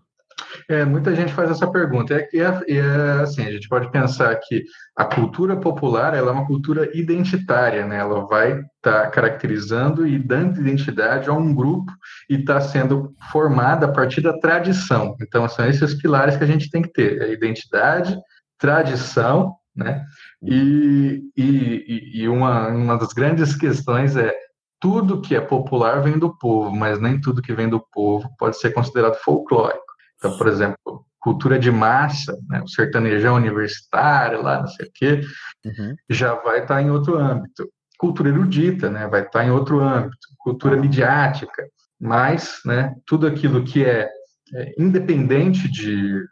É, 0.69 0.85
muita 0.85 1.15
gente 1.15 1.33
faz 1.33 1.49
essa 1.49 1.69
pergunta. 1.69 2.13
É, 2.15 2.27
e 2.33 2.39
é, 2.39 2.61
e 2.67 2.77
é 2.77 3.21
assim, 3.21 3.45
a 3.45 3.51
gente 3.51 3.67
pode 3.67 3.89
pensar 3.91 4.35
que 4.35 4.63
a 4.95 5.05
cultura 5.05 5.55
popular 5.57 6.13
ela 6.13 6.29
é 6.29 6.33
uma 6.33 6.45
cultura 6.47 6.89
identitária, 6.97 7.85
né? 7.85 7.97
Ela 7.97 8.25
vai 8.27 8.61
estar 8.77 9.09
caracterizando 9.11 10.05
e 10.07 10.17
dando 10.19 10.59
identidade 10.61 11.29
a 11.29 11.33
um 11.33 11.53
grupo 11.53 11.91
e 12.29 12.35
está 12.35 12.59
sendo 12.61 13.13
formada 13.31 13.85
a 13.85 13.91
partir 13.91 14.21
da 14.21 14.37
tradição. 14.39 15.15
Então, 15.21 15.47
são 15.47 15.65
esses 15.65 15.93
pilares 15.95 16.37
que 16.37 16.43
a 16.43 16.47
gente 16.47 16.69
tem 16.69 16.81
que 16.81 16.91
ter: 16.91 17.21
é 17.21 17.31
identidade, 17.31 18.17
tradição, 18.59 19.53
né? 19.75 20.05
E, 20.41 21.21
e- 21.35 22.21
e 22.21 22.27
uma, 22.29 22.67
uma 22.69 22.97
das 22.97 23.13
grandes 23.13 23.55
questões 23.55 24.15
é 24.15 24.33
tudo 24.79 25.21
que 25.21 25.33
é 25.35 25.41
popular 25.41 26.01
vem 26.01 26.19
do 26.19 26.37
povo, 26.37 26.69
mas 26.75 26.99
nem 26.99 27.19
tudo 27.19 27.41
que 27.41 27.53
vem 27.53 27.69
do 27.69 27.79
povo 27.91 28.29
pode 28.37 28.59
ser 28.59 28.71
considerado 28.73 29.15
folclórico. 29.15 29.92
Então, 30.23 30.37
por 30.37 30.47
exemplo, 30.47 31.05
cultura 31.19 31.59
de 31.59 31.69
massa, 31.69 32.37
né, 32.49 32.61
o 32.61 32.67
sertanejão 32.67 33.35
universitário, 33.35 34.41
lá, 34.41 34.61
não 34.61 34.67
sei 34.67 34.85
o 34.87 34.91
quê, 34.93 35.21
já 36.09 36.33
vai 36.35 36.61
estar 36.61 36.81
em 36.81 36.89
outro 36.89 37.17
âmbito. 37.17 37.67
Cultura 37.97 38.29
erudita, 38.29 38.89
né, 38.89 39.05
vai 39.07 39.23
estar 39.23 39.45
em 39.45 39.51
outro 39.51 39.81
âmbito. 39.81 40.17
Cultura 40.37 40.77
midiática, 40.77 41.67
mas, 41.99 42.59
né, 42.65 42.95
tudo 43.05 43.27
aquilo 43.27 43.63
que 43.65 43.83
é, 43.83 44.09
é 44.53 44.73
independente 44.77 45.69
de, 45.69 46.23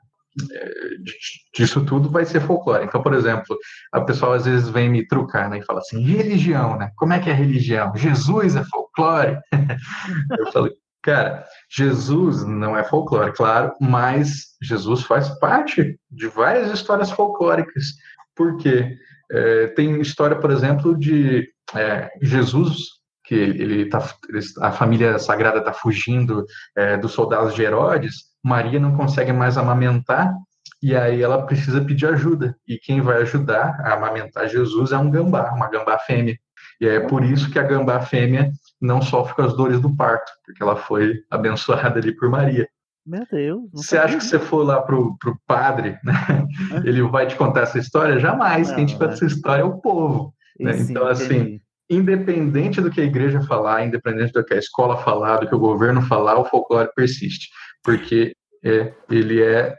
é, 0.54 0.66
de- 1.04 1.16
disso 1.54 1.84
tudo 1.86 2.10
vai 2.10 2.24
ser 2.24 2.40
folclore. 2.40 2.86
Então, 2.86 3.04
por 3.04 3.14
exemplo, 3.14 3.58
a 3.92 4.00
pessoa 4.02 4.38
às 4.38 4.46
vezes 4.46 4.70
vem 4.70 4.90
me 4.90 5.06
trucar, 5.06 5.50
né, 5.50 5.60
e 5.60 5.66
fala 5.66 5.80
assim, 5.80 6.02
religião, 6.02 6.78
né? 6.78 6.92
Como 6.96 7.12
é 7.12 7.20
que 7.20 7.30
é 7.30 7.34
religião? 7.34 7.94
Jesus 7.96 8.56
é 8.56 8.64
folclore? 8.64 9.38
Eu 10.40 10.52
falei, 10.52 10.74
cara, 11.02 11.46
Jesus 11.70 12.46
não 12.46 12.78
é 12.78 12.84
folclore, 12.84 13.34
claro, 13.34 13.74
mas 13.80 14.56
Jesus 14.62 15.04
faz 15.04 15.30
parte 15.40 16.00
de 16.10 16.28
várias 16.28 16.72
histórias 16.72 17.12
folclóricas. 17.12 17.86
Por 18.36 18.58
quê? 18.58 18.98
É, 19.32 19.68
tem 19.68 20.00
história, 20.02 20.38
por 20.38 20.52
exemplo, 20.52 20.98
de 20.98 21.50
é, 21.74 22.10
Jesus, 22.22 22.78
que 23.24 23.36
ele 23.36 23.88
tá, 23.88 24.04
a 24.62 24.72
família 24.72 25.18
sagrada 25.20 25.60
está 25.60 25.74
fugindo 25.74 26.46
é, 26.76 26.98
dos 26.98 27.14
soldados 27.14 27.56
de 27.56 27.64
Herodes, 27.64 28.32
Maria 28.44 28.80
não 28.80 28.98
consegue 28.98 29.32
mais 29.32 29.58
amamentar, 29.58 30.34
e 30.82 30.96
aí 30.96 31.22
ela 31.22 31.46
precisa 31.46 31.80
pedir 31.82 32.08
ajuda. 32.08 32.56
E 32.68 32.78
quem 32.78 33.02
vai 33.02 33.22
ajudar 33.22 33.80
a 33.82 33.94
amamentar 33.94 34.50
Jesus 34.50 34.92
é 34.92 34.98
um 34.98 35.12
gambá, 35.12 35.52
uma 35.54 35.70
gambá 35.70 36.00
fêmea. 36.00 36.36
E 36.80 36.88
é 36.88 37.00
por 37.00 37.24
isso 37.24 37.52
que 37.52 37.60
a 37.60 37.64
gambá 37.64 38.02
fêmea 38.02 38.52
não 38.82 39.02
sofre 39.02 39.36
com 39.36 39.42
as 39.44 39.56
dores 39.56 39.80
do 39.80 39.96
parto, 39.96 40.32
porque 40.46 40.62
ela 40.64 40.76
foi 40.76 41.20
abençoada 41.30 42.00
ali 42.00 42.16
por 42.16 42.30
Maria. 42.30 42.68
Meu 43.06 43.24
Deus. 43.32 43.62
não 43.74 43.82
Você 43.82 43.98
acha 43.98 44.18
que 44.18 44.24
você 44.24 44.38
for 44.40 44.64
lá 44.64 44.82
pro, 44.82 45.18
pro 45.18 45.38
padre, 45.48 45.98
né, 46.04 46.14
ele 46.86 47.02
vai 47.04 47.28
te 47.28 47.36
contar 47.36 47.62
essa 47.62 47.80
história? 47.80 48.20
Jamais. 48.20 48.72
Quem 48.72 48.86
te 48.86 48.94
conta 48.94 49.14
essa 49.14 49.26
história 49.26 49.62
é 49.62 49.66
o 49.66 49.78
povo. 49.80 50.34
né? 50.60 50.74
Sim, 50.74 50.92
Então, 50.92 51.08
assim, 51.08 51.36
entendi. 51.38 51.62
independente 51.90 52.80
do 52.82 52.92
que 52.92 53.02
a 53.02 53.06
igreja 53.06 53.42
falar, 53.42 53.84
independente 53.86 54.32
do 54.34 54.44
que 54.44 54.54
a 54.54 54.58
escola 54.58 54.98
falar, 54.98 55.38
do 55.38 55.48
que 55.48 55.56
o 55.56 55.60
governo 55.60 56.02
falar, 56.04 56.38
o 56.38 56.46
folclore 56.46 56.90
persiste. 56.96 57.50
Porque 57.84 58.34
é, 58.64 58.94
ele 59.10 59.42
é 59.42 59.76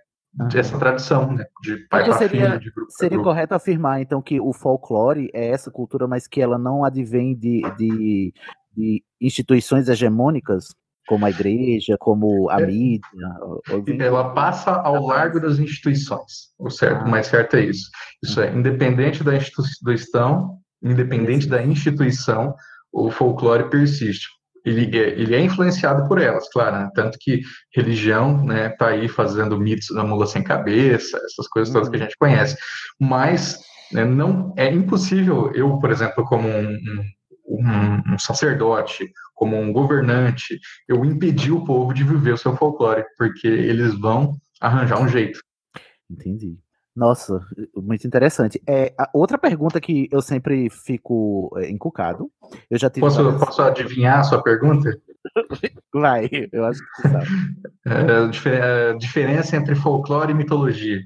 essa 0.55 0.79
tradição, 0.79 1.33
né? 1.33 1.45
De 1.63 1.77
pai 1.89 2.03
Então 2.03 2.17
para 2.17 2.29
seria, 2.29 2.47
filho, 2.47 2.61
de 2.61 2.71
grupo 2.71 2.91
seria 2.93 3.11
grupo. 3.17 3.25
correto 3.31 3.55
afirmar, 3.55 4.01
então, 4.01 4.23
que 4.23 4.41
o 4.41 4.53
folclore 4.53 5.31
é 5.35 5.49
essa 5.49 5.71
cultura, 5.71 6.07
mas 6.09 6.27
que 6.27 6.41
ela 6.41 6.59
não 6.59 6.85
advém 6.85 7.35
de, 7.37 7.63
de, 7.77 8.33
de 8.77 9.05
instituições 9.21 9.89
hegemônicas, 9.89 10.67
como 11.07 11.27
a 11.27 11.31
igreja, 11.31 11.97
como 11.99 12.49
a 12.49 12.61
É. 12.63 12.67
mídia. 12.67 13.07
Ela 14.01 14.33
passa 14.33 14.71
ao 14.73 15.05
largo 15.07 15.41
das 15.41 15.59
instituições. 15.59 16.53
O 16.59 16.71
certo, 16.71 17.05
o 17.05 17.11
mais 17.11 17.27
certo 17.27 17.57
é 17.57 17.65
isso. 17.67 17.91
Isso 18.23 18.41
é, 18.41 18.55
independente 18.55 19.23
da 19.25 19.35
instituição, 19.37 20.59
independente 20.83 21.47
da 21.49 21.63
instituição, 21.63 22.55
o 22.93 23.11
folclore 23.11 23.69
persiste. 23.69 24.29
Ele 24.65 24.97
é, 24.97 25.09
ele 25.11 25.35
é 25.35 25.41
influenciado 25.41 26.07
por 26.09 26.21
elas, 26.21 26.49
claro, 26.51 26.77
né? 26.77 26.91
tanto 26.95 27.19
que 27.21 27.41
religião 27.75 28.45
né, 28.45 28.69
tá 28.71 28.89
aí 28.89 29.09
fazendo 29.09 29.59
mitos 29.59 29.89
da 29.95 30.05
mula 30.05 30.27
sem 30.27 30.43
cabeça, 30.43 31.17
essas 31.25 31.49
coisas 31.49 31.73
todas 31.73 31.89
que 31.89 31.97
a 31.97 32.01
gente 32.01 32.17
conhece. 32.19 32.57
Mas 33.01 33.59
né, 33.91 34.05
não 34.05 34.55
é 34.57 34.73
impossível 34.73 35.51
eu, 35.55 35.79
por 35.79 35.91
exemplo, 35.91 36.25
como 36.25 36.49
um, 36.49 36.71
um- 36.75 37.05
um- 37.49 38.15
um 38.15 38.19
sacerdote, 38.19 39.11
como 39.35 39.59
um 39.59 39.73
governante, 39.73 40.59
eu 40.89 41.05
impedir 41.05 41.51
o 41.53 41.65
povo 41.65 41.93
de 41.93 42.05
viver 42.05 42.33
o 42.33 42.39
seu 42.39 42.57
folclore, 42.57 43.05
porque 43.19 43.49
eles 43.49 43.99
vão 43.99 44.37
arranjar 44.61 45.01
um 45.01 45.09
jeito. 45.09 45.41
Entendi. 46.09 46.57
Nossa, 46.95 47.41
muito 47.75 48.07
interessante. 48.07 48.61
É, 48.69 48.93
a 48.99 49.09
outra 49.15 49.39
pergunta 49.39 49.81
que 49.81 50.09
eu 50.13 50.21
sempre 50.21 50.69
fico 50.69 51.51
é, 51.57 51.71
encucado. 51.71 52.31
Eu 52.71 52.79
já 52.79 52.91
tive. 52.91 53.01
Posso, 53.01 53.23
várias- 53.25 53.45
posso 53.45 53.63
adivinhar 53.63 54.19
a 54.21 54.25
sua 54.25 54.43
pergunta? 54.43 54.91
Vai, 55.95 56.29
eu 56.53 56.65
acho 56.65 56.81
que 56.81 57.09
sabe. 57.09 57.27
É, 57.85 58.17
a 58.25 58.27
difer- 58.29 58.63
a 58.63 58.93
diferença 58.97 59.57
entre 59.57 59.75
folclore 59.75 60.31
e 60.31 60.35
mitologia. 60.37 61.01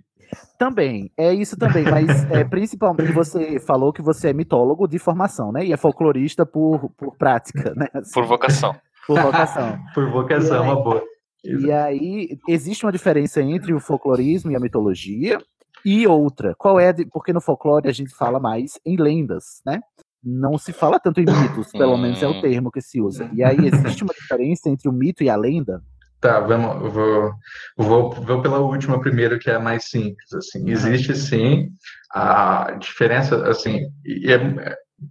Também, 0.58 1.10
é 1.16 1.32
isso 1.32 1.56
também, 1.56 1.84
mas 1.84 2.30
é, 2.30 2.44
principalmente 2.44 3.12
você 3.12 3.58
falou 3.60 3.92
que 3.94 4.02
você 4.02 4.28
é 4.28 4.32
mitólogo 4.34 4.86
de 4.86 4.98
formação, 4.98 5.50
né? 5.52 5.64
E 5.64 5.72
é 5.72 5.76
folclorista 5.78 6.44
por, 6.44 6.90
por 6.90 7.16
prática, 7.16 7.72
né? 7.74 7.86
Assim, 7.94 8.12
Por 8.12 8.24
vocação. 8.26 8.74
por 9.06 9.18
vocação. 9.20 9.78
Por 9.94 10.10
vocação, 10.10 10.62
aí- 10.62 10.68
uma 10.68 10.82
boa. 10.82 11.02
E 11.44 11.70
aí, 11.72 12.38
existe 12.48 12.84
uma 12.84 12.92
diferença 12.92 13.40
entre 13.40 13.72
o 13.72 13.80
folclorismo 13.80 14.50
e 14.50 14.56
a 14.56 14.60
mitologia 14.60 15.38
e 15.86 16.04
outra. 16.06 16.52
Qual 16.58 16.80
é? 16.80 16.92
de- 16.92 17.06
Porque 17.06 17.32
no 17.32 17.40
folclore 17.40 17.88
a 17.88 17.92
gente 17.92 18.12
fala 18.14 18.40
mais 18.40 18.72
em 18.84 18.96
lendas, 18.96 19.62
né? 19.64 19.80
Não 20.22 20.58
se 20.58 20.72
fala 20.72 20.98
tanto 20.98 21.20
em 21.20 21.24
mitos, 21.64 21.70
pelo 21.72 21.96
menos 21.96 22.20
é 22.20 22.26
o 22.26 22.40
termo 22.40 22.72
que 22.72 22.80
se 22.80 23.00
usa. 23.00 23.30
E 23.32 23.44
aí, 23.44 23.64
existe 23.66 24.02
uma 24.02 24.12
diferença 24.12 24.68
entre 24.68 24.88
o 24.88 24.92
mito 24.92 25.22
e 25.22 25.30
a 25.30 25.36
lenda? 25.36 25.80
Tá, 26.20 26.40
vamos, 26.40 26.82
eu 26.82 26.90
vou, 26.90 27.32
vou, 27.76 28.10
vou 28.10 28.42
pela 28.42 28.58
última 28.58 28.98
primeiro, 29.00 29.38
que 29.38 29.48
é 29.48 29.54
a 29.54 29.60
mais 29.60 29.84
simples. 29.88 30.32
Assim, 30.32 30.68
existe 30.68 31.14
sim 31.14 31.68
a 32.12 32.72
diferença, 32.80 33.46
assim, 33.48 33.86
e 34.04 34.32
é, 34.32 34.38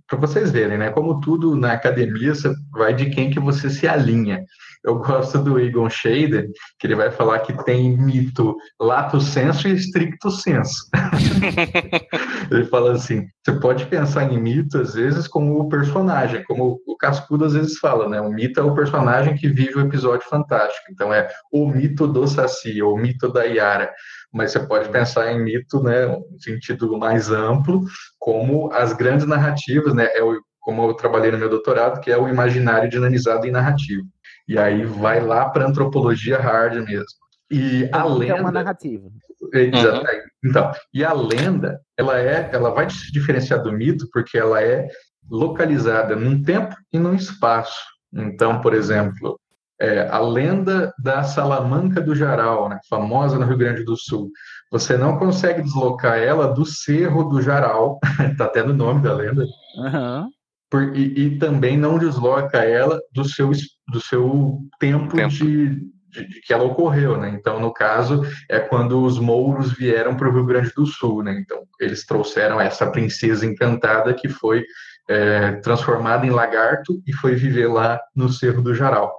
para 0.08 0.20
vocês 0.20 0.52
verem, 0.52 0.78
né? 0.78 0.90
Como 0.90 1.20
tudo 1.22 1.56
na 1.56 1.74
academia, 1.74 2.34
você 2.34 2.52
vai 2.72 2.94
de 2.94 3.10
quem 3.12 3.30
que 3.30 3.40
você 3.40 3.70
se 3.70 3.88
alinha. 3.88 4.44
Eu 4.86 5.00
gosto 5.00 5.40
do 5.40 5.60
Egon 5.60 5.90
Schader, 5.90 6.48
que 6.78 6.86
ele 6.86 6.94
vai 6.94 7.10
falar 7.10 7.40
que 7.40 7.66
tem 7.66 7.98
mito 7.98 8.56
lato 8.80 9.20
senso 9.20 9.68
e 9.68 9.74
stricto 9.74 10.30
senso. 10.30 10.88
ele 12.52 12.66
fala 12.66 12.92
assim: 12.92 13.26
você 13.44 13.60
pode 13.60 13.88
pensar 13.88 14.32
em 14.32 14.40
mito, 14.40 14.78
às 14.78 14.94
vezes, 14.94 15.28
como 15.28 15.60
o 15.60 15.68
personagem, 15.68 16.44
como 16.44 16.80
o 16.86 16.96
Cascudo 16.96 17.46
às 17.46 17.54
vezes 17.54 17.80
fala, 17.80 18.08
né? 18.08 18.22
O 18.22 18.30
mito 18.30 18.60
é 18.60 18.64
o 18.64 18.76
personagem 18.76 19.36
que 19.36 19.48
vive 19.48 19.76
o 19.76 19.82
episódio 19.82 20.30
fantástico. 20.30 20.86
Então, 20.92 21.12
é 21.12 21.28
o 21.52 21.68
mito 21.68 22.08
do 22.08 22.28
Saci, 22.28 22.80
ou 22.80 22.94
o 22.94 22.98
mito 22.98 23.28
da 23.34 23.44
Yara. 23.44 23.92
Mas 24.32 24.52
você 24.52 24.60
pode 24.60 24.90
pensar 24.90 25.32
em 25.32 25.44
mito, 25.44 25.82
né, 25.82 26.06
no 26.06 26.40
sentido 26.40 26.96
mais 26.96 27.32
amplo, 27.32 27.82
como 28.20 28.72
as 28.72 28.94
grandes 28.94 29.26
narrativas, 29.26 29.96
né? 29.96 30.10
É 30.14 30.24
o, 30.24 30.40
como 30.60 30.90
eu 30.90 30.94
trabalhei 30.94 31.32
no 31.32 31.40
meu 31.40 31.50
doutorado, 31.50 32.00
que 32.02 32.12
é 32.12 32.18
o 32.18 32.28
imaginário 32.28 32.90
dinamizado 32.90 33.48
em 33.48 33.52
narrativa. 33.52 34.04
E 34.48 34.58
aí 34.58 34.86
vai 34.86 35.20
lá 35.20 35.50
para 35.50 35.68
antropologia 35.68 36.38
hard 36.38 36.76
mesmo. 36.86 37.06
E 37.52 37.90
a 37.92 38.00
É 38.00 38.04
uma 38.04 38.16
lenda. 38.16 38.52
narrativa. 38.52 39.10
Exato. 39.54 40.06
Então, 40.44 40.72
e 40.94 41.04
a 41.04 41.14
lenda, 41.14 41.80
ela 41.98 42.20
é, 42.20 42.50
ela 42.52 42.72
vai 42.72 42.90
se 42.90 43.12
diferenciar 43.12 43.62
do 43.62 43.72
mito 43.72 44.08
porque 44.12 44.38
ela 44.38 44.62
é 44.62 44.88
localizada 45.30 46.16
num 46.16 46.42
tempo 46.42 46.76
e 46.92 47.00
num 47.00 47.14
espaço. 47.14 47.80
Então, 48.14 48.62
por 48.62 48.74
exemplo, 48.74 49.40
é, 49.80 50.08
a 50.08 50.20
lenda 50.20 50.94
da 50.98 51.24
Salamanca 51.24 52.00
do 52.02 52.16
Jaral, 52.16 52.70
né, 52.70 52.80
famosa 52.90 53.38
no 53.38 53.46
Rio 53.46 53.58
Grande 53.58 53.84
do 53.84 53.98
Sul, 53.98 54.32
você 54.72 54.98
não 54.98 55.18
consegue 55.18 55.62
deslocar 55.62 56.18
ela 56.18 56.48
do 56.48 56.66
Cerro 56.66 57.24
do 57.26 57.42
Jaral, 57.42 58.00
está 58.32 58.46
até 58.46 58.64
no 58.64 58.74
nome 58.74 59.02
da 59.02 59.14
lenda, 59.14 59.46
Aham. 59.78 60.30
Por- 60.76 60.96
e, 60.96 61.26
e 61.26 61.38
também 61.40 61.78
não 61.78 61.98
desloca 61.98 62.58
ela 62.58 63.00
do 63.14 63.24
seu, 63.24 63.52
do 63.88 64.02
seu 64.02 64.60
tempo, 64.80 65.16
De, 65.46 65.70
de, 66.10 66.28
de 66.28 66.42
que 66.42 66.54
ela 66.54 66.64
ocorreu, 66.64 67.18
né? 67.18 67.30
Então, 67.30 67.60
no 67.60 67.74
caso, 67.74 68.24
é 68.50 68.60
quando 68.60 69.02
os 69.04 69.20
mouros 69.20 69.72
vieram 69.72 70.16
para 70.16 70.30
o 70.30 70.32
Rio 70.32 70.46
Grande 70.46 70.72
do 70.76 70.86
Sul, 70.86 71.24
né? 71.24 71.38
Então, 71.40 71.64
eles 71.80 72.06
trouxeram 72.06 72.60
essa 72.60 72.90
princesa 72.90 73.46
encantada 73.46 74.14
que 74.14 74.28
foi 74.30 74.64
é, 75.10 75.54
transformada 75.58 76.26
em 76.26 76.30
lagarto 76.32 77.02
e 77.06 77.14
foi 77.14 77.36
viver 77.36 77.68
lá 77.68 78.00
no 78.16 78.30
Cerro 78.30 78.62
do 78.62 78.74
Jaral. 78.74 79.14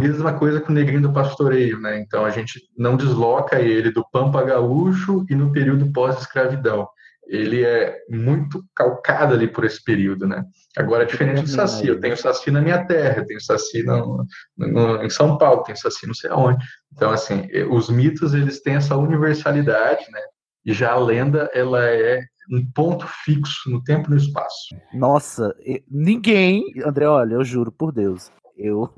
Mesma 0.00 0.32
coisa 0.32 0.60
com 0.60 0.72
o 0.72 0.74
negrinho 0.74 1.02
do 1.02 1.12
pastoreio, 1.12 1.78
né? 1.80 2.00
Então 2.00 2.24
a 2.24 2.30
gente 2.30 2.60
não 2.76 2.96
desloca 2.96 3.60
ele 3.60 3.90
do 3.92 4.04
Pampa 4.10 4.42
Gaúcho 4.42 5.24
e 5.30 5.34
no 5.34 5.52
período 5.52 5.92
pós-escravidão. 5.92 6.88
Ele 7.30 7.64
é 7.64 7.96
muito 8.10 8.64
calcado 8.74 9.34
ali 9.34 9.46
por 9.46 9.64
esse 9.64 9.82
período, 9.84 10.26
né? 10.26 10.44
Agora, 10.76 11.06
diferente 11.06 11.42
do 11.42 11.48
Saci, 11.48 11.86
eu 11.86 12.00
tenho 12.00 12.16
Saci 12.16 12.50
na 12.50 12.60
minha 12.60 12.84
terra, 12.84 13.18
eu 13.18 13.26
tenho 13.26 13.40
Saci 13.40 13.84
no, 13.84 14.26
no, 14.58 15.02
em 15.04 15.08
São 15.08 15.38
Paulo, 15.38 15.62
tenho 15.62 15.78
Saci 15.78 16.08
não 16.08 16.14
sei 16.14 16.28
aonde. 16.30 16.64
Então, 16.92 17.10
assim, 17.12 17.46
os 17.70 17.88
mitos, 17.88 18.34
eles 18.34 18.60
têm 18.60 18.74
essa 18.74 18.96
universalidade, 18.96 20.04
né? 20.10 20.20
E 20.64 20.72
já 20.72 20.90
a 20.90 20.98
lenda, 20.98 21.48
ela 21.54 21.84
é 21.84 22.20
um 22.50 22.68
ponto 22.72 23.06
fixo 23.24 23.70
no 23.70 23.82
tempo 23.84 24.08
e 24.08 24.10
no 24.10 24.16
espaço. 24.16 24.74
Nossa, 24.92 25.54
ninguém, 25.88 26.64
André, 26.84 27.06
olha, 27.06 27.34
eu 27.34 27.44
juro 27.44 27.70
por 27.70 27.92
Deus, 27.92 28.32
eu 28.56 28.90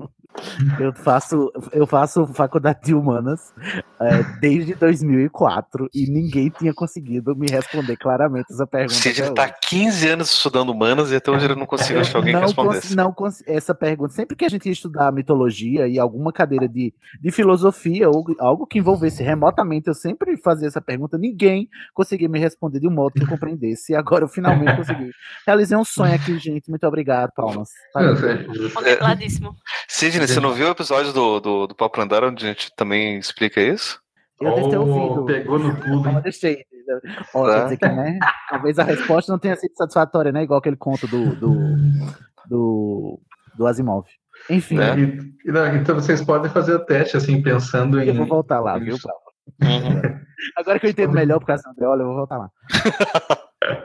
eu 0.79 0.93
faço 0.93 1.51
eu 1.71 1.85
faço 1.87 2.25
faculdade 2.27 2.79
de 2.83 2.93
humanas 2.93 3.53
é, 3.99 4.23
desde 4.39 4.73
2004 4.75 5.89
e 5.93 6.09
ninguém 6.09 6.49
tinha 6.49 6.73
conseguido 6.73 7.35
me 7.35 7.47
responder 7.49 7.95
claramente 7.97 8.51
essa 8.51 8.65
pergunta. 8.67 8.93
Sidney 8.93 9.27
até 9.29 9.33
tá 9.35 9.43
hoje. 9.43 9.53
15 9.69 10.07
anos 10.09 10.29
estudando 10.31 10.69
humanas 10.69 11.11
e 11.11 11.15
até 11.15 11.31
hoje 11.31 11.45
ele 11.45 11.55
não 11.55 11.65
conseguiu 11.65 12.01
achar 12.01 12.17
alguém 12.17 12.33
que 12.33 12.39
não 12.39 12.47
respondesse. 12.47 12.95
cons- 12.95 12.95
não 12.95 13.13
essa 13.55 13.73
pergunta, 13.75 14.13
sempre 14.13 14.35
que 14.35 14.45
a 14.45 14.49
gente 14.49 14.65
ia 14.65 14.71
estudar 14.73 15.11
mitologia 15.11 15.87
e 15.87 15.97
alguma 15.99 16.31
cadeira 16.33 16.67
de, 16.67 16.93
de 17.21 17.31
filosofia 17.31 18.09
ou 18.09 18.25
algo 18.39 18.65
que 18.67 18.79
envolvesse 18.79 19.23
remotamente, 19.23 19.87
eu 19.87 19.93
sempre 19.93 20.35
fazia 20.37 20.67
essa 20.67 20.81
pergunta, 20.81 21.17
ninguém 21.17 21.69
conseguia 21.93 22.27
me 22.27 22.39
responder 22.39 22.79
de 22.79 22.87
um 22.87 22.91
modo 22.91 23.13
que 23.13 23.23
eu 23.23 23.27
compreendesse. 23.27 23.93
E 23.93 23.95
agora 23.95 24.23
eu 24.25 24.27
finalmente 24.27 24.75
consegui. 24.75 25.11
Realizei 25.45 25.77
um 25.77 25.83
sonho 25.85 26.13
aqui, 26.13 26.37
gente. 26.39 26.69
Muito 26.69 26.85
obrigado, 26.87 27.31
Palmas. 27.35 27.69
Contempladíssimo. 28.73 29.55
Sidney, 29.87 30.22
você 30.27 30.39
não 30.39 30.53
viu 30.53 30.67
o 30.67 30.71
episódio 30.71 31.11
do, 31.13 31.39
do, 31.39 31.67
do 31.67 31.75
Papo 31.75 31.99
Lendário 31.99 32.29
onde 32.29 32.45
a 32.45 32.49
gente 32.49 32.71
também 32.75 33.17
explica 33.17 33.59
isso? 33.61 33.99
Eu 34.41 34.55
devo 34.55 34.69
ter 34.69 34.77
ouvido. 34.77 35.25
Pegou 35.25 35.59
no 35.59 35.75
pulo. 35.75 36.09
Eu 36.09 36.21
deixei. 36.21 36.65
Ó, 37.33 37.47
Tá. 37.47 37.53
quer 37.55 37.63
dizer 37.63 37.77
que, 37.77 37.87
né? 37.87 38.19
Talvez 38.49 38.77
a 38.79 38.83
resposta 38.83 39.31
não 39.31 39.39
tenha 39.39 39.55
sido 39.55 39.73
satisfatória, 39.75 40.31
né? 40.31 40.43
Igual 40.43 40.59
aquele 40.59 40.75
conto 40.75 41.07
do, 41.07 41.33
do, 41.35 41.55
do, 42.49 43.19
do 43.57 43.67
Asimov. 43.67 44.05
Enfim, 44.49 44.75
Né? 44.77 44.99
E- 45.45 45.51
não, 45.51 45.75
então 45.77 45.95
vocês 45.95 46.21
podem 46.21 46.51
fazer 46.51 46.73
o 46.73 46.85
teste, 46.85 47.15
assim, 47.15 47.41
pensando 47.41 48.01
em. 48.01 48.07
eu 48.09 48.13
vou 48.15 48.25
voltar 48.25 48.59
lá, 48.59 48.77
viu, 48.77 48.97
Paulo? 49.01 49.21
Agora 50.57 50.77
que 50.79 50.87
eu 50.87 50.89
entendo 50.89 51.13
melhor 51.13 51.39
por 51.39 51.45
causa 51.45 51.63
do 51.63 51.69
André, 51.69 51.87
olha, 51.87 52.01
eu 52.01 52.07
vou 52.07 52.15
voltar 52.17 52.37
lá. 52.37 52.49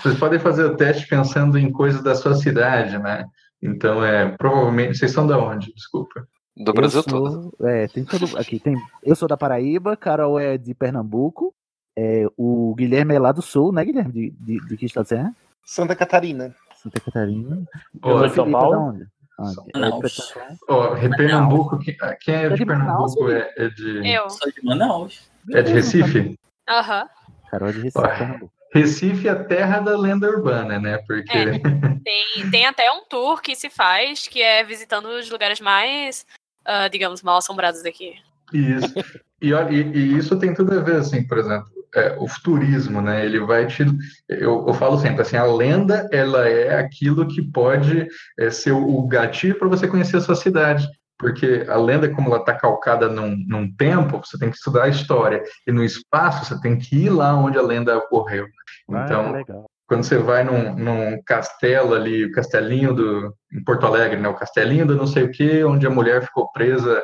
Vocês 0.00 0.16
podem 0.18 0.38
fazer 0.38 0.64
o 0.64 0.76
teste 0.76 1.08
pensando 1.08 1.58
em 1.58 1.72
coisas 1.72 2.02
da 2.02 2.14
sua 2.14 2.34
cidade, 2.34 2.98
né? 2.98 3.24
Então, 3.66 4.04
é, 4.04 4.28
provavelmente. 4.36 4.96
Vocês 4.98 5.12
são 5.12 5.26
da 5.26 5.38
onde? 5.38 5.72
Desculpa. 5.74 6.26
Do 6.56 6.72
Eu 6.74 6.90
sou- 6.90 7.52
É, 7.62 7.86
tem 7.88 8.04
todo. 8.04 8.38
Aqui 8.38 8.58
tem. 8.58 8.76
Eu 9.02 9.14
sou 9.14 9.28
da 9.28 9.36
Paraíba, 9.36 9.96
Carol 9.96 10.38
é 10.40 10.56
de 10.56 10.72
Pernambuco. 10.74 11.54
É, 11.98 12.26
o 12.36 12.74
Guilherme 12.74 13.14
é 13.14 13.18
lá 13.18 13.32
do 13.32 13.42
sul, 13.42 13.72
né, 13.72 13.84
Guilherme? 13.84 14.12
De, 14.12 14.30
de, 14.30 14.66
de 14.66 14.76
que 14.76 14.86
estado 14.86 15.06
você 15.06 15.16
é? 15.16 15.30
Santa 15.64 15.94
Catarina. 15.96 16.54
Santa 16.82 17.00
Catarina. 17.00 17.62
Ó, 18.02 18.14
O 18.14 18.18
São 18.20 18.30
Felipe 18.30 18.48
é 18.48 18.52
Paulo? 18.52 18.78
Onde? 18.78 19.02
É 19.02 19.06
de 19.44 19.56
Manaus. 19.74 20.32
Pernambuco? 20.32 20.62
Ó, 20.68 20.96
Pernambuco, 21.16 21.78
quem, 21.78 21.96
ah, 22.00 22.16
quem 22.18 22.34
é 22.34 22.48
de 22.48 22.54
de 22.56 22.64
Manaus, 22.64 23.14
Pernambuco? 23.14 23.30
É, 23.58 23.64
é 23.64 23.68
de. 23.68 24.14
Eu. 24.14 24.30
Sou 24.30 24.50
de 24.50 24.64
Manaus. 24.64 25.30
É 25.52 25.62
de 25.62 25.72
Recife? 25.72 26.38
Aham. 26.68 27.06
Carol 27.50 27.68
é 27.68 27.72
de 27.72 27.80
Recife, 27.80 28.02
Pernambuco. 28.18 28.52
Recife 28.72 29.28
é 29.28 29.30
a 29.30 29.44
terra 29.44 29.80
da 29.80 29.96
lenda 29.96 30.28
urbana, 30.28 30.78
né? 30.78 30.98
Porque. 31.06 31.36
É. 31.36 31.58
Tem, 32.04 32.50
tem 32.50 32.66
até 32.66 32.90
um 32.92 33.04
tour 33.08 33.40
que 33.40 33.56
se 33.56 33.68
faz, 33.68 34.28
que 34.28 34.42
é 34.42 34.62
visitando 34.62 35.06
os 35.06 35.30
lugares 35.30 35.60
mais, 35.60 36.26
ah, 36.64 36.88
digamos, 36.88 37.22
mal 37.22 37.38
assombrados 37.38 37.82
daqui. 37.82 38.14
Isso. 38.52 38.94
E, 39.42 39.50
e, 39.50 39.82
e 39.82 40.16
isso 40.16 40.38
tem 40.38 40.54
tudo 40.54 40.78
a 40.78 40.82
ver, 40.82 40.96
assim, 40.96 41.26
por 41.26 41.38
exemplo, 41.38 41.66
é, 41.94 42.16
o 42.18 42.26
turismo, 42.42 43.00
né? 43.00 43.24
Ele 43.24 43.40
vai 43.40 43.66
te. 43.66 43.84
Eu, 44.28 44.64
eu 44.66 44.74
falo 44.74 44.98
sempre 44.98 45.22
assim, 45.22 45.36
a 45.36 45.44
lenda 45.44 46.08
ela 46.12 46.48
é 46.48 46.78
aquilo 46.78 47.26
que 47.26 47.42
pode 47.42 48.06
é, 48.38 48.50
ser 48.50 48.72
o, 48.72 48.98
o 48.98 49.06
gatilho 49.06 49.58
para 49.58 49.68
você 49.68 49.88
conhecer 49.88 50.18
a 50.18 50.20
sua 50.20 50.36
cidade. 50.36 50.86
Porque 51.18 51.64
a 51.68 51.76
lenda, 51.76 52.08
como 52.10 52.28
ela 52.28 52.38
está 52.38 52.52
calcada 52.54 53.08
num, 53.08 53.36
num 53.46 53.74
tempo, 53.74 54.20
você 54.24 54.38
tem 54.38 54.50
que 54.50 54.56
estudar 54.56 54.84
a 54.84 54.88
história. 54.88 55.42
E 55.66 55.72
no 55.72 55.82
espaço, 55.82 56.44
você 56.44 56.60
tem 56.60 56.78
que 56.78 56.94
ir 56.94 57.10
lá 57.10 57.34
onde 57.34 57.58
a 57.58 57.62
lenda 57.62 57.96
ocorreu. 57.96 58.46
Ah, 58.90 59.04
Então, 59.04 59.32
legal. 59.32 59.64
quando 59.86 60.04
você 60.04 60.18
vai 60.18 60.44
num, 60.44 60.74
num 60.74 61.22
castelo 61.24 61.94
ali, 61.94 62.26
o 62.26 62.32
castelinho 62.32 62.92
do 62.92 63.34
em 63.52 63.64
Porto 63.64 63.86
Alegre, 63.86 64.20
né? 64.20 64.28
O 64.28 64.34
castelinho 64.34 64.86
do 64.86 64.96
não 64.96 65.06
sei 65.06 65.24
o 65.24 65.30
que, 65.30 65.64
onde 65.64 65.86
a 65.86 65.90
mulher 65.90 66.22
ficou 66.22 66.50
presa 66.52 67.02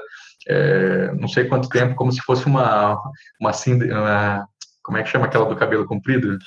é, 0.49 1.13
não 1.15 1.29
sei 1.29 1.45
quanto 1.45 1.69
tempo, 1.69 1.95
como 1.95 2.13
se 2.13 2.21
fosse 2.23 2.47
uma 2.47 2.95
uma, 3.41 3.51
uma 3.51 4.49
como 4.83 4.99
é 4.99 5.03
que 5.03 5.09
chama 5.09 5.27
aquela 5.27 5.47
do 5.47 5.57
cabelo 5.57 5.87
comprido? 5.87 6.39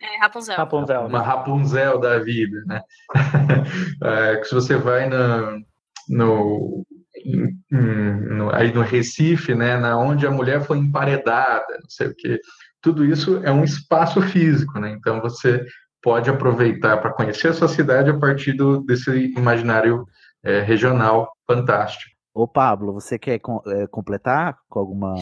É 0.00 0.18
Rapunzel. 0.18 0.56
Rapunzel. 0.56 1.06
Uma 1.06 1.22
Rapunzel 1.22 1.98
da 1.98 2.18
vida, 2.18 2.62
né? 2.66 2.82
É, 4.02 4.36
que 4.36 4.44
se 4.44 4.54
você 4.54 4.76
vai 4.76 5.08
no, 5.08 5.62
no, 6.10 6.84
em- 7.24 7.56
no- 7.70 8.54
aí 8.54 8.72
no 8.72 8.82
Recife, 8.82 9.54
né, 9.54 9.78
na 9.78 9.96
onde 9.98 10.26
a 10.26 10.30
mulher 10.30 10.62
foi 10.64 10.78
emparedada, 10.78 11.78
não 11.80 11.88
sei 11.88 12.08
o 12.08 12.14
quê. 12.16 12.40
Tudo 12.82 13.04
isso 13.04 13.40
é 13.44 13.50
um 13.52 13.62
espaço 13.62 14.20
físico, 14.22 14.78
né? 14.80 14.90
Então 14.90 15.20
você 15.20 15.64
pode 16.02 16.30
aproveitar 16.30 16.96
para 16.96 17.12
conhecer 17.12 17.48
a 17.48 17.52
sua 17.52 17.68
cidade 17.68 18.10
a 18.10 18.18
partir 18.18 18.54
do, 18.54 18.80
desse 18.80 19.10
imaginário 19.36 20.06
é, 20.42 20.60
regional 20.60 21.30
fantástico. 21.46 22.10
Ô, 22.32 22.48
Pablo, 22.48 22.92
você 22.94 23.18
quer 23.18 23.38
com- 23.38 23.60
é, 23.66 23.86
completar 23.86 24.56
com 24.68 24.78
alguma 24.78 25.14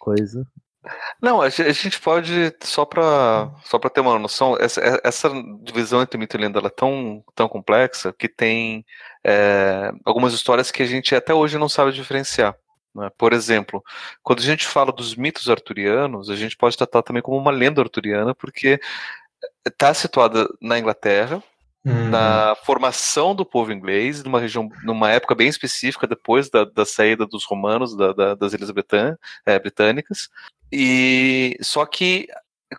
coisa? 0.00 0.46
Não, 1.20 1.42
a 1.42 1.48
ge- 1.50 1.62
a 1.64 1.72
gente 1.72 2.00
pode, 2.00 2.54
só 2.62 2.84
para 2.84 3.50
só 3.64 3.78
pra 3.78 3.90
ter 3.90 4.00
uma 4.00 4.18
noção, 4.18 4.56
essa, 4.58 4.80
essa 5.04 5.30
divisão 5.62 6.00
entre 6.02 6.16
mito 6.18 6.36
e 6.36 6.40
lenda 6.40 6.58
ela 6.58 6.68
é 6.68 6.70
tão, 6.70 7.22
tão 7.34 7.48
complexa 7.48 8.14
que 8.18 8.28
tem 8.28 8.84
é, 9.24 9.92
algumas 10.04 10.32
histórias 10.34 10.70
que 10.70 10.82
a 10.82 10.86
gente 10.86 11.14
até 11.14 11.32
hoje 11.32 11.58
não 11.58 11.68
sabe 11.68 11.92
diferenciar. 11.92 12.54
né? 12.94 13.10
Por 13.16 13.32
exemplo, 13.32 13.82
quando 14.22 14.40
a 14.40 14.42
gente 14.42 14.66
fala 14.66 14.92
dos 14.92 15.14
mitos 15.16 15.48
arturianos, 15.48 16.28
a 16.30 16.36
gente 16.36 16.56
pode 16.56 16.76
tratar 16.76 17.02
também 17.02 17.22
como 17.22 17.36
uma 17.38 17.50
lenda 17.50 17.80
arturiana, 17.80 18.34
porque 18.34 18.80
está 19.66 19.92
situada 19.94 20.48
na 20.60 20.78
Inglaterra, 20.78 21.42
na 22.10 22.56
formação 22.64 23.34
do 23.34 23.44
povo 23.44 23.70
inglês, 23.70 24.24
numa 24.24 24.40
região, 24.40 24.70
numa 24.84 25.10
época 25.10 25.34
bem 25.34 25.48
específica, 25.48 26.06
depois 26.06 26.48
da, 26.48 26.64
da 26.64 26.86
saída 26.86 27.26
dos 27.26 27.44
romanos, 27.44 27.94
da- 27.94 28.12
da- 28.14 28.34
das 28.34 28.54
ilhas 28.54 28.70
eh, 29.44 29.58
britânicas. 29.58 30.30
E 30.72 31.58
só 31.60 31.84
que, 31.84 32.26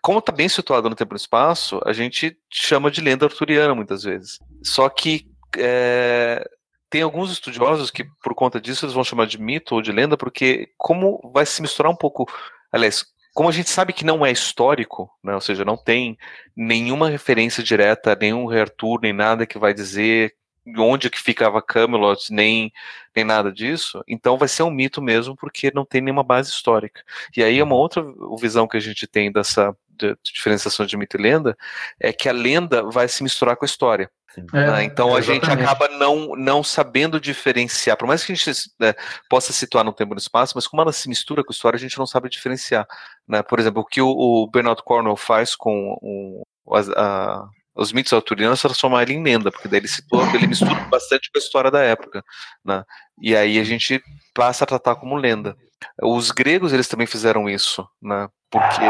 como 0.01 0.17
está 0.19 0.31
bem 0.31 0.49
situado 0.49 0.89
no 0.89 0.95
tempo 0.95 1.13
e 1.13 1.15
no 1.15 1.17
espaço, 1.17 1.79
a 1.85 1.93
gente 1.93 2.35
chama 2.49 2.89
de 2.89 2.99
lenda 2.99 3.25
arturiana 3.27 3.75
muitas 3.75 4.01
vezes. 4.03 4.39
Só 4.63 4.89
que 4.89 5.27
eh, 5.57 6.43
tem 6.89 7.01
alguns 7.01 7.31
estudiosos 7.31 7.91
que, 7.91 8.05
por 8.23 8.33
conta 8.35 8.59
disso, 8.59 8.85
eles 8.85 8.93
vão 8.93 9.03
chamar 9.03 9.27
de 9.27 9.39
mito 9.39 9.75
ou 9.75 9.81
de 9.81 9.91
lenda, 9.91 10.17
porque 10.17 10.69
como 10.77 11.19
vai 11.33 11.45
se 11.45 11.61
misturar 11.61 11.91
um 11.91 11.95
pouco, 11.95 12.25
aliás, 12.71 13.05
como 13.33 13.49
a 13.49 13.51
gente 13.51 13.69
sabe 13.69 13.91
que 13.91 14.05
não 14.05 14.25
é 14.25 14.31
histórico, 14.31 15.09
né, 15.23 15.33
ou 15.33 15.41
seja, 15.41 15.65
não 15.65 15.75
tem 15.75 16.17
nenhuma 16.55 17.09
referência 17.09 17.61
direta 17.61 18.15
nenhum 18.19 18.45
rei 18.45 18.61
Arthur, 18.61 18.99
nem 19.01 19.11
nada 19.11 19.45
que 19.45 19.59
vai 19.59 19.73
dizer 19.73 20.33
onde 20.77 21.09
que 21.09 21.19
ficava 21.19 21.61
Camelot, 21.61 22.31
nem, 22.33 22.71
nem 23.15 23.25
nada 23.25 23.51
disso, 23.51 24.03
então 24.07 24.37
vai 24.37 24.47
ser 24.47 24.63
um 24.63 24.71
mito 24.71 25.01
mesmo, 25.01 25.35
porque 25.35 25.71
não 25.75 25.85
tem 25.85 26.01
nenhuma 26.01 26.23
base 26.23 26.49
histórica. 26.49 27.03
E 27.35 27.43
aí 27.43 27.61
uma 27.61 27.75
outra 27.75 28.03
visão 28.39 28.67
que 28.67 28.77
a 28.77 28.79
gente 28.79 29.05
tem 29.05 29.31
dessa 29.31 29.75
de- 29.89 30.15
de 30.23 30.33
diferenciação 30.33 30.85
de 30.85 30.97
mito 30.97 31.17
e 31.17 31.21
lenda 31.21 31.57
é 31.99 32.11
que 32.11 32.27
a 32.27 32.33
lenda 32.33 32.83
vai 32.83 33.07
se 33.07 33.21
misturar 33.23 33.55
com 33.55 33.65
a 33.65 33.67
história. 33.67 34.09
É, 34.53 34.71
né? 34.71 34.83
Então 34.83 35.15
a 35.15 35.21
gente 35.21 35.49
acaba 35.49 35.87
não, 35.89 36.35
não 36.35 36.63
sabendo 36.63 37.19
diferenciar, 37.19 37.97
por 37.97 38.07
mais 38.07 38.23
que 38.23 38.31
a 38.31 38.35
gente 38.35 38.51
né, 38.79 38.93
possa 39.29 39.53
situar 39.53 39.83
no 39.83 39.93
tempo 39.93 40.13
e 40.13 40.15
no 40.15 40.19
espaço, 40.19 40.53
mas 40.55 40.67
como 40.67 40.81
ela 40.81 40.91
se 40.91 41.07
mistura 41.09 41.43
com 41.43 41.51
a 41.51 41.55
história, 41.55 41.77
a 41.77 41.79
gente 41.79 41.97
não 41.97 42.05
sabe 42.07 42.29
diferenciar. 42.29 42.85
Né? 43.27 43.41
Por 43.43 43.59
exemplo, 43.59 43.81
o 43.81 43.85
que 43.85 44.01
o, 44.01 44.07
o 44.09 44.47
Bernard 44.49 44.81
Cornwell 44.83 45.15
faz 45.15 45.55
com 45.55 45.97
o, 46.01 46.43
as- 46.75 46.89
a- 46.89 47.45
os 47.77 47.91
mitos 47.91 48.13
arturianos 48.13 48.59
é 48.59 48.67
transformar 48.69 49.01
ele 49.03 49.13
em 49.13 49.21
lenda, 49.23 49.51
porque 49.51 49.67
daí 49.67 49.79
ele, 49.81 49.87
situa, 49.89 50.23
ele 50.33 50.47
mistura 50.47 50.75
bastante 50.89 51.29
com 51.31 51.37
a 51.37 51.41
história 51.41 51.69
da 51.69 51.81
época. 51.81 52.23
Né? 52.63 52.83
E 53.21 53.35
aí 53.35 53.59
a 53.59 53.63
gente 53.65 54.01
passa 54.33 54.63
a 54.63 54.67
tratar 54.67 54.95
como 54.95 55.15
lenda. 55.17 55.55
Os 56.01 56.31
gregos 56.31 56.71
eles 56.71 56.87
também 56.87 57.05
fizeram 57.05 57.49
isso, 57.49 57.85
né? 58.01 58.29
porque 58.49 58.85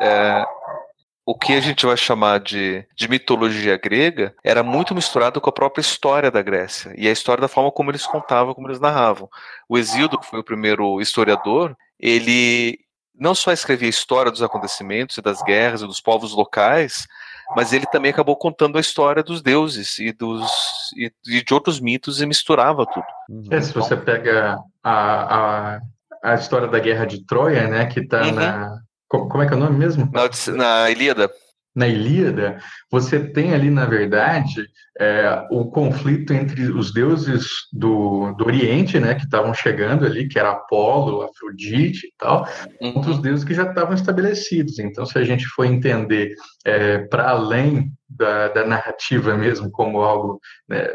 é, 0.00 0.44
o 1.26 1.36
que 1.36 1.52
a 1.54 1.60
gente 1.60 1.84
vai 1.84 1.96
chamar 1.96 2.38
de, 2.38 2.86
de 2.94 3.08
mitologia 3.08 3.76
grega 3.76 4.32
era 4.44 4.62
muito 4.62 4.94
misturado 4.94 5.40
com 5.40 5.50
a 5.50 5.52
própria 5.52 5.80
história 5.80 6.30
da 6.30 6.40
Grécia 6.40 6.94
e 6.96 7.08
a 7.08 7.12
história 7.12 7.40
da 7.40 7.48
forma 7.48 7.72
como 7.72 7.90
eles 7.90 8.06
contavam, 8.06 8.54
como 8.54 8.68
eles 8.68 8.78
narravam. 8.78 9.28
O 9.68 9.76
Exildo, 9.76 10.20
que 10.20 10.26
foi 10.26 10.38
o 10.38 10.44
primeiro 10.44 11.00
historiador, 11.00 11.76
ele 11.98 12.78
não 13.12 13.34
só 13.34 13.50
escrevia 13.50 13.88
a 13.88 13.90
história 13.90 14.30
dos 14.30 14.40
acontecimentos 14.42 15.18
e 15.18 15.22
das 15.22 15.42
guerras 15.42 15.82
e 15.82 15.86
dos 15.86 16.00
povos 16.00 16.32
locais, 16.32 17.08
mas 17.56 17.72
ele 17.72 17.86
também 17.86 18.12
acabou 18.12 18.36
contando 18.36 18.78
a 18.78 18.80
história 18.80 19.22
dos 19.22 19.42
deuses 19.42 19.98
e 19.98 20.12
dos 20.12 20.48
e, 20.96 21.10
e 21.26 21.42
de 21.42 21.54
outros 21.54 21.80
mitos 21.80 22.20
e 22.20 22.26
misturava 22.26 22.86
tudo. 22.86 23.06
É, 23.50 23.60
se 23.60 23.72
você 23.74 23.96
pega 23.96 24.58
a, 24.84 25.74
a, 25.74 25.80
a 26.22 26.34
história 26.34 26.68
da 26.68 26.78
guerra 26.78 27.04
de 27.04 27.24
Troia, 27.26 27.66
né, 27.66 27.86
que 27.86 27.98
está 28.00 28.22
Uhum. 28.22 28.32
na 28.32 28.85
como 29.08 29.42
é 29.42 29.46
que 29.46 29.54
é 29.54 29.56
o 29.56 29.60
nome 29.60 29.78
mesmo? 29.78 30.10
Na, 30.12 30.28
na 30.54 30.90
Ilíada. 30.90 31.30
Na 31.74 31.86
Ilíada, 31.86 32.58
você 32.90 33.20
tem 33.20 33.52
ali, 33.52 33.68
na 33.68 33.84
verdade, 33.84 34.66
é, 34.98 35.46
o 35.50 35.70
conflito 35.70 36.32
entre 36.32 36.72
os 36.72 36.90
deuses 36.90 37.46
do, 37.70 38.32
do 38.32 38.46
Oriente, 38.46 38.98
né, 38.98 39.14
que 39.14 39.24
estavam 39.24 39.52
chegando 39.52 40.06
ali, 40.06 40.26
que 40.26 40.38
era 40.38 40.52
Apolo, 40.52 41.20
Afrodite 41.20 42.06
e 42.06 42.12
tal, 42.16 42.48
contra 42.80 43.10
os 43.10 43.18
deuses 43.20 43.44
que 43.44 43.52
já 43.52 43.64
estavam 43.64 43.92
estabelecidos. 43.92 44.78
Então, 44.78 45.04
se 45.04 45.18
a 45.18 45.22
gente 45.22 45.44
for 45.44 45.66
entender 45.66 46.34
para 47.10 47.28
além 47.28 47.92
da, 48.08 48.48
da 48.48 48.64
narrativa 48.64 49.36
mesmo, 49.36 49.70
como 49.70 50.00
algo 50.00 50.40
né, 50.66 50.88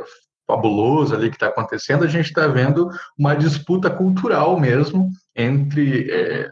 fabuloso 0.48 1.16
ali 1.16 1.30
que 1.30 1.36
está 1.36 1.48
acontecendo, 1.48 2.04
a 2.04 2.08
gente 2.08 2.26
está 2.26 2.48
vendo 2.48 2.90
uma 3.18 3.36
disputa 3.36 3.90
cultural 3.90 4.60
mesmo 4.60 5.10
entre, 5.36 6.12
é, 6.12 6.50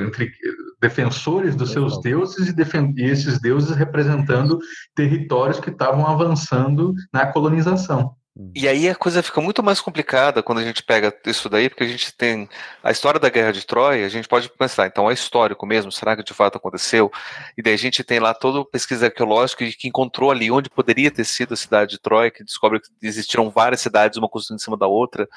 entre 0.00 0.32
defensores 0.80 1.54
dos 1.54 1.70
seus 1.70 2.00
deuses 2.00 2.48
e, 2.48 2.52
defen- 2.52 2.94
e 2.96 3.04
esses 3.04 3.40
deuses 3.40 3.76
representando 3.76 4.58
territórios 4.94 5.60
que 5.60 5.70
estavam 5.70 6.06
avançando 6.06 6.92
na 7.12 7.26
colonização. 7.26 8.14
E 8.54 8.66
aí 8.66 8.88
a 8.88 8.94
coisa 8.94 9.22
fica 9.22 9.42
muito 9.42 9.62
mais 9.62 9.78
complicada 9.78 10.42
quando 10.42 10.58
a 10.58 10.64
gente 10.64 10.82
pega 10.82 11.14
isso 11.26 11.50
daí, 11.50 11.68
porque 11.68 11.84
a 11.84 11.86
gente 11.86 12.14
tem 12.14 12.48
a 12.82 12.90
história 12.90 13.20
da 13.20 13.28
Guerra 13.28 13.52
de 13.52 13.66
Troia, 13.66 14.06
a 14.06 14.08
gente 14.08 14.26
pode 14.26 14.48
pensar, 14.48 14.86
então 14.86 15.10
é 15.10 15.12
histórico 15.12 15.66
mesmo, 15.66 15.92
será 15.92 16.16
que 16.16 16.22
de 16.22 16.32
fato 16.32 16.56
aconteceu? 16.56 17.12
E 17.58 17.62
daí 17.62 17.74
a 17.74 17.78
gente 17.78 18.02
tem 18.02 18.18
lá 18.18 18.32
toda 18.32 18.60
a 18.60 18.64
pesquisa 18.64 19.06
arqueológica 19.06 19.66
que 19.78 19.86
encontrou 19.86 20.30
ali 20.30 20.50
onde 20.50 20.70
poderia 20.70 21.10
ter 21.10 21.24
sido 21.24 21.52
a 21.52 21.56
cidade 21.58 21.90
de 21.90 21.98
Troia, 21.98 22.30
que 22.30 22.42
descobre 22.42 22.80
que 22.80 22.88
existiram 23.02 23.50
várias 23.50 23.82
cidades, 23.82 24.16
uma 24.16 24.30
construindo 24.30 24.60
em 24.60 24.64
cima 24.64 24.78
da 24.78 24.86
outra, 24.86 25.28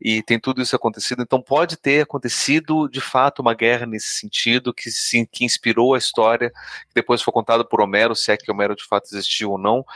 e 0.00 0.20
tem 0.20 0.36
tudo 0.36 0.60
isso 0.60 0.74
acontecido. 0.74 1.22
Então 1.22 1.40
pode 1.40 1.76
ter 1.76 2.02
acontecido 2.02 2.88
de 2.88 3.00
fato 3.00 3.38
uma 3.38 3.54
guerra 3.54 3.86
nesse 3.86 4.18
sentido, 4.18 4.74
que, 4.74 4.90
se, 4.90 5.24
que 5.30 5.44
inspirou 5.44 5.94
a 5.94 5.98
história, 5.98 6.50
que 6.50 6.94
depois 6.94 7.22
foi 7.22 7.32
contada 7.32 7.64
por 7.64 7.80
Homero, 7.80 8.16
se 8.16 8.32
é 8.32 8.36
que 8.36 8.50
Homero 8.50 8.74
de 8.74 8.84
fato 8.84 9.04
existiu 9.12 9.52
ou 9.52 9.58
não. 9.58 9.86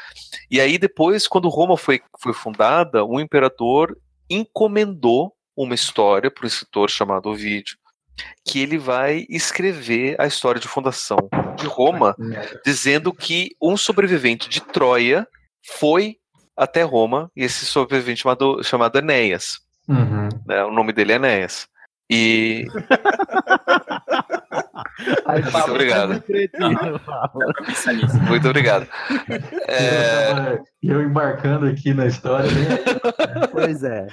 E 0.48 0.60
aí 0.60 0.78
depois, 0.78 1.26
quando 1.26 1.48
Roma 1.48 1.76
foi, 1.76 2.00
foi 2.20 2.35
fundada, 2.36 3.04
o 3.04 3.20
imperador 3.20 3.96
encomendou 4.30 5.32
uma 5.56 5.74
história 5.74 6.30
para 6.30 6.44
um 6.44 6.46
escritor 6.46 6.90
chamado 6.90 7.28
Ovídio, 7.28 7.76
que 8.44 8.60
ele 8.60 8.78
vai 8.78 9.26
escrever 9.28 10.20
a 10.20 10.26
história 10.26 10.60
de 10.60 10.68
fundação 10.68 11.18
de 11.56 11.66
Roma, 11.66 12.14
dizendo 12.64 13.12
que 13.12 13.50
um 13.60 13.76
sobrevivente 13.76 14.48
de 14.48 14.60
Troia 14.60 15.26
foi 15.78 16.16
até 16.56 16.82
Roma, 16.82 17.30
e 17.36 17.42
esse 17.44 17.66
sobrevivente 17.66 18.22
chamado, 18.22 18.62
chamado 18.62 18.98
Enéas. 18.98 19.58
Uhum. 19.88 20.28
né, 20.46 20.64
o 20.64 20.72
nome 20.72 20.92
dele 20.92 21.12
é 21.12 21.16
Enéas. 21.16 21.68
E. 22.10 22.66
Muito 24.98 25.70
obrigado. 25.70 26.22
Muito 28.28 28.48
obrigado. 28.48 28.86
É, 29.68 30.58
E 30.82 30.88
eu 30.88 31.02
embarcando 31.02 31.66
aqui 31.66 31.92
na 31.92 32.06
história. 32.06 32.50
né? 32.50 32.78
Pois 33.52 33.82
é. 33.82 34.06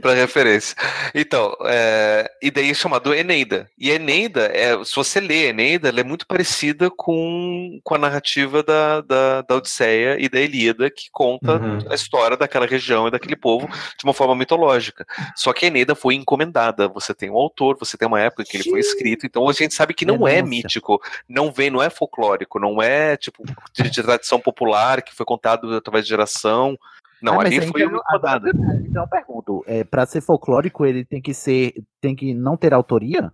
para 0.00 0.14
referência. 0.14 0.76
Então, 1.14 1.54
é, 1.66 2.30
e 2.42 2.50
daí 2.50 2.70
é 2.70 2.74
chamado 2.74 3.14
Eneida. 3.14 3.68
E 3.78 3.90
Eneida, 3.90 4.50
é, 4.52 4.72
se 4.84 4.94
você 4.94 5.20
lê 5.20 5.48
Eneida, 5.48 5.88
ela 5.88 6.00
é 6.00 6.04
muito 6.04 6.26
parecida 6.26 6.90
com, 6.90 7.80
com 7.82 7.94
a 7.94 7.98
narrativa 7.98 8.62
da, 8.62 9.00
da, 9.00 9.42
da 9.42 9.56
Odisseia 9.56 10.16
e 10.18 10.28
da 10.28 10.40
Ilíada, 10.40 10.90
que 10.90 11.08
conta 11.10 11.52
Uhum. 11.52 11.78
a 11.90 11.94
história 11.94 12.36
daquela 12.36 12.66
região 12.66 13.06
e 13.08 13.10
daquele 13.10 13.36
povo 13.36 13.66
de 13.68 14.04
uma 14.04 14.12
forma 14.14 14.34
mitológica. 14.34 15.04
Só 15.36 15.52
que 15.52 15.64
a 15.64 15.68
Eneida 15.68 15.94
foi 15.94 16.14
encomendada. 16.14 16.88
Você 16.88 17.14
tem 17.14 17.30
um 17.30 17.36
autor, 17.36 17.76
você 17.78 17.96
tem 17.96 18.06
uma 18.08 18.20
época 18.20 18.44
que 18.44 18.56
ele 18.56 18.68
foi 18.70 18.80
escrito, 18.80 19.26
então 19.26 19.48
a 19.48 19.52
gente 19.52 19.74
sabe 19.74 19.94
que 19.94 20.04
não 20.04 20.11
é 20.14 20.36
Denúncia. 20.36 20.42
mítico, 20.44 21.00
não 21.28 21.50
vem, 21.52 21.70
não 21.70 21.82
é 21.82 21.90
folclórico, 21.90 22.58
não 22.58 22.80
é 22.82 23.16
tipo 23.16 23.42
de, 23.72 23.90
de 23.90 24.02
tradição 24.02 24.38
popular 24.40 25.02
que 25.02 25.14
foi 25.14 25.24
contado 25.26 25.74
através 25.74 26.04
de 26.04 26.10
geração. 26.10 26.76
Não, 27.22 27.38
Ah, 27.40 27.44
ali 27.44 27.60
foi 27.60 27.82
então, 27.82 27.96
encomendada. 27.98 28.50
Então 28.88 29.02
eu 29.04 29.08
pergunto, 29.08 29.64
é, 29.66 29.84
para 29.84 30.04
ser 30.06 30.20
folclórico 30.20 30.84
ele 30.84 31.04
tem 31.04 31.20
que 31.22 31.32
ser, 31.32 31.74
tem 32.00 32.16
que 32.16 32.34
não 32.34 32.56
ter 32.56 32.74
autoria? 32.74 33.30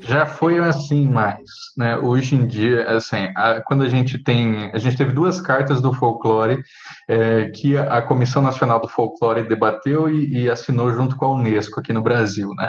Já 0.00 0.26
foi 0.26 0.58
assim 0.58 1.06
mais, 1.06 1.44
né? 1.76 1.96
Hoje 1.96 2.34
em 2.34 2.46
dia, 2.46 2.88
assim, 2.90 3.30
a- 3.36 3.60
quando 3.60 3.84
a 3.84 3.88
gente 3.88 4.18
tem, 4.18 4.70
a 4.72 4.78
gente 4.78 4.96
teve 4.96 5.12
duas 5.12 5.40
cartas 5.40 5.80
do 5.80 5.92
folclore 5.94 6.60
é, 7.08 7.48
que 7.50 7.76
a, 7.76 7.98
a 7.98 8.02
Comissão 8.02 8.42
Nacional 8.42 8.80
do 8.80 8.88
Folclore 8.88 9.44
debateu 9.48 10.10
e, 10.10 10.42
e 10.42 10.50
assinou 10.50 10.92
junto 10.92 11.14
com 11.16 11.26
a 11.26 11.32
Unesco 11.34 11.78
aqui 11.78 11.92
no 11.92 12.02
Brasil, 12.02 12.48
né? 12.56 12.68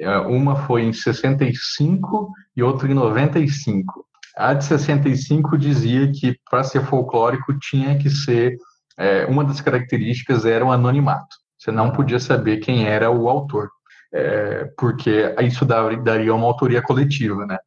É, 0.00 0.18
uma 0.18 0.56
foi 0.66 0.82
em 0.82 0.92
65 0.92 2.32
e 2.56 2.62
outra 2.62 2.90
em 2.90 2.94
95. 2.94 4.04
A 4.36 4.52
de 4.52 4.64
65 4.64 5.56
dizia 5.56 6.10
que 6.10 6.36
para 6.50 6.64
ser 6.64 6.84
folclórico 6.86 7.56
tinha 7.58 7.96
que 7.96 8.10
ser 8.10 8.56
é, 8.98 9.24
uma 9.26 9.44
das 9.44 9.60
características 9.60 10.44
era 10.44 10.64
o 10.64 10.72
anonimato. 10.72 11.36
Você 11.58 11.70
não 11.70 11.90
podia 11.92 12.18
saber 12.18 12.58
quem 12.58 12.86
era 12.86 13.10
o 13.10 13.28
autor 13.28 13.70
é, 14.14 14.70
porque 14.78 15.34
isso 15.42 15.64
dar- 15.64 15.96
daria 16.02 16.32
uma 16.32 16.46
autoria 16.46 16.80
coletiva, 16.80 17.44
né? 17.44 17.58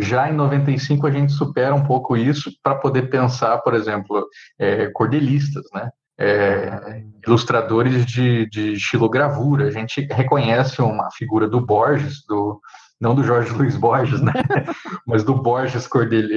Já 0.00 0.30
em 0.30 0.34
95 0.34 1.06
a 1.06 1.10
gente 1.10 1.32
supera 1.32 1.74
um 1.74 1.82
pouco 1.84 2.16
isso 2.16 2.50
para 2.62 2.76
poder 2.76 3.10
pensar, 3.10 3.58
por 3.58 3.74
exemplo, 3.74 4.24
é, 4.58 4.88
cordelistas, 4.90 5.64
né? 5.74 5.90
É, 6.20 7.02
ilustradores 7.26 8.04
de, 8.04 8.46
de 8.50 8.72
estilogravura. 8.74 9.66
A 9.66 9.70
gente 9.70 10.06
reconhece 10.10 10.82
uma 10.82 11.10
figura 11.12 11.48
do 11.48 11.60
Borges, 11.60 12.24
do 12.28 12.60
não 13.00 13.14
do 13.14 13.24
Jorge 13.24 13.50
Luiz 13.52 13.76
Borges, 13.76 14.20
né? 14.20 14.32
Mas 15.06 15.24
do 15.24 15.34
Borges 15.34 15.86
Cordel, 15.86 16.28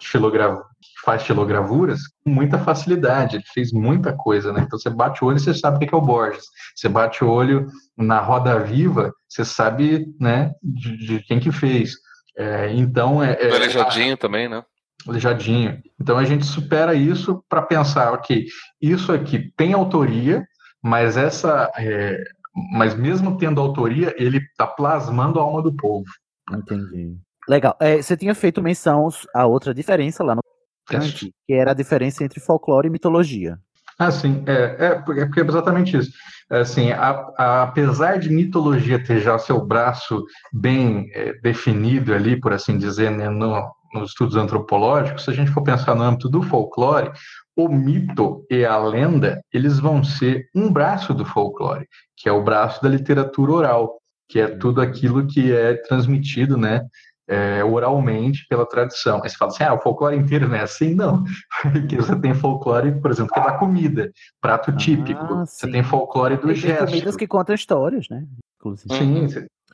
estilogra- 0.00 0.56
que 0.56 1.04
faz 1.04 1.20
estilogravuras 1.20 2.00
com 2.24 2.30
muita 2.30 2.58
facilidade. 2.58 3.36
Ele 3.36 3.44
fez 3.54 3.72
muita 3.72 4.12
coisa, 4.12 4.52
né? 4.52 4.62
Então 4.66 4.78
você 4.78 4.90
bate 4.90 5.22
o 5.22 5.28
olho 5.28 5.36
e 5.36 5.40
você 5.40 5.54
sabe 5.54 5.76
o 5.76 5.88
que 5.88 5.94
é 5.94 5.96
o 5.96 6.00
Borges. 6.00 6.44
Você 6.74 6.88
bate 6.88 7.22
o 7.22 7.30
olho 7.30 7.66
na 7.96 8.18
Roda 8.18 8.58
Viva, 8.58 9.12
você 9.28 9.44
sabe, 9.44 10.06
né, 10.18 10.50
de, 10.62 10.96
de 10.96 11.22
quem 11.22 11.38
que 11.38 11.52
fez. 11.52 11.92
É, 12.36 12.72
então 12.72 13.22
é, 13.22 13.32
é 13.32 13.48
também, 14.16 14.48
né? 14.48 14.64
Aleijadinho. 15.08 15.80
Então 16.00 16.18
a 16.18 16.24
gente 16.24 16.44
supera 16.44 16.94
isso 16.94 17.42
para 17.48 17.62
pensar, 17.62 18.12
ok, 18.12 18.46
isso 18.80 19.12
aqui 19.12 19.52
tem 19.56 19.72
autoria, 19.72 20.44
mas 20.82 21.16
essa, 21.16 21.70
é, 21.76 22.22
mas 22.72 22.94
mesmo 22.94 23.36
tendo 23.38 23.60
autoria, 23.60 24.14
ele 24.18 24.38
está 24.38 24.66
plasmando 24.66 25.38
a 25.38 25.42
alma 25.42 25.62
do 25.62 25.72
povo. 25.74 26.04
Entendi. 26.52 27.16
Legal. 27.48 27.76
É, 27.80 28.00
você 28.00 28.16
tinha 28.16 28.34
feito 28.34 28.62
menção 28.62 29.08
a 29.34 29.46
outra 29.46 29.72
diferença 29.74 30.22
lá 30.22 30.34
no 30.34 30.42
Kant, 30.86 31.32
que 31.46 31.52
era 31.54 31.70
a 31.70 31.74
diferença 31.74 32.22
entre 32.24 32.40
folclore 32.40 32.88
e 32.88 32.90
mitologia. 32.90 33.58
Ah, 33.98 34.10
sim, 34.10 34.42
é, 34.46 34.86
é, 34.86 34.94
porque 34.96 35.20
é 35.20 35.26
porque 35.26 35.40
é 35.40 35.44
exatamente 35.44 35.96
isso. 35.96 36.10
É, 36.50 36.60
Assim, 36.60 36.90
a- 36.90 37.26
a- 37.36 37.62
apesar 37.64 38.18
de 38.18 38.30
mitologia 38.30 39.02
ter 39.02 39.20
já 39.20 39.38
seu 39.38 39.64
braço 39.64 40.24
bem 40.52 41.10
é, 41.14 41.34
definido 41.40 42.12
ali, 42.14 42.38
por 42.40 42.52
assim 42.52 42.76
dizer, 42.78 43.10
né, 43.10 43.28
no- 43.28 43.70
nos 43.92 44.10
estudos 44.10 44.36
antropológicos, 44.36 45.24
se 45.24 45.30
a 45.30 45.34
gente 45.34 45.50
for 45.50 45.62
pensar 45.62 45.94
no 45.94 46.02
âmbito 46.02 46.28
do 46.28 46.42
folclore, 46.42 47.10
o 47.56 47.68
mito 47.68 48.44
e 48.50 48.64
a 48.64 48.78
lenda, 48.78 49.40
eles 49.52 49.78
vão 49.78 50.02
ser 50.04 50.46
um 50.54 50.72
braço 50.72 51.12
do 51.12 51.24
folclore, 51.24 51.86
que 52.16 52.28
é 52.28 52.32
o 52.32 52.42
braço 52.42 52.82
da 52.82 52.88
literatura 52.88 53.52
oral, 53.52 53.98
que 54.28 54.38
é 54.40 54.46
tudo 54.46 54.80
aquilo 54.80 55.26
que 55.26 55.52
é 55.52 55.74
transmitido, 55.74 56.56
né, 56.56 56.82
é, 57.28 57.62
oralmente 57.62 58.46
pela 58.48 58.66
tradição. 58.66 59.20
Aí 59.22 59.28
você 59.30 59.36
fala 59.36 59.52
assim, 59.52 59.62
ah, 59.64 59.74
o 59.74 59.80
folclore 59.80 60.16
inteiro 60.16 60.48
não 60.48 60.56
é 60.56 60.62
assim? 60.62 60.94
Não, 60.94 61.24
porque 61.62 61.96
você 61.96 62.18
tem 62.20 62.34
folclore, 62.34 63.00
por 63.00 63.10
exemplo, 63.10 63.32
que 63.32 63.40
é 63.40 63.44
da 63.44 63.52
comida, 63.58 64.10
prato 64.40 64.74
típico. 64.76 65.24
você 65.36 65.70
tem 65.70 65.82
folclore 65.82 66.36
do 66.36 66.50
E 66.50 66.54
tem 66.54 66.62
gesto. 66.62 66.86
comidas 66.86 67.16
que 67.16 67.26
contam 67.26 67.54
histórias, 67.54 68.08
né? 68.08 68.24
Inclusive. 68.56 68.94
Sim, 68.94 69.28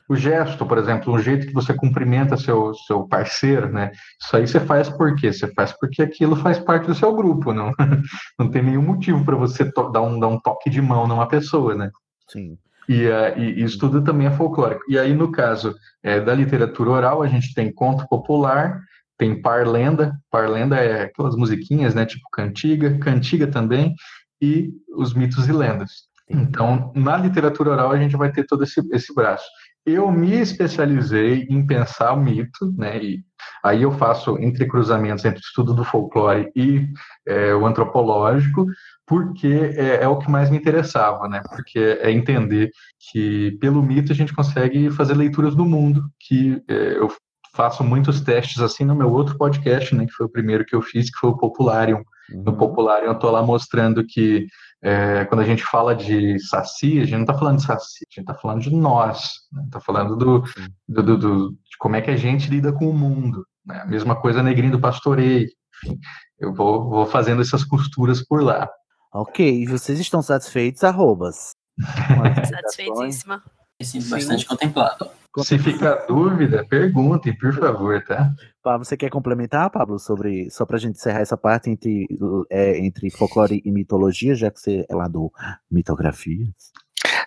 o 0.09 0.15
gesto, 0.15 0.65
por 0.65 0.77
exemplo, 0.77 1.13
um 1.13 1.19
jeito 1.19 1.47
que 1.47 1.53
você 1.53 1.73
cumprimenta 1.73 2.37
seu, 2.37 2.73
seu 2.73 3.07
parceiro, 3.07 3.71
né? 3.71 3.91
Isso 4.21 4.35
aí 4.35 4.47
você 4.47 4.59
faz 4.59 4.89
por 4.89 5.15
quê? 5.15 5.31
Você 5.31 5.47
faz 5.53 5.71
porque 5.73 6.01
aquilo 6.01 6.35
faz 6.35 6.59
parte 6.59 6.87
do 6.87 6.95
seu 6.95 7.13
grupo, 7.15 7.53
não, 7.53 7.73
não 8.39 8.49
tem 8.49 8.63
nenhum 8.63 8.81
motivo 8.81 9.23
para 9.25 9.35
você 9.35 9.69
dar 9.91 10.01
um, 10.01 10.19
dar 10.19 10.27
um 10.27 10.39
toque 10.39 10.69
de 10.69 10.81
mão 10.81 11.07
numa 11.07 11.27
pessoa, 11.27 11.75
né? 11.75 11.91
Sim. 12.29 12.57
E, 12.87 13.05
eh, 13.05 13.37
e 13.37 13.63
isso 13.63 13.77
tudo 13.77 14.01
também 14.01 14.27
é 14.27 14.31
folclórico. 14.31 14.83
E 14.87 14.97
aí, 14.97 15.13
no 15.13 15.31
caso 15.31 15.75
eh, 16.01 16.21
da 16.21 16.33
literatura 16.33 16.89
oral, 16.89 17.21
a 17.21 17.27
gente 17.27 17.53
tem 17.53 17.73
conto 17.73 18.07
popular 18.07 18.81
tem 19.17 19.41
parlenda, 19.41 20.15
parlenda 20.29 20.77
é 20.77 21.03
aquelas 21.03 21.35
musiquinhas, 21.35 21.95
né, 21.95 22.05
tipo 22.05 22.29
cantiga, 22.31 22.97
cantiga 22.99 23.47
também, 23.47 23.95
e 24.39 24.71
os 24.95 25.13
mitos 25.13 25.47
e 25.47 25.51
lendas. 25.51 26.07
Então, 26.29 26.91
na 26.95 27.17
literatura 27.17 27.71
oral, 27.71 27.91
a 27.91 27.97
gente 27.97 28.15
vai 28.15 28.31
ter 28.31 28.45
todo 28.45 28.63
esse, 28.63 28.81
esse 28.91 29.13
braço. 29.15 29.45
Eu 29.87 30.11
me 30.11 30.33
especializei 30.33 31.47
em 31.49 31.65
pensar 31.65 32.11
o 32.11 32.21
mito, 32.21 32.73
né, 32.77 33.01
e 33.01 33.23
aí 33.63 33.83
eu 33.83 33.91
faço 33.93 34.37
entrecruzamentos 34.37 35.23
entre 35.23 35.39
o 35.39 35.47
estudo 35.47 35.73
do 35.73 35.85
folclore 35.85 36.51
e 36.53 36.85
é, 37.25 37.55
o 37.55 37.65
antropológico, 37.65 38.65
porque 39.05 39.47
é, 39.47 40.03
é, 40.03 40.07
o 40.09 40.17
que 40.17 40.29
mais 40.29 40.49
me 40.49 40.57
interessava, 40.57 41.29
né, 41.29 41.41
porque 41.55 41.79
é 42.01 42.11
entender 42.11 42.69
que 43.09 43.57
pelo 43.61 43.81
mito 43.81 44.11
a 44.11 44.15
gente 44.15 44.33
consegue 44.33 44.91
fazer 44.91 45.13
leituras 45.13 45.55
do 45.55 45.63
mundo, 45.63 46.03
que 46.19 46.61
é, 46.67 46.97
eu 46.97 47.07
faço 47.55 47.81
muitos 47.81 48.19
testes 48.19 48.61
assim 48.61 48.83
no 48.83 48.93
meu 48.93 49.09
outro 49.09 49.37
podcast, 49.37 49.95
né, 49.95 50.05
que 50.05 50.11
foi 50.11 50.25
o 50.25 50.31
primeiro 50.31 50.65
que 50.65 50.75
eu 50.75 50.81
fiz, 50.81 51.09
que 51.09 51.17
foi 51.17 51.29
o 51.29 51.37
Popularium. 51.37 52.03
Uhum. 52.29 52.43
No 52.43 52.57
Popularium 52.57 53.07
eu 53.07 53.13
estou 53.13 53.31
lá 53.31 53.41
mostrando 53.41 54.05
que 54.05 54.47
é, 54.81 55.25
quando 55.25 55.41
a 55.41 55.45
gente 55.45 55.63
fala 55.63 55.95
de 55.95 56.39
saci, 56.39 56.99
a 56.99 57.03
gente 57.03 57.15
não 57.15 57.21
está 57.21 57.33
falando 57.33 57.57
de 57.57 57.63
saci, 57.63 58.05
a 58.09 58.13
gente 58.13 58.29
está 58.29 58.33
falando 58.35 58.61
de 58.61 58.69
nós, 58.69 59.17
está 59.17 59.61
né? 59.61 59.67
Tá 59.71 59.79
falando 59.79 60.15
do, 60.15 60.43
do, 60.87 61.03
do, 61.03 61.17
do, 61.17 61.49
de 61.51 61.77
como 61.79 61.95
é 61.95 62.01
que 62.01 62.11
a 62.11 62.15
gente 62.15 62.49
lida 62.49 62.71
com 62.71 62.89
o 62.89 62.93
mundo. 62.93 63.45
Né? 63.65 63.79
A 63.81 63.85
mesma 63.85 64.15
coisa 64.15 64.43
negrinho 64.43 64.73
do 64.73 64.79
pastoreio. 64.79 65.47
Enfim, 65.83 65.99
eu 66.39 66.53
vou, 66.53 66.89
vou 66.89 67.05
fazendo 67.05 67.41
essas 67.41 67.63
costuras 67.63 68.23
por 68.23 68.41
lá. 68.43 68.69
Ok, 69.13 69.65
vocês 69.67 69.99
estão 69.99 70.21
satisfeitos, 70.21 70.83
arrobas? 70.83 71.55
Satisfeitíssima. 72.49 73.41
Sim, 73.81 74.01
bastante 74.09 74.45
contemplado. 74.45 75.09
Se 75.39 75.59
ficar 75.59 76.05
dúvida, 76.07 76.65
perguntem, 76.67 77.37
por 77.37 77.53
favor, 77.53 78.03
tá? 78.03 78.33
Pablo, 78.63 78.83
você 78.83 78.97
quer 78.97 79.09
complementar, 79.11 79.69
Pablo, 79.69 79.99
sobre 79.99 80.49
só 80.49 80.65
para 80.65 80.77
a 80.77 80.79
gente 80.79 80.95
encerrar 80.95 81.19
essa 81.19 81.37
parte 81.37 81.69
entre, 81.69 82.07
é, 82.49 82.79
entre 82.79 83.11
folclore 83.11 83.61
e 83.63 83.71
mitologia, 83.71 84.33
já 84.33 84.49
que 84.49 84.59
você 84.59 84.85
é 84.89 84.95
lá 84.95 85.07
do 85.07 85.31
mitografia? 85.69 86.47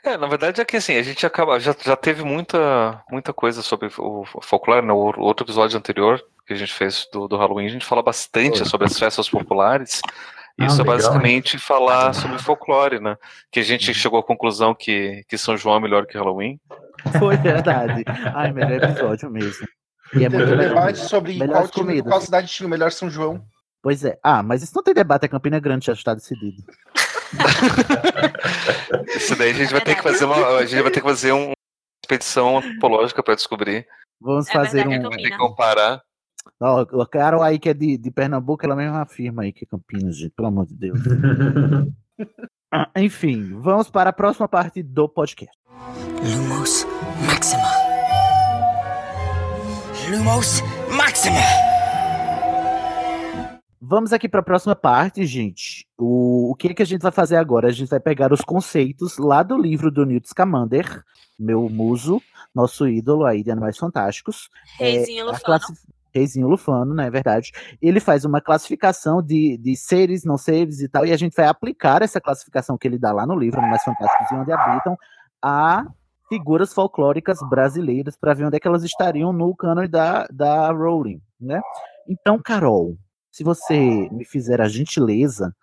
É, 0.02 0.16
na 0.16 0.26
verdade 0.26 0.60
é 0.60 0.64
que 0.64 0.76
assim, 0.76 0.96
a 0.96 1.02
gente 1.02 1.24
acaba, 1.24 1.60
já, 1.60 1.74
já 1.84 1.94
teve 1.94 2.24
muita, 2.24 3.00
muita 3.10 3.32
coisa 3.32 3.62
sobre 3.62 3.88
o 3.98 4.24
folclore, 4.42 4.84
no 4.84 4.96
outro 4.96 5.44
episódio 5.44 5.78
anterior 5.78 6.20
que 6.46 6.54
a 6.54 6.56
gente 6.56 6.72
fez 6.72 7.06
do, 7.12 7.28
do 7.28 7.36
Halloween, 7.36 7.66
a 7.66 7.70
gente 7.70 7.86
fala 7.86 8.02
bastante 8.02 8.68
sobre 8.68 8.88
as 8.88 8.98
festas 8.98 9.30
populares. 9.30 10.00
Ah, 10.58 10.66
Isso 10.66 10.80
é 10.80 10.84
basicamente 10.84 11.58
falar 11.58 12.12
sobre 12.12 12.38
folclore, 12.38 13.00
né? 13.00 13.16
Que 13.50 13.60
a 13.60 13.62
gente 13.62 13.92
chegou 13.94 14.18
à 14.18 14.22
conclusão 14.22 14.74
que, 14.74 15.24
que 15.28 15.38
São 15.38 15.56
João 15.56 15.76
é 15.76 15.80
melhor 15.80 16.06
que 16.06 16.18
Halloween. 16.18 16.60
Foi 17.18 17.36
verdade. 17.38 18.04
Ai, 18.34 18.52
melhor 18.52 18.82
episódio 18.82 19.30
mesmo. 19.30 19.66
E 20.14 20.24
é 20.24 20.28
muito 20.28 20.56
debate 20.56 20.98
sobre 20.98 21.38
qual, 21.46 21.68
time, 21.68 22.02
qual 22.02 22.20
cidade 22.20 22.48
tinha 22.48 22.66
o 22.66 22.70
melhor 22.70 22.90
São 22.92 23.08
João. 23.08 23.42
Pois 23.82 24.04
é. 24.04 24.18
Ah, 24.22 24.42
mas 24.42 24.62
isso 24.62 24.72
não 24.74 24.82
tem 24.82 24.92
debate, 24.92 25.24
a 25.24 25.28
Campina 25.28 25.58
Grande 25.58 25.86
já 25.86 25.92
está 25.92 26.14
decidido. 26.14 26.62
isso 29.16 29.36
daí 29.36 29.50
a 29.50 29.54
gente 29.54 29.72
vai 29.72 29.80
ter 29.80 29.94
que 29.94 30.02
fazer 30.02 30.24
uma. 30.24 30.58
A 30.58 30.66
gente 30.66 30.82
vai 30.82 30.90
ter 30.90 31.00
que 31.00 31.06
fazer 31.06 31.32
uma 31.32 31.52
expedição 32.04 32.58
antropológica 32.58 33.22
para 33.22 33.34
descobrir. 33.34 33.86
Vamos 34.20 34.48
é 34.48 34.52
fazer 34.52 34.86
verdade, 34.86 35.06
um. 35.06 35.10
Que 35.16 35.30
comparar. 35.36 36.02
Ó, 36.60 36.82
o 36.82 37.06
Carol 37.06 37.42
aí 37.42 37.58
que 37.58 37.68
é 37.68 37.74
de, 37.74 37.96
de 37.96 38.10
Pernambuco, 38.10 38.64
ela 38.64 38.76
mesma 38.76 39.02
afirma 39.02 39.42
aí 39.42 39.52
que 39.52 39.64
é 39.64 39.66
Campinas, 39.66 40.16
gente, 40.16 40.32
pelo 40.32 40.48
amor 40.48 40.66
de 40.66 40.74
Deus. 40.74 40.98
ah, 42.72 42.90
enfim, 42.96 43.58
vamos 43.58 43.90
para 43.90 44.10
a 44.10 44.12
próxima 44.12 44.48
parte 44.48 44.82
do 44.82 45.08
podcast. 45.08 45.56
Lumos 46.22 46.86
Maxima. 47.26 47.70
Lumos 50.10 50.60
Maxima. 50.96 51.70
Vamos 53.80 54.12
aqui 54.12 54.28
para 54.28 54.40
a 54.40 54.44
próxima 54.44 54.76
parte, 54.76 55.26
gente. 55.26 55.86
O, 55.98 56.52
o 56.52 56.54
que, 56.54 56.72
que 56.74 56.82
a 56.82 56.86
gente 56.86 57.02
vai 57.02 57.10
fazer 57.10 57.36
agora? 57.36 57.68
A 57.68 57.72
gente 57.72 57.88
vai 57.88 57.98
pegar 57.98 58.32
os 58.32 58.42
conceitos 58.42 59.18
lá 59.18 59.42
do 59.42 59.56
livro 59.56 59.90
do 59.90 60.06
Newt 60.06 60.28
Scamander, 60.28 61.02
meu 61.38 61.68
muso, 61.68 62.22
nosso 62.54 62.86
ídolo 62.86 63.24
aí 63.24 63.42
de 63.42 63.50
Animais 63.50 63.78
Fantásticos. 63.78 64.48
Reizinho 64.78 65.22
é, 65.22 65.24
Lufano. 65.24 65.58
Reizinho 66.14 66.48
Lufano, 66.48 66.94
não 66.94 67.04
é 67.04 67.10
verdade? 67.10 67.52
Ele 67.80 68.00
faz 68.00 68.24
uma 68.24 68.40
classificação 68.40 69.22
de, 69.22 69.56
de 69.58 69.76
seres, 69.76 70.24
não 70.24 70.36
seres 70.36 70.80
e 70.80 70.88
tal, 70.88 71.06
e 71.06 71.12
a 71.12 71.16
gente 71.16 71.34
vai 71.34 71.46
aplicar 71.46 72.02
essa 72.02 72.20
classificação 72.20 72.76
que 72.76 72.86
ele 72.86 72.98
dá 72.98 73.12
lá 73.12 73.26
no 73.26 73.38
livro 73.38 73.60
Animais 73.60 73.82
Fantásticos 73.82 74.30
e 74.30 74.34
Onde 74.34 74.52
Habitam 74.52 74.96
a 75.42 75.86
figuras 76.28 76.72
folclóricas 76.72 77.38
brasileiras 77.48 78.16
para 78.16 78.34
ver 78.34 78.44
onde 78.44 78.56
é 78.56 78.60
que 78.60 78.68
elas 78.68 78.84
estariam 78.84 79.32
no 79.32 79.54
cânone 79.54 79.88
da, 79.88 80.26
da 80.30 80.70
Rowling, 80.70 81.20
né? 81.40 81.60
Então, 82.08 82.40
Carol, 82.40 82.96
se 83.32 83.42
você 83.42 84.08
me 84.10 84.24
fizer 84.24 84.60
a 84.60 84.68
gentileza 84.68 85.54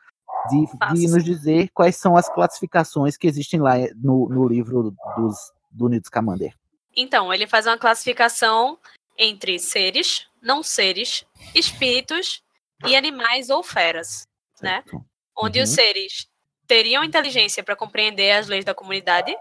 de, 0.50 0.66
de 0.93 1.08
nos 1.08 1.24
dizer 1.24 1.70
quais 1.74 1.95
são 1.95 2.16
as 2.16 2.30
classificações 2.30 3.18
que 3.18 3.28
existem 3.28 3.60
lá 3.60 3.76
no, 3.95 4.28
no 4.30 4.48
livro 4.48 4.93
dos, 5.16 5.36
do 5.72 5.88
Newt 5.89 6.08
Scamander. 6.08 6.54
Então, 6.95 7.34
ele 7.34 7.48
faz 7.48 7.66
uma 7.66 7.78
classificação 7.78 8.78
entre 9.18 9.60
seres, 9.60 10.27
não 10.42 10.64
seres, 10.64 11.26
espíritos 11.54 12.44
e 12.86 12.96
animais 12.96 13.50
ou 13.50 13.64
feras, 13.64 14.28
né? 14.62 14.84
né? 14.92 15.02
Onde 15.36 15.60
uhum. 15.60 15.64
os 15.64 15.70
seres 15.70 16.28
teriam 16.68 17.04
inteligência 17.04 17.64
para 17.64 17.76
compreender 17.76 18.32
as 18.32 18.48
leis 18.48 18.66
da 18.66 18.74
comunidade 18.74 19.36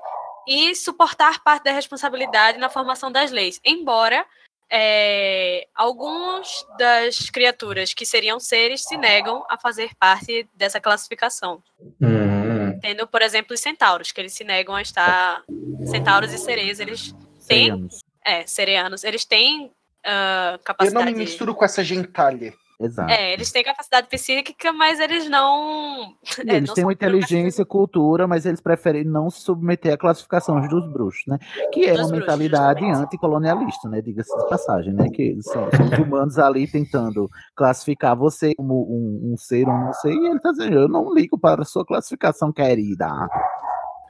e 0.47 0.75
suportar 0.75 1.43
parte 1.43 1.65
da 1.65 1.73
responsabilidade 1.73 2.59
na 2.59 2.69
formação 2.69 3.11
das 3.11 3.33
leis, 3.33 3.61
embora 3.65 4.25
é, 4.71 5.67
algumas 5.75 6.65
das 6.79 7.31
criaturas 7.31 7.95
que 7.95 8.05
seriam 8.05 8.39
seres 8.39 8.83
se 8.85 8.97
negam 8.97 9.45
a 9.49 9.59
fazer 9.59 9.95
parte 9.97 10.49
dessa 10.55 10.81
classificação. 10.81 11.63
Uhum. 12.01 12.79
Tendo, 12.81 13.07
por 13.07 13.23
exemplo, 13.23 13.55
os 13.55 13.61
centauros, 13.61 14.13
que 14.13 14.21
eles 14.21 14.33
se 14.33 14.45
negam 14.45 14.75
a 14.75 14.83
estar. 14.83 15.43
Centauros 15.87 16.33
e 16.33 16.39
sereias, 16.39 16.81
eles 16.81 17.13
têm. 17.47 17.67
Sereanos. 17.67 18.01
É, 18.25 18.45
sereanos, 18.45 19.05
eles 19.05 19.25
têm 19.25 19.73
uh, 20.07 20.59
capacidade. 20.65 21.05
Eu 21.05 21.13
não 21.13 21.19
me 21.19 21.25
misturo 21.25 21.55
com 21.55 21.65
essa 21.65 21.83
gentalha. 21.83 22.55
Exato. 22.79 23.11
É, 23.11 23.33
eles 23.33 23.51
têm 23.51 23.65
capacidade 23.65 24.07
psíquica, 24.07 24.71
mas 24.71 25.01
eles 25.01 25.29
não. 25.29 26.15
É, 26.47 26.57
eles 26.57 26.69
não 26.69 26.75
têm 26.75 26.85
uma 26.85 26.93
inteligência, 26.93 27.65
cultura, 27.65 28.27
mas 28.27 28.45
eles 28.45 28.61
preferem 28.61 29.05
não 29.05 29.31
se 29.31 29.41
submeter 29.41 29.95
à 29.95 29.97
classificação 29.97 30.61
dos 30.69 30.87
bruxos, 30.93 31.25
né? 31.27 31.39
Que 31.73 31.87
é 31.87 31.93
dos 31.93 32.03
uma 32.03 32.09
bruxos, 32.09 32.19
mentalidade 32.19 32.85
anticolonialista, 32.85 33.89
né? 33.89 34.03
Diga-se 34.03 34.37
de 34.37 34.49
passagem, 34.49 34.93
né? 34.93 35.09
Que 35.09 35.39
são, 35.41 35.69
são, 35.71 35.87
os 35.87 35.99
humanos 35.99 36.39
ali 36.39 36.69
tentando 36.71 37.31
classificar 37.55 38.15
você 38.15 38.55
como 38.55 38.83
um, 38.83 39.33
um 39.33 39.37
ser 39.37 39.67
ou 39.67 39.75
um 39.75 39.87
não 39.87 39.93
ser, 39.95 40.13
e 40.13 40.27
ele 40.27 40.41
tá 40.41 40.51
dizendo, 40.51 40.77
eu 40.77 40.89
não 40.89 41.15
ligo 41.15 41.39
para 41.39 41.63
a 41.63 41.65
sua 41.65 41.85
classificação, 41.85 42.53
querida. 42.53 43.09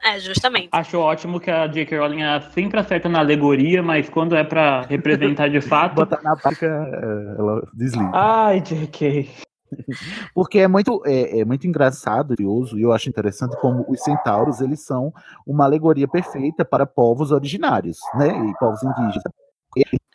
É, 0.03 0.19
justamente. 0.19 0.69
Acho 0.71 0.99
ótimo 0.99 1.39
que 1.39 1.49
a 1.49 1.67
J.K. 1.67 1.97
Rowling 1.97 2.21
sempre 2.53 2.79
acerta 2.79 3.09
na 3.09 3.19
alegoria, 3.19 3.81
mas 3.81 4.09
quando 4.09 4.35
é 4.35 4.43
para 4.43 4.81
representar 4.81 5.49
de 5.49 5.59
fato. 5.61 5.95
Botar 5.95 6.21
na 6.21 6.35
prática, 6.35 6.65
é, 6.65 7.39
ela 7.39 7.67
desliga. 7.73 8.11
Ai, 8.13 8.61
J.K. 8.61 9.29
Porque 10.33 10.59
é 10.59 10.67
muito, 10.67 11.01
é, 11.05 11.39
é, 11.39 11.45
muito 11.45 11.67
engraçado, 11.67 12.29
curioso, 12.29 12.77
e 12.77 12.83
eu 12.83 12.93
acho 12.93 13.09
interessante 13.09 13.57
como 13.57 13.85
os 13.87 14.01
centauros 14.01 14.61
eles 14.61 14.85
são 14.85 15.13
uma 15.45 15.65
alegoria 15.65 16.07
perfeita 16.07 16.63
para 16.63 16.85
povos 16.85 17.31
originários, 17.31 17.97
né? 18.15 18.27
E 18.27 18.57
povos 18.59 18.81
indígenas. 18.83 19.23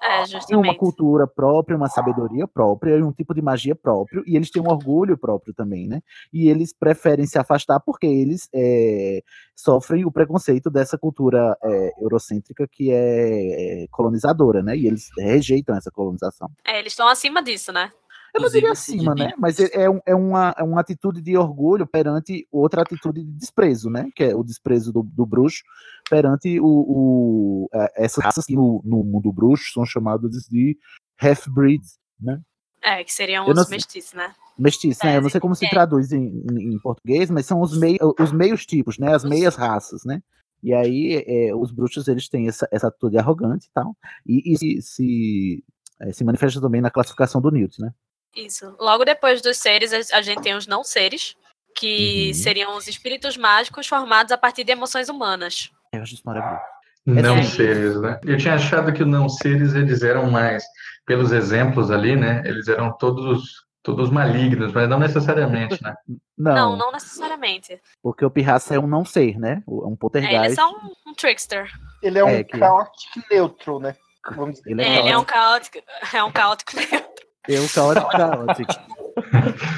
É, 0.03 0.25
têm 0.47 0.57
uma 0.57 0.75
cultura 0.75 1.27
própria, 1.27 1.77
uma 1.77 1.89
sabedoria 1.89 2.49
própria 2.49 2.97
e 2.97 3.03
um 3.03 3.13
tipo 3.13 3.33
de 3.33 3.41
magia 3.41 3.75
próprio, 3.75 4.25
e 4.27 4.35
eles 4.35 4.51
têm 4.51 4.61
um 4.61 4.69
orgulho 4.69 5.17
próprio 5.17 5.55
também, 5.55 5.87
né? 5.87 6.01
E 6.33 6.49
eles 6.49 6.77
preferem 6.77 7.27
se 7.27 7.39
afastar 7.39 7.79
porque 7.81 8.07
eles 8.07 8.49
é, 8.53 9.23
sofrem 9.55 10.05
o 10.05 10.11
preconceito 10.11 10.71
dessa 10.71 10.99
cultura 10.99 11.57
é, 11.63 11.93
eurocêntrica 12.01 12.67
que 12.71 12.91
é, 12.91 13.85
é 13.85 13.87
colonizadora, 13.91 14.63
né? 14.63 14.77
E 14.77 14.87
eles 14.87 15.09
rejeitam 15.17 15.77
essa 15.77 15.91
colonização. 15.91 16.51
É, 16.65 16.81
eles 16.81 16.93
estão 16.93 17.07
acima 17.07 17.43
disso, 17.43 17.73
né? 17.73 17.93
Eu 18.35 18.41
não 18.41 18.49
diria 18.49 18.73
acima, 18.73 19.15
né? 19.15 19.33
Mas 19.39 19.61
é, 19.61 19.65
é, 19.67 20.03
é, 20.07 20.15
uma, 20.15 20.55
é 20.57 20.63
uma 20.63 20.81
atitude 20.81 21.21
de 21.21 21.37
orgulho 21.37 21.87
perante 21.87 22.47
outra 22.51 22.81
atitude 22.81 23.23
de 23.23 23.31
desprezo, 23.33 23.91
né? 23.91 24.09
Que 24.17 24.25
é 24.25 24.35
o 24.35 24.43
desprezo 24.43 24.91
do, 24.91 25.03
do 25.03 25.27
bruxo 25.27 25.63
perante 26.09 26.59
o, 26.59 26.67
o 26.67 27.69
é, 27.75 28.05
essas 28.05 28.25
raças 28.25 28.47
que 28.47 28.55
no, 28.55 28.81
no 28.85 29.05
mundo 29.05 29.31
bruxo 29.31 29.73
são 29.73 29.85
chamadas 29.85 30.47
de 30.49 30.79
half-breeds, 31.21 31.99
né? 32.19 32.41
É, 32.83 33.05
que 33.05 33.13
seriam 33.13 33.47
os 33.47 33.69
mestiços, 33.69 34.15
né? 34.15 34.35
Mestiços, 34.59 35.05
né? 35.05 35.19
Eu 35.19 35.23
não 35.23 35.29
sei 35.29 35.41
como 35.41 35.55
se 35.55 35.69
traduz 35.69 36.11
em, 36.11 36.45
em 36.51 36.79
português, 36.81 37.31
mas 37.31 37.47
são 37.47 37.61
os, 37.61 37.79
mei, 37.79 37.99
os 38.19 38.33
meios 38.33 38.65
tipos, 38.65 38.99
né? 38.99 39.15
As 39.15 39.25
meias 39.25 39.55
raças, 39.55 40.05
né? 40.05 40.23
E 40.63 40.73
aí 40.73 41.23
é, 41.27 41.55
os 41.55 41.71
bruxos 41.71 42.09
eles 42.09 42.29
têm 42.29 42.49
essa, 42.49 42.67
essa 42.73 42.89
atitude 42.89 43.19
arrogante 43.19 43.67
e 43.67 43.71
tal, 43.75 43.97
e, 44.25 44.53
e 44.53 44.57
se, 44.57 44.83
se, 44.83 45.65
é, 46.01 46.13
se 46.13 46.25
manifesta 46.25 46.61
também 46.61 46.81
na 46.81 46.91
classificação 46.91 47.41
do 47.41 47.51
Newt, 47.51 47.81
né? 47.81 47.93
Isso. 48.35 48.75
Logo 48.81 49.05
depois 49.05 49.41
dos 49.43 49.59
seres, 49.59 49.93
a 50.13 50.23
gente 50.23 50.43
tem 50.43 50.55
os 50.55 50.67
não 50.67 50.83
seres, 50.83 51.37
que 51.77 52.29
uhum. 52.29 52.35
seriam 52.35 52.77
os 52.77 52.87
espíritos 52.87 53.37
mágicos 53.37 53.87
formados 53.87 54.33
a 54.33 54.39
partir 54.39 54.65
de 54.65 54.73
emoções 54.73 55.09
humanas. 55.09 55.71
Eu 55.93 56.03
acho 56.03 56.15
isso 56.15 56.23
maravilhoso. 56.25 56.63
Não 57.05 57.37
É, 57.37 57.43
seres, 57.43 58.01
né? 58.01 58.21
Eu 58.25 58.37
tinha 58.39 58.55
achado 58.55 58.93
que 58.93 59.03
os 59.03 59.09
não 59.09 59.29
seres 59.29 59.75
eles 59.75 60.03
eram 60.03 60.31
mais, 60.31 60.63
pelos 61.05 61.33
exemplos 61.33 61.91
ali, 61.91 62.15
né? 62.15 62.43
Eles 62.45 62.69
eram 62.69 62.97
todos 62.97 63.43
todos 63.85 64.11
malignos, 64.11 64.73
mas 64.73 64.89
não 64.89 65.01
necessariamente, 65.01 65.83
né? 65.83 65.93
Não, 66.39 66.55
Não, 66.55 66.77
não 66.77 66.93
necessariamente. 66.93 67.81
porque 68.01 68.25
o 68.25 68.31
pirraça 68.31 68.77
é 68.77 68.79
um 68.79 68.87
não 68.87 69.05
ser, 69.05 69.37
né? 69.41 69.61
É 69.67 69.71
um 69.71 69.75
É, 69.75 69.83
ele 69.89 69.93
é 69.93 69.97
poltergeist. 69.97 70.55
só 70.55 70.71
um, 70.71 70.93
um 71.11 71.15
trickster. 71.15 71.69
Ele 72.01 72.17
é 72.21 72.25
um 72.25 72.29
É, 72.29 72.45
que- 72.45 72.57
chaotic 72.57 73.11
neutro, 73.29 73.81
né? 73.81 73.97
Vamos 74.37 74.59
dizer. 74.59 74.71
Ele 74.71 74.83
É, 74.83 74.99
ele 75.01 75.09
é 75.09 75.19
um 75.19 75.25
caótico. 75.25 75.79
É 76.15 76.23
um 76.23 76.31
caótico. 76.31 76.73
É 77.12 77.12
um 77.51 77.69
caótico 77.69 78.09
caótico. 78.11 78.73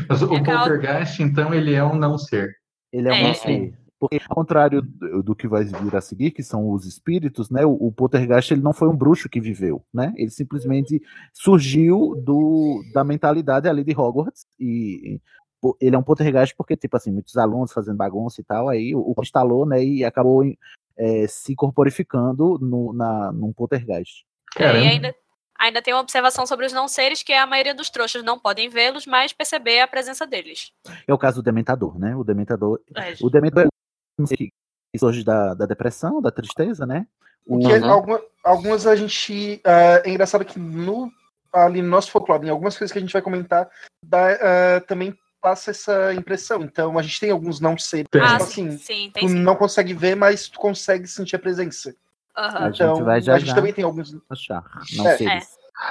Mas 0.09 0.23
o 0.23 0.35
É 0.35 0.43
poltergeist, 0.43 1.23
então, 1.23 1.53
ele 1.53 1.75
é 1.75 1.85
um 1.85 1.97
não 1.97 2.19
ser. 2.19 2.57
Ele 2.93 3.09
é 3.09 3.13
um 3.13 3.15
É. 3.15 3.23
não 3.23 3.35
ser. 3.35 3.75
Porque, 3.99 4.21
ao 4.29 4.37
contrário 4.37 4.83
do, 4.83 5.23
do 5.23 5.37
que 5.37 5.49
vai 5.49 5.65
vir 5.65 5.97
a 5.97 6.01
seguir, 6.01 6.31
que 6.31 6.43
são 6.43 6.71
os 6.71 6.85
espíritos, 6.85 7.49
né? 7.49 7.65
O, 7.65 7.73
o 7.73 7.93
poltergeist 7.93 8.53
ele 8.53 8.61
não 8.61 8.75
foi 8.75 8.89
um 8.89 8.97
bruxo 8.97 9.29
que 9.31 9.41
viveu, 9.41 9.83
né? 9.93 10.13
Ele 10.17 10.31
simplesmente 10.31 11.01
surgiu 11.33 12.15
do, 12.23 12.83
da 12.93 13.03
mentalidade 13.03 13.69
ali 13.69 13.83
de 13.83 13.97
Hogwarts 13.97 14.45
e, 14.61 15.15
e, 15.15 15.21
ele 15.81 15.97
é 15.97 15.99
um 15.99 16.03
poltergeist 16.03 16.55
porque, 16.55 16.77
tipo 16.77 16.95
assim, 16.97 17.11
muitos 17.11 17.39
alunos 17.39 17.73
fazendo 17.73 17.97
bagunça 17.97 18.41
e 18.41 18.45
tal, 18.45 18.69
aí 18.69 18.95
o, 18.95 19.15
o 19.17 19.23
instalou, 19.23 19.65
né? 19.65 19.83
E 19.83 20.05
acabou 20.05 20.45
eh, 20.99 21.27
se 21.27 21.55
corporificando 21.55 22.59
no, 22.61 22.93
na, 22.93 23.33
num 23.33 23.53
poltergeist. 23.55 24.27
É, 24.59 24.65
e 24.65 24.89
ainda, 24.89 25.15
ainda 25.59 25.81
tem 25.83 25.95
uma 25.95 26.01
observação 26.01 26.47
sobre 26.47 26.67
os 26.67 26.73
não 26.73 26.89
seres 26.89 27.23
que 27.23 27.33
a 27.33 27.47
maioria 27.47 27.75
dos 27.75 27.91
trouxas 27.91 28.23
não 28.23 28.39
podem 28.39 28.69
vê-los, 28.69 29.07
mas 29.07 29.33
perceber 29.33 29.81
a 29.81 29.89
presença 29.89 30.27
deles. 30.27 30.73
É 31.07 31.13
o 31.13 31.19
caso 31.19 31.41
do 31.41 31.45
Dementador, 31.45 31.99
né? 31.99 32.15
O 32.17 32.25
Dementador. 32.25 32.81
É. 32.97 33.15
O 33.23 33.31
Dementador 33.31 33.69
sei, 34.27 34.37
que 34.93 34.99
surge 34.99 35.25
da, 35.25 35.55
da 35.55 35.67
depressão, 35.67 36.21
da 36.21 36.31
tristeza, 36.31 36.87
né? 36.87 37.07
O, 37.47 37.59
Porque 37.59 37.75
alguma- 37.85 38.23
algumas 38.43 38.87
a 38.87 38.97
gente. 38.97 39.61
ah, 39.65 40.03
é 40.05 40.11
engraçado 40.11 40.45
que 40.45 40.59
no, 40.59 41.11
ali 41.53 41.83
no 41.83 41.89
nosso 41.89 42.11
folclore, 42.11 42.47
em 42.47 42.51
algumas 42.51 42.77
coisas 42.77 42.93
que 42.93 42.99
a 42.99 43.01
gente 43.01 43.13
vai 43.13 43.23
comentar, 43.23 43.69
dá, 44.03 44.33
ah, 44.33 44.81
também 44.87 45.17
passa 45.43 45.73
essa 45.73 46.15
impressão. 46.15 46.63
Então 46.63 46.99
a 46.99 47.03
gente 47.03 47.21
tem 47.21 47.31
alguns 47.31 47.61
não 47.61 47.77
seres. 47.77 48.07
Ah, 48.15 48.39
tipo 48.39 48.51
sim, 48.51 48.69
assim, 48.69 48.79
sim, 48.79 49.11
tem 49.13 49.27
tu 49.27 49.29
sim. 49.29 49.35
não 49.35 49.55
consegue 49.57 49.93
ver, 49.93 50.15
mas 50.15 50.49
tu 50.49 50.59
consegue 50.59 51.07
sentir 51.07 51.37
a 51.37 51.39
presença. 51.39 51.95
Aham. 52.37 52.59
A 52.59 52.71
gente 52.71 52.83
Então, 52.83 53.09
a 53.09 53.39
gente 53.39 53.55
também 53.55 53.73
tem 53.73 53.85
alguns. 53.85 54.17
achar. 54.31 54.65
Não 54.97 55.07
É. 55.09 55.17
seres. 55.17 55.49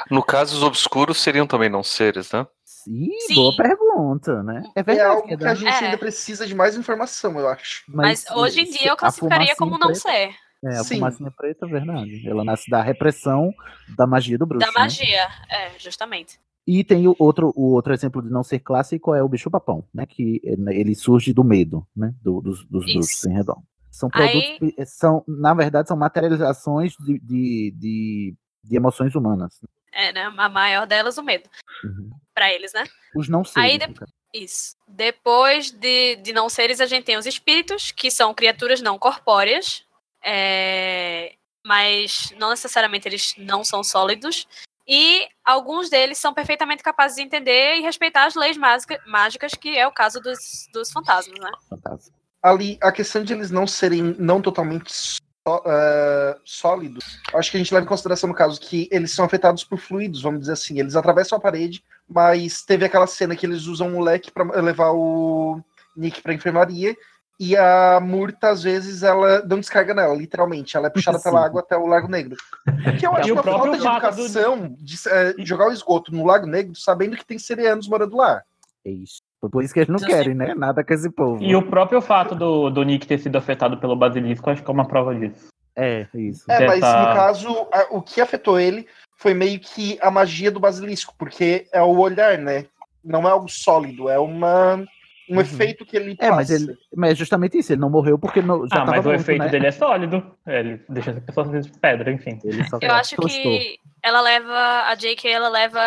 No 0.09 0.23
caso, 0.23 0.55
os 0.57 0.63
obscuros 0.63 1.17
seriam 1.17 1.45
também 1.45 1.69
não 1.69 1.83
seres, 1.83 2.31
né? 2.31 2.47
Ih, 2.87 3.33
boa 3.35 3.55
pergunta, 3.55 4.41
né? 4.43 4.63
É 4.75 4.79
É 4.79 4.83
verdade. 4.83 5.09
algo 5.09 5.27
que 5.37 5.45
a 5.45 5.53
gente 5.55 5.67
É. 5.69 5.85
ainda 5.85 5.97
precisa 5.97 6.45
de 6.47 6.55
mais 6.55 6.75
informação, 6.75 7.37
eu 7.39 7.47
acho. 7.47 7.83
Mas, 7.87 8.25
hoje 8.31 8.61
em 8.61 8.65
dia 8.71 8.89
eu 8.89 8.97
classificaria 8.97 9.55
como 9.57 9.77
não 9.77 9.93
ser. 9.93 10.33
É, 10.65 10.77
a 10.77 10.83
Sim. 10.83 10.95
fumacinha 10.95 11.31
preta, 11.31 11.65
é 11.65 11.69
verdade. 11.69 12.27
Ela 12.27 12.43
nasce 12.45 12.69
da 12.69 12.81
repressão 12.81 13.51
da 13.97 14.07
magia 14.07 14.37
do 14.37 14.45
bruxo. 14.45 14.65
Da 14.65 14.71
né? 14.71 14.79
magia, 14.85 15.27
é, 15.49 15.77
justamente. 15.77 16.39
E 16.65 16.81
tem 16.85 17.05
o 17.05 17.15
outro, 17.19 17.51
o 17.57 17.73
outro 17.73 17.93
exemplo 17.93 18.21
de 18.21 18.29
não 18.29 18.41
ser 18.43 18.59
clássico 18.59 19.13
é 19.13 19.21
o 19.21 19.27
bicho 19.27 19.51
papão, 19.51 19.85
né? 19.93 20.05
Que 20.05 20.39
ele 20.43 20.95
surge 20.95 21.33
do 21.33 21.43
medo, 21.43 21.85
né? 21.93 22.13
do- 22.21 22.39
dos, 22.39 22.65
dos 22.65 22.85
bruxos 22.85 23.25
em 23.25 23.33
redor. 23.33 23.57
São 23.93 24.09
Aí- 24.13 24.57
produtos 24.57 24.75
que 24.75 24.85
são, 24.87 25.23
na 25.27 25.53
verdade, 25.53 25.87
são 25.87 25.95
materializações 25.95 26.93
de, 26.99 27.19
de, 27.19 27.71
de, 27.77 28.35
de 28.63 28.75
emoções 28.75 29.13
humanas. 29.13 29.59
É, 29.91 30.11
né? 30.11 30.23
A 30.35 30.49
maior 30.49 30.87
delas, 30.87 31.19
o 31.19 31.23
medo. 31.23 31.47
Uhum. 31.83 32.09
Pra 32.33 32.51
eles, 32.51 32.73
né? 32.73 32.83
Os 33.15 33.29
não 33.29 33.43
seres. 33.45 33.71
Aí 33.71 33.77
de-. 33.77 33.93
Isso. 34.33 34.75
Depois 34.87 35.69
de, 35.69 36.15
de 36.15 36.33
não 36.33 36.49
seres, 36.49 36.81
a 36.81 36.87
gente 36.87 37.03
tem 37.05 37.17
os 37.17 37.27
espíritos, 37.27 37.91
que 37.91 38.09
são 38.09 38.33
criaturas 38.33 38.81
não 38.81 38.97
corpóreas, 38.97 39.85
é, 40.23 41.35
mas 41.63 42.33
não 42.39 42.49
necessariamente 42.49 43.07
eles 43.07 43.35
não 43.37 43.63
são 43.63 43.83
sólidos. 43.83 44.47
E 44.87 45.27
alguns 45.45 45.89
deles 45.89 46.17
são 46.17 46.33
perfeitamente 46.33 46.81
capazes 46.81 47.15
de 47.17 47.21
entender 47.21 47.75
e 47.77 47.81
respeitar 47.81 48.25
as 48.25 48.33
leis 48.33 48.57
mágica- 48.57 48.99
mágicas, 49.05 49.53
que 49.53 49.77
é 49.77 49.87
o 49.87 49.91
caso 49.91 50.19
dos, 50.19 50.67
dos 50.73 50.91
fantasmas, 50.91 51.39
né? 51.39 51.51
Fantasma. 51.69 52.13
Ali, 52.43 52.77
a 52.81 52.91
questão 52.91 53.23
de 53.23 53.31
eles 53.33 53.49
não 53.49 53.65
serem 53.65 54.15
não 54.19 54.41
totalmente 54.41 54.91
só- 54.93 55.63
ah, 55.65 56.37
sólidos, 56.43 57.03
acho 57.33 57.49
que 57.51 57.57
a 57.57 57.59
gente 57.59 57.73
leva 57.73 57.85
em 57.85 57.87
consideração 57.89 58.27
no 58.29 58.35
caso 58.35 58.59
que 58.59 58.87
eles 58.91 59.11
são 59.11 59.23
afetados 59.25 59.63
por 59.63 59.77
fluidos, 59.79 60.21
vamos 60.21 60.41
dizer 60.41 60.53
assim. 60.53 60.79
Eles 60.79 60.95
atravessam 60.95 61.37
a 61.37 61.41
parede, 61.41 61.83
mas 62.07 62.61
teve 62.63 62.83
aquela 62.85 63.07
cena 63.07 63.35
que 63.35 63.45
eles 63.45 63.65
usam 63.65 63.87
um 63.95 64.01
leque 64.01 64.29
para 64.31 64.43
levar 64.61 64.91
o 64.91 65.61
Nick 65.95 66.21
pra 66.21 66.33
enfermaria. 66.33 66.95
E 67.39 67.57
a 67.57 67.99
Murta, 67.99 68.49
às 68.49 68.61
vezes, 68.61 69.03
ela 69.03 69.41
não 69.43 69.59
descarga 69.59 69.93
nela, 69.93 70.13
literalmente. 70.15 70.77
Ela 70.77 70.87
é 70.87 70.89
puxada 70.89 71.17
Sim. 71.17 71.23
pela 71.25 71.43
água 71.43 71.61
até 71.61 71.75
o 71.75 71.87
Lago 71.87 72.07
Negro. 72.07 72.37
O 72.67 72.97
que 72.97 73.05
eu 73.07 73.11
acho 73.15 73.33
uma 73.33 73.43
falta 73.43 73.71
de 73.77 73.83
fato 73.83 74.15
do- 74.15 74.21
educação 74.25 74.75
de 74.79 74.95
eh, 75.09 75.35
jogar 75.39 75.67
o 75.67 75.71
esgoto 75.73 76.13
no 76.13 76.25
Lago 76.25 76.45
Negro, 76.45 76.75
sabendo 76.75 77.17
que 77.17 77.25
tem 77.25 77.39
serianos 77.39 77.87
morando 77.87 78.15
lá. 78.15 78.43
É 78.85 78.91
isso. 78.91 79.21
Por 79.49 79.63
isso 79.63 79.73
que 79.73 79.79
eles 79.81 79.89
não 79.89 79.97
Então, 79.97 80.07
querem, 80.09 80.33
né? 80.33 80.53
Nada 80.55 80.83
com 80.83 80.93
esse 80.93 81.09
povo. 81.09 81.43
E 81.43 81.55
o 81.55 81.61
próprio 81.61 82.01
fato 82.01 82.35
do, 82.35 82.69
do 82.69 82.83
Nick 82.83 83.05
ter 83.07 83.17
sido 83.19 83.37
afetado 83.37 83.77
pelo 83.77 83.95
basilisco, 83.95 84.49
acho 84.49 84.63
que 84.63 84.69
é 84.69 84.73
uma 84.73 84.87
prova 84.87 85.13
disso. 85.15 85.47
É, 85.75 86.07
isso. 86.13 86.43
É, 86.51 86.67
mas 86.67 86.81
Dessa- 86.81 86.99
no 86.99 87.13
caso, 87.15 87.67
a- 87.71 87.87
o 87.91 88.01
que 88.01 88.21
afetou 88.21 88.59
ele 88.59 88.85
foi 89.17 89.33
meio 89.33 89.59
que 89.59 89.97
a 90.01 90.11
magia 90.11 90.51
do 90.51 90.59
basilisco, 90.59 91.13
porque 91.17 91.65
é 91.73 91.81
o 91.81 91.97
olhar, 91.97 92.37
né? 92.37 92.65
Não 93.03 93.27
é 93.27 93.31
algo 93.31 93.49
sólido, 93.49 94.07
é 94.09 94.19
uma, 94.19 94.83
um 95.29 95.39
efeito 95.39 95.85
que 95.85 95.95
ele 95.95 96.11
É, 96.13 96.29
passa. 96.29 96.35
mas 96.35 96.49
ele. 96.49 96.77
Mas 96.95 97.11
é 97.11 97.15
justamente 97.15 97.57
isso, 97.57 97.71
ele 97.73 97.81
não 97.81 97.89
morreu 97.89 98.19
porque 98.19 98.41
não, 98.41 98.67
já 98.67 98.81
ah, 98.81 98.85
mas 98.85 99.05
o 99.05 99.09
morto, 99.09 99.21
efeito 99.21 99.39
né? 99.43 99.49
dele 99.49 99.67
é 99.67 99.71
sólido. 99.71 100.35
É, 100.45 100.59
ele 100.59 100.81
deixa 100.89 101.11
as 101.11 101.19
pessoas 101.19 101.65
de 101.65 101.71
pedra, 101.79 102.11
enfim. 102.11 102.39
Ele 102.43 102.67
só 102.67 102.77
Eu 102.81 102.91
acho 102.93 103.15
tostou. 103.15 103.29
que 103.41 103.77
ela 104.01 104.19
leva, 104.21 104.83
a 104.87 104.95
J.K. 104.95 105.29
ela 105.31 105.49
leva 105.49 105.79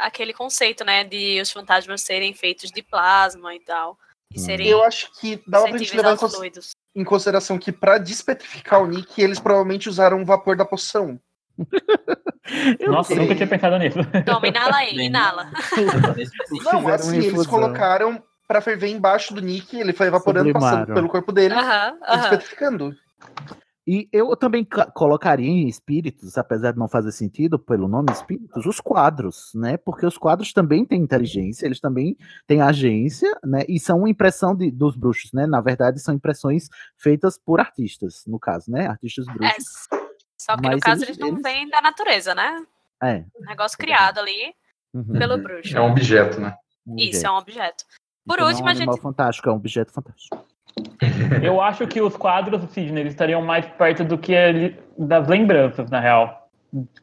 aquele 0.00 0.32
conceito, 0.32 0.84
né, 0.84 1.02
de 1.02 1.40
os 1.40 1.50
fantasmas 1.50 2.02
serem 2.02 2.32
feitos 2.32 2.70
de 2.70 2.82
plasma 2.82 3.54
e 3.54 3.60
tal. 3.60 3.98
E 4.32 4.38
serem 4.38 4.66
Eu 4.68 4.82
acho 4.82 5.10
que 5.20 5.40
dá 5.46 5.62
pra 5.62 5.76
gente 5.76 5.96
levar 5.96 6.16
em, 6.94 7.04
consideração 7.04 7.58
que 7.58 7.72
pra 7.72 7.98
despetrificar 7.98 8.82
o 8.82 8.86
Nick, 8.86 9.20
eles 9.20 9.40
provavelmente 9.40 9.88
usaram 9.88 10.22
o 10.22 10.24
vapor 10.24 10.56
da 10.56 10.64
poção. 10.64 11.20
Nossa, 12.86 13.14
nunca 13.14 13.34
tinha 13.34 13.46
pensado 13.46 13.78
nisso. 13.78 13.98
Toma, 14.26 14.46
inala 14.46 14.76
aí, 14.76 14.96
inala. 14.96 15.50
Não, 16.64 16.88
assim, 16.88 17.18
eles 17.18 17.46
colocaram 17.46 18.22
pra 18.46 18.60
ferver 18.60 18.88
embaixo 18.88 19.34
do 19.34 19.40
Nick, 19.40 19.76
ele 19.78 19.92
foi 19.92 20.06
evaporando, 20.06 20.52
passando 20.52 20.70
Sublimaram. 20.70 20.94
pelo 20.94 21.08
corpo 21.08 21.32
dele 21.32 21.54
e 21.54 22.16
despetrificando. 22.16 22.94
E 23.86 24.08
eu 24.10 24.34
também 24.34 24.64
ca- 24.64 24.90
colocaria 24.90 25.46
em 25.46 25.68
espíritos, 25.68 26.38
apesar 26.38 26.72
de 26.72 26.78
não 26.78 26.88
fazer 26.88 27.12
sentido 27.12 27.58
pelo 27.58 27.86
nome 27.86 28.10
espíritos, 28.12 28.64
os 28.64 28.80
quadros, 28.80 29.50
né? 29.54 29.76
Porque 29.76 30.06
os 30.06 30.16
quadros 30.16 30.54
também 30.54 30.86
têm 30.86 31.02
inteligência, 31.02 31.66
eles 31.66 31.80
também 31.80 32.16
têm 32.46 32.62
agência, 32.62 33.30
né? 33.44 33.62
E 33.68 33.78
são 33.78 34.08
impressão 34.08 34.56
de- 34.56 34.70
dos 34.70 34.96
bruxos, 34.96 35.32
né? 35.34 35.46
Na 35.46 35.60
verdade, 35.60 36.00
são 36.00 36.14
impressões 36.14 36.68
feitas 36.96 37.36
por 37.38 37.60
artistas, 37.60 38.24
no 38.26 38.38
caso, 38.38 38.70
né? 38.70 38.86
Artistas 38.86 39.28
É, 39.28 39.32
bruxos. 39.34 39.86
só 40.38 40.56
que 40.56 40.62
no 40.62 40.68
Mas 40.70 40.80
caso 40.80 41.04
eles- 41.04 41.08
eles, 41.10 41.18
não 41.18 41.28
eles- 41.28 41.42
vêm 41.42 41.68
da 41.68 41.82
natureza, 41.82 42.34
né? 42.34 42.64
É. 43.02 43.22
Um 43.38 43.44
negócio 43.44 43.76
criado 43.76 44.18
ali 44.18 44.54
uhum, 44.94 45.12
pelo 45.18 45.36
bruxo. 45.36 45.76
É 45.76 45.80
um 45.82 45.90
objeto, 45.90 46.40
né? 46.40 46.56
um 46.86 46.96
Isso, 46.96 47.08
objeto. 47.08 47.26
é 47.26 47.30
um 47.30 47.36
objeto. 47.36 47.84
Por 48.26 48.34
Então, 48.36 48.46
último, 48.48 48.68
é 48.68 48.70
a 48.70 48.74
um 48.74 48.76
animal 48.76 48.94
gente. 48.94 49.02
fantástico, 49.02 49.48
é 49.48 49.52
um 49.52 49.56
objeto 49.56 49.92
fantástico. 49.92 50.44
Eu 51.42 51.60
acho 51.60 51.86
que 51.86 52.00
os 52.00 52.16
quadros, 52.16 52.62
Sidney, 52.72 53.02
eles 53.02 53.12
estariam 53.12 53.42
mais 53.42 53.66
perto 53.66 54.04
do 54.04 54.18
que 54.18 54.32
ele, 54.32 54.76
das 54.98 55.28
lembranças, 55.28 55.88
na 55.90 56.00
real, 56.00 56.48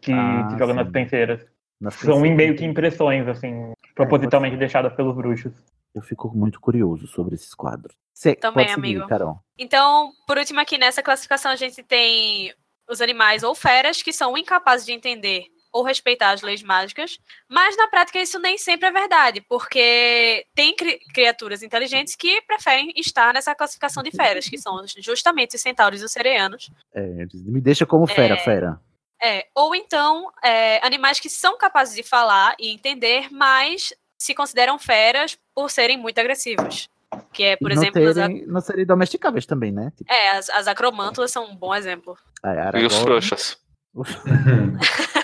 que 0.01 0.11
Ah, 0.11 0.47
se 0.51 0.57
joga 0.57 0.73
sim. 0.73 0.79
nas 0.79 0.89
penseiras. 0.91 1.45
Nas 1.79 1.93
São 1.95 2.15
penseiras. 2.15 2.37
meio 2.37 2.55
que 2.55 2.65
impressões, 2.65 3.27
assim, 3.27 3.71
propositalmente 3.95 4.57
deixadas 4.57 4.93
pelos 4.93 5.15
bruxos. 5.15 5.53
Eu 5.93 6.01
fico 6.01 6.29
muito 6.35 6.59
curioso 6.59 7.07
sobre 7.07 7.35
esses 7.35 7.53
quadros. 7.53 7.95
Cê 8.13 8.35
Também, 8.35 8.65
pode 8.65 8.75
seguir, 8.75 8.95
amigo. 8.95 9.07
Carol. 9.07 9.39
Então, 9.57 10.11
por 10.27 10.37
último, 10.37 10.59
aqui 10.59 10.77
nessa 10.77 11.01
classificação, 11.03 11.51
a 11.51 11.55
gente 11.55 11.81
tem 11.83 12.53
os 12.89 13.01
animais 13.01 13.43
ou 13.43 13.53
feras 13.55 14.01
que 14.01 14.11
são 14.13 14.37
incapazes 14.37 14.85
de 14.85 14.91
entender 14.93 15.45
ou 15.71 15.83
respeitar 15.83 16.31
as 16.31 16.41
leis 16.41 16.61
mágicas, 16.61 17.17
mas 17.49 17.77
na 17.77 17.87
prática 17.87 18.19
isso 18.19 18.37
nem 18.39 18.57
sempre 18.57 18.87
é 18.89 18.91
verdade, 18.91 19.41
porque 19.41 20.45
tem 20.53 20.75
cri- 20.75 20.99
criaturas 21.13 21.63
inteligentes 21.63 22.15
que 22.15 22.41
preferem 22.41 22.91
estar 22.97 23.33
nessa 23.33 23.55
classificação 23.55 24.03
de 24.03 24.11
feras, 24.11 24.47
que 24.49 24.57
são 24.57 24.83
justamente 24.99 25.55
os 25.55 25.61
centauros 25.61 26.01
e 26.01 26.05
os 26.05 26.11
sereianos. 26.11 26.69
É, 26.93 27.01
me 27.33 27.61
deixa 27.61 27.85
como 27.85 28.05
fera, 28.07 28.33
É. 28.35 28.37
fera. 28.37 28.79
É, 29.23 29.45
ou 29.55 29.75
então, 29.75 30.31
é, 30.43 30.85
animais 30.85 31.19
que 31.19 31.29
são 31.29 31.55
capazes 31.57 31.95
de 31.95 32.01
falar 32.03 32.55
e 32.59 32.71
entender, 32.71 33.27
mas 33.31 33.93
se 34.17 34.33
consideram 34.33 34.79
feras 34.79 35.37
por 35.53 35.69
serem 35.69 35.95
muito 35.97 36.17
agressivos. 36.19 36.89
Que 37.33 37.43
é, 37.43 37.55
por 37.57 37.71
E 37.71 37.75
não, 37.75 37.81
exemplo, 37.83 38.01
as, 38.07 38.17
a- 38.17 38.27
terem, 38.27 38.45
não 38.47 38.61
serem 38.61 38.85
domesticáveis 38.85 39.45
também, 39.45 39.71
né? 39.71 39.91
Tipo, 39.95 40.11
é, 40.11 40.29
as, 40.31 40.49
as 40.49 40.67
acromântulas 40.67 41.29
são 41.31 41.45
um 41.45 41.55
bom 41.55 41.73
exemplo. 41.75 42.17
a 42.41 42.49
E 42.49 42.53
os 42.53 42.59
Aragorn. 42.95 43.03
trouxas. 43.05 43.57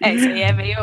É, 0.00 0.14
isso 0.14 0.26
aí 0.26 0.42
é 0.42 0.52
meio. 0.52 0.78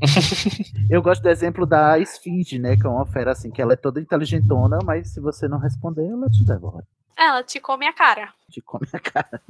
Eu 0.90 1.02
gosto 1.02 1.22
do 1.22 1.28
exemplo 1.28 1.66
da 1.66 1.98
esfinge, 1.98 2.58
né? 2.58 2.76
Que 2.76 2.86
é 2.86 2.90
uma 2.90 3.06
fera 3.06 3.32
assim, 3.32 3.50
que 3.50 3.60
ela 3.60 3.72
é 3.72 3.76
toda 3.76 4.00
inteligentona, 4.00 4.78
mas 4.84 5.08
se 5.08 5.20
você 5.20 5.48
não 5.48 5.58
responder, 5.58 6.06
ela 6.06 6.28
te 6.28 6.44
devora. 6.44 6.86
Ela 7.16 7.42
te 7.42 7.60
come 7.60 7.86
a 7.86 7.92
cara. 7.92 8.32
Te 8.50 8.60
come 8.60 8.86
a 8.92 8.98
cara. 8.98 9.42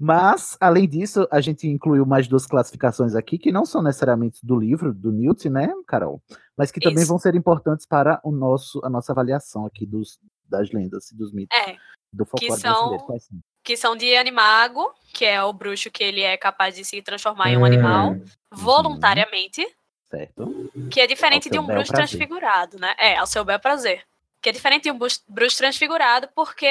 Mas, 0.00 0.56
além 0.60 0.88
disso, 0.88 1.26
a 1.30 1.40
gente 1.40 1.66
incluiu 1.66 2.04
mais 2.06 2.28
duas 2.28 2.46
classificações 2.46 3.14
aqui, 3.14 3.38
que 3.38 3.52
não 3.52 3.64
são 3.64 3.82
necessariamente 3.82 4.44
do 4.44 4.58
livro, 4.58 4.92
do 4.92 5.10
Newton, 5.12 5.50
né, 5.50 5.72
Carol? 5.86 6.22
Mas 6.56 6.70
que 6.70 6.80
também 6.80 6.98
Isso. 7.02 7.08
vão 7.08 7.18
ser 7.18 7.34
importantes 7.34 7.86
para 7.86 8.20
o 8.24 8.30
nosso, 8.30 8.80
a 8.84 8.90
nossa 8.90 9.12
avaliação 9.12 9.66
aqui 9.66 9.86
dos, 9.86 10.18
das 10.48 10.70
lendas 10.72 11.10
e 11.10 11.16
dos 11.16 11.32
mitos 11.32 11.56
É. 11.56 11.76
do 12.12 12.24
Que 12.24 12.50
são? 12.52 12.96
Que 13.68 13.76
são 13.76 13.94
de 13.94 14.16
animago, 14.16 14.90
que 15.12 15.26
é 15.26 15.42
o 15.42 15.52
bruxo 15.52 15.90
que 15.90 16.02
ele 16.02 16.22
é 16.22 16.38
capaz 16.38 16.74
de 16.74 16.86
se 16.86 17.02
transformar 17.02 17.50
em 17.50 17.58
um 17.58 17.60
Hum. 17.60 17.64
animal 17.66 18.16
voluntariamente, 18.50 19.62
Certo? 20.06 20.70
que 20.90 21.02
é 21.02 21.06
diferente 21.06 21.50
de 21.50 21.58
um 21.58 21.66
bruxo 21.66 21.92
prazer. 21.92 22.08
transfigurado, 22.08 22.78
né? 22.78 22.94
É, 22.96 23.18
ao 23.18 23.26
seu 23.26 23.44
bel 23.44 23.60
prazer. 23.60 24.06
Que 24.40 24.48
é 24.48 24.52
diferente 24.52 24.84
de 24.84 24.90
um 24.90 24.96
bruxo, 24.96 25.58
transfigurado, 25.58 26.30
porque 26.34 26.66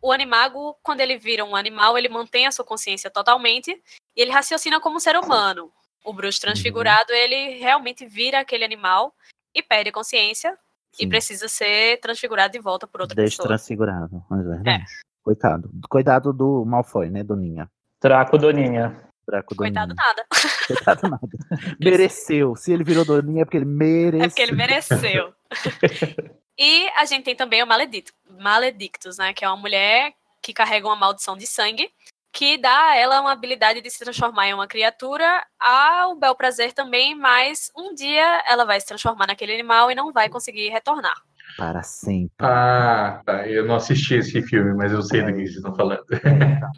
o 0.00 0.12
animago, 0.12 0.76
quando 0.84 1.00
ele 1.00 1.18
vira 1.18 1.44
um 1.44 1.56
animal, 1.56 1.98
ele 1.98 2.08
mantém 2.08 2.46
a 2.46 2.52
sua 2.52 2.64
consciência 2.64 3.10
totalmente 3.10 3.72
e 4.14 4.22
ele 4.22 4.30
raciocina 4.30 4.78
como 4.78 4.98
um 4.98 5.00
ser 5.00 5.16
humano. 5.16 5.72
O 6.04 6.12
bruxo 6.12 6.40
transfigurado, 6.40 7.12
ele 7.12 7.58
realmente 7.58 8.06
vira 8.06 8.38
aquele 8.38 8.64
animal 8.64 9.12
e 9.52 9.60
perde 9.64 9.90
a 9.90 9.92
consciência 9.92 10.56
e 10.94 10.98
Sim. 10.98 11.08
precisa 11.08 11.48
ser 11.48 11.98
transfigurado 11.98 12.52
de 12.52 12.60
volta 12.60 12.86
por 12.86 13.00
outra 13.00 13.16
pessoa. 13.16 13.48
Destransfigurado, 13.48 14.24
mas 14.30 14.40
é 14.46 14.48
verdade. 14.48 14.84
Coitado. 15.26 15.68
Coitado 15.90 16.32
do 16.32 16.64
Malfoy, 16.64 17.10
né, 17.10 17.24
Doninha? 17.24 17.68
Draco 18.00 18.38
Doninha. 18.38 18.96
Draco 19.26 19.56
Coitado 19.56 19.92
Doninha. 19.92 20.06
nada. 20.06 20.26
Coitado 20.68 21.08
nada. 21.08 21.28
Mereceu. 21.82 22.54
Se 22.54 22.72
ele 22.72 22.84
virou 22.84 23.04
Doninha 23.04 23.42
é 23.42 23.44
porque 23.44 23.56
ele 23.56 23.64
mereceu. 23.64 24.24
É 24.24 24.28
porque 24.28 24.42
ele 24.42 24.52
mereceu. 24.52 25.34
e 26.56 26.88
a 26.90 27.04
gente 27.06 27.24
tem 27.24 27.34
também 27.34 27.60
o 27.60 27.66
Maledictus, 27.66 28.14
Maledictus, 28.38 29.18
né? 29.18 29.32
Que 29.32 29.44
é 29.44 29.48
uma 29.48 29.56
mulher 29.56 30.14
que 30.40 30.52
carrega 30.52 30.86
uma 30.86 30.94
maldição 30.94 31.36
de 31.36 31.44
sangue, 31.44 31.90
que 32.32 32.56
dá 32.56 32.90
a 32.90 32.96
ela 32.96 33.20
uma 33.20 33.32
habilidade 33.32 33.80
de 33.80 33.90
se 33.90 33.98
transformar 33.98 34.46
em 34.46 34.54
uma 34.54 34.68
criatura, 34.68 35.44
ao 35.58 36.14
bel 36.14 36.36
prazer 36.36 36.72
também, 36.72 37.16
mas 37.16 37.68
um 37.76 37.92
dia 37.92 38.44
ela 38.46 38.64
vai 38.64 38.78
se 38.78 38.86
transformar 38.86 39.26
naquele 39.26 39.54
animal 39.54 39.90
e 39.90 39.94
não 39.96 40.12
vai 40.12 40.28
conseguir 40.28 40.68
retornar. 40.68 41.20
Para 41.56 41.82
sempre. 41.82 42.34
Ah, 42.40 43.20
tá. 43.24 43.46
Eu 43.48 43.66
não 43.66 43.76
assisti 43.76 44.14
esse 44.16 44.42
filme, 44.42 44.74
mas 44.74 44.92
eu 44.92 45.00
sei 45.02 45.22
do 45.22 45.28
que 45.28 45.34
vocês 45.38 45.56
estão 45.56 45.74
falando. 45.74 46.04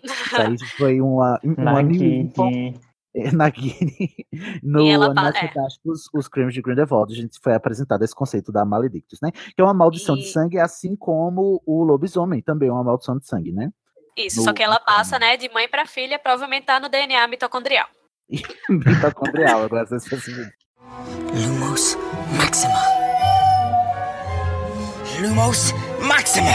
Isso 0.04 0.36
aí 0.40 0.56
foi 0.76 1.00
uma, 1.00 1.38
uma 1.42 1.82
Nagini. 1.82 2.78
É, 3.16 3.32
Nagini. 3.32 3.96
No 4.62 4.82
E 4.82 4.90
ela 4.90 5.06
Animais 5.06 5.34
fala- 5.36 5.44
é. 5.44 5.48
Fantásticos, 5.48 6.02
Os 6.14 6.28
Crimes 6.28 6.54
de 6.54 6.62
Grindelwald, 6.62 7.12
a 7.12 7.16
gente 7.16 7.38
foi 7.42 7.54
apresentado 7.54 8.04
esse 8.04 8.14
conceito 8.14 8.52
da 8.52 8.64
Maledictus, 8.64 9.18
né? 9.22 9.30
Que 9.32 9.60
é 9.60 9.64
uma 9.64 9.74
maldição 9.74 10.14
de 10.14 10.22
E- 10.22 10.26
sangue, 10.32 10.58
assim 10.58 10.94
como 10.94 11.60
o 11.66 11.82
lobisomem 11.82 12.40
também 12.42 12.68
é 12.68 12.72
uma 12.72 12.84
maldição 12.84 13.18
de 13.18 13.26
sangue, 13.26 13.50
né? 13.50 13.70
Isso, 14.16 14.38
No- 14.38 14.44
só 14.44 14.52
que 14.52 14.62
ela 14.62 14.78
passa, 14.78 15.18
né, 15.18 15.36
de 15.36 15.48
mãe 15.52 15.68
para 15.68 15.86
filha, 15.86 16.18
provavelmente 16.18 16.66
tá 16.66 16.78
no 16.78 16.88
DNA 16.88 17.26
mitocondrial. 17.28 17.86
Mitocondrial, 18.68 19.62
agora 19.64 19.86
precisam. 19.86 20.44
Lumos 21.34 21.96
Maxima. 22.36 22.87
Lumos 25.20 25.72
Maxima. 26.06 26.46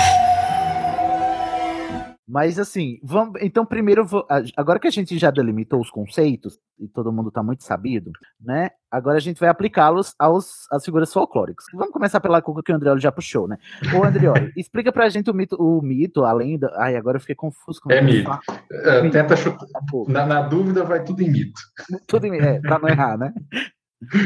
Mas 2.26 2.58
assim, 2.58 2.98
vamos. 3.04 3.42
Então, 3.42 3.66
primeiro, 3.66 4.08
agora 4.56 4.80
que 4.80 4.88
a 4.88 4.92
gente 4.92 5.18
já 5.18 5.30
delimitou 5.30 5.82
os 5.82 5.92
conceitos, 5.92 6.58
e 6.80 6.88
todo 6.88 7.12
mundo 7.12 7.28
está 7.28 7.44
muito 7.44 7.64
sabido, 7.64 8.12
né? 8.40 8.70
Agora 8.90 9.18
a 9.18 9.20
gente 9.20 9.38
vai 9.38 9.50
aplicá-los 9.50 10.16
aos, 10.18 10.66
às 10.72 10.86
figuras 10.86 11.12
folclóricas. 11.12 11.66
Vamos 11.74 11.92
começar 11.92 12.22
pela 12.22 12.42
cuca 12.42 12.64
que 12.64 12.72
o 12.72 12.76
Andrioli 12.76 13.02
já 13.02 13.12
puxou, 13.12 13.50
né? 13.50 13.58
Ô, 13.94 14.04
Andrioli, 14.04 14.52
explica 14.58 14.94
pra 14.94 15.10
gente 15.10 15.30
o 15.30 15.34
mito, 15.34 15.58
o 15.60 15.82
mito, 15.82 16.24
a 16.24 16.32
lenda. 16.32 16.72
Ai, 16.78 16.96
agora 16.96 17.18
eu 17.18 17.22
fiquei 17.22 17.36
confuso 17.36 17.82
com 17.82 17.92
É 17.92 18.00
o 18.00 18.04
mito. 18.06 18.32
É, 18.72 19.10
tenta 19.10 19.36
chutar. 19.36 19.68
Tá. 19.68 19.82
Na, 20.08 20.26
na 20.26 20.42
dúvida, 20.42 20.86
vai 20.86 21.04
tudo 21.04 21.22
em 21.22 21.30
mito. 21.30 21.62
Tudo 22.08 22.28
em, 22.28 22.40
é, 22.40 22.62
pra 22.62 22.80
não 22.80 22.88
errar, 22.88 23.18
né? 23.18 23.34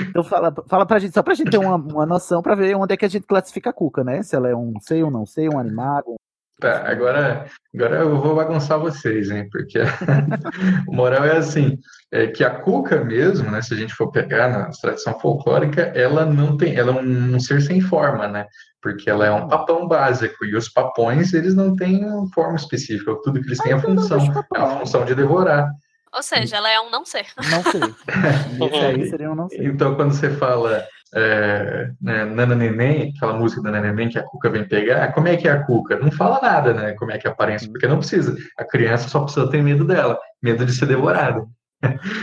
Então 0.10 0.24
fala, 0.24 0.54
fala 0.68 0.86
pra 0.86 1.00
gente, 1.00 1.14
só 1.14 1.24
pra 1.24 1.34
gente 1.34 1.52
ter 1.52 1.58
uma, 1.58 1.76
uma 1.76 2.06
noção 2.06 2.42
pra 2.42 2.56
ver 2.56 2.76
onde 2.76 2.94
é 2.94 2.98
que 2.98 3.06
a 3.06 3.10
gente 3.10 3.26
classifica 3.28 3.70
a 3.70 3.74
cuca, 3.74 4.04
né? 4.04 4.24
Se 4.24 4.36
ela 4.36 4.50
é 4.50 4.56
um 4.56 4.74
sei 4.82 5.04
ou 5.04 5.12
não 5.12 5.26
sei, 5.26 5.48
um 5.50 5.60
animado. 5.60 6.16
Tá, 6.60 6.90
agora, 6.90 7.46
agora 7.76 7.98
eu 7.98 8.20
vou 8.20 8.36
bagunçar 8.36 8.80
vocês, 8.80 9.30
hein? 9.30 9.48
Porque 9.52 9.78
o 10.90 10.92
moral 10.92 11.24
é 11.24 11.38
assim, 11.38 11.78
é 12.12 12.26
que 12.26 12.44
a 12.44 12.50
cuca 12.50 13.04
mesmo, 13.04 13.52
né? 13.52 13.62
Se 13.62 13.76
a 13.76 13.78
gente 13.78 13.94
for 13.94 14.10
pegar 14.10 14.50
na 14.50 14.70
tradição 14.82 15.20
folclórica, 15.20 15.82
ela 15.94 16.26
não 16.26 16.58
tem, 16.58 16.76
ela 16.76 16.98
é 16.98 17.00
um, 17.00 17.40
ser 17.40 17.62
sem 17.62 17.80
forma, 17.80 18.28
né? 18.28 18.48
Porque 18.82 19.08
ela 19.08 19.28
é 19.28 19.32
um 19.32 19.48
papão 19.48 19.88
básico 19.88 20.46
e 20.46 20.56
os 20.56 20.68
papões 20.68 21.32
eles 21.32 21.54
não 21.54 21.76
têm 21.76 22.04
uma 22.04 22.28
forma 22.34 22.56
específica, 22.56 23.16
tudo 23.24 23.40
que 23.40 23.48
eles 23.48 23.60
têm 23.60 23.74
é 23.74 23.76
a 23.76 23.80
função, 23.80 24.20
é 24.56 24.60
a 24.60 24.80
função 24.80 25.06
de 25.06 25.14
devorar. 25.14 25.70
Ou 26.14 26.24
seja, 26.24 26.58
ela 26.58 26.70
é 26.70 26.80
um 26.80 26.90
não 26.90 27.06
ser. 27.06 27.26
Não 27.50 27.64
sei. 27.64 27.82
Esse 28.68 28.86
aí 28.86 29.10
seria 29.10 29.32
um 29.32 29.36
não 29.36 29.50
sei. 29.50 29.66
Então, 29.66 29.96
quando 29.96 30.14
você 30.14 30.30
fala 30.32 30.84
é, 31.14 31.92
né, 32.02 32.26
Nana 32.26 32.56
Neném, 32.56 33.14
aquela 33.16 33.34
música 33.34 33.62
da 33.62 33.72
Nana 33.72 33.88
Neném 33.92 34.10
que 34.10 34.18
a 34.20 34.24
Cuca 34.24 34.50
vem 34.50 34.68
pegar, 34.68 35.12
como 35.14 35.28
é 35.28 35.38
que 35.38 35.48
é 35.48 35.52
a 35.52 35.64
Cuca? 35.64 35.98
Não 36.00 36.12
fala 36.12 36.40
nada, 36.42 36.74
né? 36.74 36.94
Como 36.94 37.12
é 37.12 37.18
que 37.18 37.28
é 37.28 37.30
a 37.30 37.34
aparência, 37.34 37.70
porque 37.70 37.88
não 37.88 38.00
precisa. 38.00 38.36
A 38.58 38.66
criança 38.66 39.08
só 39.10 39.22
precisa 39.22 39.50
ter 39.50 39.62
medo 39.62 39.86
dela, 39.86 40.20
medo 40.42 40.66
de 40.66 40.74
ser 40.74 40.86
devorada. 40.86 41.46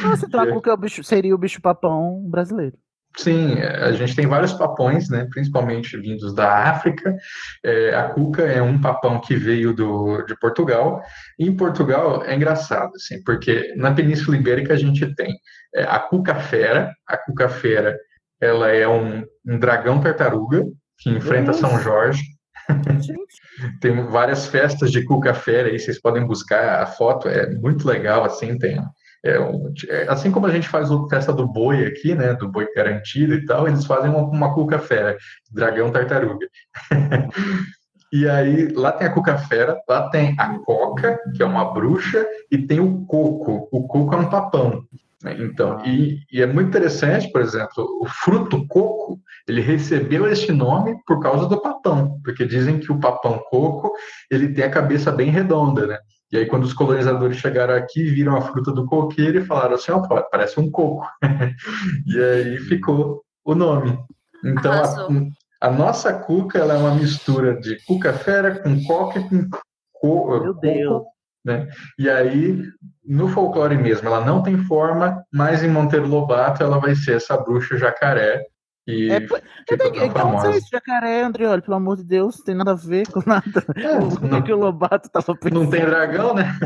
Nossa, 0.03 0.27
então 0.27 0.41
a 0.41 0.47
cuca 0.49 0.71
é 0.71 0.75
o 0.75 0.77
bicho- 0.77 1.05
seria 1.05 1.35
o 1.35 1.39
bicho-papão 1.39 2.21
brasileiro. 2.29 2.77
Sim, 3.17 3.61
a 3.61 3.93
gente 3.93 4.17
tem 4.17 4.27
vários 4.27 4.53
papões, 4.53 5.09
né, 5.09 5.27
principalmente 5.31 5.97
vindos 5.97 6.35
da 6.35 6.71
África. 6.71 7.17
É, 7.65 7.95
a 7.95 8.09
cuca 8.09 8.43
é 8.43 8.61
um 8.61 8.81
papão 8.81 9.21
que 9.21 9.37
veio 9.37 9.73
do, 9.73 10.23
de 10.23 10.37
Portugal. 10.39 11.01
E 11.39 11.47
em 11.47 11.57
Portugal 11.57 12.25
é 12.25 12.35
engraçado, 12.35 12.91
assim, 12.97 13.23
porque 13.23 13.73
na 13.77 13.93
Península 13.93 14.37
Ibérica 14.37 14.75
a 14.75 14.77
gente 14.77 15.15
tem 15.15 15.33
é, 15.75 15.85
a 15.85 16.01
cuca-fera. 16.01 16.93
A 17.07 17.17
cuca-fera 17.17 17.97
ela 18.41 18.69
é 18.71 18.87
um, 18.89 19.25
um 19.47 19.59
dragão 19.59 20.01
tartaruga 20.01 20.65
que 20.99 21.11
enfrenta 21.11 21.53
São 21.53 21.79
Jorge. 21.81 22.23
tem 23.81 24.07
várias 24.07 24.47
festas 24.47 24.91
de 24.91 25.05
cuca-fera 25.05 25.69
aí, 25.69 25.79
vocês 25.79 26.01
podem 26.01 26.27
buscar 26.27 26.83
a 26.83 26.87
foto, 26.87 27.29
é 27.29 27.49
muito 27.51 27.87
legal, 27.87 28.25
assim, 28.25 28.59
tem 28.59 28.81
é 29.25 29.41
um- 29.41 29.73
é, 29.89 30.07
assim 30.09 30.31
como 30.31 30.47
a 30.47 30.51
gente 30.51 30.69
faz 30.69 30.91
a 30.91 31.09
festa 31.09 31.33
do 31.33 31.47
boi 31.47 31.87
aqui, 31.87 32.15
né, 32.15 32.35
do 32.35 32.49
boi 32.49 32.69
garantido 32.75 33.35
e 33.35 33.45
tal, 33.47 33.67
eles 33.67 33.87
fazem 33.87 34.11
uma, 34.11 34.23
uma 34.23 34.55
cuca-fera, 34.55 35.17
dragão 35.51 35.91
tartaruga. 35.91 36.47
e 38.13 38.29
aí, 38.29 38.69
lá 38.69 38.93
tem 38.93 39.07
a 39.09 39.13
cuca-fera, 39.13 39.77
lá 39.89 40.09
tem 40.11 40.35
a 40.39 40.59
coca, 40.61 41.19
que 41.35 41.43
é 41.43 41.47
uma 41.47 41.73
bruxa, 41.73 42.25
e 42.51 42.59
tem 42.59 42.81
o 42.81 43.05
coco. 43.07 43.69
O 43.73 43.89
coco 43.89 44.15
é 44.15 44.19
um 44.19 44.29
papão. 44.31 44.85
né? 45.23 45.37
Então, 45.41 45.85
e, 45.85 46.19
e 46.33 46.43
é 46.43 46.47
muito 46.47 46.69
interessante, 46.69 47.31
por 47.33 47.41
exemplo, 47.41 47.85
o 48.01 48.07
fruto 48.07 48.67
coco, 48.69 49.19
ele 49.49 49.61
recebeu 49.61 50.27
este 50.31 50.53
nome 50.53 50.97
por 51.07 51.21
causa 51.21 51.47
do 51.47 51.61
papão, 51.61 52.21
porque 52.25 52.45
dizem 52.47 52.79
que 52.79 52.93
o 52.93 53.01
papão 53.01 53.43
coco, 53.51 53.93
ele 54.31 54.49
tem 54.53 54.65
a 54.65 54.71
cabeça 54.71 55.11
bem 55.11 55.31
redonda, 55.31 55.87
né? 55.87 55.99
E 56.35 56.37
aí, 56.37 56.47
quando 56.47 56.65
os 56.65 56.73
colonizadores 56.73 57.37
chegaram 57.37 57.75
aqui, 57.75 58.11
viram 58.11 58.37
a 58.37 58.41
fruta 58.41 58.73
do 58.73 58.85
coqueiro 58.87 59.39
e 59.39 59.45
falaram 59.45 59.77
assim, 59.77 59.93
ó, 59.93 60.01
parece 60.01 60.59
um 60.59 60.69
coco. 60.69 61.07
e 62.09 62.19
aí 62.21 62.59
ficou 62.59 63.23
o 63.45 63.55
nome. 63.55 63.97
Então, 64.45 64.73
a, 64.73 65.69
a 65.69 65.71
nossa 65.71 66.13
cuca, 66.13 66.59
ela 66.59 66.75
é 66.75 66.77
uma 66.77 66.97
mistura 66.97 67.61
de 67.61 67.79
cuca-fera 67.87 68.59
com 68.61 68.83
coca 68.83 69.21
e 69.21 69.29
com 69.29 69.49
co 69.93 70.41
Meu 70.41 70.55
Deus. 70.55 70.93
coco, 70.93 71.11
né? 71.45 71.69
E 71.97 72.11
aí, 72.11 72.65
no 73.07 73.29
folclore 73.29 73.79
mesmo, 73.79 74.09
ela 74.09 74.25
não 74.25 74.43
tem 74.43 74.59
forma, 74.59 75.25
mas 75.33 75.63
em 75.63 75.69
Monteiro 75.69 76.09
Lobato 76.09 76.65
ela 76.65 76.81
vai 76.81 76.97
ser 76.97 77.15
essa 77.15 77.37
bruxa 77.37 77.79
jacaré. 77.79 78.45
E 78.87 79.11
É, 79.11 79.21
pô, 79.21 79.37
ficou 79.69 79.79
tão 79.93 80.05
Então, 80.05 80.09
não 80.09 80.13
famosa. 80.39 80.49
sei, 80.49 80.59
esse 80.59 80.69
jacaré, 80.71 81.23
Andrioli, 81.23 81.63
pelo 81.63 81.77
amor 81.77 81.97
de 81.97 82.05
Deus, 82.05 82.37
não 82.39 82.45
tem 82.45 82.55
nada 82.55 82.73
a 82.73 82.75
ver 82.75 83.09
com 83.11 83.23
nada. 83.27 83.65
o 84.03 84.29
que, 84.29 84.43
que 84.43 84.53
o 84.53 84.59
Lobato 84.59 85.09
tava 85.09 85.35
pensando? 85.35 85.63
Não 85.65 85.71
tem 85.71 85.87
dragão, 85.87 86.35
né? 86.35 86.59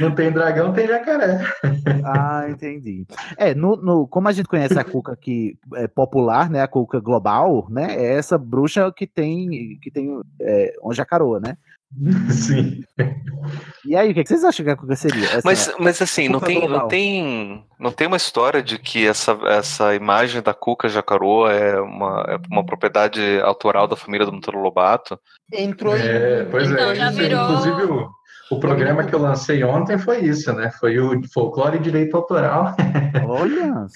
Não 0.00 0.12
tem 0.14 0.32
dragão, 0.32 0.72
tem 0.72 0.88
jacaré. 0.88 1.40
Ah, 2.04 2.46
entendi. 2.48 3.06
É, 3.36 3.54
no, 3.54 3.76
no- 3.76 4.06
como 4.08 4.26
a 4.28 4.32
gente 4.32 4.48
conhece 4.48 4.78
a 4.78 4.84
cuca 4.84 5.14
que 5.16 5.56
é 5.74 5.86
popular, 5.86 6.50
né, 6.50 6.60
a 6.60 6.68
cuca 6.68 6.98
global, 6.98 7.66
né, 7.70 7.94
é 7.94 8.14
essa 8.16 8.36
bruxa 8.36 8.90
que 8.92 9.06
tem 9.06 9.78
que 9.80 9.90
tem 9.90 10.20
é, 10.40 10.74
um 10.82 10.92
jacaroa, 10.92 11.38
né? 11.38 11.56
Sim. 12.30 12.82
E 13.84 13.96
aí, 13.96 14.10
o 14.10 14.14
que, 14.14 14.24
vocês 14.24 14.44
acham 14.44 14.64
que 14.64 14.70
a 14.70 14.76
cuca 14.76 14.94
seria? 14.94 15.24
Essa- 15.24 15.40
Mas, 15.44 15.72
mas 15.78 16.02
assim, 16.02 16.28
não 16.28 16.38
tem, 16.40 16.68
não 16.68 16.86
tem, 16.88 17.64
não 17.78 17.90
tem 17.92 18.06
uma 18.06 18.16
história 18.16 18.62
de 18.62 18.78
que 18.78 19.06
essa, 19.06 19.32
essa 19.46 19.94
imagem 19.94 20.40
da 20.42 20.54
Cuca 20.54 20.88
Jacaroa 20.88 21.52
é 21.52 21.80
uma, 21.80 22.24
é 22.28 22.36
uma 22.50 22.64
propriedade 22.64 23.20
autoral 23.42 23.88
da 23.88 23.96
família 23.96 24.24
do 24.26 24.32
Monteiro 24.32 24.60
Lobato? 24.60 25.18
Entrou 25.52 25.96
É, 25.96 26.42
em. 26.42 26.50
pois 26.50 26.70
Então, 26.70 26.90
é, 26.90 26.94
já 26.94 27.10
virou- 27.10 27.42
inclusive 27.44 27.82
o, 27.84 28.08
O 28.50 28.58
programa 28.58 29.04
que 29.04 29.14
eu 29.14 29.20
lancei 29.20 29.62
ontem 29.62 29.96
foi 29.96 30.18
isso, 30.18 30.52
né? 30.52 30.70
Foi 30.72 30.98
o 30.98 31.22
Folclore 31.32 31.76
e 31.76 31.80
Direito 31.80 32.16
Autoral. 32.16 32.74
Olha, 33.24 33.86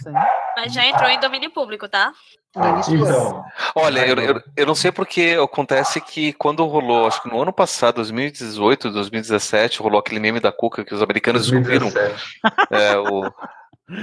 Mas 0.57 0.73
já 0.73 0.87
entrou 0.87 1.11
em 1.11 1.19
domínio 1.19 1.51
público, 1.51 1.89
tá? 1.89 2.13
Então, 2.57 3.45
Olha, 3.75 4.07
eu, 4.07 4.17
eu, 4.17 4.41
eu 4.57 4.67
não 4.67 4.77
sei 4.77 4.93
porque 4.93 5.37
acontece 5.43 6.01
que 6.01 6.33
quando 6.35 6.65
rolou, 6.65 7.09
acho 7.09 7.21
que 7.21 7.29
no 7.29 7.43
ano 7.43 7.53
passado, 7.53 7.97
2018, 7.97 8.91
2017, 8.93 9.83
rolou 9.83 9.99
aquele 9.99 10.21
meme 10.21 10.39
da 10.39 10.53
Cuca 10.53 10.85
que 10.85 10.95
os 10.95 11.03
americanos 11.03 11.51
descobriram. 11.51 11.89
É, 12.71 12.97
o, 12.97 13.29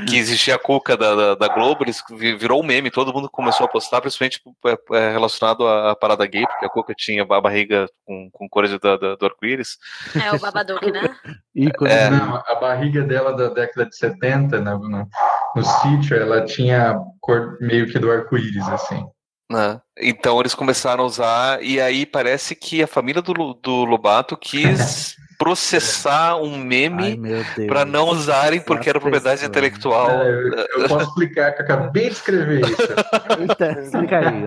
que 0.08 0.16
existia 0.16 0.56
a 0.56 0.60
Cuca 0.60 0.96
da, 0.96 1.16
da, 1.16 1.36
da 1.36 1.48
Globo, 1.48 1.84
eles 1.84 2.04
vi- 2.12 2.36
virou 2.36 2.62
um 2.62 2.66
meme, 2.66 2.92
todo 2.92 3.12
mundo 3.14 3.30
começou 3.30 3.66
a 3.66 3.70
postar, 3.70 4.00
principalmente 4.00 4.40
é, 4.66 4.78
é, 4.98 5.12
relacionado 5.12 5.68
à, 5.68 5.96
parada 5.96 6.26
gay, 6.28 6.46
porque 6.46 6.66
a 6.66 6.70
Cuca 6.70 6.94
tinha 6.96 7.24
a 7.24 7.42
barriga 7.42 7.88
com, 8.06 8.30
com 8.32 8.48
cores 8.48 8.72
da, 8.80 8.96
da- 8.98 9.16
do 9.16 9.26
arco-íris. 9.26 9.78
É 10.24 10.32
o 10.32 10.40
Babadook, 10.40 10.92
né? 10.92 11.02
É, 11.88 12.10
não, 12.10 12.36
a 12.48 12.56
barriga 12.56 13.04
dela 13.04 13.36
da 13.36 13.50
década 13.50 13.90
de 13.90 13.96
70, 13.98 14.62
no, 14.62 14.80
no, 14.88 15.08
no 15.56 15.64
sítio, 15.64 16.16
ela 16.16 16.46
tinha 16.46 16.96
cor 17.20 17.58
meio 17.60 17.88
que 17.92 18.00
do 18.00 18.10
arco-íris, 18.12 18.68
assim. 18.70 19.04
Né? 19.52 19.82
Então 20.00 20.40
eles 20.40 20.56
começaram 20.56 21.04
a 21.04 21.08
usar, 21.08 21.64
e 21.64 21.80
aí 21.80 22.06
parece 22.06 22.56
que 22.56 22.82
a 22.82 22.88
família 22.88 23.22
do, 23.22 23.34
do 23.54 23.84
Lobato 23.84 24.38
quis 24.38 25.16
processar 25.42 26.36
um 26.36 26.56
meme 26.56 27.20
para 27.68 27.84
não 27.84 28.10
usarem 28.10 28.62
porque 28.62 28.88
era 28.88 29.00
propriedade 29.00 29.44
intelectual. 29.44 30.08
É, 30.12 30.30
eu, 30.30 30.82
eu 30.82 30.88
posso 30.88 31.10
explicar, 31.10 31.52
que 31.54 31.62
eu 31.62 31.66
acabei 31.66 32.10
de 32.10 32.14
escrever 32.14 32.62
isso. 32.62 33.82
Explica 33.82 34.20
aí. 34.20 34.44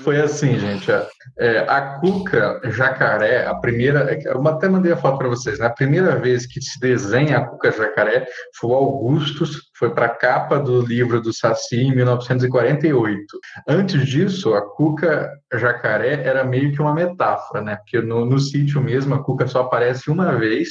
Foi 0.00 0.20
assim, 0.20 0.56
gente. 0.60 0.92
É, 1.40 1.58
a 1.68 1.98
Cuca 1.98 2.60
Jacaré, 2.66 3.46
a 3.46 3.54
primeira. 3.56 4.12
é 4.12 4.20
Eu 4.24 4.46
até 4.46 4.68
mandei 4.68 4.92
a 4.92 4.96
foto 4.96 5.18
para 5.18 5.28
vocês, 5.28 5.58
né? 5.58 5.66
A 5.66 5.70
primeira 5.70 6.14
vez 6.14 6.46
que 6.46 6.60
se 6.60 6.78
desenha 6.78 7.38
a 7.38 7.44
Cuca 7.44 7.72
Jacaré 7.72 8.24
foi 8.54 8.70
o 8.70 8.74
Augustus, 8.74 9.71
foi 9.82 9.92
para 9.92 10.06
a 10.06 10.14
capa 10.14 10.60
do 10.60 10.80
livro 10.80 11.20
do 11.20 11.32
Saci 11.32 11.80
em 11.80 11.92
1948. 11.92 13.26
Antes 13.66 14.06
disso, 14.06 14.54
a 14.54 14.62
Cuca 14.76 15.28
Jacaré 15.54 16.22
era 16.22 16.44
meio 16.44 16.70
que 16.70 16.80
uma 16.80 16.94
metáfora, 16.94 17.60
né? 17.60 17.74
Porque 17.74 18.00
no, 18.00 18.24
no 18.24 18.38
sítio 18.38 18.80
mesmo 18.80 19.12
a 19.12 19.24
Cuca 19.24 19.48
só 19.48 19.62
aparece 19.62 20.08
uma 20.08 20.36
vez 20.38 20.68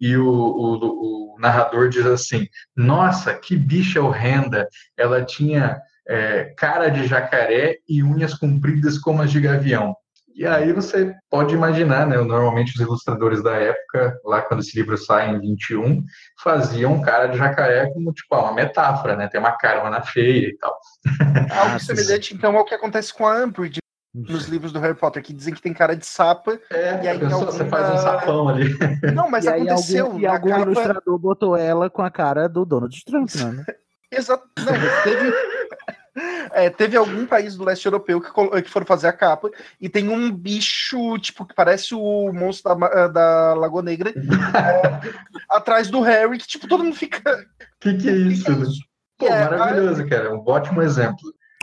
e 0.00 0.16
o, 0.16 0.26
o- 0.26 1.34
o 1.34 1.38
narrador 1.38 1.90
diz 1.90 2.06
assim: 2.06 2.46
Nossa, 2.74 3.34
que 3.34 3.54
bicha 3.54 4.00
horrenda! 4.00 4.66
Ela 4.96 5.22
tinha 5.22 5.78
é, 6.08 6.44
cara 6.56 6.88
de 6.88 7.06
jacaré 7.06 7.76
e 7.86 8.02
unhas 8.02 8.32
compridas 8.32 8.96
como 8.96 9.20
as 9.20 9.30
de 9.30 9.42
gavião. 9.42 9.94
E 10.34 10.44
aí 10.44 10.72
você 10.72 11.14
pode 11.30 11.54
imaginar, 11.54 12.06
né? 12.06 12.16
Normalmente 12.16 12.74
os 12.74 12.80
ilustradores 12.80 13.40
da 13.42 13.52
época, 13.52 14.18
lá 14.24 14.42
quando 14.42 14.60
esse 14.60 14.76
livro 14.76 14.96
sai 14.98 15.30
em 15.30 15.38
21, 15.40 16.02
faziam 16.42 17.00
cara 17.00 17.28
de 17.28 17.38
jacaré 17.38 17.88
como 17.92 18.12
tipo 18.12 18.34
ah, 18.34 18.42
uma 18.42 18.52
metáfora, 18.52 19.14
né? 19.14 19.28
Tem 19.28 19.38
uma 19.38 19.52
carona 19.52 20.02
feia 20.02 20.48
e 20.48 20.56
tal. 20.58 20.76
Algo 21.56 21.78
semelhante, 21.78 22.34
então, 22.34 22.56
ao 22.56 22.64
que 22.64 22.74
acontece 22.74 23.14
com 23.14 23.26
a 23.26 23.44
Umbridge 23.44 23.78
nos 24.12 24.46
livros 24.46 24.72
do 24.72 24.78
Harry 24.78 24.94
Potter, 24.94 25.22
que 25.22 25.32
dizem 25.32 25.54
que 25.54 25.62
tem 25.62 25.72
cara 25.72 25.96
de 25.96 26.06
sapa. 26.06 26.58
e 26.70 27.08
aí, 27.08 27.18
pensou? 27.18 27.46
Você 27.46 27.64
faz 27.64 27.94
um 27.94 27.98
sapão 27.98 28.48
ali. 28.48 28.76
Não, 29.14 29.28
mas 29.30 29.44
e 29.44 29.48
aconteceu. 29.48 30.06
algum, 30.06 30.18
e 30.20 30.26
algum 30.26 30.48
capa- 30.50 30.62
ilustrador 30.62 31.18
botou 31.18 31.56
ela 31.56 31.90
com 31.90 32.02
a 32.02 32.10
cara 32.10 32.48
do 32.48 32.64
Donald 32.64 33.04
Trump, 33.04 33.32
né? 33.34 33.64
Exato. 34.10 34.44
Não, 34.58 34.72
teve. 35.02 35.53
É, 36.52 36.70
teve 36.70 36.96
algum 36.96 37.26
país 37.26 37.56
do 37.56 37.64
leste 37.64 37.86
europeu 37.86 38.20
que, 38.20 38.30
que 38.62 38.70
foram 38.70 38.86
fazer 38.86 39.08
a 39.08 39.12
capa 39.12 39.50
e 39.80 39.88
tem 39.88 40.08
um 40.08 40.30
bicho, 40.30 41.18
tipo, 41.18 41.44
que 41.44 41.54
parece 41.54 41.94
o 41.94 42.32
monstro 42.32 42.70
da, 42.70 42.76
ma- 42.78 43.06
da 43.08 43.54
Lagoa 43.54 43.82
Negra 43.82 44.10
é, 44.14 45.00
atrás 45.50 45.88
do 45.90 46.00
Harry, 46.00 46.38
que, 46.38 46.46
tipo, 46.46 46.68
todo 46.68 46.84
mundo 46.84 46.94
fica. 46.96 47.20
Que 47.80 47.94
que 47.94 48.08
é 48.08 48.12
isso? 48.12 48.50
né? 48.50 48.66
Pô, 49.18 49.26
É, 49.26 49.48
maravilhoso, 49.50 50.08
cara. 50.08 50.32
Um 50.34 50.44
ótimo 50.46 50.82
exemplo. 50.82 51.18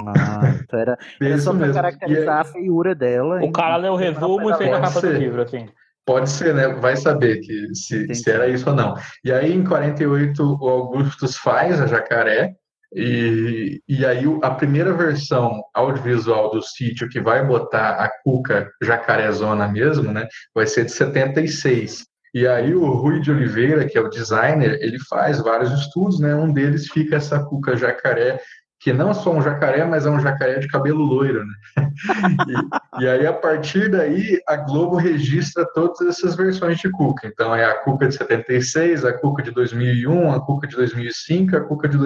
Ah, 0.05 0.41
então 0.63 0.79
era, 0.79 0.97
era 1.21 1.35
Isso 1.35 1.43
só 1.45 1.51
pra 1.51 1.59
mesmo. 1.59 1.73
caracterizar 1.75 2.39
a 2.39 2.43
feiura 2.43 2.93
dela. 2.95 3.41
O 3.43 3.51
cara 3.51 3.77
leu 3.77 3.93
o 3.93 3.97
resumo 3.97 4.49
e 4.49 4.53
fez 4.55 4.73
a 4.73 4.81
capa 4.81 5.01
do 5.01 5.11
livro, 5.13 5.41
assim. 5.41 5.69
Pode 6.05 6.29
ser, 6.29 6.53
né? 6.55 6.67
Vai 6.69 6.97
saber 6.97 7.39
que 7.41 7.73
se, 7.75 8.13
se 8.15 8.29
era 8.31 8.47
isso 8.47 8.69
ou 8.69 8.75
não. 8.75 8.95
E 9.23 9.31
aí, 9.31 9.53
em 9.53 9.63
48, 9.63 10.57
o 10.59 10.67
Augustus 10.67 11.37
faz 11.37 11.79
a 11.79 11.85
jacaré, 11.85 12.55
e, 12.93 13.81
e 13.87 14.05
aí 14.05 14.23
a 14.41 14.51
primeira 14.51 14.93
versão 14.93 15.63
audiovisual 15.73 16.51
do 16.51 16.61
sítio 16.61 17.07
que 17.07 17.21
vai 17.21 17.45
botar 17.45 17.91
a 17.91 18.09
cuca 18.23 18.69
jacarezona 18.83 19.67
mesmo, 19.67 20.11
né? 20.11 20.27
Vai 20.53 20.67
ser 20.67 20.85
de 20.85 20.91
76. 20.91 22.05
E 22.33 22.47
aí 22.47 22.73
o 22.73 22.85
Rui 22.91 23.19
de 23.19 23.31
Oliveira, 23.31 23.85
que 23.85 23.97
é 23.97 24.01
o 24.01 24.09
designer, 24.09 24.77
ele 24.81 24.99
faz 25.09 25.39
vários 25.39 25.71
estudos, 25.71 26.19
né? 26.19 26.35
Um 26.35 26.51
deles 26.51 26.89
fica 26.89 27.15
essa 27.17 27.43
cuca 27.43 27.75
jacaré, 27.75 28.39
que 28.81 28.91
não 28.91 29.11
é 29.11 29.13
só 29.13 29.31
um 29.31 29.41
jacaré, 29.41 29.85
mas 29.85 30.05
é 30.05 30.09
um 30.09 30.19
jacaré 30.19 30.59
de 30.59 30.67
cabelo 30.67 31.03
loiro, 31.03 31.45
né? 31.45 31.53
E 32.99 33.07
aí, 33.07 33.25
a 33.25 33.33
partir 33.33 33.89
daí, 33.89 34.39
a 34.45 34.57
Globo 34.57 34.97
registra 34.97 35.65
todas 35.73 36.01
essas 36.01 36.35
versões 36.35 36.77
de 36.77 36.91
Cuca. 36.91 37.25
Então, 37.25 37.55
é 37.55 37.63
a 37.63 37.73
Cuca 37.75 38.07
de 38.07 38.15
76, 38.15 39.05
a 39.05 39.13
Cuca 39.13 39.41
de 39.41 39.49
2001, 39.49 40.31
a 40.31 40.45
Cuca 40.45 40.67
de 40.67 40.75
2005, 40.75 41.55
a 41.55 41.61
Cuca 41.61 41.87
de 41.87 41.97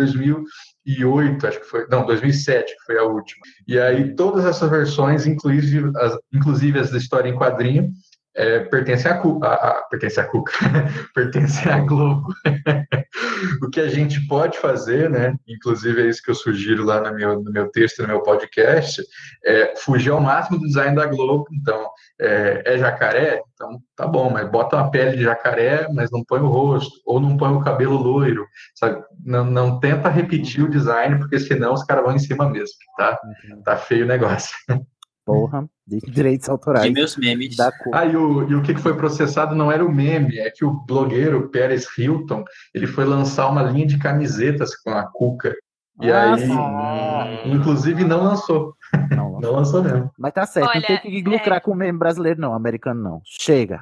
2008, 0.86 1.48
acho 1.48 1.60
que 1.60 1.66
foi. 1.66 1.88
Não, 1.90 2.06
2007, 2.06 2.76
que 2.76 2.86
foi 2.86 2.98
a 2.98 3.04
última. 3.04 3.42
E 3.68 3.80
aí, 3.80 4.16
todas 4.16 4.46
essas 4.46 4.70
versões, 4.70 5.26
inclusive 5.26 5.92
as, 5.98 6.18
inclusive 6.32 6.80
as 6.80 6.92
da 6.92 6.98
história 6.98 7.30
em 7.30 7.36
quadrinho, 7.36 7.92
é, 8.36 8.60
pertencem 8.60 9.10
à 9.10 9.18
Cuca. 9.18 9.48
A, 9.48 9.54
a, 9.54 9.82
pertence 9.84 10.20
à 10.20 10.26
Cuca. 10.26 10.52
pertencem 11.16 11.72
à 11.72 11.80
Globo. 11.80 12.34
o 13.64 13.70
que 13.70 13.80
a 13.80 13.88
gente 13.88 14.26
pode 14.28 14.58
fazer, 14.60 15.10
né? 15.10 15.36
Inclusive 15.48 16.02
é 16.02 16.10
isso 16.10 16.22
que 16.22 16.32
eu 16.32 16.36
sugiro 16.36 16.84
lá 16.84 17.00
no 17.00 17.16
meu, 17.16 17.42
no 17.42 17.52
meu 17.52 17.70
texto, 17.72 18.02
no 18.02 18.08
meu 18.08 18.22
podcast, 18.22 19.02
é 19.46 19.74
fugir 19.78 20.12
ao 20.12 20.20
máximo 20.20 20.60
do 20.60 20.68
design 20.68 20.96
da 20.96 21.06
Globo. 21.06 21.46
Então, 21.54 21.90
é, 22.20 22.62
é 22.66 22.78
jacaré? 22.78 23.42
Então, 23.54 23.80
tá 23.96 24.06
bom, 24.06 24.30
mas 24.30 24.50
bota 24.50 24.76
uma 24.76 24.92
pele 24.92 25.16
de 25.16 25.24
jacaré, 25.24 25.88
mas 25.94 26.12
não 26.12 26.24
põe 26.26 26.42
o 26.42 26.48
rosto, 26.48 27.00
ou 27.06 27.22
não 27.22 27.38
põe 27.38 27.54
o 27.54 27.62
cabelo 27.62 27.96
loiro, 27.96 28.46
sabe? 28.76 29.02
Não, 29.24 29.46
não 29.46 29.80
tenta 29.80 30.10
repetir 30.10 30.64
o 30.64 30.70
design, 30.70 31.18
porque 31.18 31.40
senão 31.40 31.74
os 31.74 31.84
caras 31.84 32.04
vão 32.04 32.16
em 32.16 32.20
cima 32.20 32.50
mesmo, 32.50 32.76
tá? 32.98 33.18
Tá 33.64 33.78
feio 33.78 34.04
o 34.04 34.08
negócio. 34.08 34.54
Porra, 35.26 35.68
de 35.88 36.00
direitos 36.12 36.48
autorais. 36.48 36.86
De 36.86 36.92
meus 36.92 37.18
memes. 37.18 37.56
Da 37.56 37.72
cor. 37.72 37.94
Ah, 37.96 38.06
e 38.06 38.16
o, 38.16 38.50
e 38.50 38.56
o 38.56 38.62
que 38.62 38.76
foi 38.76 38.96
processado 38.96 39.56
não 39.56 39.72
era 39.72 39.84
o 39.84 39.92
meme, 39.92 40.38
é 40.40 40.50
que 40.52 40.64
o 40.64 40.72
blogueiro 40.72 41.50
Pérez 41.50 41.86
Hilton, 41.98 42.44
ele 42.74 42.88
foi 42.88 43.06
lançar 43.06 43.50
uma 43.50 43.64
linha 43.64 43.88
de 43.88 43.98
camisetas 43.98 44.76
com 44.76 44.92
a 44.92 45.04
Cuca. 45.04 45.54
E 46.02 46.12
Ah, 46.12 46.34
aí, 46.34 46.42
sim. 46.42 47.52
inclusive, 47.54 48.04
não 48.04 48.22
lançou. 48.24 48.76
Não, 49.12 49.52
lançou 49.52 49.84
mesmo. 49.84 50.10
Mas 50.18 50.34
tá 50.34 50.46
certo, 50.46 50.70
Olha, 50.70 50.80
não 50.80 50.88
tem 50.88 50.98
que 51.00 51.30
lucrar 51.30 51.62
com 51.62 51.72
o 51.72 51.76
meme 51.76 51.98
brasileiro, 52.00 52.40
não, 52.40 52.54
americano 52.54 53.02
não. 53.04 53.22
Chega. 53.26 53.80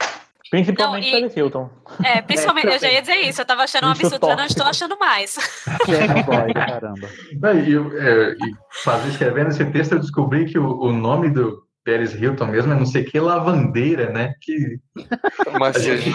Principalmente 0.54 1.10
Não, 1.10 1.18
e- 1.18 1.22
Paris 1.22 1.36
Hilton. 1.36 1.70
É, 2.04 2.22
principalmente, 2.22 2.68
eu 2.68 2.80
já 2.80 2.92
ia 2.92 3.02
dizer 3.02 3.16
isso. 3.22 3.42
Eu 3.42 3.46
tava 3.46 3.64
achando 3.64 3.88
um 3.88 3.90
absurdo, 3.90 4.28
já 4.28 4.36
não 4.36 4.46
estou 4.46 4.66
achando 4.68 5.00
mais. 5.00 5.36
Boy, 6.28 6.54
caramba. 6.54 7.10
Não, 7.42 7.60
E, 7.60 7.72
eu, 7.74 8.00
é, 8.00 8.34
e 8.34 8.54
fazendo, 8.84 9.10
escrevendo 9.10 9.48
esse 9.50 9.66
texto, 9.66 9.94
eu 9.94 10.00
descobri 10.00 10.46
que 10.46 10.60
o, 10.60 10.80
o 10.80 10.94
nome 10.94 11.32
do 11.32 11.64
Pérez 11.84 12.14
Hilton 12.14 12.46
mesmo 12.46 12.72
é 12.72 12.76
não 12.76 12.86
sei 12.86 13.04
que 13.04 13.20
lavandeira, 13.20 14.12
né? 14.12 14.36
Que 14.40 14.80
Mas 15.60 15.82
gente, 15.82 16.12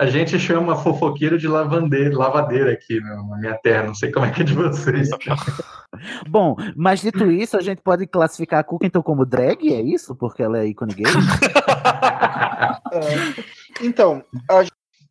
a 0.00 0.06
gente 0.06 0.38
chama 0.38 0.76
fofoqueiro 0.76 1.38
de 1.38 1.46
lavandeira, 1.46 2.16
lavadeira 2.16 2.72
aqui 2.72 2.98
no- 3.00 3.28
na 3.28 3.36
minha 3.38 3.54
terra, 3.54 3.84
não 3.84 3.94
sei 3.94 4.10
como 4.10 4.26
é 4.26 4.30
que 4.30 4.40
é 4.42 4.44
de 4.44 4.54
vocês. 4.54 5.08
Bom, 6.28 6.56
mas 6.74 7.00
dito 7.02 7.30
isso, 7.30 7.56
a 7.56 7.60
gente 7.60 7.82
pode 7.82 8.06
classificar 8.06 8.60
a 8.60 8.64
Cuca 8.64 8.86
então 8.86 9.02
como 9.02 9.26
drag, 9.26 9.72
é 9.72 9.80
isso? 9.82 10.14
Porque 10.16 10.42
ela 10.42 10.58
é 10.58 10.66
ícone 10.66 10.94
gay? 10.94 11.04
Ah, 11.74 12.80
então, 13.82 14.24
a 14.50 14.64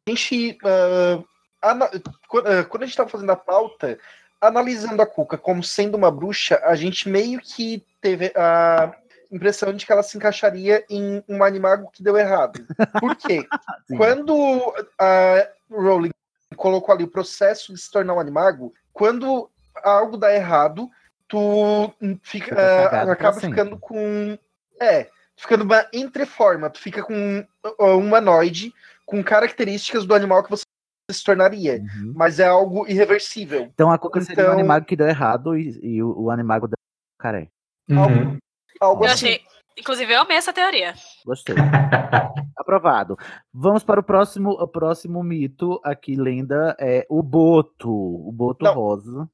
gente. 0.08 0.58
ah, 0.66 1.20
ana- 1.62 1.86
ah, 1.94 2.64
quando 2.64 2.84
a 2.84 2.86
gente 2.86 2.94
estava 2.94 3.10
fazendo 3.10 3.32
a 3.32 3.36
pauta, 3.36 4.00
analisando 4.42 5.02
a 5.02 5.06
Cuca 5.06 5.38
como 5.38 5.64
sendo 5.64 5.96
uma 5.96 6.10
bruxa, 6.10 6.60
a 6.64 6.76
gente 6.76 7.08
meio 7.08 7.40
que 7.40 7.84
teve 8.02 8.32
a 8.36 8.92
impressão 9.32 9.74
de 9.74 9.86
que 9.86 9.92
ela 9.92 10.04
se 10.04 10.18
encaixaria 10.18 10.84
em 10.90 11.24
um 11.28 11.44
animago 11.44 11.90
que 11.92 12.04
deu 12.04 12.18
errado. 12.18 12.66
Por 13.00 13.16
quê? 13.16 13.48
quando 13.98 14.74
a 15.00 15.48
Rowling 15.70 16.12
colocou 16.56 16.94
ali 16.94 17.04
o 17.04 17.12
processo 17.12 17.74
de 17.74 17.80
se 17.80 17.90
tornar 17.90 18.14
um 18.14 18.20
animago, 18.20 18.74
quando 18.92 19.50
algo 19.84 20.18
dá 20.18 20.34
errado, 20.34 20.90
tu 21.28 21.94
fica, 22.22 22.54
pra 22.54 23.12
acaba 23.14 23.40
sempre. 23.40 23.50
ficando 23.50 23.78
com. 23.80 24.38
É, 24.80 25.08
ficando 25.38 25.64
uma 25.64 25.86
entreforma, 25.94 26.70
tu 26.70 26.80
fica 26.80 27.04
com 27.04 27.40
uh, 27.80 27.86
um 27.86 28.00
humanoide 28.00 28.74
com 29.06 29.24
características 29.24 30.06
do 30.06 30.14
animal 30.14 30.44
que 30.44 30.50
você 30.50 30.64
se 31.10 31.24
tornaria. 31.24 31.82
Uhum. 31.82 32.14
Mas 32.16 32.40
é 32.40 32.46
algo 32.46 32.88
irreversível. 32.88 33.70
Então 33.74 33.92
a 33.92 33.98
Cuca 33.98 34.22
seria 34.22 34.44
um 34.44 34.48
Então- 34.48 34.60
animago 34.60 34.86
que 34.86 34.96
deu 34.96 35.08
errado 35.08 35.58
e, 35.58 35.80
e 35.82 36.04
o, 36.04 36.24
o 36.24 36.32
animago 36.32 36.68
deu 36.68 36.76
caré. 37.20 37.50
Algo, 37.92 38.38
algo 38.82 39.06
Eu 39.06 39.12
assim. 39.12 39.28
achei, 39.28 39.42
Inclusive, 39.78 40.14
eu 40.14 40.20
amei 40.22 40.36
essa 40.36 40.52
teoria. 40.52 40.94
Gostei. 41.26 41.56
Aprovado. 42.58 43.18
Vamos 43.54 43.84
para 43.84 44.00
o 44.02 44.04
próximo, 44.04 44.52
o 44.52 44.68
próximo 44.68 45.24
mito 45.24 45.80
aqui, 45.84 46.16
lenda, 46.16 46.76
é 46.80 47.06
o 47.10 47.24
boto. 47.24 47.90
O 47.90 48.32
boto 48.34 48.66
Não. 48.66 48.74
rosa. 48.74 49.30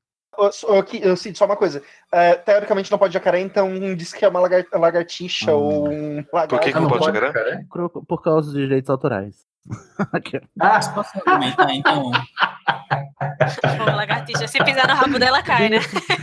Só- 0.51 0.77
aqui, 0.77 0.99
Eu 1.03 1.17
sinto 1.17 1.39
só 1.39 1.45
uma 1.45 1.57
coisa. 1.57 1.81
É, 2.13 2.35
teoricamente 2.35 2.91
não 2.91 2.99
pode 2.99 3.13
jacaré, 3.15 3.39
então 3.39 3.73
diz 3.95 4.13
que 4.13 4.23
é 4.23 4.27
uma 4.27 4.39
lagar- 4.39 4.65
lagartixa 4.71 5.51
ou 5.53 5.89
um 5.89 6.17
lagarto. 6.31 6.49
Por 6.49 6.59
que, 6.59 6.71
que 6.71 6.79
não 6.79 6.87
pode 6.87 7.05
jacaré? 7.19 7.65
Por, 7.69 7.89
por 8.05 8.21
causa 8.21 8.51
dos 8.51 8.61
direitos 8.61 8.89
autorais. 8.91 9.46
Ah, 10.59 10.79
Posso 10.93 11.11
argumentar, 11.25 11.73
então? 11.73 12.11
Pô, 13.77 13.83
lagartixa. 13.85 14.47
Se 14.47 14.63
pisar 14.63 14.87
no 14.87 14.93
rabo 14.93 15.19
dela, 15.19 15.41
cai, 15.41 15.69
né? 15.69 15.77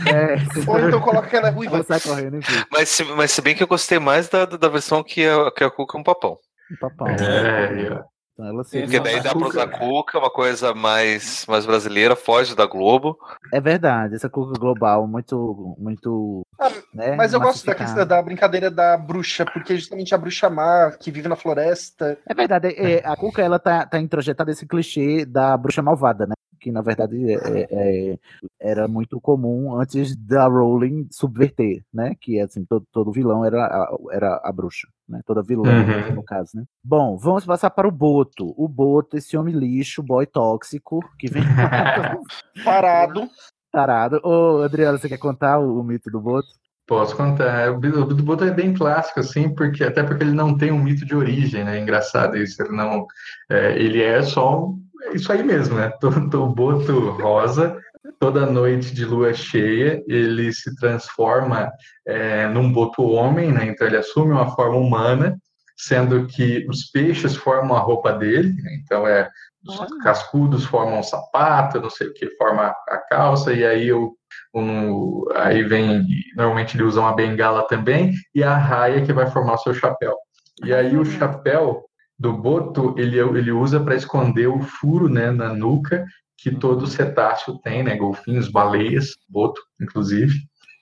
É, 0.07 0.69
Ou 0.69 0.79
então 0.79 0.99
coloca 1.01 1.35
ela 1.35 1.49
ruiva. 1.49 1.83
Sai 1.83 1.99
correndo, 1.99 2.37
enfim. 2.37 2.63
Mas 2.71 2.89
se, 2.89 3.03
mas 3.03 3.31
se 3.31 3.41
bem 3.41 3.55
que 3.55 3.63
eu 3.63 3.67
gostei 3.67 3.99
mais 3.99 4.29
da, 4.29 4.45
da 4.45 4.69
versão 4.69 5.03
que 5.03 5.21
é, 5.23 5.51
que 5.51 5.63
é 5.63 5.67
a 5.67 5.71
Cuca 5.71 5.97
é 5.97 6.01
um 6.01 6.03
papão. 6.03 6.37
Um 6.71 6.75
papão. 6.77 7.07
É, 7.07 8.03
Então 8.35 8.49
ela 8.49 8.65
seria 8.65 8.85
Porque 8.85 8.99
daí 8.99 9.23
dá 9.23 9.33
pra 9.33 9.47
usar 9.47 9.67
Cuca, 9.67 10.19
uma 10.19 10.29
coisa 10.29 10.73
mais, 10.73 11.45
mais 11.47 11.65
brasileira, 11.65 12.17
foge 12.17 12.53
da 12.53 12.65
Globo. 12.65 13.17
É 13.51 13.61
verdade, 13.61 14.15
essa 14.15 14.29
cuca 14.29 14.59
global 14.59 15.07
muito, 15.07 15.73
muito. 15.79 16.45
né, 16.93 17.15
Mas 17.15 17.33
eu 17.33 17.39
gosto 17.39 17.65
da, 17.65 17.73
questão 17.73 18.05
da 18.05 18.21
brincadeira 18.21 18.69
da 18.69 18.97
bruxa, 18.97 19.45
porque 19.45 19.71
é 19.71 19.75
justamente 19.77 20.13
a 20.13 20.17
bruxa 20.17 20.49
má 20.49 20.91
que 20.91 21.09
vive 21.09 21.29
na 21.29 21.37
floresta. 21.37 22.17
É 22.27 22.33
verdade, 22.33 22.75
é, 22.77 23.01
a 23.05 23.15
Cuca 23.15 23.41
ela 23.41 23.57
tá, 23.57 23.85
tá 23.85 23.99
introjetada 23.99 24.51
esse 24.51 24.65
clichê 24.67 25.25
da 25.25 25.55
bruxa 25.55 25.81
malvada, 25.81 26.27
né? 26.27 26.33
Que 26.65 26.71
na 26.71 26.81
verdade 26.81 27.31
é- 27.31 27.35
é- 27.35 27.67
é- 28.13 28.19
era 28.59 28.87
muito 28.87 29.21
comum 29.21 29.79
antes 29.79 30.15
da 30.15 30.47
Rowling 30.47 31.07
subverter, 31.11 31.83
né? 31.93 32.15
Que 32.19 32.39
assim, 32.39 32.65
todo, 32.65 32.83
todo 32.91 33.11
vilão 33.11 33.45
era 33.45 33.63
a, 33.67 33.95
era 34.11 34.41
a 34.43 34.51
bruxa, 34.51 34.87
né? 35.07 35.21
Toda 35.27 35.43
vilã, 35.43 35.61
Uhum. 36.09 36.15
no 36.15 36.23
caso, 36.23 36.49
né? 36.57 36.63
Bom, 36.83 37.17
vamos 37.17 37.45
passar 37.45 37.69
para 37.69 37.87
o 37.87 37.91
Boto. 37.91 38.51
O 38.57 38.67
Boto, 38.67 39.15
esse 39.15 39.37
homem 39.37 39.53
lixo, 39.53 40.01
boy 40.01 40.25
tóxico, 40.25 41.01
que 41.19 41.27
vem 41.29 41.43
Parado. 42.65 43.29
parado. 43.71 44.19
Ô, 44.23 44.63
Adriano, 44.63 44.97
você 44.97 45.07
quer 45.07 45.19
contar 45.19 45.59
o, 45.59 45.79
o 45.79 45.83
mito 45.83 46.09
do 46.09 46.19
Boto? 46.19 46.47
Posso 46.87 47.15
contar. 47.15 47.71
O 47.73 47.79
do 47.79 48.05
do 48.05 48.23
Boto 48.23 48.43
é 48.43 48.51
bem 48.51 48.73
clássico, 48.73 49.19
assim, 49.19 49.53
porque 49.53 49.83
até 49.83 50.01
porque 50.03 50.23
ele 50.23 50.33
não 50.33 50.55
tem 50.57 50.71
um 50.71 50.81
mito 50.83 51.05
de 51.05 51.15
origem, 51.15 51.63
né? 51.63 51.79
Engraçado 51.79 52.37
isso. 52.37 52.61
Ele 52.61 52.75
não. 52.75 53.05
é, 53.51 53.77
ele 53.79 54.01
é 54.01 54.21
só 54.23 54.65
um- 54.65 54.79
é 54.79 54.84
isso 55.13 55.31
aí 55.31 55.43
mesmo, 55.43 55.75
né? 55.75 55.91
O 56.35 56.47
Boto 56.47 57.11
rosa, 57.11 57.77
toda 58.19 58.45
noite 58.45 58.93
de 58.93 59.05
lua 59.05 59.33
cheia, 59.33 60.03
ele 60.07 60.51
se 60.53 60.75
transforma 60.75 61.71
é, 62.07 62.47
num 62.47 62.71
Boto 62.71 63.03
homem, 63.03 63.51
né? 63.51 63.65
Então 63.65 63.87
ele 63.87 63.97
assume 63.97 64.31
uma 64.31 64.55
forma 64.55 64.77
humana, 64.77 65.37
sendo 65.77 66.25
que 66.27 66.65
os 66.69 66.89
peixes 66.91 67.35
formam 67.35 67.75
a 67.75 67.81
roupa 67.81 68.13
dele, 68.13 68.53
né? 68.61 68.79
então 68.81 69.05
é 69.05 69.29
os 69.67 69.79
cascudos 70.03 70.63
formam 70.63 70.99
um 70.99 71.03
sapato, 71.03 71.81
não 71.81 71.89
sei 71.89 72.07
o 72.07 72.13
que 72.13 72.29
forma 72.37 72.67
a 72.87 72.97
calça, 73.09 73.51
e 73.51 73.65
aí 73.65 73.91
o 73.91 74.15
um, 74.53 75.25
aí 75.35 75.63
vem, 75.63 76.05
normalmente 76.35 76.77
ele 76.77 76.83
usa 76.83 77.01
uma 77.01 77.15
bengala 77.15 77.67
também, 77.67 78.13
e 78.33 78.43
a 78.43 78.55
raia 78.55 79.05
que 79.05 79.11
vai 79.11 79.29
formar 79.29 79.55
o 79.55 79.57
seu 79.57 79.73
chapéu. 79.73 80.15
E 80.63 80.73
aí 80.73 80.95
o 80.95 81.03
chapéu 81.03 81.83
do 82.17 82.33
boto, 82.33 82.95
ele, 82.97 83.19
ele 83.19 83.51
usa 83.51 83.79
para 83.79 83.95
esconder 83.95 84.47
o 84.47 84.61
furo 84.61 85.09
né, 85.09 85.31
na 85.31 85.53
nuca 85.53 86.05
que 86.37 86.51
todo 86.51 86.87
cetáceo 86.87 87.57
tem, 87.59 87.83
né, 87.83 87.95
golfinhos, 87.95 88.49
baleias, 88.49 89.09
boto, 89.29 89.61
inclusive. 89.81 90.33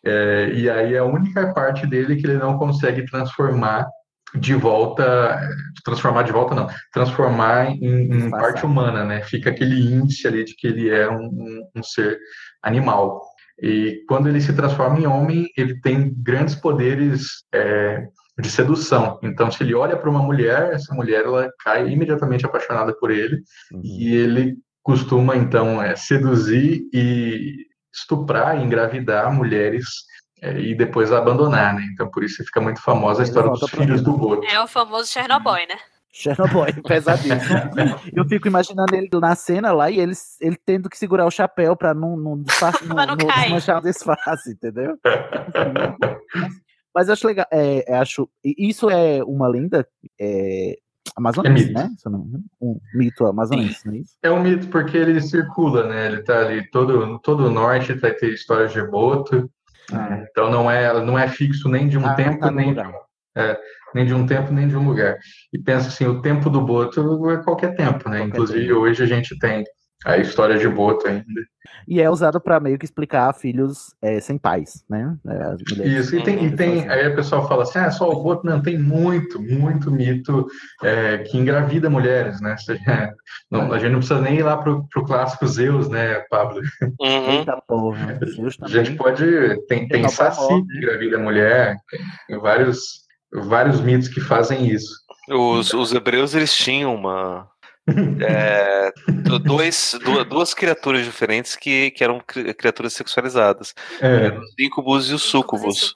É, 0.06 0.52
e 0.54 0.70
aí 0.70 0.98
a 0.98 1.06
única 1.06 1.54
parte 1.54 1.88
dele 1.88 2.18
que 2.18 2.28
ele 2.28 2.38
não 2.38 2.58
consegue 2.58 3.06
transformar 3.06 3.88
de 4.36 4.54
volta, 4.56 5.40
transformar 5.86 6.24
de 6.24 6.32
volta 6.32 6.56
não, 6.56 6.68
transformar 6.92 7.70
em, 7.70 8.12
em 8.12 8.30
parte 8.32 8.66
humana, 8.66 9.04
né? 9.06 9.22
Fica 9.22 9.52
aquele 9.52 9.80
índice 9.80 10.28
ali 10.28 10.44
de 10.44 10.56
que 10.56 10.68
ele 10.68 10.90
é 10.90 11.10
um, 11.10 11.26
um- 11.26 11.70
um 11.76 11.84
ser 11.84 12.18
animal. 12.64 13.22
E 13.62 14.04
quando 14.08 14.28
ele 14.28 14.42
se 14.42 14.54
transforma 14.54 15.00
em 15.00 15.06
homem, 15.06 15.48
ele 15.56 15.80
tem 15.82 16.12
grandes 16.18 16.56
poderes 16.56 17.44
é, 17.54 18.04
de 18.40 18.50
sedução. 18.50 19.20
Então, 19.22 19.52
se 19.52 19.64
ele 19.64 19.76
olha 19.76 19.96
para 19.96 20.10
uma 20.10 20.22
mulher, 20.22 20.74
essa 20.74 20.94
mulher 20.94 21.26
ela 21.26 21.50
cai 21.64 21.88
imediatamente 21.90 22.46
apaixonada 22.46 22.94
por 22.98 23.12
ele 23.12 23.44
e 23.84 24.16
ele 24.16 24.56
costuma 24.82 25.36
então 25.36 25.82
é, 25.82 25.96
seduzir 25.96 26.82
e 26.94 27.68
estuprar, 27.94 28.58
e 28.60 28.64
engravidar 28.64 29.32
mulheres 29.32 29.86
é, 30.42 30.60
e 30.60 30.76
depois 30.76 31.12
abandonar, 31.12 31.76
né? 31.76 31.84
Então, 31.94 32.10
por 32.10 32.24
isso 32.24 32.44
fica 32.44 32.60
muito 32.60 32.82
famosa 32.82 33.22
a 33.22 33.24
história 33.24 33.52
dos 33.52 33.70
filhos 33.70 34.02
do 34.02 34.18
Boto. 34.18 34.46
É 34.48 34.60
o 34.62 34.68
famoso 34.68 35.10
Chernobyl, 35.12 35.68
né? 35.68 35.78
Chernobyl, 36.12 36.66
pesadíssimo. 36.84 37.60
Eu 38.14 38.26
fico 38.28 38.48
imaginando 38.48 38.96
ele 38.96 39.10
na 39.14 39.36
cena 39.36 39.72
lá 39.72 39.90
e 39.92 40.00
ele, 40.00 40.14
ele 40.42 40.58
tendo 40.66 40.90
que 40.90 40.98
segurar 40.98 41.26
o 41.26 41.32
chapéu 41.32 41.76
pra 41.76 41.94
não, 41.94 42.18
não, 42.18 42.42
disfarce- 42.42 42.84
não, 42.86 42.96
não 42.96 43.06
não 43.06 43.16
desmanchar 43.16 43.78
o 43.78 43.82
disfarce, 43.82 44.52
entendeu? 44.52 44.98
Mas 46.94 47.10
acho 47.10 47.26
legal, 47.28 47.46
é, 47.52 47.92
é, 47.92 47.96
acho, 47.98 48.30
isso 48.44 48.90
é 48.90 49.24
uma 49.24 49.48
lenda 49.48 49.88
é, 50.20 50.78
amazonense, 51.16 51.66
mito. 51.68 51.74
né? 51.74 51.90
Um 52.62 52.80
mito 52.96 53.26
amazonense, 53.26 53.86
não 53.86 53.94
é 53.94 53.98
isso? 53.98 54.14
É 54.22 54.32
um 54.32 54.42
mito 54.42 54.68
porque 54.68 54.98
ele 54.98 55.20
circula, 55.22 55.88
né? 55.88 56.08
Ele 56.08 56.24
tá 56.24 56.40
ali 56.40 56.70
todo 56.70 57.20
todo 57.20 57.46
o 57.48 57.52
norte 57.52 57.94
vai 57.94 58.14
ter 58.14 58.32
histórias 58.34 58.72
de 58.74 58.82
boto. 58.86 59.50
né? 59.92 60.26
Então 60.30 60.50
não 60.50 60.70
é 60.70 61.04
não 61.04 61.18
é 61.18 61.28
fixo 61.28 61.68
nem 61.70 61.88
de 61.88 61.98
um 61.98 62.06
Ah, 62.06 62.14
tempo 62.16 62.40
tá 62.40 62.52
nem 62.52 62.74
de, 62.74 62.80
um- 62.80 62.94
é, 63.36 63.60
nem 63.94 64.06
de 64.06 64.14
um 64.14 64.26
tempo 64.26 64.52
nem 64.54 64.68
de 64.68 64.76
um 64.78 64.88
lugar. 64.88 65.18
E 65.52 65.60
pensa 65.60 65.88
assim, 65.90 66.06
o 66.06 66.22
tempo 66.22 66.50
do 66.50 66.62
boto 66.62 67.30
é 67.32 67.44
qualquer 67.44 67.76
tempo, 67.76 68.08
né? 68.10 68.22
Inclusive 68.24 68.72
hoje 68.74 69.04
a 69.04 69.08
gente 69.08 69.38
tem 69.40 69.64
a 70.06 70.18
história 70.18 70.58
de 70.58 70.68
boto 70.68 71.08
ainda. 71.08 71.24
E 71.88 72.02
é 72.02 72.10
usado 72.10 72.40
pra 72.40 72.60
meio 72.60 72.78
que 72.78 72.86
explicar 72.86 73.34
filhos 73.34 73.94
é, 74.02 74.20
sem 74.20 74.38
pais, 74.38 74.84
né? 74.90 75.16
É, 75.28 75.88
Isso, 75.88 76.16
e 76.16 76.24
tem, 76.24 76.46
e 76.46 76.56
tem 76.56 76.88
aí 76.90 77.08
o 77.08 77.16
pessoal 77.16 77.48
fala 77.48 77.64
assim, 77.64 77.80
ah, 77.80 77.92
só 77.92 78.10
o 78.10 78.24
boto, 78.24 78.46
não, 78.46 78.62
tem 78.62 78.78
muito, 78.78 79.42
muito 79.42 79.92
mito 79.92 80.48
é, 80.82 81.20
que 81.20 81.38
engravida 81.38 81.90
mulheres, 81.90 82.40
né? 82.42 82.56
Seja, 82.58 83.14
não, 83.52 83.72
a 83.72 83.80
gente 83.80 83.92
não 83.92 84.00
precisa 84.00 84.22
nem 84.22 84.38
ir 84.38 84.44
lá 84.44 84.58
pro, 84.58 84.88
pro 84.90 85.06
clássico 85.06 85.48
Zeus, 85.48 85.90
né, 85.90 86.20
Pablo? 86.30 86.62
Eita 87.02 87.62
porra. 87.68 88.14
Deus 88.14 88.58
A 88.62 88.68
gente 88.68 88.96
também. 88.96 88.98
pode, 88.98 89.26
tem, 89.68 89.88
tem 89.88 90.02
Tem 90.02 90.10
Saci 90.10 90.48
que 90.48 90.78
engravida 90.78 91.18
mulher, 91.18 91.78
tem 92.28 92.40
vários, 92.40 93.04
vários 93.34 93.82
mitos 93.82 94.08
que 94.08 94.22
fazem 94.22 94.68
isso. 94.68 94.94
Os, 95.30 95.74
os 95.74 95.94
hebreus 95.94 96.36
eles 96.36 96.54
tinham 96.54 96.94
uma 96.94 97.48
é, 97.88 98.92
do- 99.24 99.40
dois, 99.40 99.96
du- 100.04 100.24
duas 100.26 100.54
criaturas 100.54 101.04
diferentes 101.06 101.56
que, 101.56 101.92
que 101.92 102.04
eram 102.04 102.20
cri- 102.26 102.54
criaturas 102.54 102.94
sexualizadas. 102.94 103.74
É. 104.02 104.26
Eram 104.28 104.42
os 104.42 104.54
íncubos 104.60 105.10
e 105.10 105.14
os 105.14 105.22
súcubos. 105.24 105.94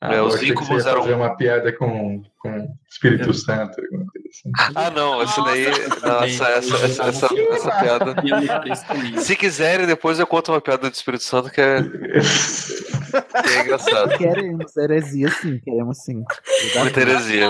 Ah, 0.00 0.14
É, 0.14 0.18
eu 0.18 0.26
os 0.26 0.36
achei 0.36 0.50
que 0.50 0.54
você 0.54 0.62
íncubos 0.64 0.86
eram 0.86 1.02
fazer 1.02 1.14
uma 1.14 1.36
piada 1.36 1.72
com, 1.72 2.22
com 2.38 2.76
Espírito 2.88 3.34
Santo. 3.34 3.80
assim. 3.80 4.52
Ah, 4.76 4.90
não, 4.90 5.20
essa 5.20 5.42
daí. 5.42 5.64
Não, 6.02 6.22
essa, 6.22 6.48
essa, 6.50 6.76
essa, 6.76 7.02
essa, 7.04 7.28
essa 7.34 7.70
piada. 7.80 8.14
Se 9.20 9.34
quiserem, 9.34 9.86
depois 9.88 10.20
eu 10.20 10.26
conto 10.26 10.52
uma 10.52 10.60
piada 10.60 10.88
do 10.88 10.94
Espírito 10.94 11.24
Santo 11.24 11.50
que 11.50 11.60
é, 11.60 11.82
que 13.42 13.50
é 13.56 13.60
engraçado. 13.62 14.16
Queremos 14.16 14.76
heresia, 14.76 15.30
sim, 15.30 15.58
queremos 15.64 15.98
sim. 16.04 16.22
Muita 16.76 17.00
heresia. 17.00 17.48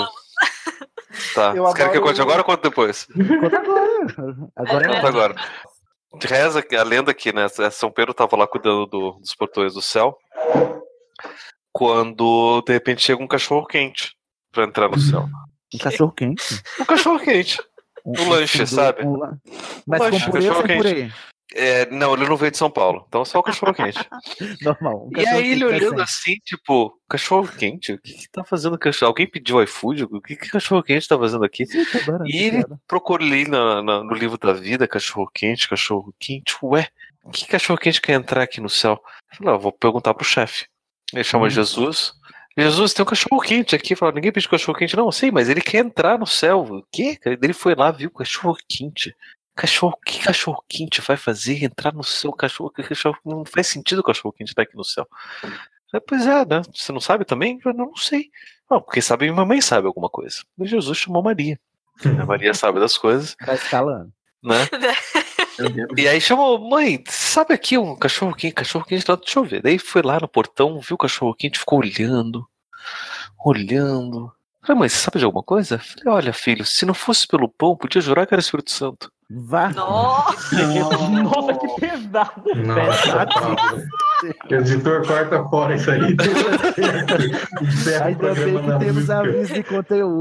Tá. 1.35 1.53
Eu 1.55 1.63
Vocês 1.65 1.75
querem 1.75 1.93
que 1.93 1.99
eu 1.99 2.03
conte 2.03 2.21
agora 2.21 2.39
ou 2.41 2.45
conto 2.45 2.63
depois? 2.63 3.07
Conta 3.07 3.59
agora. 3.59 4.51
Agora 4.57 4.85
é 4.85 4.89
Conta 4.95 5.09
agora. 5.09 5.35
Reza 6.23 6.63
que 6.63 6.75
a 6.75 6.83
lenda 6.83 7.11
aqui, 7.11 7.33
né? 7.35 7.47
São 7.71 7.91
Pedro 7.91 8.15
tava 8.15 8.37
lá 8.37 8.47
cuidando 8.47 8.87
do- 8.87 9.13
dos 9.21 9.35
portões 9.35 9.75
do 9.75 9.83
céu. 9.83 10.17
Quando 11.73 12.63
de 12.67 12.73
repente 12.73 13.03
chega 13.03 13.23
um 13.23 13.27
cachorro 13.29 13.67
quente 13.67 14.15
pra 14.53 14.65
entrar 14.65 14.89
no 14.89 14.99
céu. 14.99 15.29
Um 15.75 15.79
cachorro 15.79 16.13
quente. 16.13 16.63
Um 16.81 16.85
cachorro 16.85 17.19
quente. 17.21 17.63
Um 18.05 18.29
lanche, 18.31 18.67
sabe? 18.67 19.05
um 19.07 19.19
Mas 19.87 20.01
lanche, 20.01 20.25
com 20.25 20.31
purê 20.31 20.45
ou 20.49 20.49
cachorro 20.63 20.67
quente. 20.67 20.77
purê? 20.79 21.13
É, 21.55 21.91
não, 21.91 22.13
ele 22.15 22.29
não 22.29 22.37
veio 22.37 22.51
de 22.53 22.59
São 22.59 22.71
Paulo, 22.71 23.07
então 23.09 23.25
só 23.25 23.39
o 23.39 23.43
cachorro 23.43 23.73
quente. 23.73 23.99
Normal. 24.63 25.07
um 25.07 25.11
E 25.11 25.15
cachorro 25.15 25.37
aí 25.37 25.51
ele 25.51 25.61
quente 25.61 25.65
olhando 25.65 25.81
decente. 25.97 26.01
assim, 26.03 26.35
tipo, 26.45 27.01
cachorro 27.09 27.49
quente? 27.49 27.93
O 27.95 27.99
que, 27.99 28.13
que 28.13 28.29
tá 28.31 28.45
fazendo 28.45 28.79
cachorro? 28.79 29.09
Alguém 29.09 29.27
pediu 29.27 29.63
iFood? 29.63 30.05
O 30.05 30.21
que, 30.21 30.37
que 30.37 30.49
cachorro 30.51 30.83
quente 30.83 31.09
tá 31.09 31.19
fazendo 31.19 31.45
aqui? 31.45 31.65
E 32.27 32.37
ele 32.37 32.65
procura 32.87 33.25
ali 33.25 33.49
na- 33.49 33.83
na- 33.83 34.05
no 34.05 34.13
livro 34.15 34.37
da 34.37 34.53
vida, 34.53 34.87
cachorro 34.87 35.31
quente, 35.33 35.69
cachorro 35.69 36.15
quente. 36.19 36.55
Ué, 36.63 36.87
que 37.33 37.47
cachorro 37.47 37.79
quente 37.79 38.01
quer 38.03 38.13
entrar 38.13 38.43
aqui 38.43 38.61
no 38.61 38.69
céu? 38.69 39.01
Eu 39.33 39.37
falei, 39.39 39.55
ah, 39.55 39.57
vou 39.59 39.73
perguntar 39.73 40.13
pro 40.13 40.25
chefe. 40.27 40.67
Ele 41.15 41.25
chama 41.25 41.47
Hum. 41.47 41.51
Jesus. 41.51 42.13
Jesus, 42.59 42.93
tem 42.93 43.03
um 43.05 43.07
cachorro 43.07 43.41
quente 43.41 43.75
aqui. 43.75 43.95
Fala, 43.97 44.13
ninguém 44.13 44.33
pediu 44.33 44.51
cachorro 44.51 44.77
quente. 44.77 44.97
Não, 44.97 45.11
sei, 45.13 45.31
mas 45.31 45.49
ele 45.49 45.61
quer 45.63 45.79
entrar 45.79 46.19
no 46.19 46.27
céu. 46.27 46.61
O 46.69 46.85
quê? 46.93 47.17
Ele 47.25 47.53
foi 47.55 47.75
lá, 47.75 47.91
viu 47.91 48.11
cachorro 48.11 48.57
quente. 48.69 49.15
Cachorro, 49.61 49.99
que 50.07 50.21
cachorro 50.21 50.63
quente 50.69 51.01
vai 51.01 51.17
fazer 51.17 51.65
entrar 51.65 51.93
no 51.93 52.05
céu? 52.05 52.33
Cachorro, 52.33 52.71
que 52.71 52.81
cachorro, 52.85 53.19
não 53.25 53.45
faz 53.45 53.67
sentido 53.67 53.99
o 53.99 54.05
cachorro 54.05 54.33
quente 54.33 54.51
estar 54.51 54.63
aqui 54.63 54.77
no 54.77 54.85
céu. 54.85 55.05
É, 55.93 55.99
Pois 55.99 56.25
é, 56.29 56.45
né? 56.45 56.63
Você 56.73 56.93
não 56.93 57.01
sabe 57.01 57.25
também? 57.25 57.59
Eu 57.65 57.75
não 57.75 57.97
sei. 57.97 58.31
Não, 58.71 58.81
porque 58.81 59.03
sabe, 59.03 59.29
minha 59.33 59.45
mãe 59.45 59.61
sabe 59.61 59.89
alguma 59.89 60.09
coisa. 60.09 60.45
E 60.61 60.65
Jesus 60.65 60.97
chamou 60.97 61.25
Maria. 61.25 61.59
A 62.05 62.07
Maria 62.25 62.55
sabe 62.55 62.79
das 62.79 62.97
coisas, 62.97 63.35
Tá 63.45 63.55
escalando. 63.55 64.13
né? 64.45 64.59
E 65.97 66.07
aí 66.07 66.21
chamou, 66.21 66.57
mãe, 66.71 67.03
sabe 67.09 67.53
aqui 67.53 67.77
um 67.77 67.97
cachorro 67.97 68.33
quente, 68.33 68.55
cachorro 68.55 68.85
quente, 68.85 69.05
tá, 69.05 69.17
deixa 69.17 69.41
eu 69.41 69.45
ver. 69.45 69.61
Daí 69.61 69.77
foi 69.77 70.03
lá 70.03 70.21
no 70.21 70.29
portão, 70.29 70.79
viu 70.79 70.95
o 70.95 70.99
cachorro 70.99 71.35
quente, 71.35 71.59
ficou 71.59 71.81
olhando, 71.81 72.47
olhando. 73.45 74.33
Falei, 74.63 74.79
mãe, 74.79 74.89
você 74.89 74.99
sabe 74.99 75.19
de 75.19 75.25
alguma 75.25 75.43
coisa? 75.43 75.79
Falei, 75.81 76.05
olha, 76.07 76.33
filho, 76.33 76.65
se 76.65 76.87
não 76.87 76.95
fosse 76.95 77.27
pelo 77.27 77.49
pão, 77.49 77.77
podia 77.77 78.01
jurar 78.01 78.25
que 78.25 78.35
era 78.35 78.41
Espírito 78.41 78.71
Santo. 78.71 79.11
Vá. 79.31 79.69
Nossa! 79.71 80.57
Nossa, 81.23 81.55
que 81.55 81.81
pesado. 81.81 82.43
Nossa, 82.65 83.27
o 84.51 84.55
editor 84.55 85.07
corta 85.07 85.45
fora 85.49 85.75
isso 85.75 85.91
aí. 85.91 86.17
Ainda 88.05 88.35
bem 88.35 88.63
que 88.63 88.79
temos 88.85 89.11
aviso 89.11 89.53
de 89.53 89.63
conteúdo. 89.63 90.21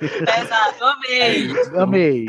Exato, 0.00 0.84
amei. 0.84 1.48
Amei. 1.76 2.26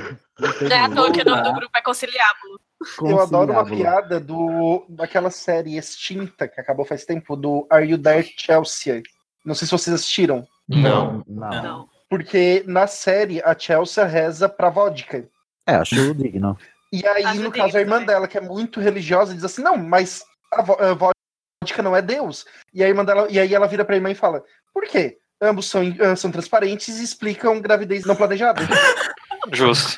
Já 0.67 0.75
é 0.75 0.79
à 0.81 0.89
toa 0.89 1.11
que 1.11 1.21
o 1.21 1.25
nome 1.25 1.43
do 1.43 1.53
grupo 1.53 1.77
é 1.77 1.81
Conciliábulo. 1.81 2.59
Eu 3.01 3.21
adoro 3.21 3.51
uma 3.51 3.65
piada 3.65 4.19
do, 4.19 4.85
daquela 4.89 5.29
série 5.29 5.77
extinta 5.77 6.47
que 6.47 6.59
acabou 6.59 6.85
faz 6.85 7.05
tempo, 7.05 7.35
do 7.35 7.67
Are 7.69 7.87
You 7.87 7.97
There 7.97 8.33
Chelsea? 8.37 9.01
Não 9.45 9.55
sei 9.55 9.67
se 9.67 9.71
vocês 9.71 9.93
assistiram. 9.93 10.45
Não. 10.67 11.23
Não. 11.27 11.87
Porque 12.09 12.63
na 12.67 12.87
série 12.87 13.41
a 13.43 13.57
Chelsea 13.57 14.05
reza 14.05 14.49
pra 14.49 14.69
vodka. 14.69 15.27
É, 15.67 15.75
acho 15.75 16.15
digno. 16.15 16.57
E 16.91 17.05
aí, 17.05 17.25
Acho 17.25 17.41
no 17.41 17.51
caso, 17.51 17.77
a 17.77 17.81
irmã 17.81 18.01
dela, 18.01 18.27
que 18.27 18.37
é 18.37 18.41
muito 18.41 18.79
religiosa, 18.79 19.33
diz 19.33 19.43
assim: 19.43 19.61
não, 19.61 19.77
mas 19.77 20.23
a, 20.53 20.61
a 20.61 20.93
vodka 20.93 21.83
não 21.83 21.95
é 21.95 22.01
Deus. 22.01 22.45
E, 22.73 22.81
a 22.81 22.87
irmã 22.87 23.03
dela, 23.03 23.27
e 23.29 23.37
aí 23.37 23.53
ela 23.53 23.67
vira 23.67 23.83
pra 23.83 23.95
irmã 23.95 24.09
e 24.09 24.15
fala: 24.15 24.41
por 24.73 24.85
quê? 24.85 25.17
Ambos 25.41 25.69
são, 25.69 25.81
ah, 26.01 26.15
são 26.15 26.31
transparentes 26.31 26.99
e 26.99 27.03
explicam 27.03 27.61
gravidez 27.61 28.05
não 28.05 28.15
planejada. 28.15 28.61
Justo. 29.51 29.97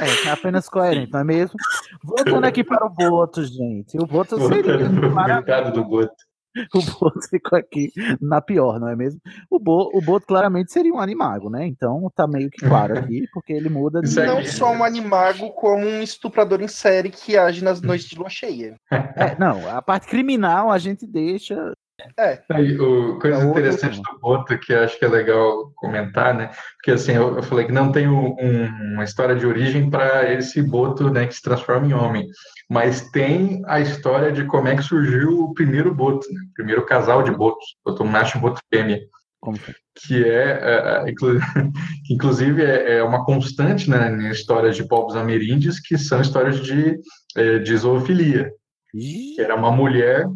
É, 0.00 0.28
é 0.28 0.30
apenas 0.30 0.68
coerente, 0.68 1.10
não 1.12 1.20
é 1.20 1.24
mesmo? 1.24 1.56
Voltando 2.04 2.44
aqui 2.44 2.62
para 2.62 2.84
o 2.86 2.90
Boto, 2.90 3.42
gente. 3.42 3.96
O 3.98 4.06
Boto 4.06 4.38
seria 4.46 4.88
mercado 4.88 5.72
do 5.72 5.82
Boto. 5.82 6.27
O 6.74 6.82
Boto 6.82 7.28
ficou 7.28 7.58
aqui 7.58 7.92
na 8.20 8.40
pior, 8.40 8.78
não 8.78 8.88
é 8.88 8.96
mesmo? 8.96 9.20
O, 9.50 9.58
Bo, 9.58 9.90
o 9.94 10.00
Boto 10.00 10.26
claramente 10.26 10.72
seria 10.72 10.92
um 10.92 11.00
animago, 11.00 11.50
né? 11.50 11.66
Então 11.66 12.10
tá 12.14 12.26
meio 12.26 12.50
que 12.50 12.64
claro 12.64 12.98
aqui, 12.98 13.26
porque 13.32 13.52
ele 13.52 13.68
muda 13.68 14.00
de. 14.00 14.14
Não 14.14 14.44
só 14.44 14.72
um 14.72 14.84
animago, 14.84 15.50
como 15.52 15.84
um 15.84 16.02
estuprador 16.02 16.60
em 16.60 16.68
série 16.68 17.10
que 17.10 17.36
age 17.36 17.62
nas 17.62 17.80
noites 17.80 18.08
de 18.08 18.16
lua 18.16 18.28
cheia. 18.28 18.76
É, 18.90 19.38
não, 19.38 19.68
a 19.68 19.82
parte 19.82 20.06
criminal 20.06 20.70
a 20.70 20.78
gente 20.78 21.06
deixa. 21.06 21.72
É. 22.16 22.40
Aí, 22.50 22.78
o, 22.78 23.18
coisa 23.18 23.42
É 23.42 23.44
interessante 23.44 24.00
do 24.00 24.18
Boto 24.20 24.56
que 24.58 24.72
eu 24.72 24.84
acho 24.84 24.96
que 24.98 25.04
é 25.04 25.08
legal 25.08 25.72
comentar, 25.76 26.32
né? 26.32 26.50
Porque 26.76 26.92
assim, 26.92 27.12
eu, 27.12 27.36
eu 27.36 27.42
falei 27.42 27.66
que 27.66 27.72
não 27.72 27.90
tem 27.90 28.06
um- 28.08 28.36
um- 28.38 28.92
uma 28.94 29.04
história 29.04 29.34
de 29.34 29.44
origem 29.44 29.90
para 29.90 30.32
esse 30.32 30.62
Boto, 30.62 31.10
né, 31.10 31.26
que 31.26 31.34
se 31.34 31.42
transforma 31.42 31.86
em 31.86 31.92
homem, 31.92 32.26
mas 32.70 33.10
tem 33.10 33.62
a 33.66 33.80
história 33.80 34.30
de 34.30 34.44
como 34.44 34.68
é 34.68 34.76
que 34.76 34.82
surgiu 34.82 35.40
o 35.40 35.54
primeiro 35.54 35.92
Boto, 35.92 36.26
né? 36.32 36.40
o 36.50 36.54
primeiro 36.54 36.86
casal 36.86 37.22
de 37.22 37.32
Botos, 37.32 37.66
Boto 37.84 38.04
macho 38.04 38.38
e 38.38 38.40
Boto 38.40 38.60
fêmea, 38.72 39.00
foi? 39.42 39.74
que 39.96 40.24
é, 40.24 40.60
é, 40.62 41.02
é, 41.06 41.10
inclu- 41.10 41.38
que 42.06 42.14
inclusive 42.14 42.62
é, 42.64 42.98
é 42.98 43.02
uma 43.02 43.24
constante, 43.24 43.90
né, 43.90 44.08
em 44.10 44.30
histórias 44.30 44.76
de 44.76 44.86
povos 44.86 45.16
ameríndios, 45.16 45.80
que 45.80 45.98
são 45.98 46.20
histórias 46.20 46.60
de, 46.60 46.96
é, 47.36 47.58
de 47.58 47.76
zoofilia. 47.76 48.52
Que 48.90 49.36
era 49.38 49.54
uma 49.54 49.70
mulher 49.70 50.26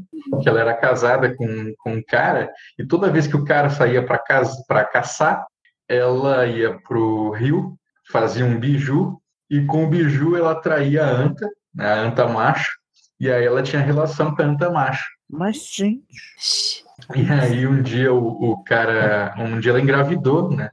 que 0.42 0.48
ela 0.48 0.60
era 0.60 0.74
casada 0.74 1.34
com, 1.34 1.72
com 1.78 1.94
um 1.94 2.02
cara 2.06 2.50
e 2.78 2.86
toda 2.86 3.10
vez 3.10 3.26
que 3.26 3.36
o 3.36 3.44
cara 3.44 3.70
saía 3.70 4.04
para 4.04 4.18
casa 4.18 4.62
para 4.68 4.84
caçar, 4.84 5.46
ela 5.88 6.46
ia 6.46 6.78
pro 6.86 7.30
rio, 7.30 7.76
fazia 8.10 8.44
um 8.44 8.58
biju 8.58 9.18
e 9.50 9.64
com 9.64 9.84
o 9.84 9.88
biju 9.88 10.36
ela 10.36 10.52
atraía 10.52 11.04
a 11.04 11.10
anta, 11.10 11.48
né, 11.74 11.86
a 11.86 12.00
anta 12.00 12.26
macho, 12.26 12.72
e 13.20 13.30
aí 13.30 13.44
ela 13.44 13.62
tinha 13.62 13.82
relação 13.82 14.34
com 14.34 14.42
a 14.42 14.46
anta 14.46 14.70
macho. 14.70 15.06
Mas, 15.28 15.70
gente. 15.74 16.84
E 17.14 17.30
aí 17.30 17.66
um 17.66 17.82
dia 17.82 18.12
o, 18.12 18.52
o 18.52 18.64
cara, 18.64 19.34
um 19.38 19.58
dia 19.60 19.72
ela 19.72 19.80
engravidou, 19.80 20.50
né? 20.50 20.70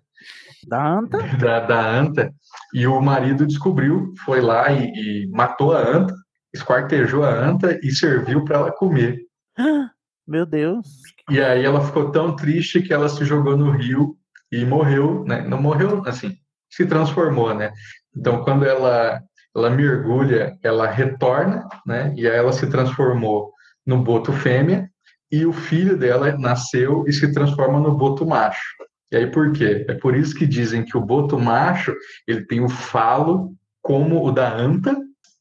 Da 0.67 0.85
anta? 0.85 1.17
Da, 1.37 1.59
da 1.61 1.79
anta, 1.79 2.33
e 2.73 2.85
o 2.85 3.01
marido 3.01 3.47
descobriu, 3.47 4.13
foi 4.25 4.41
lá 4.41 4.71
e, 4.71 4.91
e 5.23 5.27
matou 5.31 5.75
a 5.75 5.79
anta, 5.79 6.13
esquartejou 6.53 7.23
a 7.23 7.33
anta 7.33 7.79
e 7.83 7.91
serviu 7.91 8.43
para 8.43 8.57
ela 8.57 8.71
comer. 8.71 9.19
Meu 10.27 10.45
Deus. 10.45 10.87
E 11.29 11.41
aí 11.41 11.65
ela 11.65 11.85
ficou 11.85 12.11
tão 12.11 12.35
triste 12.35 12.81
que 12.81 12.93
ela 12.93 13.09
se 13.09 13.25
jogou 13.25 13.57
no 13.57 13.71
rio 13.71 14.15
e 14.51 14.63
morreu, 14.63 15.23
né? 15.25 15.41
Não 15.41 15.59
morreu, 15.59 16.03
assim, 16.05 16.35
se 16.69 16.85
transformou, 16.85 17.53
né? 17.53 17.71
Então, 18.15 18.43
quando 18.43 18.65
ela 18.65 19.21
ela 19.55 19.69
mergulha, 19.69 20.57
ela 20.63 20.87
retorna, 20.87 21.67
né? 21.85 22.13
E 22.15 22.27
aí 22.27 22.37
ela 22.37 22.53
se 22.53 22.69
transformou 22.69 23.51
no 23.85 24.01
boto 24.03 24.31
fêmea 24.31 24.89
e 25.31 25.45
o 25.45 25.51
filho 25.51 25.97
dela 25.97 26.37
nasceu 26.37 27.03
e 27.07 27.13
se 27.13 27.31
transforma 27.33 27.79
no 27.79 27.97
boto 27.97 28.25
macho. 28.25 28.75
E 29.11 29.17
aí 29.17 29.27
por 29.31 29.51
quê? 29.51 29.85
É 29.89 29.93
por 29.95 30.15
isso 30.15 30.35
que 30.35 30.45
dizem 30.45 30.85
que 30.85 30.95
o 30.95 31.01
boto 31.01 31.39
macho, 31.39 31.95
ele 32.27 32.45
tem 32.45 32.61
o 32.61 32.69
falo 32.69 33.53
como 33.81 34.23
o 34.23 34.31
da 34.31 34.53
anta 34.53 34.95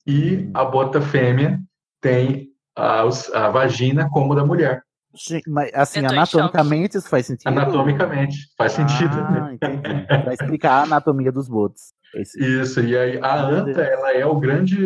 e 0.09 0.51
a 0.55 0.65
bota 0.65 1.01
fêmea 1.01 1.59
tem 2.01 2.49
a, 2.77 3.03
a 3.35 3.49
vagina 3.51 4.09
como 4.11 4.33
o 4.33 4.35
da 4.35 4.45
mulher. 4.45 4.83
Gente, 5.15 5.49
Mas, 5.51 5.71
assim, 5.75 6.01
tô 6.03 6.09
anatomicamente 6.09 6.97
isso 6.97 7.09
faz 7.09 7.27
sentido? 7.27 7.49
Anatomicamente, 7.49 8.37
faz 8.57 8.73
sentido. 8.73 9.11
Ah, 9.17 9.53
entendi. 9.55 10.07
Pra 10.07 10.33
explicar 10.35 10.73
a 10.73 10.83
anatomia 10.85 11.33
dos 11.33 11.49
botos. 11.49 11.93
Esse- 12.15 12.39
Isso, 12.43 12.81
e 12.81 12.97
aí 12.97 13.19
a 13.21 13.45
anta, 13.45 13.81
ela 13.83 14.13
é 14.15 14.25
o 14.25 14.39
grande, 14.39 14.77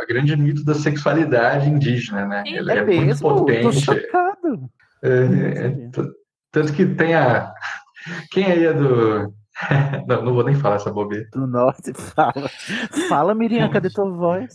a 0.00 0.04
grande 0.06 0.36
mito 0.36 0.64
da 0.64 0.74
sexualidade 0.74 1.68
indígena, 1.70 2.26
né? 2.26 2.42
Ela 2.46 2.72
é, 2.72 2.78
É 2.78 2.84
muito 2.84 3.06
mesmo? 3.06 3.28
Tô 3.28 3.34
potente. 3.44 3.80
chocado. 3.80 4.70
É, 5.02 5.08
é, 5.08 5.90
tanto 6.52 6.72
que 6.74 6.84
tem 6.86 7.14
a. 7.14 7.50
Quem 8.32 8.44
aí 8.44 8.64
é 8.66 8.72
do. 8.74 9.32
Não, 10.06 10.22
não 10.24 10.34
vou 10.34 10.44
nem 10.44 10.54
falar 10.54 10.76
essa 10.76 10.90
bobeira. 10.90 11.26
Do 11.32 11.46
norte, 11.46 11.92
fala. 12.14 12.48
Fala, 13.08 13.34
Miriam, 13.34 13.68
cadê 13.70 13.90
tua 13.90 14.10
voz? 14.10 14.54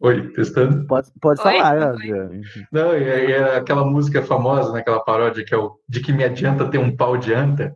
Oi, 0.00 0.28
testando? 0.32 0.86
Pode, 0.86 1.08
pode 1.20 1.40
Oi? 1.40 1.44
falar, 1.58 1.82
Adriano. 1.82 2.40
Não, 2.70 2.96
e 2.96 3.10
aí 3.10 3.32
é 3.32 3.56
aquela 3.56 3.84
música 3.84 4.22
famosa, 4.22 4.72
né, 4.72 4.80
aquela 4.80 5.00
paródia 5.02 5.44
que 5.44 5.54
é 5.54 5.58
o 5.58 5.78
De 5.88 6.00
que 6.00 6.12
me 6.12 6.22
adianta 6.24 6.68
ter 6.70 6.78
um 6.78 6.94
pau 6.94 7.16
de 7.16 7.32
anta. 7.34 7.74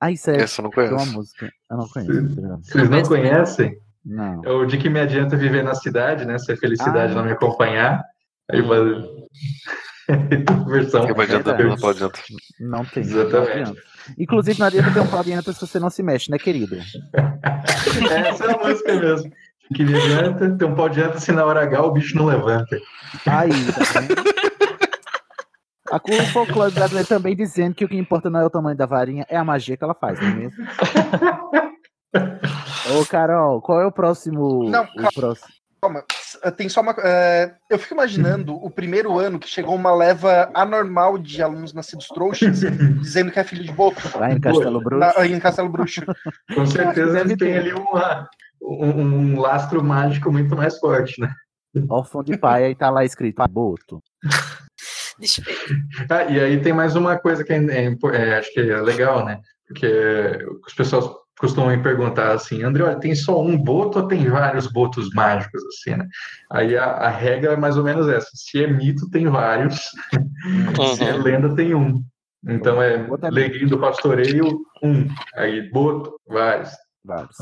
Ai, 0.00 0.16
sério. 0.16 0.42
Essa 0.42 0.62
eu 0.62 0.64
não 0.64 0.70
É 0.82 0.88
uma 0.88 0.96
conheço. 0.96 1.12
música. 1.12 1.50
Eu 1.70 1.76
não 1.76 1.88
conheço. 1.88 2.36
Vocês 2.64 2.88
não 2.88 3.02
conhecem? 3.02 3.76
Não. 4.04 4.42
É 4.44 4.50
o 4.50 4.64
De 4.66 4.78
que 4.78 4.88
me 4.88 4.98
adianta 5.00 5.36
viver 5.36 5.62
na 5.62 5.74
cidade, 5.74 6.24
né? 6.24 6.38
Se 6.38 6.50
a 6.52 6.56
felicidade 6.56 7.12
Ah. 7.12 7.16
não 7.16 7.24
me 7.24 7.32
acompanhar. 7.32 8.02
Aí 8.50 8.62
vai. 8.62 8.80
Versão. 10.66 11.06
Que 11.06 11.12
vai 11.14 11.26
adiantar, 11.26 11.56
verdade. 11.56 11.68
não 11.68 11.76
pode 11.76 11.98
adiantar. 11.98 12.22
Não 12.60 12.84
tem. 12.84 13.02
Exatamente. 13.02 13.54
Não 13.54 13.60
adianta. 13.62 13.82
Inclusive, 14.18 14.58
não 14.58 14.66
adianta 14.66 14.90
ter 14.90 15.00
um 15.00 15.06
pau 15.06 15.22
de 15.22 15.32
anta 15.32 15.52
se 15.52 15.60
você 15.60 15.78
não 15.78 15.90
se 15.90 16.02
mexe, 16.02 16.30
né, 16.30 16.38
querido? 16.38 16.76
Essa 16.76 18.44
é 18.44 18.54
a 18.54 18.58
música 18.58 18.94
mesmo. 18.94 19.32
Que 19.74 19.84
me 19.84 19.96
adianta 19.96 20.50
ter 20.50 20.64
um 20.64 20.74
pau 20.74 20.88
de 20.88 21.00
anta 21.00 21.18
se 21.18 21.32
na 21.32 21.44
hora 21.44 21.62
H 21.62 21.82
o 21.82 21.92
bicho 21.92 22.16
não 22.16 22.26
levanta. 22.26 22.78
Aí, 23.26 23.50
tá 23.72 24.00
vendo? 24.00 24.14
A 25.92 25.96
o 25.96 26.26
folclore 26.32 26.72
brasileiro 26.72 27.06
também 27.06 27.36
dizendo 27.36 27.74
que 27.74 27.84
o 27.84 27.88
que 27.88 27.96
importa 27.96 28.30
não 28.30 28.40
é 28.40 28.46
o 28.46 28.50
tamanho 28.50 28.76
da 28.76 28.86
varinha, 28.86 29.26
é 29.28 29.36
a 29.36 29.44
magia 29.44 29.76
que 29.76 29.84
ela 29.84 29.94
faz, 29.94 30.18
não 30.18 30.28
é 30.28 30.34
mesmo? 30.34 30.64
Ô, 32.98 33.06
Carol, 33.06 33.60
qual 33.60 33.80
é 33.80 33.86
o 33.86 33.92
próximo. 33.92 34.70
Não, 34.70 34.84
o 34.84 35.14
próximo? 35.14 35.48
Calma, 35.82 36.02
tem 36.50 36.68
só 36.68 36.80
uma. 36.80 36.94
é, 36.98 37.54
eu 37.70 37.78
fico 37.78 37.94
imaginando 37.94 38.54
o 38.54 38.70
primeiro 38.70 39.18
ano 39.18 39.38
que 39.38 39.48
chegou 39.48 39.74
uma 39.74 39.94
leva 39.94 40.50
anormal 40.54 41.16
de 41.18 41.42
alunos 41.42 41.72
nascidos 41.72 42.08
trouxas, 42.08 42.60
dizendo 43.00 43.30
que 43.30 43.38
é 43.38 43.44
filho 43.44 43.62
de 43.64 43.72
boto. 43.72 44.00
Lá 44.18 44.32
em 44.32 44.40
Castelo 44.40 44.80
Bruxo. 44.80 44.98
Na- 44.98 45.26
em 45.26 45.38
Castelo 45.40 45.68
Bruxo. 45.68 46.02
Com 46.54 46.66
certeza 46.66 47.12
Deve 47.12 47.30
ele 47.32 47.36
tem 47.36 47.52
ter. 47.52 47.58
ali 47.58 47.72
uma, 47.72 48.28
um, 48.60 49.00
um 49.00 49.40
lastro 49.40 49.82
mágico 49.84 50.32
muito 50.32 50.56
mais 50.56 50.78
forte, 50.78 51.20
né? 51.20 51.32
Órfão 51.88 52.22
de 52.22 52.36
pai, 52.36 52.64
aí 52.64 52.74
tá 52.74 52.90
lá 52.90 53.04
escrito 53.04 53.42
Boto. 53.48 54.02
Ah, 56.10 56.24
e 56.24 56.40
aí 56.40 56.60
tem 56.60 56.72
mais 56.72 56.96
uma 56.96 57.16
coisa 57.18 57.44
que 57.44 57.52
é, 57.52 57.56
é 57.56 57.84
é, 57.86 58.38
acho 58.38 58.52
que 58.52 58.60
é 58.60 58.80
legal, 58.80 59.24
né? 59.24 59.40
Porque 59.68 59.86
as 60.66 60.74
pessoas 60.74 61.04
costumam 61.42 61.76
me 61.76 61.82
perguntar 61.82 62.30
assim, 62.30 62.62
André, 62.62 62.84
olha, 62.84 63.00
tem 63.00 63.16
só 63.16 63.42
um 63.42 63.58
boto 63.58 63.98
ou 63.98 64.06
tem 64.06 64.30
vários 64.30 64.68
botos 64.68 65.10
mágicos, 65.10 65.60
assim, 65.64 65.96
né? 65.96 66.06
Aí 66.52 66.76
a, 66.76 66.84
a 66.84 67.08
regra 67.08 67.54
é 67.54 67.56
mais 67.56 67.76
ou 67.76 67.82
menos 67.82 68.08
essa. 68.08 68.30
Se 68.32 68.62
é 68.62 68.66
mito, 68.68 69.10
tem 69.10 69.26
vários. 69.26 69.90
Se 70.96 71.02
é 71.02 71.12
lenda, 71.12 71.52
tem 71.56 71.74
um. 71.74 72.00
Então 72.46 72.80
é 72.80 72.94
é 73.22 73.30
Leguinho 73.30 73.70
do 73.70 73.78
Pastoreio, 73.78 74.60
um. 74.84 75.08
Aí 75.34 75.68
boto, 75.68 76.14
vários. 76.28 76.70
Vários. 77.04 77.36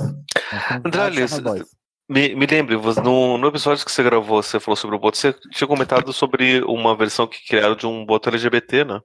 André, 0.82 1.02
olha, 1.02 1.28
Chama 1.28 1.42
voz. 1.42 1.68
Me, 2.08 2.34
me 2.34 2.46
lembre, 2.46 2.76
no, 3.04 3.36
no 3.36 3.48
episódio 3.48 3.84
que 3.84 3.92
você 3.92 4.02
gravou, 4.02 4.42
você 4.42 4.58
falou 4.58 4.76
sobre 4.76 4.96
o 4.96 4.98
boto, 4.98 5.18
você 5.18 5.34
tinha 5.52 5.68
comentado 5.68 6.10
sobre 6.12 6.62
uma 6.62 6.96
versão 6.96 7.26
que 7.26 7.46
criaram 7.46 7.76
de 7.76 7.86
um 7.86 8.04
boto 8.04 8.30
LGBT, 8.30 8.84
né? 8.84 9.00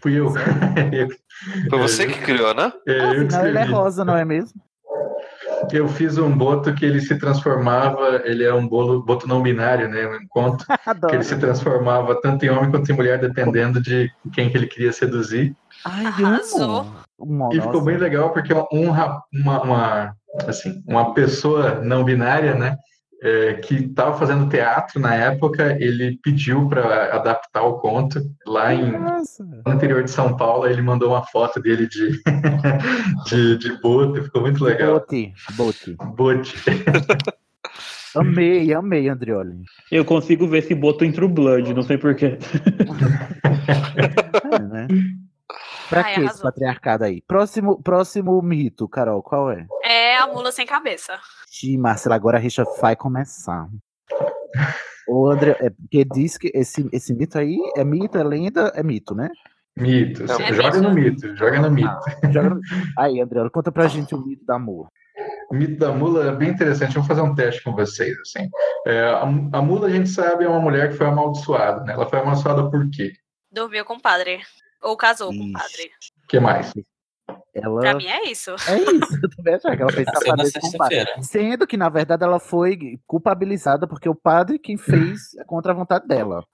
Fui 0.00 0.18
eu. 0.18 0.32
Foi 1.70 1.78
você 1.78 2.06
que 2.06 2.20
criou, 2.20 2.54
né? 2.54 2.72
É, 2.86 2.98
eu 2.98 3.28
que 3.28 3.34
Afinal, 3.34 3.46
ele 3.46 3.58
é 3.58 3.64
rosa, 3.64 4.04
não 4.04 4.16
é 4.16 4.24
mesmo? 4.24 4.60
Eu 5.72 5.88
fiz 5.88 6.16
um 6.18 6.36
boto 6.36 6.74
que 6.74 6.84
ele 6.84 7.00
se 7.00 7.18
transformava, 7.18 8.22
ele 8.24 8.44
é 8.44 8.52
um 8.52 8.66
bolo, 8.66 9.02
boto 9.02 9.28
não 9.28 9.42
binário, 9.42 9.88
né? 9.88 10.06
Um 10.06 10.16
encontro 10.16 10.66
que 11.08 11.14
ele 11.14 11.24
se 11.24 11.36
transformava 11.36 12.20
tanto 12.20 12.44
em 12.44 12.50
homem 12.50 12.70
quanto 12.70 12.90
em 12.90 12.94
mulher, 12.94 13.18
dependendo 13.18 13.80
de 13.80 14.10
quem 14.32 14.50
que 14.50 14.56
ele 14.56 14.66
queria 14.66 14.92
seduzir. 14.92 15.54
Ai, 15.84 16.06
Arrasou. 16.06 16.86
amo. 17.20 17.50
E 17.52 17.60
ficou 17.60 17.82
bem 17.82 17.96
legal 17.96 18.32
porque 18.32 18.52
um, 18.54 18.90
uma, 18.90 19.22
uma, 19.32 20.16
assim, 20.46 20.82
uma 20.86 21.12
pessoa 21.12 21.80
não 21.82 22.04
binária, 22.04 22.54
né? 22.54 22.76
É, 23.22 23.54
que 23.54 23.74
estava 23.74 24.16
fazendo 24.18 24.48
teatro 24.48 25.00
na 25.00 25.14
época, 25.14 25.76
ele 25.80 26.18
pediu 26.22 26.68
para 26.68 27.14
adaptar 27.14 27.62
o 27.62 27.78
conto 27.78 28.20
lá 28.46 28.74
em, 28.74 28.92
no 28.92 29.72
interior 29.72 30.02
de 30.02 30.10
São 30.10 30.36
Paulo. 30.36 30.66
Ele 30.66 30.82
mandou 30.82 31.10
uma 31.10 31.24
foto 31.26 31.60
dele 31.60 31.86
de, 31.86 32.20
de, 33.26 33.58
de 33.58 33.80
boto, 33.80 34.24
ficou 34.24 34.42
muito 34.42 34.64
legal. 34.64 35.00
Bote, 35.00 35.34
bote. 35.56 35.96
Bote. 36.16 36.54
Amei, 38.16 38.74
amei, 38.74 39.08
Andrioli. 39.08 39.62
Eu 39.90 40.04
consigo 40.04 40.48
ver 40.48 40.58
esse 40.58 40.74
boto 40.74 41.04
em 41.04 41.12
True 41.12 41.28
Blood, 41.28 41.72
não 41.72 41.82
sei 41.82 41.96
porquê. 41.96 42.38
É, 44.52 44.58
né? 44.58 44.88
Pra 45.88 46.00
Ai, 46.00 46.14
que 46.14 46.20
esse 46.20 46.28
arrasou. 46.28 46.42
patriarcado 46.42 47.04
aí? 47.04 47.20
Próximo, 47.22 47.80
próximo 47.82 48.40
mito, 48.42 48.88
Carol, 48.88 49.22
qual 49.22 49.50
é? 49.50 49.66
A 50.20 50.26
mula 50.26 50.52
sem 50.52 50.66
cabeça. 50.66 51.18
Ixi, 51.50 51.76
Marcela, 51.78 52.14
agora 52.14 52.36
a 52.36 52.40
rixa 52.40 52.64
vai 52.80 52.94
começar. 52.94 53.66
O 55.08 55.28
André, 55.30 55.56
é 55.60 55.70
porque 55.70 56.04
diz 56.04 56.36
que 56.36 56.50
esse, 56.54 56.88
esse 56.92 57.14
mito 57.14 57.38
aí 57.38 57.58
é 57.76 57.82
mito, 57.82 58.18
é 58.18 58.22
lenda, 58.22 58.70
é 58.74 58.82
mito, 58.82 59.14
né? 59.14 59.28
Mito. 59.76 60.24
Não, 60.24 60.34
é 60.40 60.52
joga 60.52 60.68
mito. 60.78 60.82
no 60.82 60.94
mito, 60.94 61.36
joga 61.36 61.60
no 61.60 61.70
mito. 61.70 62.00
Joga 62.30 62.50
no- 62.50 62.60
Aí, 62.98 63.20
André, 63.20 63.48
conta 63.50 63.72
pra 63.72 63.88
gente 63.88 64.14
o 64.14 64.18
mito 64.24 64.44
da 64.44 64.58
mula. 64.58 64.88
O 65.50 65.54
mito 65.54 65.78
da 65.78 65.90
mula 65.92 66.28
é 66.28 66.32
bem 66.36 66.50
interessante. 66.50 66.92
Vamos 66.94 67.08
fazer 67.08 67.22
um 67.22 67.34
teste 67.34 67.62
com 67.64 67.72
vocês. 67.74 68.16
Assim. 68.20 68.48
É, 68.86 69.00
a, 69.08 69.22
a 69.22 69.62
mula, 69.62 69.86
a 69.86 69.90
gente 69.90 70.08
sabe, 70.08 70.44
é 70.44 70.48
uma 70.48 70.60
mulher 70.60 70.90
que 70.90 70.96
foi 70.96 71.06
amaldiçoada. 71.06 71.82
Né? 71.84 71.92
Ela 71.94 72.08
foi 72.08 72.18
amaldiçoada 72.20 72.70
por 72.70 72.88
quê? 72.90 73.12
Dormiu 73.50 73.84
com 73.84 73.94
o 73.94 74.00
padre. 74.00 74.40
Ou 74.82 74.96
casou 74.96 75.30
com 75.30 75.44
o 75.44 75.52
padre. 75.52 75.90
O 76.24 76.26
que 76.28 76.38
mais? 76.40 76.72
Ela... 77.54 77.80
Pra 77.80 77.94
mim 77.94 78.06
é 78.06 78.30
isso. 78.30 78.50
É 78.68 78.78
isso, 78.78 79.18
eu 79.22 79.30
também 79.36 79.54
achava 79.54 79.76
que 79.76 79.82
ela 79.82 79.92
fez 79.92 80.06
safadeza 80.12 80.60
com 80.60 80.66
o 80.68 80.76
padre. 80.78 81.06
Sendo 81.22 81.66
que, 81.66 81.76
na 81.76 81.88
verdade, 81.88 82.24
ela 82.24 82.38
foi 82.38 82.98
culpabilizada 83.06 83.86
porque 83.86 84.08
o 84.08 84.14
padre 84.14 84.58
quem 84.58 84.76
fez 84.76 85.34
é 85.38 85.44
contra 85.44 85.72
a 85.72 85.74
vontade 85.74 86.06
dela. 86.06 86.44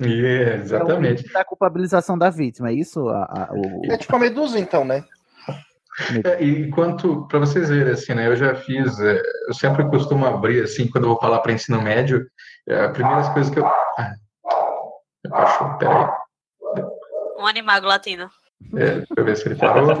É, 0.00 0.54
exatamente. 0.56 1.22
Então, 1.22 1.32
da 1.34 1.44
culpabilização 1.44 2.16
da 2.16 2.30
vítima, 2.30 2.70
é 2.70 2.72
isso? 2.74 3.08
A, 3.08 3.24
a- 3.24 3.48
o... 3.52 3.92
É 3.92 3.98
tipo 3.98 4.16
a 4.16 4.18
medusa, 4.18 4.58
então, 4.58 4.84
né? 4.84 5.04
É, 6.24 6.42
e 6.42 6.70
quanto, 6.70 7.26
para 7.26 7.40
vocês 7.40 7.68
verem, 7.68 7.92
assim, 7.92 8.14
né? 8.14 8.26
Eu 8.26 8.36
já 8.36 8.54
fiz, 8.54 8.98
é, 9.00 9.20
eu 9.48 9.52
sempre 9.52 9.84
costumo 9.90 10.24
abrir, 10.24 10.62
assim, 10.62 10.88
quando 10.88 11.04
eu 11.04 11.10
vou 11.10 11.20
falar 11.20 11.40
para 11.40 11.52
ensino 11.52 11.82
médio, 11.82 12.26
é, 12.66 12.80
as 12.86 12.92
primeiras 12.92 13.28
coisas 13.30 13.52
que 13.52 13.58
eu. 13.60 13.66
Ah, 13.66 14.14
meu 15.24 15.32
cachorro, 15.34 15.78
peraí. 15.78 16.08
Um 17.38 17.46
animago 17.46 17.86
latino. 17.86 18.30
É, 18.74 18.96
deixa 18.96 19.14
eu 19.16 19.24
ver 19.24 19.36
se 19.36 19.48
ele 19.48 19.56
parou. 19.56 19.96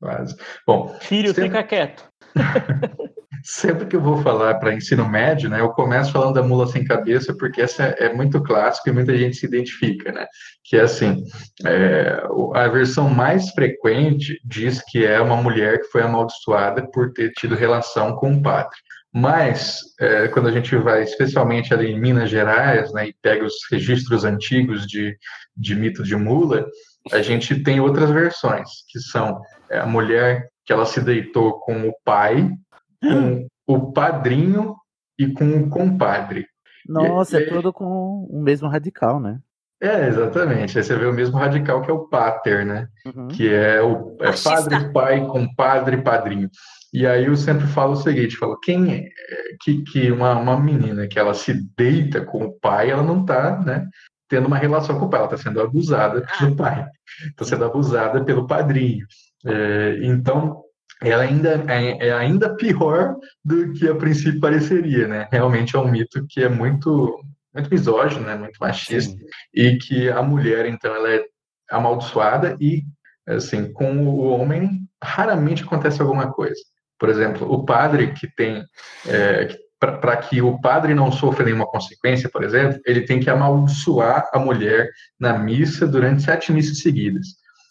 Quase. 0.00 0.36
Bom, 0.66 0.96
Filho, 1.00 1.34
fica 1.34 1.62
quieto. 1.62 2.04
Sempre 3.42 3.86
que 3.86 3.94
eu 3.94 4.00
vou 4.00 4.20
falar 4.22 4.56
para 4.56 4.74
ensino 4.74 5.08
médio, 5.08 5.48
né, 5.48 5.60
eu 5.60 5.68
começo 5.68 6.10
falando 6.10 6.34
da 6.34 6.42
mula 6.42 6.66
sem 6.66 6.84
cabeça, 6.84 7.32
porque 7.38 7.62
essa 7.62 7.84
é 7.84 8.12
muito 8.12 8.42
clássico 8.42 8.88
e 8.88 8.92
muita 8.92 9.16
gente 9.16 9.36
se 9.36 9.46
identifica, 9.46 10.10
né? 10.10 10.26
Que 10.64 10.76
é 10.76 10.80
assim, 10.80 11.22
é, 11.64 12.22
a 12.54 12.66
versão 12.66 13.08
mais 13.08 13.50
frequente 13.50 14.40
diz 14.44 14.82
que 14.88 15.04
é 15.04 15.20
uma 15.20 15.36
mulher 15.36 15.80
que 15.80 15.88
foi 15.88 16.02
amaldiçoada 16.02 16.90
por 16.90 17.12
ter 17.12 17.30
tido 17.32 17.54
relação 17.54 18.16
com 18.16 18.30
um 18.30 18.42
padre. 18.42 18.76
Mas, 19.14 19.80
é, 20.00 20.28
quando 20.28 20.48
a 20.48 20.52
gente 20.52 20.74
vai, 20.76 21.02
especialmente 21.02 21.72
ali 21.72 21.92
em 21.92 22.00
Minas 22.00 22.28
Gerais, 22.28 22.92
né, 22.92 23.08
e 23.08 23.14
pega 23.22 23.44
os 23.44 23.54
registros 23.70 24.24
antigos 24.24 24.86
de, 24.86 25.16
de 25.56 25.74
mito 25.74 26.02
de 26.02 26.16
mula, 26.16 26.66
a 27.12 27.22
gente 27.22 27.62
tem 27.62 27.80
outras 27.80 28.10
versões, 28.10 28.68
que 28.88 28.98
são 28.98 29.40
é, 29.70 29.78
a 29.78 29.86
mulher 29.86 30.48
que 30.64 30.72
ela 30.72 30.86
se 30.86 31.00
deitou 31.00 31.60
com 31.60 31.88
o 31.88 31.94
pai, 32.04 32.50
com 33.00 33.46
o 33.66 33.92
padrinho 33.92 34.74
e 35.18 35.32
com 35.32 35.48
o 35.58 35.68
compadre. 35.68 36.46
Nossa, 36.88 37.40
E- 37.40 37.44
é 37.44 37.48
todo 37.48 37.72
com 37.72 38.26
o 38.30 38.40
mesmo 38.42 38.68
radical, 38.68 39.20
né? 39.20 39.38
É, 39.80 40.08
exatamente. 40.08 40.78
Aí 40.78 40.84
você 40.84 40.96
vê 40.96 41.04
o 41.04 41.12
mesmo 41.12 41.36
radical 41.36 41.82
que 41.82 41.90
é 41.90 41.94
o 41.94 42.08
pater, 42.08 42.64
né? 42.64 42.88
Uhum. 43.04 43.28
Que 43.28 43.52
é 43.52 43.82
o 43.82 44.16
é 44.20 44.32
padre, 44.42 44.90
pai, 44.90 45.26
compadre, 45.26 45.98
padrinho. 45.98 46.48
E 46.94 47.06
aí 47.06 47.26
eu 47.26 47.36
sempre 47.36 47.66
falo 47.66 47.92
o 47.92 47.96
seguinte, 47.96 48.38
falo, 48.38 48.58
quem 48.58 48.94
é 48.94 49.08
que, 49.60 49.82
que 49.82 50.10
uma, 50.10 50.34
uma 50.38 50.58
menina 50.58 51.06
que 51.06 51.18
ela 51.18 51.34
se 51.34 51.52
deita 51.76 52.24
com 52.24 52.44
o 52.46 52.58
pai, 52.58 52.90
ela 52.90 53.02
não 53.02 53.24
tá, 53.24 53.58
né, 53.60 53.86
tendo 54.28 54.46
uma 54.46 54.58
relação 54.58 54.98
com 54.98 55.06
o 55.06 55.10
pai, 55.10 55.20
ela 55.20 55.32
está 55.32 55.42
sendo 55.42 55.60
abusada 55.60 56.26
pelo 56.38 56.56
pai, 56.56 56.86
está 57.28 57.44
sendo 57.44 57.64
abusada 57.64 58.24
pelo 58.24 58.46
padrinho. 58.46 59.06
É, 59.44 59.98
então, 60.02 60.62
ela 61.02 61.22
ainda 61.22 61.64
é, 61.68 62.08
é 62.08 62.12
ainda 62.12 62.54
pior 62.54 63.16
do 63.44 63.72
que 63.72 63.88
a 63.88 63.94
princípio 63.94 64.40
pareceria, 64.40 65.06
né? 65.06 65.28
Realmente 65.30 65.76
é 65.76 65.78
um 65.78 65.90
mito 65.90 66.24
que 66.28 66.42
é 66.42 66.48
muito 66.48 67.20
muito 67.54 67.70
misógino, 67.70 68.26
né? 68.26 68.34
Muito 68.34 68.58
machista 68.60 69.16
e 69.54 69.76
que 69.76 70.10
a 70.10 70.22
mulher 70.22 70.66
então 70.66 70.94
ela 70.94 71.10
é 71.10 71.24
amaldiçoada 71.70 72.56
e 72.60 72.82
assim 73.26 73.72
com 73.72 74.06
o 74.06 74.26
homem 74.28 74.82
raramente 75.02 75.62
acontece 75.62 76.00
alguma 76.00 76.32
coisa. 76.32 76.60
Por 76.98 77.08
exemplo, 77.08 77.50
o 77.50 77.64
padre 77.64 78.12
que 78.12 78.26
tem 78.34 78.64
é, 79.06 79.56
para 79.78 80.16
que 80.16 80.40
o 80.40 80.58
padre 80.60 80.94
não 80.94 81.12
sofra 81.12 81.44
nenhuma 81.44 81.66
consequência, 81.66 82.30
por 82.30 82.42
exemplo, 82.42 82.80
ele 82.86 83.02
tem 83.02 83.20
que 83.20 83.28
amaldiçoar 83.28 84.28
a 84.32 84.38
mulher 84.38 84.88
na 85.20 85.38
missa 85.38 85.86
durante 85.86 86.22
sete 86.22 86.50
missas 86.52 86.78
seguidas. 86.80 87.26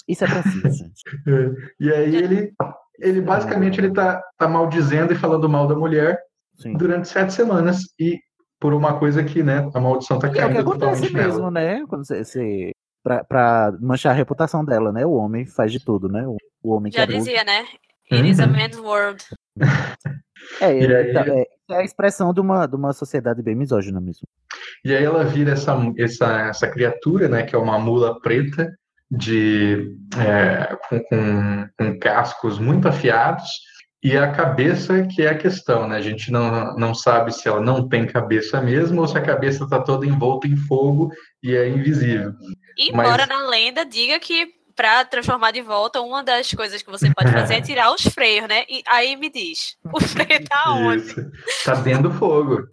Isso 0.08 0.24
é 0.24 0.28
preciso. 0.28 0.86
É, 1.28 1.52
E 1.80 1.92
aí 1.92 2.16
ele, 2.16 2.54
ele 3.00 3.22
basicamente 3.22 3.80
ele 3.80 3.92
tá, 3.92 4.22
tá 4.38 4.48
maldizendo 4.48 5.14
e 5.14 5.16
falando 5.16 5.50
mal 5.50 5.68
da 5.68 5.76
mulher 5.76 6.20
durante 6.78 7.08
sete 7.08 7.34
semanas 7.34 7.82
e 8.00 8.20
por 8.60 8.74
uma 8.74 8.98
coisa 9.00 9.24
que, 9.24 9.42
né, 9.44 9.70
a 9.74 9.80
maldição 9.80 10.18
tá 10.20 10.28
E 10.28 10.30
é 10.30 10.32
o 10.32 10.34
que 10.34 10.40
caindo 10.40 10.60
acontece 10.60 10.80
totalmente 10.80 11.14
mesmo, 11.14 11.40
nela. 11.40 11.52
né? 11.52 11.86
Quando 11.88 12.06
você, 12.06 12.24
você 12.24 12.72
pra, 13.04 13.24
pra 13.24 13.74
manchar 13.82 14.12
a 14.14 14.16
reputação 14.16 14.64
dela, 14.64 14.92
né? 14.92 15.06
O 15.06 15.12
homem 15.14 15.46
faz 15.46 15.72
de 15.72 15.84
tudo, 15.84 16.08
né? 16.08 16.26
O, 16.28 16.38
o 16.64 16.74
homem 16.76 16.92
que 16.92 16.98
Já 16.98 17.04
abusa. 17.04 17.18
dizia, 17.20 17.44
né? 17.44 17.66
It 18.12 18.30
is 18.30 18.40
a 18.40 18.46
Uhum. 18.46 18.52
man's 18.52 18.78
world. 18.80 19.24
É, 20.62 20.78
E 20.78 21.14
tá- 21.14 21.26
é, 21.28 21.46
é 21.72 21.76
a 21.78 21.84
expressão 21.84 22.34
de 22.34 22.40
uma, 22.40 22.68
de 22.68 22.76
uma 22.76 22.94
sociedade 22.94 23.42
bem 23.42 23.56
misógina 23.56 24.00
mesmo. 24.00 24.28
E 24.84 24.96
aí 24.96 25.04
ela 25.04 25.24
vira 25.24 25.52
essa, 25.54 25.76
essa, 25.98 26.42
essa 26.50 26.68
criatura, 26.68 27.28
né, 27.28 27.44
que 27.44 27.56
é 27.56 27.58
uma 27.58 27.80
mula 27.80 28.20
preta 28.22 28.72
de 29.10 29.96
é, 30.20 30.76
com, 30.90 31.00
com, 31.04 31.68
com 31.78 32.00
cascos 32.00 32.60
muito 32.60 32.88
afiados 32.88 33.50
e 34.04 34.16
a 34.18 34.32
cabeça 34.32 35.04
que 35.08 35.24
é 35.24 35.30
a 35.30 35.38
questão, 35.38 35.88
né? 35.88 35.98
A 35.98 36.02
gente 36.02 36.32
não, 36.32 36.76
não 36.76 36.94
sabe 36.94 37.32
se 37.34 37.48
ela 37.48 37.60
não 37.62 37.88
tem 37.88 38.06
cabeça 38.06 38.62
mesmo 38.62 39.02
ou 39.02 39.08
se 39.08 39.18
a 39.18 39.22
cabeça 39.22 39.64
está 39.64 39.80
toda 39.82 40.06
envolta 40.06 40.48
em 40.48 40.56
fogo 40.56 41.12
e 41.42 41.56
é 41.56 41.68
invisível. 41.68 42.34
Embora 42.78 43.26
Mas- 43.26 43.30
na 43.30 43.48
lenda 43.48 43.84
diga 43.86 44.20
que 44.20 44.48
pra 44.76 45.06
transformar 45.06 45.52
de 45.52 45.62
volta, 45.62 46.02
uma 46.02 46.24
das 46.24 46.52
coisas 46.52 46.82
que 46.82 46.90
você 46.92 47.10
pode 47.14 47.32
fazer 47.32 47.56
é 47.56 47.62
tirar 47.62 47.94
os 47.94 48.02
freios, 48.04 48.48
né? 48.48 48.64
E 48.70 48.84
aí 48.88 49.16
me 49.16 49.30
diz, 49.30 49.76
o 49.94 50.00
freio 50.02 50.44
tá 50.46 50.74
onde? 50.74 51.04
Isso. 51.06 51.32
Tá 51.64 51.76
dentro 51.76 52.10
do 52.10 52.12
fogo. 52.12 52.68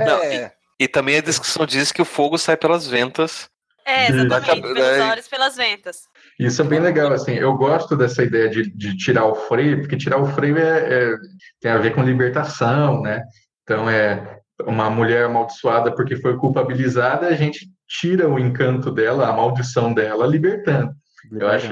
Não, 0.00 0.22
É. 0.22 0.52
e, 0.78 0.84
e 0.84 0.88
também 0.88 1.18
a 1.18 1.22
descrição 1.22 1.66
diz 1.66 1.90
que 1.92 2.02
o 2.02 2.04
fogo 2.04 2.38
sai 2.38 2.56
pelas 2.56 2.86
ventas. 2.86 3.48
É, 3.86 4.04
Isso. 4.08 4.16
exatamente, 4.20 4.62
Da- 4.62 4.74
pelos 4.74 5.10
olhos, 5.10 5.28
pelas 5.28 5.56
ventas. 5.56 5.98
Isso 6.40 6.62
é 6.62 6.64
bem 6.64 6.80
legal, 6.80 7.12
assim, 7.12 7.32
eu 7.34 7.52
gosto 7.54 7.94
dessa 7.96 8.22
ideia 8.22 8.48
de, 8.48 8.70
de 8.74 8.96
tirar 8.96 9.26
o 9.26 9.34
freio, 9.34 9.80
porque 9.80 9.96
tirar 9.96 10.18
o 10.18 10.26
freio 10.26 10.56
é, 10.56 10.78
é- 11.12 11.16
tem 11.60 11.70
a 11.70 11.76
ver 11.78 11.94
com 11.94 12.02
libertação, 12.02 13.02
né? 13.02 13.22
Então, 13.62 13.88
é 13.90 14.38
uma 14.66 14.88
mulher 14.88 15.24
amaldiçoada 15.26 15.94
porque 15.94 16.16
foi 16.16 16.36
culpabilizada, 16.38 17.26
a 17.26 17.34
gente 17.34 17.66
tira 18.00 18.28
o 18.28 18.38
encanto 18.38 18.90
dela, 18.90 19.28
a 19.28 19.32
maldição 19.32 19.92
dela, 19.92 20.26
libertando. 20.26 20.92
Eu 21.32 21.48
acho 21.48 21.68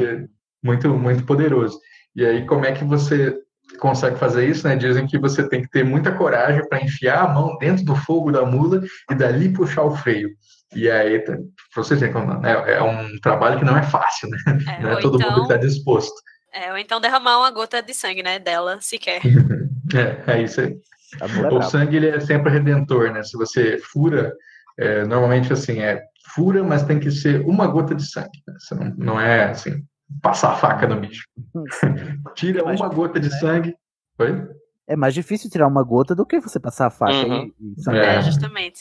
muito, 0.62 0.88
muito 0.90 1.24
poderoso. 1.24 1.78
E 2.14 2.24
aí, 2.24 2.46
como 2.46 2.64
é 2.64 2.72
que 2.72 2.84
você 2.84 3.34
consegue 3.78 4.18
fazer 4.18 4.46
isso, 4.48 4.66
né? 4.66 4.76
Dizem 4.76 5.06
que 5.06 5.18
você 5.18 5.48
tem 5.48 5.62
que 5.62 5.70
ter 5.70 5.84
muita 5.84 6.12
coragem 6.12 6.66
para 6.68 6.82
enfiar 6.82 7.24
a 7.24 7.28
mão 7.28 7.56
dentro 7.58 7.84
do 7.84 7.96
fogo 7.96 8.30
da 8.30 8.44
mula 8.44 8.82
e 9.10 9.14
dali 9.14 9.48
puxar 9.48 9.82
o 9.82 9.96
freio. 9.96 10.30
E 10.74 10.90
aí, 10.90 11.18
tá- 11.20 11.36
vocês 11.74 12.00
verem 12.00 12.14
como 12.14 12.46
é, 12.46 12.74
é 12.74 12.82
um 12.82 13.18
trabalho 13.20 13.58
que 13.58 13.64
não 13.64 13.76
é 13.76 13.82
fácil, 13.82 14.28
né? 14.30 14.38
Não 14.80 14.90
é 14.90 15.00
todo 15.00 15.14
mundo 15.14 15.22
então- 15.22 15.34
que 15.34 15.40
está 15.42 15.56
disposto. 15.56 16.14
É, 16.54 16.70
ou 16.70 16.76
então 16.78 17.00
derramar 17.00 17.38
uma 17.38 17.50
gota 17.50 17.82
de 17.82 17.94
sangue, 17.94 18.22
né, 18.22 18.38
dela, 18.38 18.78
sequer. 18.80 19.20
É, 19.94 20.38
é 20.38 20.42
isso 20.42 20.60
aí. 20.60 20.74
É 21.20 21.48
O 21.52 21.60
sangue 21.60 21.96
ele 21.96 22.08
é 22.08 22.20
sempre 22.20 22.50
redentor, 22.50 23.10
né? 23.12 23.22
Se 23.22 23.36
você 23.36 23.78
fura, 23.78 24.32
é, 24.78 25.04
normalmente 25.04 25.52
assim, 25.52 25.80
é 25.80 26.00
fura, 26.34 26.62
mas 26.64 26.82
tem 26.84 26.98
que 27.00 27.10
ser 27.10 27.40
uma 27.46 27.66
gota 27.66 27.94
de 27.94 28.04
sangue. 28.10 28.42
né? 28.46 28.54
Você 28.58 28.74
não, 28.74 28.94
não 28.96 29.20
é 29.20 29.50
assim, 29.50 29.82
passar 30.22 30.52
a 30.52 30.56
faca 30.56 30.86
no 30.86 31.00
bicho. 31.00 31.24
Tira 32.34 32.64
uma 32.64 32.88
gota 32.88 33.18
de 33.20 33.30
sangue. 33.38 33.74
Oi? 34.18 34.48
É 34.88 34.96
mais 34.96 35.14
difícil 35.14 35.48
tirar 35.48 35.68
uma 35.68 35.82
gota 35.82 36.12
do 36.14 36.26
que 36.26 36.40
você 36.40 36.58
passar 36.58 36.86
a 36.88 36.90
faca 36.90 37.12
Uhum. 37.12 37.50
e, 37.60 37.72
e 37.78 37.82
sangrar. 37.82 38.16
É. 38.16 38.22
Justamente. 38.22 38.80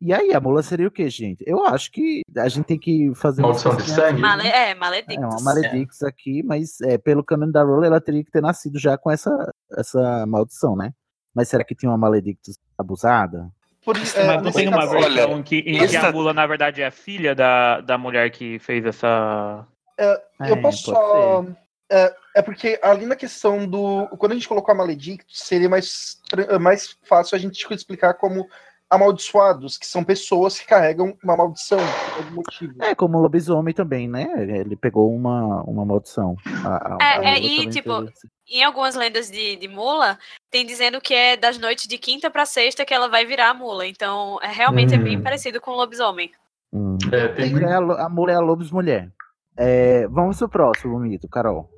E 0.00 0.12
aí, 0.12 0.32
a 0.34 0.40
mula 0.40 0.62
seria 0.62 0.86
o 0.86 0.90
quê, 0.90 1.08
gente? 1.08 1.42
Eu 1.46 1.64
acho 1.64 1.90
que 1.90 2.20
a 2.36 2.48
gente 2.48 2.66
tem 2.66 2.78
que 2.78 3.12
fazer 3.16 3.40
uma 3.40 3.48
Maldição 3.48 3.74
de 3.74 3.90
sangue? 3.90 4.20
Male 4.20 4.46
é, 4.46 4.70
É 4.70 4.74
maledictus. 4.74 5.18
uma 5.24 5.40
Maledictus 5.42 6.02
aqui, 6.02 6.42
mas 6.44 6.80
é, 6.82 6.98
pelo 6.98 7.24
caminho 7.24 7.50
da 7.50 7.64
Rola 7.64 7.86
ela 7.86 8.00
teria 8.00 8.22
que 8.22 8.30
ter 8.30 8.42
nascido 8.42 8.78
já 8.78 8.96
com 8.98 9.10
essa, 9.10 9.30
essa 9.76 10.26
maldição, 10.26 10.76
né? 10.76 10.92
Mas 11.34 11.48
será 11.48 11.64
que 11.64 11.74
tinha 11.74 11.90
uma 11.90 11.98
Maledictus 11.98 12.58
abusada? 12.76 13.48
Por, 13.84 13.98
Mas 13.98 14.14
é, 14.16 14.24
não 14.26 14.40
nesse 14.42 14.58
tem 14.58 14.68
uma 14.68 14.78
caso- 14.78 14.92
versão 14.92 15.32
Olha, 15.32 15.42
que, 15.42 15.56
em 15.58 15.78
que 15.78 15.96
essa- 15.96 16.08
a 16.08 16.12
mula, 16.12 16.32
na 16.32 16.46
verdade, 16.46 16.80
é 16.82 16.90
filha 16.90 17.34
da, 17.34 17.80
da 17.80 17.98
mulher 17.98 18.30
que 18.30 18.58
fez 18.60 18.84
essa. 18.86 19.66
É, 19.98 20.22
eu 20.40 20.54
É, 20.56 20.60
posso 20.62 20.92
pode 20.92 20.98
só. 20.98 21.44
É, 21.90 22.14
é 22.36 22.42
porque 22.42 22.78
ali 22.82 23.04
na 23.06 23.16
questão 23.16 23.66
do. 23.66 24.06
Quando 24.18 24.32
a 24.32 24.34
gente 24.34 24.48
colocou 24.48 24.72
a 24.72 24.74
Maledictus, 24.76 25.40
seria 25.40 25.68
mais, 25.68 26.16
mais 26.60 26.96
fácil 27.02 27.34
a 27.36 27.38
gente 27.38 27.66
explicar 27.74 28.14
como 28.14 28.48
amaldiçoados, 28.92 29.78
que 29.78 29.86
são 29.86 30.04
pessoas 30.04 30.58
que 30.58 30.66
carregam 30.66 31.16
uma 31.24 31.36
maldição 31.36 31.78
por 31.78 32.18
algum 32.24 32.34
motivo. 32.36 32.74
É, 32.82 32.94
como 32.94 33.16
o 33.18 33.20
lobisomem 33.22 33.72
também, 33.72 34.06
né? 34.08 34.28
Ele 34.36 34.76
pegou 34.76 35.14
uma, 35.14 35.62
uma 35.62 35.84
maldição. 35.84 36.36
A- 36.64 36.94
a- 36.94 36.98
É, 37.00 37.18
a 37.18 37.24
é, 37.34 37.38
e, 37.40 37.68
tipo, 37.70 38.02
teve 38.04 38.12
Em 38.50 38.62
algumas 38.62 38.94
lendas 38.94 39.30
de, 39.30 39.56
de 39.56 39.66
mula, 39.68 40.18
tem 40.50 40.66
dizendo 40.66 41.00
que 41.00 41.14
é 41.14 41.36
das 41.36 41.56
noites 41.58 41.86
de 41.86 41.96
quinta 41.96 42.30
pra 42.30 42.44
sexta 42.44 42.84
que 42.84 42.92
ela 42.92 43.08
vai 43.08 43.24
virar 43.24 43.50
a 43.50 43.54
mula. 43.54 43.86
Então, 43.86 44.38
é, 44.42 44.48
realmente 44.48 44.94
é 44.94 44.98
bem 44.98 45.16
Hum. 45.18 45.22
parecido 45.22 45.60
com 45.60 45.70
o 45.70 45.76
lobisomem. 45.76 46.30
Hum. 46.72 46.98
É, 47.12 47.28
tem 47.28 47.54
É 47.64 47.74
a 47.74 48.08
mula 48.08 48.32
é 48.32 48.34
a 48.34 48.40
lobis 48.40 48.70
mulher. 48.70 49.10
É, 49.56 50.06
vamos 50.08 50.38
pro 50.38 50.48
próximo 50.48 50.98
mito, 50.98 51.28
Carol. 51.28 51.70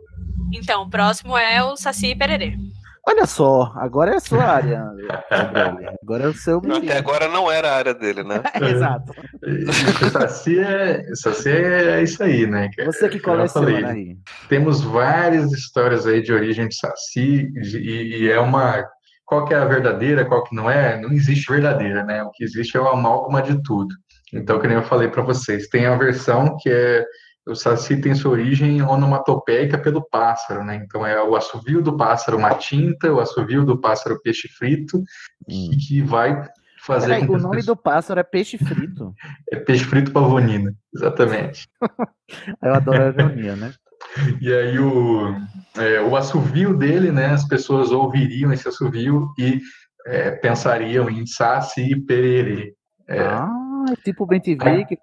Então, 0.52 0.82
o 0.82 0.90
próximo 0.90 1.36
é 1.36 1.62
o 1.62 1.76
Saci 1.76 2.08
e 2.08 2.16
Pererê. 2.16 2.56
Olha 3.06 3.26
só, 3.26 3.70
agora 3.76 4.12
é 4.12 4.16
a 4.16 4.20
sua 4.20 4.44
área. 4.44 4.82
Agora 6.02 6.24
é 6.24 6.28
o 6.28 6.34
seu 6.34 6.58
Até 6.58 6.80
mito. 6.80 6.92
agora 6.92 7.28
não 7.28 7.50
era 7.50 7.70
a 7.70 7.76
área 7.76 7.94
dele, 7.94 8.22
né? 8.22 8.42
Exato. 8.60 9.12
E 9.42 9.64
o 9.64 10.10
Saci 10.10 10.58
é, 10.58 11.04
Saci 11.14 11.50
é 11.50 12.02
isso 12.02 12.22
aí, 12.22 12.46
né? 12.46 12.68
Você 12.84 13.08
que 13.08 13.18
coleciona 13.20 13.70
falei. 13.70 13.84
aí. 13.84 14.16
Temos 14.48 14.82
várias 14.82 15.50
histórias 15.52 16.06
aí 16.06 16.22
de 16.22 16.32
origem 16.32 16.68
de 16.68 16.76
Saci, 16.76 17.50
e, 17.56 18.22
e 18.24 18.30
é 18.30 18.38
uma. 18.40 18.84
Qual 19.26 19.46
que 19.46 19.54
é 19.54 19.56
a 19.58 19.64
verdadeira, 19.64 20.24
qual 20.26 20.44
que 20.44 20.54
não 20.54 20.70
é? 20.70 21.00
Não 21.00 21.10
existe 21.10 21.50
verdadeira, 21.50 22.04
né? 22.04 22.22
O 22.22 22.30
que 22.30 22.44
existe 22.44 22.76
é 22.76 22.80
uma 22.80 22.92
amálgama 22.92 23.40
de 23.42 23.62
tudo. 23.62 23.94
Então, 24.32 24.58
que 24.60 24.66
nem 24.68 24.76
eu 24.76 24.82
falei 24.82 25.08
para 25.08 25.22
vocês, 25.22 25.68
tem 25.68 25.86
a 25.86 25.96
versão 25.96 26.56
que 26.60 26.68
é. 26.70 27.04
O 27.46 27.54
Saci 27.54 28.00
tem 28.00 28.14
sua 28.14 28.30
origem 28.32 28.80
onomatopeica 28.82 29.76
pelo 29.76 30.02
pássaro, 30.02 30.64
né? 30.64 30.76
Então, 30.76 31.06
é 31.06 31.22
o 31.22 31.36
assovio 31.36 31.82
do 31.82 31.94
pássaro 31.96 32.40
matinta, 32.40 33.12
o 33.12 33.20
assovio 33.20 33.64
do 33.64 33.78
pássaro 33.78 34.18
peixe 34.22 34.48
frito, 34.48 35.02
que, 35.46 35.76
que 35.76 36.00
vai 36.02 36.48
fazer 36.80 37.08
Peraí, 37.08 37.24
o 37.24 37.32
nome 37.32 37.56
pessoas- 37.56 37.66
do 37.66 37.76
pássaro 37.76 38.20
é 38.20 38.22
peixe 38.22 38.56
frito. 38.56 39.14
É 39.52 39.56
peixe 39.56 39.84
frito 39.84 40.10
pavonina, 40.10 40.74
exatamente. 40.94 41.68
Eu 42.62 42.74
adoro 42.74 43.02
a 43.02 43.08
ironia, 43.08 43.56
né? 43.56 43.72
E 44.40 44.52
aí 44.52 44.78
o, 44.78 45.34
é, 45.76 46.00
o 46.00 46.16
assovio 46.16 46.74
dele, 46.76 47.10
né? 47.12 47.26
As 47.26 47.46
pessoas 47.46 47.90
ouviriam 47.90 48.52
esse 48.52 48.66
assovio 48.68 49.28
e 49.38 49.60
é, 50.06 50.30
pensariam 50.30 51.10
em 51.10 51.26
Saci 51.26 51.92
e 51.92 52.00
Pererê. 52.00 52.74
É, 53.08 53.20
Ah, 53.20 53.84
é 53.90 53.96
tipo 53.96 54.24
o 54.24 54.26
Ben 54.26 54.40
TV 54.40 54.84
que, 54.86 54.96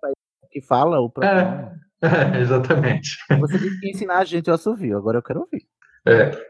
que 0.52 0.62
fala 0.62 1.00
o 1.00 1.10
próprio 1.10 1.70
nome. 2.02 2.04
exatamente. 2.42 3.10
Você 3.40 3.60
tem 3.60 3.80
que 3.80 3.90
ensinar 3.90 4.20
a 4.20 4.26
gente 4.26 4.50
o 4.50 4.54
assovio, 4.54 4.98
agora 4.98 5.18
eu 5.18 5.24
quero 5.24 5.42
ouvir. 5.42 5.64
É, 6.08 6.32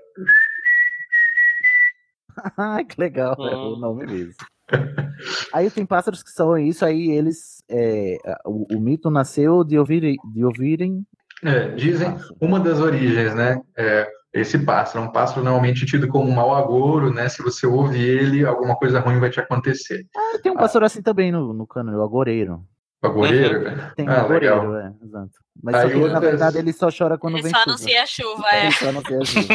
Ai, 2.58 2.86
que 2.86 3.00
legal, 3.00 3.36
é 3.40 3.56
o 3.56 3.76
Hum. 3.76 3.80
nome 3.80 4.06
mesmo. 4.06 4.34
Aí 5.54 5.70
tem 5.70 5.86
pássaros 5.86 6.24
que 6.24 6.32
são 6.32 6.58
isso, 6.58 6.86
aí 6.86 7.12
eles. 7.12 7.62
é, 7.70 8.18
o, 8.46 8.76
o 8.76 8.80
mito 8.80 9.10
nasceu 9.10 9.64
de 9.64 9.78
ouvirem, 9.78 10.16
de 10.34 10.44
ouvirem 10.46 11.06
é, 11.44 11.70
dizem 11.70 12.16
uma 12.40 12.60
das 12.60 12.80
origens, 12.80 13.34
né? 13.36 13.60
É, 13.76 14.08
esse 14.34 14.60
pássaro, 14.60 15.04
é 15.04 15.08
um 15.10 15.12
pássaro 15.12 15.44
normalmente 15.44 15.86
tido 15.86 16.08
como 16.08 16.30
um 16.30 16.34
mau 16.34 16.56
agouro, 16.56 17.12
né? 17.12 17.28
Se 17.28 17.42
você 17.42 17.66
ouve 17.68 18.00
ele, 18.00 18.46
alguma 18.46 18.76
coisa 18.76 19.00
ruim 19.00 19.20
vai 19.20 19.30
te 19.30 19.40
acontecer. 19.40 20.06
Ah, 20.16 20.40
tem 20.42 20.52
um 20.52 20.56
pássaro 20.56 20.86
assim 20.86 21.02
também 21.02 21.32
no, 21.32 21.52
no 21.52 21.68
cano, 21.68 21.98
o 21.98 22.04
agoreiro. 22.04 22.64
O 23.04 23.08
agoureiro? 23.08 23.94
Tem 23.96 24.08
Ah, 24.08 24.22
agoreiro, 24.22 24.70
legal. 24.72 24.76
é, 24.78 24.94
exato. 25.06 25.32
Mas 25.64 25.76
só 25.76 25.82
Aí 25.82 25.92
que 25.92 26.08
na 26.08 26.20
verdade 26.20 26.58
ele 26.60 26.72
só 26.74 26.90
chora 26.96 27.18
quando 27.18 27.36
Ele 27.36 27.44
vem 27.44 27.52
só 27.52 27.58
chuva. 27.60 27.70
anuncia 27.72 28.04
a 28.04 28.06
chuva, 28.06 28.48
é. 28.52 28.62
Ele 28.66 28.72
só 28.74 28.90
anuncia 28.90 29.20
a 29.20 29.26
chuva. 29.26 29.54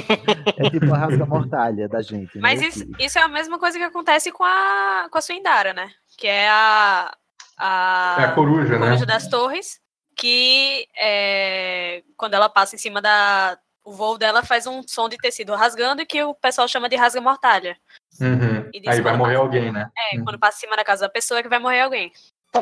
É 0.57 0.71
tipo 0.71 0.95
a 0.95 0.99
rasga 0.99 1.27
mortalha 1.27 1.89
da 1.89 2.03
gente. 2.03 2.39
Mas 2.39 2.61
né? 2.61 2.67
isso, 2.69 2.85
isso 2.99 3.19
é 3.19 3.23
a 3.23 3.29
mesma 3.29 3.59
coisa 3.59 3.79
que 3.79 3.85
acontece 3.85 4.33
com 4.33 4.43
a, 4.45 5.09
com 5.11 5.19
a 5.19 5.21
Suindara, 5.21 5.73
né? 5.73 5.91
Que 6.19 6.27
é 6.27 6.49
a. 6.49 7.15
A, 7.59 8.17
É 8.21 8.25
a 8.25 8.33
coruja, 8.33 8.79
né? 8.79 8.97
das 9.07 9.29
torres, 9.29 9.81
que 10.17 10.87
é, 10.99 12.03
quando 12.17 12.35
ela 12.35 12.49
passa 12.49 12.75
em 12.75 12.79
cima 12.79 13.01
da. 13.01 13.57
O 13.85 13.93
voo 13.93 14.19
dela 14.19 14.43
faz 14.43 14.67
um 14.67 14.83
som 14.85 15.09
de 15.09 15.17
tecido 15.17 15.55
rasgando 15.55 16.03
e 16.03 16.07
que 16.07 16.21
o 16.25 16.35
pessoal 16.35 16.67
chama 16.67 16.89
de 16.89 16.97
rasga 16.97 17.21
mortalha. 17.21 17.77
Uhum. 18.21 18.69
E 18.75 18.81
diz 18.81 18.89
Aí 18.89 19.01
vai 19.01 19.17
morrer 19.17 19.35
passa- 19.35 19.45
alguém, 19.47 19.71
né? 19.71 19.89
É, 20.13 20.19
quando 20.23 20.37
passa 20.41 20.57
em 20.59 20.61
cima 20.63 20.77
da 20.77 20.83
casa 20.85 21.03
da 21.03 21.09
pessoa 21.09 21.39
é 21.39 21.43
que 21.45 21.49
vai 21.49 21.61
morrer 21.61 21.83
alguém. 21.83 22.11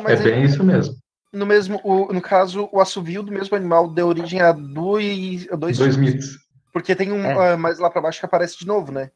Tá, 0.03 0.11
É 0.11 0.17
aí, 0.17 0.23
bem 0.23 0.43
isso 0.43 0.63
mesmo. 0.63 0.95
no 1.33 1.45
mesmo, 1.45 1.79
o- 1.83 2.11
no 2.13 2.21
caso, 2.21 2.69
o 2.71 2.79
assovio 2.79 3.21
do 3.23 3.31
mesmo 3.31 3.55
animal 3.55 3.89
deu 3.89 4.07
origem 4.07 4.39
a 4.41 4.51
dois, 4.51 5.47
a 5.51 5.55
dois, 5.55 5.77
Dois 5.77 5.97
mitos. 5.97 6.37
Porque 6.71 6.95
tem 6.95 7.11
um 7.11 7.23
É. 7.25 7.53
ah, 7.53 7.57
mais 7.57 7.79
lá 7.79 7.89
pra 7.89 8.01
baixo 8.01 8.19
que 8.19 8.25
aparece 8.25 8.57
de 8.59 8.65
novo, 8.67 8.91
né? 8.91 9.09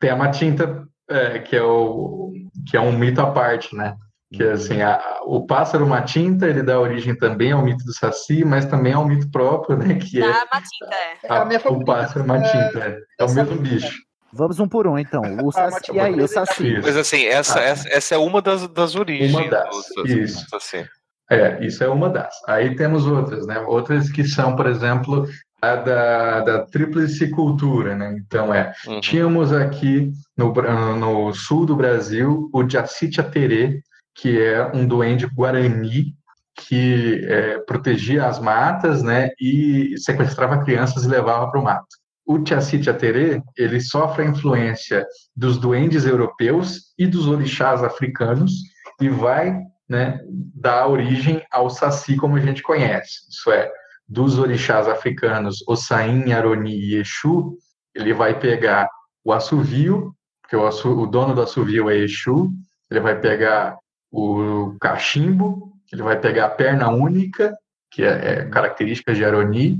Tem 0.00 0.10
a 0.10 0.16
matinta, 0.16 0.86
é, 1.08 1.38
que, 1.40 1.56
é 1.56 1.62
o, 1.62 2.32
que 2.68 2.76
é 2.76 2.80
um 2.80 2.96
mito 2.96 3.20
à 3.20 3.30
parte, 3.30 3.74
né? 3.76 3.96
Que 4.32 4.42
Uhum. 4.44 4.52
assim, 4.52 4.80
a- 4.82 5.20
o 5.26 5.46
pássaro 5.46 5.86
matinta, 5.86 6.48
ele 6.48 6.62
dá 6.62 6.80
origem 6.80 7.14
também 7.16 7.52
ao 7.52 7.62
mito 7.62 7.84
do 7.84 7.92
saci, 7.92 8.44
mas 8.44 8.64
também 8.64 8.92
ao 8.94 9.06
mito 9.06 9.30
próprio, 9.30 9.76
né? 9.76 9.96
Que 9.96 10.18
é 10.22 10.26
Da 10.26 10.46
Matinta, 10.52 10.94
é. 10.94 11.32
a- 11.32 11.42
a 11.42 11.44
minha 11.44 11.60
o 11.66 11.84
pássaro 11.84 12.26
matinta. 12.26 12.78
É, 12.78 12.98
é 13.20 13.24
o 13.24 13.30
mesmo 13.34 13.56
mito, 13.56 13.62
bicho. 13.62 13.98
Vamos 14.32 14.58
um 14.60 14.66
por 14.68 14.86
um, 14.86 14.98
então. 14.98 15.22
O 15.42 15.48
Ah, 15.56 15.70
saci, 15.70 15.92
Matinta, 15.92 15.96
e 15.96 16.00
aí, 16.00 16.20
o 16.20 16.28
Saci? 16.28 16.80
Mas 16.82 16.96
assim, 16.96 17.24
essa, 17.26 17.58
Ah. 17.60 17.62
essa, 17.64 17.88
essa 17.88 18.14
é 18.14 18.18
uma 18.18 18.40
das, 18.40 18.66
das 18.68 18.94
origens. 18.94 19.32
Uma 19.34 19.48
das, 19.48 19.68
do 19.68 19.82
Saci, 19.82 20.20
isso. 20.22 20.46
Saci. 20.48 20.88
É, 21.30 21.64
isso 21.64 21.82
é 21.84 21.88
uma 21.88 22.10
das. 22.10 22.34
Aí 22.46 22.74
temos 22.76 23.06
outras, 23.06 23.46
né? 23.46 23.58
Outras 23.60 24.10
que 24.10 24.24
são, 24.24 24.54
por 24.56 24.66
exemplo, 24.66 25.26
a 25.62 25.76
da, 25.76 26.40
da 26.40 26.58
tríplice 26.66 27.30
cultura, 27.30 27.94
né? 27.94 28.14
Então, 28.18 28.52
é, 28.52 28.72
Uhum. 28.86 29.00
tínhamos 29.00 29.52
aqui 29.52 30.10
no, 30.36 30.52
no 30.96 31.32
sul 31.32 31.64
do 31.64 31.76
Brasil 31.76 32.50
o 32.52 32.68
Jacitia 32.68 33.22
Terê, 33.22 33.80
que 34.14 34.40
é 34.42 34.70
um 34.74 34.86
duende 34.86 35.26
guarani 35.26 36.14
que 36.54 37.24
é, 37.26 37.58
protegia 37.60 38.26
as 38.26 38.38
matas, 38.38 39.02
né? 39.02 39.30
E 39.40 39.94
sequestrava 39.98 40.62
crianças 40.62 41.04
e 41.04 41.08
levava 41.08 41.50
para 41.50 41.58
o 41.60 41.64
mato. 41.64 41.86
O 42.24 42.44
Jacitia 42.44 42.94
Terê, 42.94 43.42
ele 43.56 43.80
sofre 43.80 44.22
a 44.22 44.28
influência 44.28 45.06
dos 45.34 45.58
duendes 45.58 46.04
europeus 46.06 46.92
e 46.98 47.06
dos 47.06 47.26
orixás 47.26 47.82
africanos 47.82 48.52
e 49.00 49.08
vai 49.08 49.58
né, 49.88 50.20
dar 50.54 50.86
origem 50.86 51.42
ao 51.50 51.68
Saci 51.68 52.16
como 52.16 52.36
a 52.36 52.40
gente 52.40 52.62
conhece. 52.62 53.28
Isso 53.28 53.50
é, 53.50 53.70
dos 54.08 54.38
orixás 54.38 54.86
africanos, 54.88 55.64
Ossain, 55.66 56.32
Aroni 56.32 56.74
e 56.74 56.94
Exu, 56.96 57.56
ele 57.94 58.14
vai 58.14 58.38
pegar 58.38 58.88
o 59.24 59.32
assovio, 59.32 60.14
porque 60.40 60.56
o, 60.56 60.66
assu- 60.66 60.98
o 60.98 61.06
dono 61.06 61.34
do 61.34 61.42
assovio 61.42 61.90
é 61.90 61.96
Exu, 61.96 62.50
ele 62.90 63.00
vai 63.00 63.18
pegar 63.20 63.76
o 64.10 64.76
cachimbo, 64.80 65.72
ele 65.92 66.02
vai 66.02 66.18
pegar 66.20 66.46
a 66.46 66.50
perna 66.50 66.88
única, 66.90 67.54
que 67.90 68.02
é, 68.02 68.08
é 68.08 68.44
característica 68.48 69.14
de 69.14 69.24
Aroni, 69.24 69.78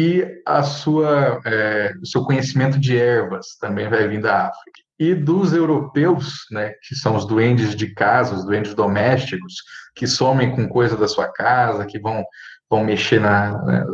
e 0.00 0.24
a 0.46 0.62
sua, 0.62 1.40
é, 1.44 1.92
o 2.00 2.06
seu 2.06 2.22
conhecimento 2.22 2.78
de 2.78 2.96
ervas 2.96 3.56
também 3.60 3.88
vai 3.88 4.06
vir 4.06 4.20
da 4.20 4.46
África. 4.46 4.80
E 4.96 5.12
dos 5.12 5.52
europeus, 5.52 6.44
né, 6.52 6.72
que 6.86 6.94
são 6.94 7.16
os 7.16 7.26
duendes 7.26 7.74
de 7.74 7.92
casa, 7.94 8.36
os 8.36 8.44
duendes 8.44 8.74
domésticos, 8.74 9.54
que 9.96 10.06
somem 10.06 10.54
com 10.54 10.68
coisa 10.68 10.96
da 10.96 11.08
sua 11.08 11.26
casa, 11.26 11.84
que 11.84 11.98
vão, 11.98 12.24
vão 12.70 12.84
mexer 12.84 13.20
na. 13.20 13.60
né, 13.64 13.84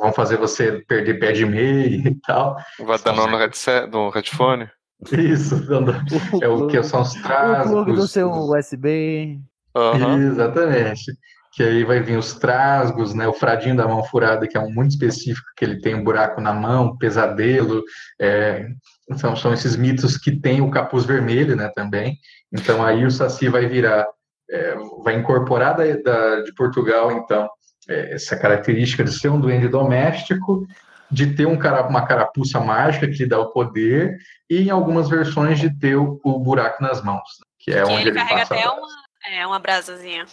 vão 0.00 0.10
fazer 0.14 0.38
você 0.38 0.82
perder 0.88 1.18
pé 1.20 1.32
de 1.32 1.44
meia 1.44 2.08
e 2.08 2.14
tal. 2.26 2.56
Vai 2.78 2.98
dar 2.98 3.12
no, 3.12 3.36
headset, 3.36 3.86
no 3.90 4.08
headphone? 4.08 4.66
Isso, 5.12 5.56
é 6.40 6.48
o 6.48 6.68
que 6.68 6.82
são 6.82 7.02
os 7.02 7.14
O 7.14 7.20
plug 7.20 7.22
do 7.22 7.28
trasgos. 7.28 8.10
seu 8.12 8.30
USB. 8.30 9.38
Aham. 9.76 10.22
Exatamente. 10.22 11.12
Que 11.52 11.62
aí 11.62 11.84
vai 11.84 12.00
vir 12.00 12.16
os 12.16 12.34
trasgos, 12.34 13.12
né? 13.12 13.26
O 13.26 13.32
fradinho 13.32 13.76
da 13.76 13.86
mão 13.86 14.04
furada, 14.04 14.46
que 14.46 14.56
é 14.56 14.60
um 14.60 14.70
muito 14.70 14.92
específico, 14.92 15.46
que 15.56 15.64
ele 15.64 15.80
tem 15.80 15.94
um 15.94 16.04
buraco 16.04 16.40
na 16.40 16.52
mão, 16.52 16.96
pesadelo. 16.96 17.82
É, 18.20 18.68
então, 19.10 19.34
são 19.34 19.52
esses 19.52 19.74
mitos 19.74 20.16
que 20.16 20.38
tem 20.38 20.60
o 20.60 20.70
capuz 20.70 21.04
vermelho, 21.04 21.56
né? 21.56 21.68
Também. 21.74 22.16
Então, 22.52 22.84
aí 22.84 23.04
o 23.04 23.10
Saci 23.10 23.48
vai 23.48 23.66
virar, 23.66 24.06
é, 24.48 24.76
vai 25.02 25.16
incorporar 25.16 25.76
da, 25.76 25.84
da, 25.96 26.42
de 26.42 26.54
Portugal, 26.54 27.10
então, 27.12 27.48
é, 27.88 28.14
essa 28.14 28.36
característica 28.36 29.02
de 29.02 29.12
ser 29.12 29.28
um 29.28 29.40
duende 29.40 29.68
doméstico, 29.68 30.64
de 31.10 31.34
ter 31.34 31.46
um 31.46 31.56
cara, 31.56 31.88
uma 31.88 32.06
carapuça 32.06 32.60
mágica 32.60 33.08
que 33.08 33.18
lhe 33.18 33.26
dá 33.26 33.40
o 33.40 33.50
poder, 33.50 34.16
e 34.48 34.62
em 34.62 34.70
algumas 34.70 35.08
versões 35.08 35.58
de 35.58 35.76
ter 35.76 35.96
o, 35.96 36.20
o 36.22 36.38
buraco 36.38 36.80
nas 36.80 37.02
mãos, 37.02 37.18
né? 37.40 37.46
que 37.58 37.72
é 37.72 37.82
Que 37.82 37.90
onde 37.90 38.08
ele 38.08 38.10
ele, 38.10 38.18
carrega 38.18 38.42
até 38.42 38.68
uma, 38.68 38.88
é, 39.28 39.46
uma 39.46 39.58
brasazinha. 39.58 40.24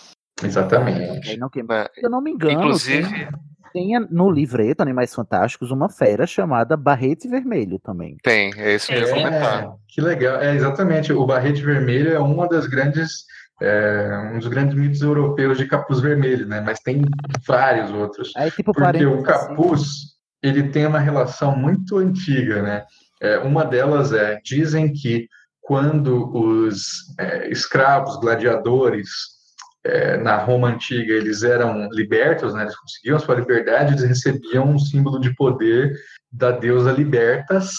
Exatamente. 0.44 1.30
Aí 1.32 1.38
não 1.38 1.50
queima. 1.50 1.90
Se 1.94 2.06
eu 2.06 2.10
não 2.10 2.22
me 2.22 2.32
engano, 2.32 2.54
Inclusive- 2.60 3.08
tem, 3.74 3.90
tem 3.92 4.08
no 4.10 4.30
livreto 4.30 4.82
Animais 4.82 5.14
Fantásticos 5.14 5.72
uma 5.72 5.90
fera 5.90 6.26
chamada 6.26 6.78
Barrete 6.78 7.28
Vermelho 7.28 7.80
também. 7.80 8.18
Tem, 8.24 8.52
é 8.58 8.76
isso 8.76 8.88
que 8.88 8.94
eu 8.94 9.00
ia 9.00 9.10
comentar. 9.10 9.64
É, 9.64 9.70
que 9.88 10.02
legal. 10.02 10.40
É, 10.42 10.56
exatamente. 10.56 11.12
O 11.12 11.26
Barrete 11.26 11.62
Vermelho 11.64 12.14
é 12.14 12.20
uma 12.20 12.48
das 12.48 12.68
grandes, 12.68 13.26
é, 13.62 14.32
um 14.34 14.40
dos 14.40 14.48
grandes 14.48 14.76
mitos 14.76 15.02
europeus 15.02 15.58
de 15.58 15.66
capuz 15.66 16.00
vermelho, 16.00 16.48
né? 16.48 16.62
Mas 16.62 16.80
tem 16.80 17.02
vários 17.46 17.92
outros. 17.92 18.32
Aí, 18.36 18.52
tipo, 18.52 18.74
Porque 18.74 19.06
o 19.06 19.24
capuz, 19.24 19.88
ele 20.44 20.70
tem 20.70 20.86
uma 20.86 21.00
relação 21.00 21.56
muito 21.56 21.98
antiga, 21.98 22.62
né? 22.62 22.84
É, 23.20 23.40
uma 23.40 23.66
delas 23.66 24.14
é, 24.14 24.40
dizem 24.44 24.94
que 24.94 25.28
quando 25.60 26.32
os 26.34 27.14
é, 27.20 27.50
escravos, 27.50 28.18
gladiadores, 28.20 29.10
é, 29.88 30.18
na 30.18 30.38
Roma 30.38 30.68
antiga, 30.68 31.14
eles 31.14 31.44
eram 31.44 31.90
libertos, 31.92 32.54
né? 32.54 32.64
Eles 32.64 32.76
conseguiam 32.76 33.18
a 33.18 33.20
sua 33.20 33.36
liberdade, 33.36 33.94
eles 33.94 34.04
recebiam 34.04 34.70
um 34.70 34.78
símbolo 34.78 35.20
de 35.20 35.34
poder 35.36 35.96
da 36.32 36.52
deusa 36.52 36.92
Libertas, 36.92 37.78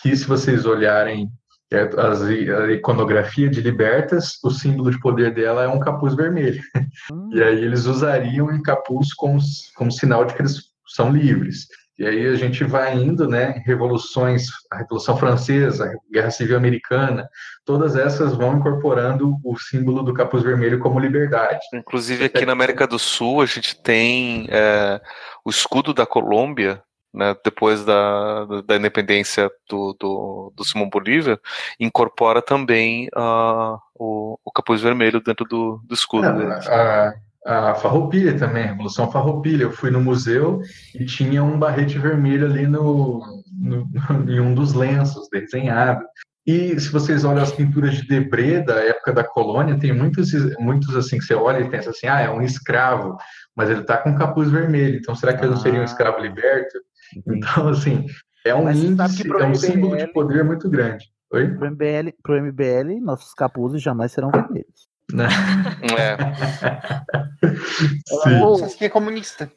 que 0.00 0.16
se 0.16 0.24
vocês 0.24 0.64
olharem 0.64 1.28
é, 1.70 1.82
as, 1.98 2.22
a 2.22 2.72
iconografia 2.72 3.48
de 3.48 3.60
Libertas, 3.60 4.38
o 4.42 4.50
símbolo 4.50 4.90
de 4.90 5.00
poder 5.00 5.34
dela 5.34 5.64
é 5.64 5.68
um 5.68 5.80
capuz 5.80 6.14
vermelho. 6.14 6.62
E 7.32 7.42
aí 7.42 7.62
eles 7.62 7.84
usariam 7.84 8.46
o 8.46 8.62
capuz 8.62 9.12
como, 9.14 9.38
como 9.76 9.92
sinal 9.92 10.24
de 10.24 10.34
que 10.34 10.40
eles 10.40 10.62
são 10.86 11.12
livres. 11.12 11.66
E 11.98 12.06
aí 12.06 12.28
a 12.28 12.36
gente 12.36 12.62
vai 12.62 12.94
indo, 12.94 13.26
né? 13.26 13.60
Revoluções, 13.66 14.46
a 14.70 14.76
Revolução 14.76 15.16
Francesa, 15.16 15.86
a 15.86 16.12
Guerra 16.12 16.30
Civil 16.30 16.56
Americana, 16.56 17.28
todas 17.64 17.96
essas 17.96 18.36
vão 18.36 18.58
incorporando 18.58 19.36
o 19.44 19.58
símbolo 19.58 20.04
do 20.04 20.14
capuz 20.14 20.44
vermelho 20.44 20.78
como 20.78 21.00
liberdade. 21.00 21.58
Inclusive 21.74 22.26
aqui 22.26 22.46
na 22.46 22.52
América 22.52 22.86
do 22.86 23.00
Sul 23.00 23.42
a 23.42 23.46
gente 23.46 23.80
tem 23.82 24.46
é, 24.48 25.00
o 25.44 25.50
escudo 25.50 25.92
da 25.92 26.06
Colômbia, 26.06 26.80
né, 27.12 27.34
depois 27.44 27.84
da, 27.84 28.44
da 28.64 28.76
independência 28.76 29.50
do, 29.68 29.96
do, 29.98 30.52
do 30.54 30.64
Simão 30.64 30.88
Bolívar, 30.88 31.40
incorpora 31.80 32.40
também 32.40 33.08
ah, 33.16 33.76
o, 33.94 34.38
o 34.44 34.52
capuz 34.52 34.80
vermelho 34.80 35.20
dentro 35.20 35.44
do, 35.44 35.80
do 35.84 35.94
escudo 35.94 36.32
deles. 36.32 36.68
A, 36.68 37.12
a 37.48 37.74
Farroupilha 37.74 38.36
também, 38.38 38.64
a 38.64 38.66
Revolução 38.68 39.10
Farroupilha. 39.10 39.62
Eu 39.62 39.72
fui 39.72 39.90
no 39.90 40.00
museu 40.00 40.60
e 40.94 41.04
tinha 41.06 41.42
um 41.42 41.58
barrete 41.58 41.98
vermelho 41.98 42.46
ali 42.46 42.66
no, 42.66 43.22
no- 43.58 43.88
em 44.30 44.38
um 44.38 44.54
dos 44.54 44.74
lenços 44.74 45.28
desenhado. 45.32 46.04
E 46.46 46.78
se 46.80 46.90
vocês 46.90 47.24
olham 47.24 47.42
as 47.42 47.52
pinturas 47.52 47.94
de 47.94 48.06
Debré 48.06 48.60
da 48.60 48.74
época 48.76 49.12
da 49.12 49.24
colônia, 49.24 49.78
tem 49.78 49.92
muitos, 49.92 50.32
muitos 50.58 50.94
assim 50.96 51.18
que 51.18 51.24
você 51.24 51.34
olha 51.34 51.60
e 51.60 51.68
pensa 51.70 51.90
assim, 51.90 52.06
ah, 52.06 52.20
é 52.20 52.30
um 52.30 52.40
escravo, 52.42 53.16
mas 53.54 53.68
ele 53.68 53.80
está 53.80 53.98
com 53.98 54.14
capuz 54.14 54.50
vermelho. 54.50 54.98
Então 54.98 55.14
será 55.14 55.34
que 55.34 55.42
ele 55.44 55.50
não 55.50 55.58
seria 55.60 55.80
um 55.80 55.84
escravo 55.84 56.18
liberto? 56.20 56.78
Então 57.26 57.68
assim 57.68 58.06
é 58.46 58.54
um 58.54 58.70
índice, 58.70 59.26
é 59.30 59.44
um 59.46 59.54
símbolo 59.54 59.96
de 59.96 60.12
poder 60.12 60.44
muito 60.44 60.68
grande. 60.70 61.06
Oi? 61.32 61.48
Pro 61.48 61.70
MBL, 61.70 62.12
pro 62.22 62.42
MBL, 62.42 63.00
nossos 63.02 63.34
capuzes 63.34 63.82
jamais 63.82 64.12
serão 64.12 64.30
vermelhos. 64.30 64.87
Né? 65.12 65.28
O 68.42 68.56
Saci 68.56 68.84
é 68.84 68.88
comunista. 68.88 69.50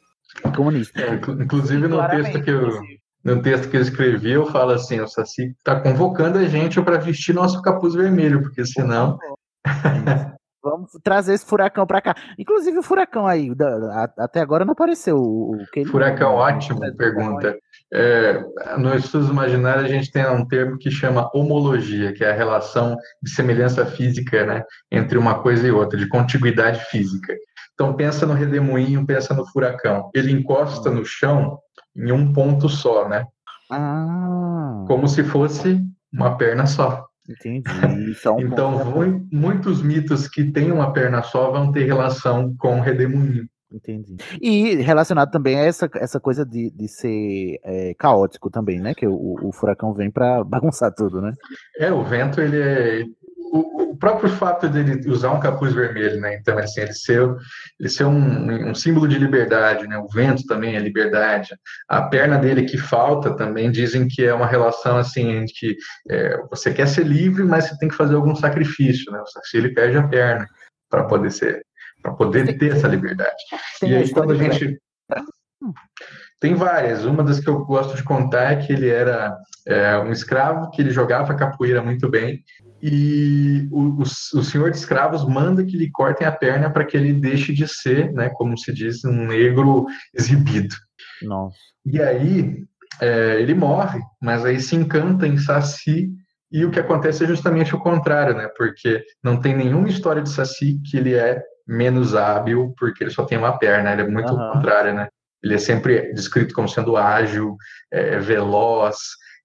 Comunista. 0.54 1.00
É, 1.00 1.14
inclu- 1.14 1.42
inclusive 1.42 1.88
no 1.88 1.96
Claramente, 1.96 2.32
texto 2.32 2.44
que 2.44 2.50
eu 2.50 2.80
no 3.24 3.40
texto 3.42 3.70
que 3.70 3.76
eu 3.76 3.80
escrevi, 3.82 4.32
eu 4.32 4.46
falo 4.46 4.72
assim, 4.72 5.00
o 5.00 5.06
Saci 5.06 5.54
está 5.58 5.78
convocando 5.80 6.38
a 6.38 6.44
gente 6.44 6.80
para 6.82 6.98
vestir 6.98 7.32
nosso 7.34 7.60
capuz 7.62 7.94
vermelho, 7.94 8.42
porque 8.42 8.64
senão 8.64 9.18
Vamos 10.64 10.92
trazer 11.02 11.34
esse 11.34 11.44
furacão 11.44 11.84
pra 11.84 12.00
cá. 12.00 12.14
Inclusive 12.38 12.78
o 12.78 12.84
furacão 12.84 13.26
aí, 13.26 13.52
da- 13.52 14.04
a- 14.04 14.24
até 14.24 14.40
agora 14.40 14.64
não 14.64 14.72
apareceu 14.72 15.16
o, 15.16 15.56
o 15.56 15.66
que 15.72 15.80
ele- 15.80 15.90
furacão 15.90 16.34
ótimo, 16.34 16.78
pergunta. 16.96 17.58
É, 17.94 18.42
no 18.78 18.94
estudos 18.94 19.28
imaginários 19.28 19.84
a 19.84 19.88
gente 19.88 20.10
tem 20.10 20.26
um 20.26 20.46
termo 20.46 20.78
que 20.78 20.90
chama 20.90 21.28
homologia, 21.34 22.12
que 22.12 22.24
é 22.24 22.30
a 22.30 22.34
relação 22.36 22.96
de 23.22 23.30
semelhança 23.30 23.84
física, 23.84 24.46
né, 24.46 24.62
entre 24.90 25.18
uma 25.18 25.40
coisa 25.42 25.66
e 25.68 25.70
outra, 25.70 25.98
de 25.98 26.08
contiguidade 26.08 26.82
física. 26.86 27.34
Então 27.74 27.94
pensa 27.94 28.24
no 28.26 28.32
redemoinho, 28.34 29.04
pensa 29.06 29.34
no 29.34 29.46
furacão. 29.46 30.10
Ele 30.14 30.32
encosta 30.32 30.90
no 30.90 31.04
chão 31.04 31.58
em 31.96 32.12
um 32.12 32.32
ponto 32.32 32.68
só, 32.68 33.08
né? 33.08 33.26
Ah, 33.70 34.84
Como 34.86 35.06
se 35.08 35.22
fosse 35.24 35.80
uma 36.12 36.36
perna 36.36 36.66
só. 36.66 37.04
entendi. 37.28 37.62
É 37.68 37.88
Então, 38.40 38.84
mui- 38.84 39.22
muitos 39.32 39.82
mitos 39.82 40.28
que 40.28 40.44
têm 40.50 40.70
uma 40.72 40.92
perna 40.92 41.22
só 41.22 41.50
vão 41.50 41.72
ter 41.72 41.84
relação 41.84 42.54
com 42.58 42.78
o 42.78 42.82
redemoinho. 42.82 43.46
Entendi. 43.82 44.16
E 44.40 44.76
relacionado 44.76 45.30
também 45.30 45.58
a 45.58 45.64
essa, 45.64 45.90
essa 45.96 46.20
coisa 46.20 46.46
de, 46.46 46.70
de 46.70 46.86
ser 46.86 47.58
é, 47.64 47.94
caótico 47.98 48.48
também, 48.48 48.78
né? 48.78 48.94
Que 48.94 49.06
o, 49.06 49.36
o 49.42 49.52
furacão 49.52 49.92
vem 49.92 50.10
pra 50.10 50.42
bagunçar 50.44 50.94
tudo, 50.94 51.20
né? 51.20 51.32
É, 51.78 51.92
o 51.92 52.04
vento, 52.04 52.40
ele 52.40 52.60
é. 52.60 53.04
O, 53.54 53.92
o 53.92 53.96
próprio 53.96 54.30
fato 54.30 54.66
dele 54.66 55.06
usar 55.10 55.30
um 55.30 55.40
capuz 55.40 55.74
vermelho, 55.74 56.18
né? 56.20 56.36
Então, 56.36 56.56
assim, 56.56 56.80
ele 56.80 56.94
ser, 56.94 57.20
ele 57.78 57.88
ser 57.88 58.04
um, 58.04 58.70
um 58.70 58.74
símbolo 58.74 59.06
de 59.06 59.18
liberdade, 59.18 59.86
né? 59.86 59.98
O 59.98 60.08
vento 60.08 60.46
também 60.46 60.74
é 60.74 60.78
liberdade. 60.78 61.50
A 61.86 62.00
perna 62.02 62.38
dele 62.38 62.64
que 62.64 62.78
falta 62.78 63.36
também 63.36 63.70
dizem 63.70 64.08
que 64.08 64.24
é 64.24 64.32
uma 64.32 64.46
relação 64.46 64.96
assim 64.96 65.32
entre 65.32 65.52
que 65.52 65.76
é, 66.08 66.38
você 66.48 66.72
quer 66.72 66.86
ser 66.86 67.04
livre, 67.04 67.44
mas 67.44 67.64
você 67.64 67.76
tem 67.78 67.90
que 67.90 67.94
fazer 67.94 68.14
algum 68.14 68.34
sacrifício, 68.34 69.12
né? 69.12 69.20
O 69.20 69.26
Saci 69.26 69.58
ele 69.58 69.74
perde 69.74 69.98
a 69.98 70.08
perna 70.08 70.46
para 70.88 71.04
poder 71.04 71.30
ser, 71.30 71.62
para 72.02 72.12
poder 72.12 72.58
ter 72.58 72.72
essa 72.72 72.88
liberdade. 72.88 73.36
Tem 73.80 73.90
e 73.90 73.96
aí 73.96 74.10
quando 74.10 74.32
a 74.32 74.36
gente 74.36 74.78
tem 76.40 76.54
várias. 76.54 77.04
Uma 77.04 77.22
das 77.22 77.38
que 77.38 77.48
eu 77.48 77.64
gosto 77.64 77.96
de 77.96 78.02
contar 78.02 78.52
é 78.52 78.56
que 78.56 78.72
ele 78.72 78.88
era 78.88 79.36
é, 79.66 79.96
um 79.98 80.10
escravo, 80.10 80.70
que 80.70 80.82
ele 80.82 80.90
jogava 80.90 81.36
capoeira 81.36 81.80
muito 81.80 82.08
bem, 82.08 82.42
e 82.82 83.68
o, 83.70 84.00
o, 84.00 84.02
o 84.02 84.42
senhor 84.42 84.72
de 84.72 84.76
escravos 84.76 85.24
manda 85.24 85.64
que 85.64 85.76
lhe 85.76 85.88
cortem 85.88 86.26
a 86.26 86.32
perna 86.32 86.68
para 86.68 86.84
que 86.84 86.96
ele 86.96 87.12
deixe 87.12 87.52
de 87.52 87.68
ser, 87.68 88.12
né, 88.12 88.28
como 88.30 88.58
se 88.58 88.72
diz, 88.72 89.04
um 89.04 89.28
negro 89.28 89.86
exibido. 90.12 90.74
Nossa. 91.22 91.56
E 91.86 92.02
aí 92.02 92.64
é, 93.00 93.40
ele 93.40 93.54
morre, 93.54 94.00
mas 94.20 94.44
aí 94.44 94.58
se 94.60 94.74
encanta 94.74 95.28
em 95.28 95.38
Saci, 95.38 96.10
e 96.50 96.64
o 96.64 96.70
que 96.70 96.80
acontece 96.80 97.24
é 97.24 97.26
justamente 97.26 97.74
o 97.74 97.80
contrário, 97.80 98.36
né? 98.36 98.46
Porque 98.58 99.02
não 99.24 99.40
tem 99.40 99.56
nenhuma 99.56 99.88
história 99.88 100.20
de 100.20 100.28
Saci 100.28 100.78
que 100.84 100.98
ele 100.98 101.14
é 101.14 101.42
menos 101.66 102.14
hábil 102.14 102.74
porque 102.78 103.04
ele 103.04 103.10
só 103.10 103.24
tem 103.24 103.38
uma 103.38 103.58
perna, 103.58 103.92
ele 103.92 104.02
é 104.02 104.08
muito 104.08 104.32
o 104.32 104.52
contrário, 104.52 104.94
né? 104.94 105.08
Ele 105.42 105.54
é 105.54 105.58
sempre 105.58 106.12
descrito 106.12 106.54
como 106.54 106.68
sendo 106.68 106.96
ágil, 106.96 107.56
é, 107.90 108.18
veloz, 108.18 108.96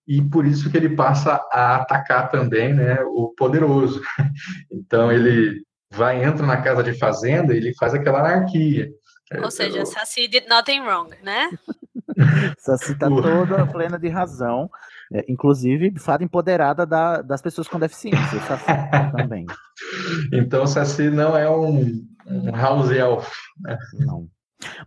e 0.08 0.22
por 0.22 0.46
isso 0.46 0.72
que 0.72 0.78
ele 0.78 0.96
passa 0.96 1.46
a 1.52 1.78
atacar 1.78 2.30
também, 2.30 2.74
né, 2.74 3.00
o 3.04 3.34
poderoso. 3.36 4.02
Então 4.72 5.12
ele 5.12 5.64
vai 5.92 6.24
entra 6.24 6.46
na 6.46 6.62
casa 6.62 6.84
de 6.84 6.98
fazenda 6.98 7.54
e 7.54 7.58
ele 7.58 7.74
faz 7.76 7.94
aquela 7.94 8.20
anarquia. 8.20 8.88
Ou 9.44 9.52
seja, 9.52 9.86
Saci 9.86 10.28
did 10.28 10.48
nothing 10.48 10.82
wrong, 10.82 11.14
né? 11.22 11.50
Saci 12.60 12.98
tá 12.98 13.08
toda 13.10 13.66
plena 13.68 14.00
de 14.00 14.08
razão. 14.08 14.70
É, 15.14 15.26
inclusive, 15.30 15.94
fada 16.00 16.24
empoderada 16.24 16.86
da- 16.86 17.22
das 17.22 17.42
pessoas 17.42 17.68
com 17.68 17.80
deficiência. 17.80 18.40
Saci 18.42 18.66
também. 19.16 19.46
Então 20.34 20.64
o 20.64 20.68
Saci 20.68 21.10
não 21.10 21.36
é 21.38 21.50
um, 21.50 22.06
um 22.26 22.52
house 22.52 22.92
elf, 22.92 23.30
né? 23.62 23.78
Não. 23.94 24.28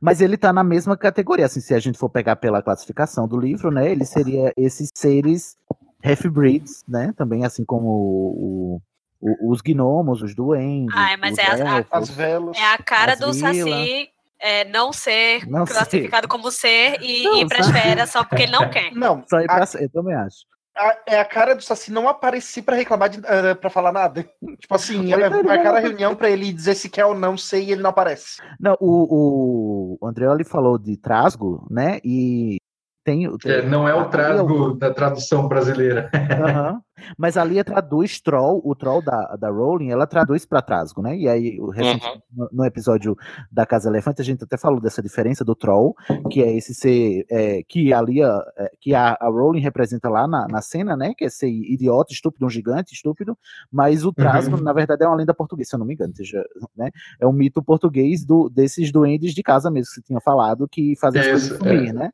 Mas 0.01 0.21
ele 0.21 0.37
tá 0.37 0.53
na 0.53 0.65
mesma 0.65 0.97
categoria, 0.97 1.47
assim, 1.47 1.61
se 1.61 1.73
a 1.73 1.79
gente 1.79 1.97
for 1.99 2.09
pegar 2.11 2.37
pela 2.37 2.61
classificação 2.63 3.27
do 3.27 3.39
livro, 3.39 3.71
né? 3.71 3.91
Ele 3.91 4.05
seria 4.05 4.53
esses 4.57 4.91
seres 4.95 5.57
half-breeds, 6.05 6.83
né? 6.89 7.13
Também 7.17 7.45
assim 7.45 7.65
como 7.65 7.89
o- 7.89 8.83
o- 9.21 9.51
os 9.53 9.61
gnomos, 9.61 10.23
os 10.23 10.35
duendes. 10.35 10.95
Ai, 10.97 11.17
mas 11.17 11.33
os 11.33 11.39
é 11.39 11.43
a, 11.63 11.75
a- 11.75 11.79
elfos. 11.79 12.11
velas. 12.11 12.57
é 12.59 12.75
a 12.75 12.79
cara 12.79 13.13
As 13.13 13.21
do. 13.21 13.33
Saci 13.33 14.09
é, 14.41 14.65
não 14.65 14.93
ser 14.93 15.47
Não 15.49 15.65
classificado 15.65 16.27
como 16.29 16.51
ser 16.51 16.99
e 17.03 17.25
Não, 17.25 17.37
ir 17.37 17.47
pras 17.49 17.67
Saci- 17.67 17.79
férias 17.79 18.11
só 18.11 18.25
porque 18.25 18.45
ele 18.45 18.53
não 18.53 18.69
quer. 18.71 18.91
Não, 18.95 19.25
Só 19.29 19.41
ir 19.41 19.47
pra- 19.47 19.65
a- 19.65 19.83
eu 19.83 19.91
também 19.91 20.15
acho. 20.15 20.39
a, 20.77 20.97
é 21.07 21.21
a 21.21 21.25
cara 21.25 21.55
do 21.55 21.63
Saci 21.63 21.93
não 21.93 22.09
aparecer 22.09 22.63
pra 22.63 22.77
reclamar, 22.77 23.09
de, 23.11 23.19
uh, 23.19 23.55
pra 23.61 23.69
falar 23.69 23.93
nada. 23.93 24.23
Tipo 24.61 24.75
assim, 24.75 25.13
é 25.13 25.29
marcar 25.43 25.75
a 25.75 25.81
reunião 25.81 26.15
pra 26.15 26.31
ele 26.31 26.53
dizer 26.53 26.75
se 26.75 26.89
quer 26.89 27.05
ou 27.05 27.15
não 27.15 27.37
sei 27.37 27.65
e 27.67 27.73
ele 27.73 27.83
não 27.83 27.91
aparece. 27.91 28.41
Não, 28.59 28.77
o, 28.81 29.99
o 30.01 30.07
Andreoli 30.07 30.45
falou 30.45 30.79
de 30.79 30.97
trasgo, 30.97 31.67
né? 31.71 31.99
E 32.05 32.57
tem, 33.05 33.37
tem 33.39 33.53
É, 33.53 33.63
não 33.67 33.89
é 33.89 33.95
o 33.95 34.01
ali 34.01 34.11
trasgo 34.11 34.75
da 34.75 34.93
tradução 34.93 35.49
brasileira. 35.49 36.11
Aham. 36.15 36.81
Mas 37.17 37.39
a 37.39 37.45
Lia 37.45 37.65
traduz 37.65 38.21
troll, 38.21 38.61
o 38.63 38.75
troll 38.75 39.01
da, 39.03 39.35
da 39.37 39.49
Rowling, 39.49 39.91
ela 39.91 40.07
traduz 40.07 40.45
para 40.45 40.61
trasgo, 40.61 41.01
né? 41.01 41.17
E 41.17 41.27
aí, 41.27 41.59
o 41.59 41.71
recente- 41.71 42.05
no, 42.31 42.49
no 42.53 42.65
episódio 42.65 43.17
da 43.51 43.65
Casa 43.65 43.89
Elefante, 43.89 44.21
a 44.21 44.25
gente 44.25 44.45
até 44.45 44.59
falou 44.59 44.79
dessa 44.83 45.01
diferença 45.01 45.43
do 45.43 45.55
troll, 45.55 45.95
que 46.31 46.43
é 46.43 46.55
esse 46.55 46.75
ser 46.75 47.25
é, 47.31 47.63
que 47.67 47.91
a 47.95 48.03
Lia, 48.03 48.31
é, 48.59 48.71
que 48.79 48.95
a, 48.95 49.17
a 49.19 49.29
Rowling 49.29 49.61
representa 49.61 50.11
lá 50.11 50.29
na, 50.29 50.47
na 50.47 50.61
cena, 50.61 50.95
né? 50.95 51.15
Que 51.17 51.25
é 51.25 51.31
ser 51.31 51.49
idiota, 51.49 52.13
estúpido, 52.13 52.45
um 52.45 52.51
gigante, 52.51 52.93
estúpido, 52.93 53.35
mas 53.73 54.05
o 54.05 54.13
trasgo, 54.13 54.57
Uhum. 54.59 54.63
na 54.63 54.73
verdade, 54.75 55.03
é 55.03 55.07
uma 55.07 55.17
lenda 55.17 55.33
portuguesa, 55.33 55.71
se 55.71 55.77
eu 55.77 55.79
não 55.79 55.87
me 55.87 55.95
engano, 55.95 56.15
seja, 56.15 56.45
né? 56.77 56.91
É 57.19 57.27
um 57.27 57.33
mito 57.33 57.63
português 57.63 58.27
do, 58.27 58.51
desses 58.51 58.93
duendes 58.93 59.33
de 59.33 59.43
casa 59.43 59.71
mesmo, 59.71 59.87
que 59.89 59.95
você 59.95 60.03
tinha 60.03 60.21
falado, 60.21 60.69
que 60.69 60.95
fazem 61.01 61.23
as 61.23 61.29
coisas 61.29 61.49
Isso, 61.51 61.57
sumir, 61.57 61.89
é. 61.89 61.93
né? 61.95 62.11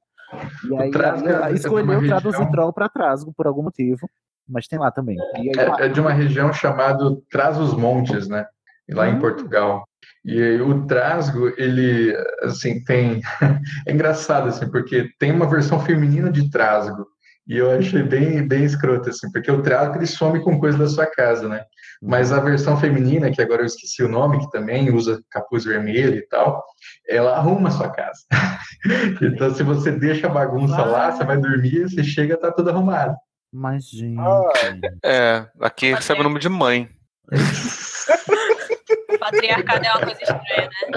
E 0.65 0.73
O 0.73 0.81
aí 0.81 0.91
ela 0.93 1.51
é 1.51 1.55
escolheu 1.55 1.99
uma 1.99 2.07
traduzir 2.07 2.51
troll 2.51 2.73
para 2.73 2.89
trasgo 2.89 3.33
por 3.37 3.47
algum 3.47 3.63
motivo, 3.63 4.09
mas 4.49 4.67
tem 4.67 4.79
lá 4.79 4.91
também. 4.91 5.17
Aí, 5.35 5.51
É, 5.57 5.87
é 5.87 5.89
de 5.89 6.01
uma 6.01 6.13
região 6.13 6.53
chamada 6.53 7.17
Trás-os-Montes, 7.31 8.29
né? 8.29 8.47
Lá 8.91 9.09
em 9.09 9.19
Portugal. 9.19 9.85
E 10.25 10.41
aí, 10.41 10.61
o 10.61 10.87
trasgo, 10.87 11.53
ele, 11.57 12.17
assim, 12.43 12.83
tem... 12.85 13.21
É 13.87 13.93
engraçado, 13.93 14.49
assim, 14.49 14.71
porque 14.71 15.09
tem 15.19 15.33
uma 15.33 15.49
versão 15.49 15.81
feminina 15.81 16.31
de 16.31 16.51
trasgo. 16.51 17.07
E 17.49 17.57
eu 17.57 17.71
achei 17.71 18.03
bem, 18.03 18.47
bem 18.47 18.65
escroto, 18.65 19.09
assim, 19.09 19.31
porque 19.31 19.51
o 19.51 19.63
trasgo, 19.63 19.97
ele 19.97 20.07
some 20.07 20.43
com 20.43 20.59
coisa 20.59 20.77
da 20.77 20.89
sua 20.89 21.07
casa, 21.07 21.49
né? 21.49 21.65
Mas 22.03 22.33
a 22.33 22.41
versão 22.41 22.79
feminina, 22.79 23.31
que 23.31 23.41
agora 23.41 23.63
eu 23.63 23.67
esqueci 23.67 24.03
o 24.03 24.09
nome, 24.09 24.39
que 24.41 24.51
também 24.51 24.91
usa 24.93 25.23
capuz 25.31 25.65
vermelho 25.65 26.17
e 26.17 26.27
tal, 26.29 26.65
ela 27.09 27.37
arruma 27.37 27.69
a 27.69 27.73
sua 27.73 27.91
casa. 27.91 28.21
então, 29.23 29.55
se 29.55 29.63
você 29.63 29.93
deixa 29.93 30.27
a 30.27 30.31
bagunça 30.31 30.85
lá, 30.85 31.11
você 31.11 31.25
vai 31.25 31.39
dormir, 31.39 31.83
você 31.83 32.05
chega, 32.05 32.37
tá 32.37 32.53
tudo 32.53 32.71
arrumado. 32.71 33.17
Mas, 33.53 33.89
gente. 33.89 34.21
É, 35.05 35.47
aqui 35.61 35.95
recebe 35.95 36.21
o 36.21 36.25
nome 36.25 36.39
de 36.39 36.49
mãe. 36.49 36.89
Patriarcado 39.31 39.85
é 39.85 39.91
uma 39.91 40.01
coisa 40.07 40.23
estranha, 40.23 40.71
né? 40.71 40.97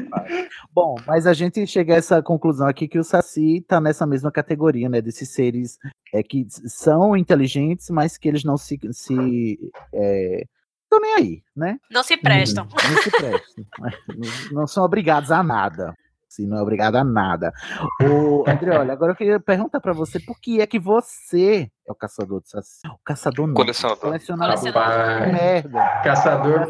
Bom, 0.72 0.96
mas 1.06 1.26
a 1.26 1.34
gente 1.34 1.66
chega 1.66 1.94
a 1.94 1.96
essa 1.98 2.22
conclusão 2.22 2.66
aqui 2.66 2.88
que 2.88 2.98
o 2.98 3.04
Saci 3.04 3.62
tá 3.66 3.80
nessa 3.80 4.06
mesma 4.06 4.32
categoria, 4.32 4.88
né? 4.88 5.02
Desses 5.02 5.28
seres 5.30 5.78
é, 6.14 6.22
que 6.22 6.46
são 6.66 7.16
inteligentes, 7.16 7.90
mas 7.90 8.16
que 8.16 8.28
eles 8.28 8.44
não 8.44 8.56
se. 8.56 8.78
se 8.92 9.58
é, 9.92 10.44
estão 10.84 11.00
nem 11.00 11.14
aí, 11.14 11.42
né? 11.54 11.78
Não 11.90 12.02
se 12.02 12.16
prestam. 12.16 12.66
Não 12.66 13.02
se 13.02 13.10
prestam. 13.10 13.64
não, 14.16 14.60
não 14.60 14.66
são 14.66 14.84
obrigados 14.84 15.30
a 15.30 15.42
nada. 15.42 15.94
Sim, 16.30 16.46
não 16.46 16.58
é 16.58 16.62
obrigado 16.62 16.94
a 16.94 17.02
nada. 17.02 17.52
O 18.00 18.44
André, 18.48 18.78
olha, 18.78 18.92
agora 18.92 19.10
eu 19.10 19.16
queria 19.16 19.40
perguntar 19.40 19.80
pra 19.80 19.92
você 19.92 20.20
por 20.20 20.40
que 20.40 20.60
é 20.60 20.66
que 20.66 20.78
você 20.78 21.68
é 21.84 21.90
o 21.90 21.94
caçador 21.94 22.40
de 22.40 22.50
saci? 22.50 22.86
O 22.86 23.04
caçador 23.04 23.48
não. 23.48 23.54
Colecionador. 23.54 24.00
Colecionador. 24.00 24.64
Rapaz, 24.64 25.32
Merda. 25.32 26.00
Caçador. 26.04 26.68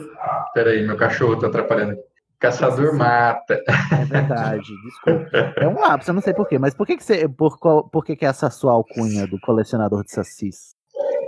Peraí, 0.54 0.86
meu 0.86 0.96
cachorro 0.96 1.36
tá 1.36 1.48
atrapalhando. 1.48 1.98
Caçador 2.38 2.96
mata. 2.96 3.62
É 3.92 4.04
verdade, 4.06 4.66
desculpa. 4.82 5.52
É 5.58 5.68
um 5.68 5.78
lápis, 5.78 6.08
eu 6.08 6.14
não 6.14 6.22
sei 6.22 6.32
porquê, 6.32 6.58
mas 6.58 6.72
por 6.72 6.86
que, 6.86 6.96
que 6.96 7.04
você. 7.04 7.28
Por, 7.28 7.58
qual, 7.58 7.86
por 7.86 8.02
que, 8.02 8.16
que 8.16 8.24
é 8.24 8.28
essa 8.28 8.48
sua 8.48 8.72
alcunha 8.72 9.26
do 9.26 9.38
colecionador 9.40 10.02
de 10.02 10.10
sacis? 10.10 10.74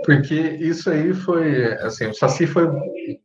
Porque 0.03 0.35
isso 0.35 0.89
aí 0.89 1.13
foi, 1.13 1.65
assim, 1.75 2.07
o 2.07 2.13
Saci 2.13 2.45
foi 2.45 2.67
um 2.67 2.77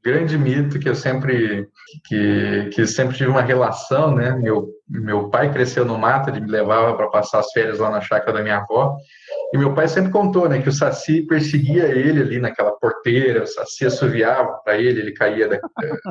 grande 0.05 0.39
mito 0.39 0.79
que 0.79 0.89
eu 0.89 0.95
sempre, 0.95 1.67
que, 2.07 2.71
que 2.73 2.87
sempre 2.87 3.17
tive 3.17 3.31
uma 3.31 3.43
relação, 3.43 4.15
né? 4.15 4.37
Meu, 4.37 4.69
meu 4.89 5.29
pai 5.29 5.53
cresceu 5.53 5.85
no 5.85 5.99
mato, 5.99 6.31
ele 6.31 6.41
me 6.41 6.51
levava 6.51 6.97
para 6.97 7.09
passar 7.09 7.41
as 7.41 7.51
férias 7.53 7.79
lá 7.79 7.91
na 7.91 8.01
chácara 8.01 8.33
da 8.33 8.43
minha 8.43 8.59
avó, 8.59 8.97
e 9.53 9.59
meu 9.59 9.75
pai 9.75 9.87
sempre 9.89 10.11
contou, 10.11 10.49
né, 10.49 10.61
que 10.63 10.69
o 10.69 10.73
Saci 10.73 11.23
perseguia 11.23 11.85
ele 11.85 12.21
ali 12.23 12.39
naquela 12.39 12.73
porteira, 12.73 13.43
o 13.43 13.47
Saci 13.47 13.87
assoviava 13.87 14.61
para 14.65 14.79
ele, 14.79 15.01
ele 15.01 15.13
caía 15.13 15.49
da, 15.49 15.57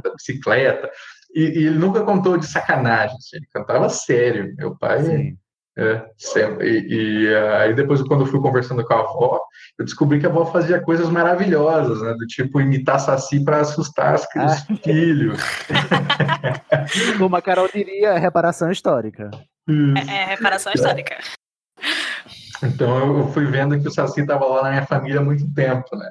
da- 0.03 0.11
bicicleta, 0.13 0.89
e, 1.33 1.41
e 1.41 1.65
ele 1.67 1.77
nunca 1.77 2.01
contou 2.01 2.37
de 2.37 2.45
sacanagem, 2.45 3.15
assim, 3.17 3.37
ele 3.37 3.47
cantava 3.51 3.89
sério. 3.89 4.53
Meu 4.55 4.77
pai 4.77 5.35
é, 5.77 6.03
sempre. 6.17 6.67
E, 6.67 7.25
e, 7.25 7.35
aí 7.35 7.73
depois, 7.75 8.01
quando 8.01 8.21
eu 8.21 8.27
fui 8.27 8.41
conversando 8.41 8.83
com 8.83 8.93
a 8.93 8.99
avó, 8.99 9.41
eu 9.77 9.85
descobri 9.85 10.19
que 10.19 10.25
a 10.25 10.29
avó 10.29 10.45
fazia 10.45 10.81
coisas 10.81 11.07
maravilhosas, 11.07 12.01
né? 12.01 12.13
Do 12.13 12.25
tipo 12.25 12.59
imitar 12.59 12.99
saci 12.99 13.43
para 13.43 13.61
assustar 13.61 14.15
as, 14.15 14.23
os 14.23 14.79
filhos. 14.83 15.39
Como 17.19 17.35
a 17.35 17.41
Carol 17.43 17.69
diria, 17.71 18.09
é 18.09 18.17
reparação 18.17 18.71
histórica. 18.71 19.29
É, 19.69 20.15
é 20.15 20.25
reparação 20.25 20.73
histórica. 20.73 21.15
Então 22.63 23.19
eu 23.19 23.27
fui 23.27 23.45
vendo 23.45 23.79
que 23.79 23.87
o 23.87 23.91
Saci 23.91 24.21
estava 24.21 24.45
lá 24.45 24.63
na 24.63 24.69
minha 24.69 24.85
família 24.87 25.19
há 25.19 25.23
muito 25.23 25.53
tempo, 25.53 25.95
né? 25.95 26.09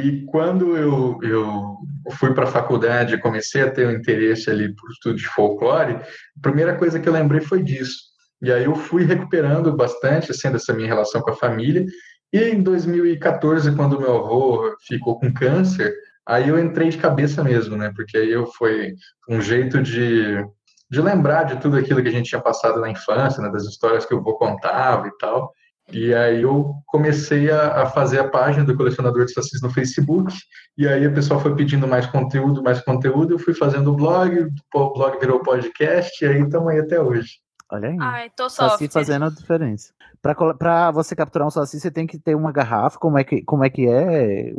E 0.00 0.24
quando 0.26 0.76
eu, 0.76 1.18
eu 1.20 1.78
fui 2.12 2.32
para 2.32 2.44
a 2.44 2.50
faculdade, 2.50 3.18
comecei 3.18 3.62
a 3.62 3.70
ter 3.70 3.88
um 3.88 3.90
interesse 3.90 4.48
ali 4.50 4.72
por 4.72 4.88
estudo 4.90 5.16
de 5.16 5.26
folclore, 5.26 5.94
a 5.94 6.40
primeira 6.40 6.76
coisa 6.76 7.00
que 7.00 7.08
eu 7.08 7.12
lembrei 7.12 7.40
foi 7.40 7.60
disso. 7.60 8.13
E 8.44 8.52
aí 8.52 8.64
eu 8.64 8.74
fui 8.74 9.04
recuperando 9.04 9.74
bastante, 9.74 10.30
assim, 10.30 10.52
dessa 10.52 10.74
minha 10.74 10.86
relação 10.86 11.22
com 11.22 11.30
a 11.30 11.36
família. 11.36 11.86
E 12.30 12.38
em 12.50 12.62
2014, 12.62 13.74
quando 13.74 13.98
meu 13.98 14.16
avô 14.16 14.76
ficou 14.86 15.18
com 15.18 15.32
câncer, 15.32 15.94
aí 16.26 16.50
eu 16.50 16.58
entrei 16.58 16.90
de 16.90 16.98
cabeça 16.98 17.42
mesmo, 17.42 17.74
né? 17.74 17.90
Porque 17.96 18.18
aí 18.18 18.30
eu 18.30 18.46
foi 18.46 18.94
um 19.30 19.40
jeito 19.40 19.82
de, 19.82 20.44
de 20.90 21.00
lembrar 21.00 21.44
de 21.44 21.56
tudo 21.56 21.78
aquilo 21.78 22.02
que 22.02 22.08
a 22.08 22.12
gente 22.12 22.28
tinha 22.28 22.40
passado 22.40 22.80
na 22.80 22.90
infância, 22.90 23.42
né? 23.42 23.50
Das 23.50 23.64
histórias 23.64 24.04
que 24.04 24.12
o 24.14 24.18
avô 24.18 24.34
contava 24.34 25.08
e 25.08 25.16
tal. 25.18 25.50
E 25.90 26.14
aí 26.14 26.42
eu 26.42 26.74
comecei 26.86 27.50
a, 27.50 27.82
a 27.82 27.86
fazer 27.86 28.18
a 28.18 28.28
página 28.28 28.64
do 28.64 28.76
colecionador 28.76 29.24
de 29.24 29.32
sacis 29.32 29.62
no 29.62 29.70
Facebook, 29.70 30.34
e 30.76 30.86
aí 30.86 31.06
a 31.06 31.12
pessoa 31.12 31.40
foi 31.40 31.54
pedindo 31.54 31.86
mais 31.88 32.06
conteúdo, 32.06 32.62
mais 32.62 32.80
conteúdo, 32.80 33.34
eu 33.34 33.38
fui 33.38 33.54
fazendo 33.54 33.90
o 33.90 33.96
blog, 33.96 34.48
o 34.74 34.92
blog 34.92 35.18
virou 35.18 35.40
podcast, 35.40 36.22
e 36.22 36.28
aí 36.28 36.42
estamos 36.42 36.68
aí 36.68 36.80
até 36.80 37.00
hoje. 37.00 37.43
Olha 37.72 37.88
aí. 37.88 37.96
Ai, 38.00 38.30
tô 38.36 38.48
soft. 38.48 38.72
Saci 38.72 38.88
fazendo 38.88 39.24
a 39.24 39.30
diferença. 39.30 39.92
Pra, 40.22 40.34
pra 40.54 40.90
você 40.90 41.16
capturar 41.16 41.46
um 41.48 41.50
saci, 41.50 41.80
você 41.80 41.90
tem 41.90 42.06
que 42.06 42.18
ter 42.18 42.34
uma 42.34 42.52
garrafa. 42.52 42.98
Como 42.98 43.18
é 43.18 43.24
que, 43.24 43.42
como 43.42 43.64
é, 43.64 43.70
que 43.70 43.86
é? 43.88 44.52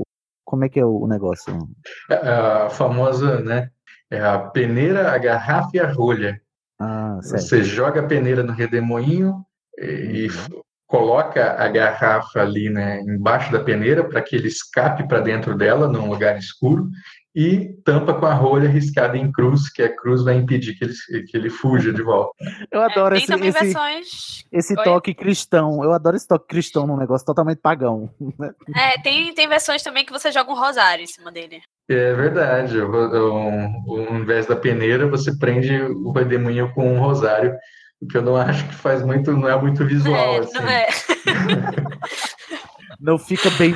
Como 0.44 0.64
é 0.65 0.69
que 0.69 0.80
é 0.80 0.86
o 0.86 1.07
negócio? 1.07 1.57
A 2.10 2.69
famosa, 2.69 3.40
né, 3.41 3.69
é 4.11 4.22
a 4.22 4.38
peneira, 4.40 5.11
a 5.11 5.18
garrafa 5.18 5.72
e 5.73 5.80
a 5.80 5.91
rolha. 5.91 6.40
Ah, 6.80 7.18
certo. 7.22 7.44
Você 7.48 7.64
joga 7.64 8.02
a 8.02 8.07
peneira 8.07 8.44
no 8.44 8.52
redemoinho 8.53 9.44
e 9.80 10.27
f- 10.27 10.49
coloca 10.88 11.53
a 11.53 11.68
garrafa 11.68 12.41
ali, 12.41 12.69
né, 12.69 13.02
embaixo 13.02 13.52
da 13.52 13.60
peneira 13.64 14.03
para 14.03 14.22
que 14.22 14.36
ele 14.36 14.48
escape 14.49 15.07
para 15.07 15.19
dentro 15.19 15.57
dela, 15.57 15.88
num 15.88 16.07
lugar 16.07 16.38
escuro, 16.38 16.90
e 17.35 17.73
tampa 17.83 18.13
com 18.13 18.25
a 18.25 18.33
rolha 18.33 18.69
riscada 18.69 19.17
em 19.17 19.29
cruz, 19.31 19.69
que 19.69 19.81
a 19.83 19.93
cruz 19.93 20.23
vai 20.23 20.35
impedir 20.35 20.73
que 20.77 20.85
ele, 20.85 20.93
que 21.25 21.35
ele 21.35 21.49
fuja 21.49 21.91
de 21.91 22.01
volta. 22.01 22.31
Eu 22.71 22.81
adoro 22.81 23.15
Tem 23.15 23.23
esse, 23.23 23.31
também 23.33 23.49
esse, 23.49 23.59
versões. 23.59 24.45
esse 24.51 24.75
toque 24.75 25.13
cristão. 25.13 25.83
Eu 25.83 25.91
adoro 25.91 26.15
esse 26.15 26.27
toque 26.27 26.47
cristão 26.47 26.87
num 26.87 26.95
negócio 26.95 27.25
totalmente 27.25 27.57
pagão. 27.59 28.09
É, 28.75 28.99
tem, 29.01 29.33
tem 29.33 29.47
versões 29.49 29.83
também 29.83 30.05
que 30.05 30.13
você 30.13 30.31
joga 30.31 30.49
um 30.51 30.55
rosário 30.55 31.03
em 31.03 31.07
cima 31.07 31.31
dele. 31.31 31.61
É 31.89 32.13
verdade. 32.13 32.79
vou- 32.79 33.13
eu- 33.13 33.35
Ao 33.35 34.15
invés 34.15 34.45
da 34.45 34.55
peneira, 34.55 35.05
você 35.07 35.37
prende 35.37 35.75
o 35.81 36.11
redemoinho 36.11 36.71
com 36.73 36.93
um 36.95 36.99
rosário, 36.99 37.53
o 38.01 38.07
que 38.07 38.17
eu 38.17 38.21
não 38.21 38.35
acho 38.37 38.65
que 38.67 38.75
faz 38.75 39.03
muito, 39.03 39.33
não 39.33 39.49
é 39.49 39.59
muito 39.61 39.85
visual. 39.85 40.35
É, 40.35 40.39
assim. 40.39 40.53
não 40.53 40.69
é. 40.69 40.87
Não 42.99 43.17
fica 43.19 43.49
bem 43.51 43.73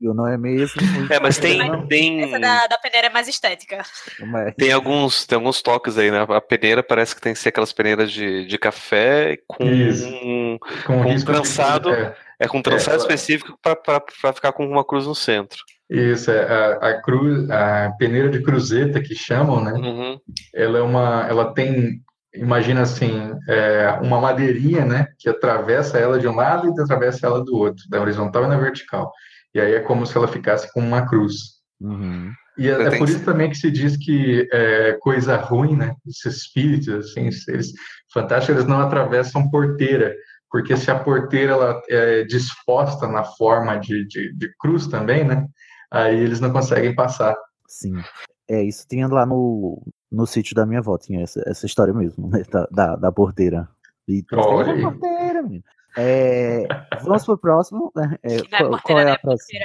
não 0.00 0.26
é 0.26 0.36
mesmo? 0.38 0.80
É, 1.10 1.20
mas 1.20 1.38
tem, 1.38 1.58
Não, 1.58 1.86
tem, 1.86 2.22
Essa 2.22 2.38
da, 2.38 2.66
da 2.66 2.78
peneira 2.78 3.06
é 3.08 3.10
mais 3.10 3.28
estética. 3.28 3.82
mas- 4.26 4.54
tem, 4.56 4.72
alguns, 4.72 5.26
tem 5.26 5.36
alguns 5.36 5.60
toques 5.62 5.98
aí, 5.98 6.10
né? 6.10 6.24
A 6.28 6.40
peneira 6.40 6.82
parece 6.82 7.14
que 7.14 7.20
tem 7.20 7.32
que 7.34 7.38
ser 7.38 7.50
aquelas 7.50 7.72
peneiras 7.72 8.10
de, 8.10 8.46
de 8.46 8.58
café 8.58 9.38
com, 9.46 10.58
com, 10.86 11.02
Com 11.02 11.10
um 11.12 11.20
trançado. 11.24 11.90
é. 11.90 12.14
É, 12.38 12.48
com 12.48 12.58
um 12.58 12.62
trançado 12.62 12.96
É, 12.96 13.00
específico 13.00 13.58
para 13.62 14.32
ficar 14.34 14.52
com 14.52 14.66
uma 14.66 14.82
cruz 14.84 15.06
no 15.06 15.14
centro. 15.14 15.58
Isso, 15.90 16.30
é, 16.30 16.40
a, 16.40 16.88
a, 16.88 17.02
cruz, 17.02 17.50
a 17.50 17.92
peneira 17.98 18.30
de 18.30 18.40
cruzeta 18.42 19.00
que 19.02 19.14
chamam, 19.14 19.62
né? 19.62 19.72
Uhum. 19.72 20.18
Ela 20.54 20.78
é 20.78 20.82
uma, 20.82 21.26
ela 21.28 21.52
tem, 21.52 22.00
imagina 22.32 22.80
assim, 22.82 23.32
é, 23.48 23.98
uma 24.00 24.20
madeirinha, 24.20 24.84
né? 24.86 25.08
Que 25.18 25.28
atravessa 25.28 25.98
ela 25.98 26.18
de 26.18 26.26
um 26.28 26.34
lado 26.34 26.68
e 26.68 26.80
atravessa 26.80 27.26
ela 27.26 27.44
do 27.44 27.54
outro, 27.56 27.84
da 27.90 28.00
horizontal 28.00 28.44
e 28.44 28.48
na 28.48 28.56
vertical. 28.56 29.12
E 29.54 29.60
aí 29.60 29.74
é 29.74 29.80
como 29.80 30.06
se 30.06 30.16
ela 30.16 30.28
ficasse 30.28 30.72
com 30.72 30.80
uma 30.80 31.06
cruz. 31.06 31.60
Uhum. 31.80 32.32
E 32.58 32.68
é, 32.68 32.72
é 32.72 32.98
por 32.98 33.08
isso 33.08 33.24
também 33.24 33.48
que 33.48 33.56
se 33.56 33.70
diz 33.70 33.96
que 33.96 34.48
é, 34.52 34.92
coisa 35.00 35.36
ruim, 35.36 35.76
né? 35.76 35.94
Esses 36.06 36.42
espíritos, 36.42 36.88
assim, 36.88 37.30
seres 37.30 37.72
fantásticos, 38.12 38.56
eles 38.56 38.68
não 38.68 38.80
atravessam 38.80 39.50
porteira, 39.50 40.14
porque 40.50 40.76
se 40.76 40.90
a 40.90 40.98
porteira 40.98 41.52
ela 41.52 41.82
é 41.88 42.24
disposta 42.24 43.06
na 43.06 43.24
forma 43.24 43.76
de, 43.78 44.06
de, 44.06 44.34
de 44.34 44.54
cruz 44.58 44.86
também, 44.86 45.24
né? 45.24 45.46
Aí 45.90 46.18
eles 46.18 46.40
não 46.40 46.52
conseguem 46.52 46.94
passar. 46.94 47.34
Sim. 47.66 47.94
É, 48.48 48.62
isso 48.62 48.86
tinha 48.88 49.06
lá 49.08 49.24
no, 49.24 49.82
no 50.10 50.26
sítio 50.26 50.54
da 50.54 50.66
minha 50.66 50.80
avó, 50.80 50.98
tinha 50.98 51.22
essa, 51.22 51.42
essa 51.46 51.66
história 51.66 51.94
mesmo, 51.94 52.28
né? 52.28 52.42
Da, 52.50 52.66
da, 52.70 52.96
da 52.96 53.12
porteira. 53.12 53.68
E, 54.06 54.24
Olha 54.32 54.72
aí. 54.72 54.82
porteira, 54.82 55.42
menino. 55.42 55.64
É, 55.96 56.66
vamos 57.02 57.24
pro 57.24 57.38
próximo. 57.38 57.92
né? 57.94 58.16
É, 58.22 58.42
qual, 58.42 58.80
qual 58.80 58.98
é 59.00 59.10
a 59.12 59.18
próxima? 59.18 59.60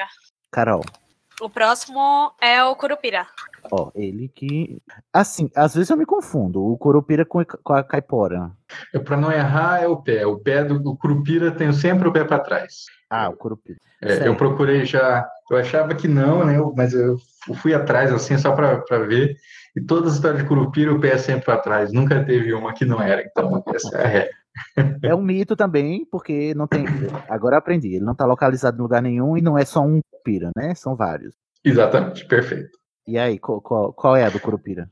Carol. 0.51 0.83
O 1.41 1.49
próximo 1.49 2.31
é 2.41 2.63
o 2.63 2.75
Curupira. 2.75 3.27
Ó, 3.71 3.91
ele 3.93 4.29
que. 4.29 4.81
Assim, 5.11 5.49
às 5.55 5.75
vezes 5.75 5.89
eu 5.89 5.97
me 5.97 6.05
confundo. 6.05 6.63
O 6.63 6.77
Curupira 6.77 7.25
com, 7.25 7.43
com 7.43 7.73
a 7.73 7.83
caipora. 7.83 8.51
É, 8.93 8.99
Para 8.99 9.17
não 9.17 9.31
errar, 9.31 9.83
é 9.83 9.87
o 9.87 9.97
pé. 9.97 10.25
O 10.25 10.39
pé 10.39 10.63
do, 10.63 10.79
do 10.79 10.95
curupira 10.95 11.51
tem 11.51 11.73
sempre 11.73 12.07
o 12.07 12.13
pé 12.13 12.23
para 12.23 12.39
trás. 12.39 12.85
Ah, 13.09 13.29
o 13.29 13.35
Curupira. 13.35 13.77
É, 14.01 14.27
eu 14.27 14.35
procurei 14.35 14.85
já, 14.85 15.27
eu 15.49 15.57
achava 15.57 15.93
que 15.95 16.07
não, 16.07 16.45
né? 16.45 16.57
Mas 16.75 16.93
eu 16.93 17.17
fui 17.55 17.73
atrás 17.73 18.13
assim 18.13 18.37
só 18.37 18.51
para 18.53 18.99
ver. 18.99 19.35
E 19.75 19.81
todas 19.81 20.11
as 20.11 20.15
histórias 20.15 20.41
de 20.41 20.47
Curupira, 20.47 20.93
o 20.93 20.99
pé 20.99 21.09
é 21.13 21.17
sempre 21.17 21.45
para 21.45 21.57
trás. 21.57 21.91
Nunca 21.91 22.23
teve 22.23 22.53
uma 22.53 22.73
que 22.73 22.85
não 22.85 23.01
era. 23.01 23.21
Então, 23.23 23.63
essa 23.73 23.97
é 23.97 24.03
a 24.03 24.07
regra. 24.07 24.44
É 25.01 25.13
um 25.13 25.21
mito 25.21 25.55
também, 25.55 26.05
porque 26.09 26.53
não 26.55 26.67
tem. 26.67 26.85
Agora 27.29 27.57
aprendi. 27.57 27.95
Ele 27.95 28.05
não 28.05 28.15
tá 28.15 28.25
localizado 28.25 28.77
em 28.77 28.81
lugar 28.81 29.01
nenhum 29.01 29.37
e 29.37 29.41
não 29.41 29.57
é 29.57 29.65
só 29.65 29.81
um 29.81 29.99
Curupira, 30.11 30.51
né? 30.55 30.73
São 30.75 30.95
vários. 30.95 31.35
Exatamente, 31.63 32.25
perfeito. 32.25 32.69
E 33.07 33.17
aí, 33.17 33.37
qual, 33.37 33.61
qual, 33.61 33.93
qual 33.93 34.15
é 34.15 34.23
a 34.25 34.29
do 34.29 34.39
Curupira? 34.39 34.89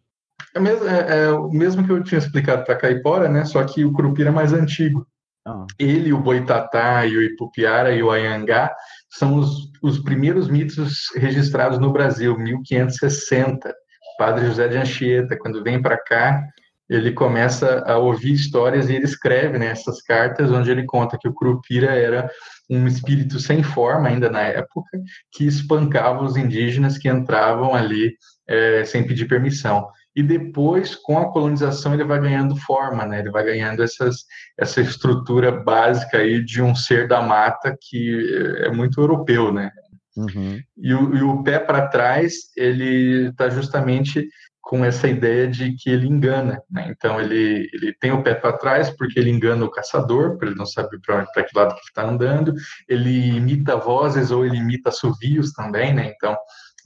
É, 0.56 0.60
mesmo, 0.60 0.88
é- 0.88 1.24
é 1.24 1.30
o 1.32 1.50
mesmo 1.50 1.84
que 1.86 1.92
eu 1.92 2.04
tinha 2.04 2.20
explicado 2.20 2.64
para 2.64 2.76
Caipora, 2.76 3.28
né? 3.28 3.44
Só 3.46 3.64
que 3.64 3.84
o 3.84 3.92
Curupira 3.92 4.30
é 4.30 4.32
mais 4.32 4.54
antigo. 4.54 5.06
Ah. 5.46 5.66
Ele, 5.80 6.14
o 6.14 6.20
Boitatá, 6.22 7.06
e 7.06 7.18
o 7.18 7.22
Ipupiara 7.22 7.94
e 7.94 8.02
o 8.02 8.12
Ayangá 8.12 8.74
são 9.10 9.36
os, 9.36 9.72
os 9.82 10.00
primeiros 10.00 10.48
mitos 10.48 11.10
registrados 11.16 11.80
no 11.80 11.92
Brasil, 11.92 12.38
1560. 12.38 13.74
Padre 14.18 14.46
José 14.46 14.68
de 14.68 14.78
Anchieta, 14.78 15.36
quando 15.38 15.64
vem 15.64 15.82
para 15.82 15.98
cá, 15.98 16.44
ele 16.90 17.12
começa 17.12 17.84
a 17.88 17.98
ouvir 17.98 18.34
histórias 18.34 18.90
e 18.90 18.96
ele 18.96 19.06
escreve 19.06 19.58
né, 19.58 19.68
essas 19.68 20.02
cartas 20.02 20.52
onde 20.52 20.70
ele 20.70 20.86
conta 20.86 21.18
que 21.18 21.28
o 21.28 21.34
Curupira 21.34 21.92
era 21.92 22.30
um 22.70 22.88
espírito 22.88 23.40
sem 23.40 23.64
forma 23.64 24.10
ainda 24.10 24.30
na 24.30 24.42
época 24.42 24.90
que 25.32 25.46
espancava 25.46 26.24
os 26.24 26.36
indígenas 26.36 26.98
que 26.98 27.10
entravam 27.10 27.74
ali 27.74 28.16
eh, 28.48 28.84
sem 28.86 29.06
pedir 29.06 29.28
permissão. 29.28 29.88
E 30.16 30.22
depois, 30.22 30.96
com 30.96 31.18
a 31.18 31.32
colonização, 31.32 31.94
ele 31.94 32.04
vai 32.04 32.20
ganhando 32.20 32.56
forma, 32.56 33.06
né? 33.06 33.20
Ele 33.20 33.32
vai 33.32 33.44
ganhando 33.44 33.82
essas, 33.82 34.26
essa 34.60 34.80
estrutura 34.80 35.52
básica 35.52 36.20
aí 36.20 36.44
de 36.44 36.62
um 36.62 36.76
ser 36.76 37.08
da 37.08 37.22
mata 37.22 37.76
que 37.82 38.56
é 38.60 38.70
muito 38.70 39.02
europeu, 39.02 39.52
né? 39.52 39.72
Uhum. 40.16 40.60
E 40.78 40.94
o, 40.94 41.16
e 41.16 41.24
o 41.24 41.42
pé 41.42 41.58
para 41.58 41.88
trás, 41.88 42.34
ele 42.56 43.30
está 43.30 43.50
justamente 43.50 44.28
com 44.64 44.84
essa 44.84 45.10
ideia 45.10 45.46
de 45.46 45.76
que 45.76 45.90
ele 45.90 46.08
engana. 46.08 46.64
Né? 46.72 46.88
Então, 46.90 47.20
ele, 47.20 47.70
ele 47.74 47.94
tem 48.00 48.14
o 48.14 48.24
pé 48.24 48.34
para 48.34 48.58
trás 48.58 48.90
porque 48.90 49.20
ele 49.20 49.30
engana 49.30 49.66
o 49.66 49.70
caçador, 49.70 50.32
porque 50.32 50.46
ele 50.46 50.56
não 50.56 50.66
sabe 50.66 50.98
para 51.02 51.26
que 51.26 51.56
lado 51.56 51.76
que 51.76 51.82
ele 51.82 51.90
está 51.90 52.04
andando. 52.04 52.54
Ele 52.88 53.36
imita 53.36 53.76
vozes 53.76 54.32
ou 54.32 54.46
ele 54.46 54.56
imita 54.56 54.88
assovios 54.88 55.52
também. 55.52 55.94
Né? 55.94 56.14
Então, 56.16 56.36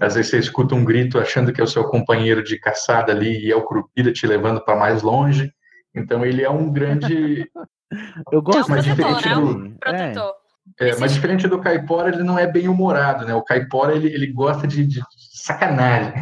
às 0.01 0.15
vezes 0.15 0.31
você 0.31 0.39
escuta 0.39 0.73
um 0.73 0.83
grito 0.83 1.19
achando 1.19 1.53
que 1.53 1.61
é 1.61 1.63
o 1.63 1.67
seu 1.67 1.83
companheiro 1.83 2.43
de 2.43 2.59
caçada 2.59 3.11
ali 3.11 3.45
e 3.45 3.51
é 3.51 3.55
o 3.55 3.63
Curupira 3.63 4.11
te 4.11 4.25
levando 4.25 4.59
para 4.59 4.75
mais 4.75 5.03
longe. 5.03 5.53
Então, 5.95 6.25
ele 6.25 6.41
é 6.41 6.49
um 6.49 6.73
grande... 6.73 7.47
Eu 8.33 8.41
gosto 8.41 8.69
Mas 8.69 8.83
de 8.83 8.89
diferente 8.89 9.29
né? 9.29 9.35
do... 9.35 9.79
Protetor. 9.79 10.33
É, 10.79 10.97
mas 10.97 11.13
diferente 11.13 11.47
do 11.47 11.61
caipora, 11.61 12.09
ele 12.09 12.23
não 12.23 12.37
é 12.37 12.45
bem 12.45 12.67
humorado, 12.67 13.25
né? 13.25 13.33
O 13.33 13.41
caipora, 13.41 13.95
ele, 13.95 14.07
ele 14.07 14.27
gosta 14.27 14.67
de, 14.67 14.85
de 14.85 14.99
sacanagem. 15.47 16.13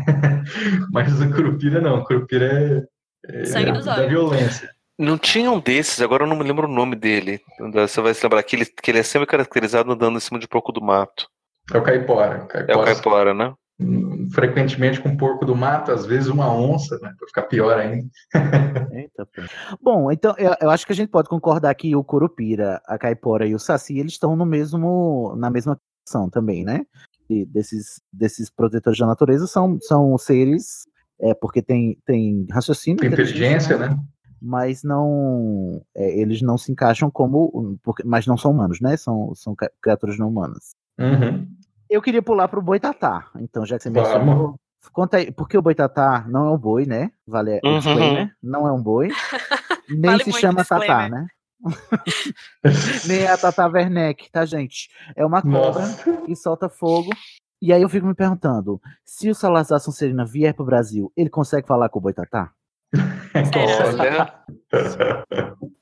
mas 0.92 1.20
o 1.22 1.30
curupira 1.32 1.82
não. 1.82 2.00
O 2.00 2.04
curupira 2.06 2.88
é, 3.28 3.42
é 3.42 3.46
Sangue 3.46 3.72
nos 3.72 3.86
da 3.86 3.96
olhos. 3.96 4.10
violência. 4.10 4.70
Não 4.98 5.18
tinha 5.18 5.52
um 5.52 5.60
desses, 5.60 6.02
agora 6.02 6.24
eu 6.24 6.28
não 6.28 6.38
me 6.38 6.44
lembro 6.44 6.68
o 6.68 6.72
nome 6.72 6.96
dele. 6.96 7.42
Você 7.74 8.00
vai 8.00 8.14
se 8.14 8.24
lembrar 8.24 8.42
que 8.44 8.56
ele, 8.56 8.66
que 8.66 8.92
ele 8.92 9.00
é 9.00 9.04
sempre 9.04 9.28
caracterizado 9.28 9.92
andando 9.92 10.18
em 10.18 10.22
cima 10.22 10.40
de 10.40 10.48
porco 10.48 10.72
do 10.72 10.82
mato. 10.82 11.28
É 11.74 11.78
o 11.78 11.84
caipora. 11.84 12.38
O 12.38 12.40
É 12.40 12.44
o 12.44 12.48
caipora 12.48 12.86
caipora, 12.86 13.34
né? 13.34 13.54
frequentemente 14.34 15.02
com 15.02 15.18
porco 15.18 15.46
do 15.46 15.56
mato, 15.56 15.92
às 15.92 16.06
vezes 16.06 16.30
uma 16.30 16.50
onça, 16.50 16.98
né? 17.00 17.14
Pra 17.18 17.28
ficar 17.28 17.44
pior 17.44 17.78
ainda. 17.78 18.08
Eita, 18.94 19.26
pô. 19.26 19.42
Bom, 19.82 20.12
então 20.12 20.34
eu, 20.38 20.56
eu 20.62 20.70
acho 20.70 20.86
que 20.86 20.94
a 20.94 20.96
gente 20.96 21.10
pode 21.10 21.28
concordar 21.28 21.74
que 21.76 21.96
o 21.96 22.04
Curupira, 22.04 22.82
a 22.86 22.98
Caipora 22.98 23.46
e 23.46 23.54
o 23.54 23.60
Saci, 23.60 24.00
eles 24.00 24.14
estão 24.14 24.36
no 24.36 24.46
mesmo, 24.46 25.36
na 25.38 25.50
mesma 25.50 25.78
ação 26.08 26.30
também, 26.30 26.64
né? 26.64 26.86
Desses, 27.48 28.02
desses 28.12 28.50
protetores 28.50 29.00
da 29.00 29.06
natureza 29.08 29.48
são, 29.48 29.78
são 29.82 30.18
seres, 30.18 30.88
é, 31.20 31.34
porque 31.34 31.62
tem, 31.62 31.98
tem 32.06 32.46
raciocínio, 32.52 33.00
Com 33.00 33.06
inteligência, 33.06 33.78
né? 33.78 33.98
Mas 34.42 34.84
não, 34.84 35.82
é, 35.96 36.20
eles 36.20 36.42
não 36.42 36.58
se 36.58 36.72
encaixam 36.72 37.10
como, 37.10 37.78
porque, 37.82 38.04
mas 38.04 38.28
não 38.28 38.38
são 38.38 38.52
humanos, 38.52 38.80
né? 38.80 38.96
São, 38.98 39.34
são 39.34 39.56
criaturas 39.82 40.20
não 40.20 40.28
humanas. 40.28 40.76
Uhum. 41.00 41.48
Eu 41.90 42.02
queria 42.02 42.22
pular 42.22 42.48
pro 42.48 42.62
Boitatá, 42.62 43.28
então 43.40 43.66
já 43.66 43.78
que 43.78 43.84
você 43.84 43.90
Vamos. 43.90 44.10
mencionou. 44.10 44.56
Conta 44.94 45.18
aí, 45.18 45.32
porque 45.32 45.58
o 45.58 45.62
Boitatá 45.64 46.26
não 46.30 46.46
é 46.48 46.52
um 46.52 46.58
boi, 46.58 46.86
né? 46.86 47.10
Vale 47.26 47.60
o 47.64 47.68
Uhum. 47.70 47.76
disclaimer, 47.80 48.36
não 48.44 48.68
é 48.68 48.72
um 48.72 48.82
boi. 48.82 49.10
Nem 49.90 50.12
Vale 50.12 50.24
se 50.24 50.32
chama 50.34 50.64
Tatá, 50.64 51.10
né? 51.10 51.28
Nem 53.08 53.28
a 53.28 53.38
Tata 53.38 53.68
Werneck, 53.68 54.30
tá, 54.32 54.46
gente? 54.46 54.90
É 55.16 55.26
uma 55.26 55.42
cobra 55.42 55.88
Nossa. 55.88 56.22
que 56.22 56.36
solta 56.36 56.70
fogo. 56.70 57.10
E 57.62 57.74
aí 57.74 57.82
eu 57.82 57.90
fico 57.90 58.06
me 58.06 58.14
perguntando, 58.14 58.80
se 59.04 59.30
o 59.30 59.36
Salazar 59.36 59.80
Sonserina 59.80 60.26
vier 60.26 60.54
pro 60.54 60.66
Brasil, 60.66 61.12
ele 61.16 61.30
consegue 61.30 61.68
falar 61.68 61.90
com 61.90 62.00
o 62.00 62.02
Boitatá? 62.02 62.52
Olha, 63.98 64.34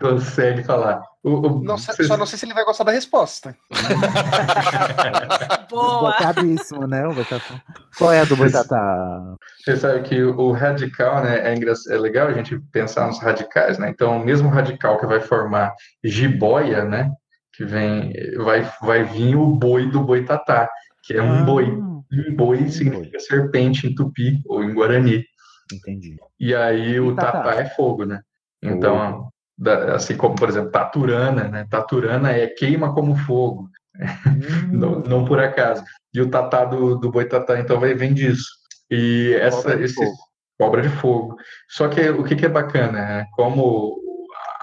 Consegue 0.00 0.62
falar. 0.64 1.00
O, 1.22 1.30
o- 1.30 1.62
Não 1.62 1.76
sei- 1.78 1.94
vocês- 1.94 2.08
só 2.08 2.16
não 2.16 2.26
sei 2.26 2.38
se 2.38 2.44
ele 2.46 2.54
vai 2.54 2.64
gostar 2.64 2.84
da 2.84 2.92
resposta. 2.92 3.54
Boa. 5.70 6.12
Botadíssimo, 6.12 6.86
né, 6.86 7.06
o 7.06 7.14
Boitatá? 7.14 7.60
Qual 7.96 8.12
é 8.12 8.20
a 8.20 8.24
do 8.24 8.36
Boitatá? 8.36 9.34
Você 9.64 9.76
sabe 9.76 10.02
que 10.02 10.22
o 10.22 10.52
radical, 10.52 11.22
né, 11.22 11.52
é, 11.52 11.54
é 11.54 11.98
legal 11.98 12.28
a 12.28 12.32
gente 12.32 12.58
pensar 12.72 13.06
nos 13.06 13.20
radicais, 13.20 13.78
né? 13.78 13.88
Então, 13.90 14.16
o 14.20 14.24
mesmo 14.24 14.48
radical 14.48 14.98
que 14.98 15.06
vai 15.06 15.20
formar 15.20 15.72
jiboia, 16.02 16.84
né, 16.84 17.10
que 17.54 17.64
vem, 17.64 18.12
vai, 18.38 18.68
vai 18.80 19.04
vir 19.04 19.36
o 19.36 19.46
boi 19.54 19.90
do 19.90 20.00
boitatá, 20.02 20.68
que 21.04 21.14
é 21.14 21.22
um 21.22 21.40
Ah, 21.40 21.44
boi. 21.44 21.66
Um 21.66 22.34
boi 22.36 22.68
significa 22.68 23.18
serpente 23.20 23.86
em 23.86 23.94
tupi 23.94 24.42
ou 24.46 24.62
em 24.62 24.74
guarani. 24.74 25.24
Entendi. 25.72 26.16
E 26.38 26.54
aí 26.54 27.00
o 27.00 27.14
tatá? 27.14 27.32
tatá 27.42 27.54
é 27.60 27.64
fogo, 27.70 28.04
né? 28.04 28.20
Então, 28.62 29.28
da- 29.62 29.94
assim 29.96 30.16
como, 30.16 30.34
por 30.34 30.48
exemplo, 30.48 30.70
taturana, 30.70 31.44
né? 31.48 31.66
Taturana 31.70 32.32
é 32.32 32.46
queima 32.48 32.92
como 32.94 33.16
fogo. 33.16 33.68
não, 34.72 35.00
não 35.00 35.24
por 35.24 35.38
acaso. 35.40 35.82
E 36.14 36.20
o 36.20 36.28
tatá 36.30 36.64
do, 36.64 36.96
do 36.96 37.10
boitatá, 37.10 37.58
então, 37.58 37.78
vai, 37.80 37.94
vem 37.94 38.12
disso. 38.14 38.46
E 38.90 39.34
essa, 39.40 39.62
Cobra 39.62 39.76
de 39.78 39.84
esse 39.84 39.94
fogo. 39.94 40.16
cobra 40.58 40.82
de 40.82 40.88
fogo. 40.88 41.36
Só 41.70 41.88
que 41.88 42.00
o 42.10 42.24
que, 42.24 42.36
que 42.36 42.46
é 42.46 42.48
bacana, 42.48 42.92
né? 42.92 43.26
Como 43.34 43.96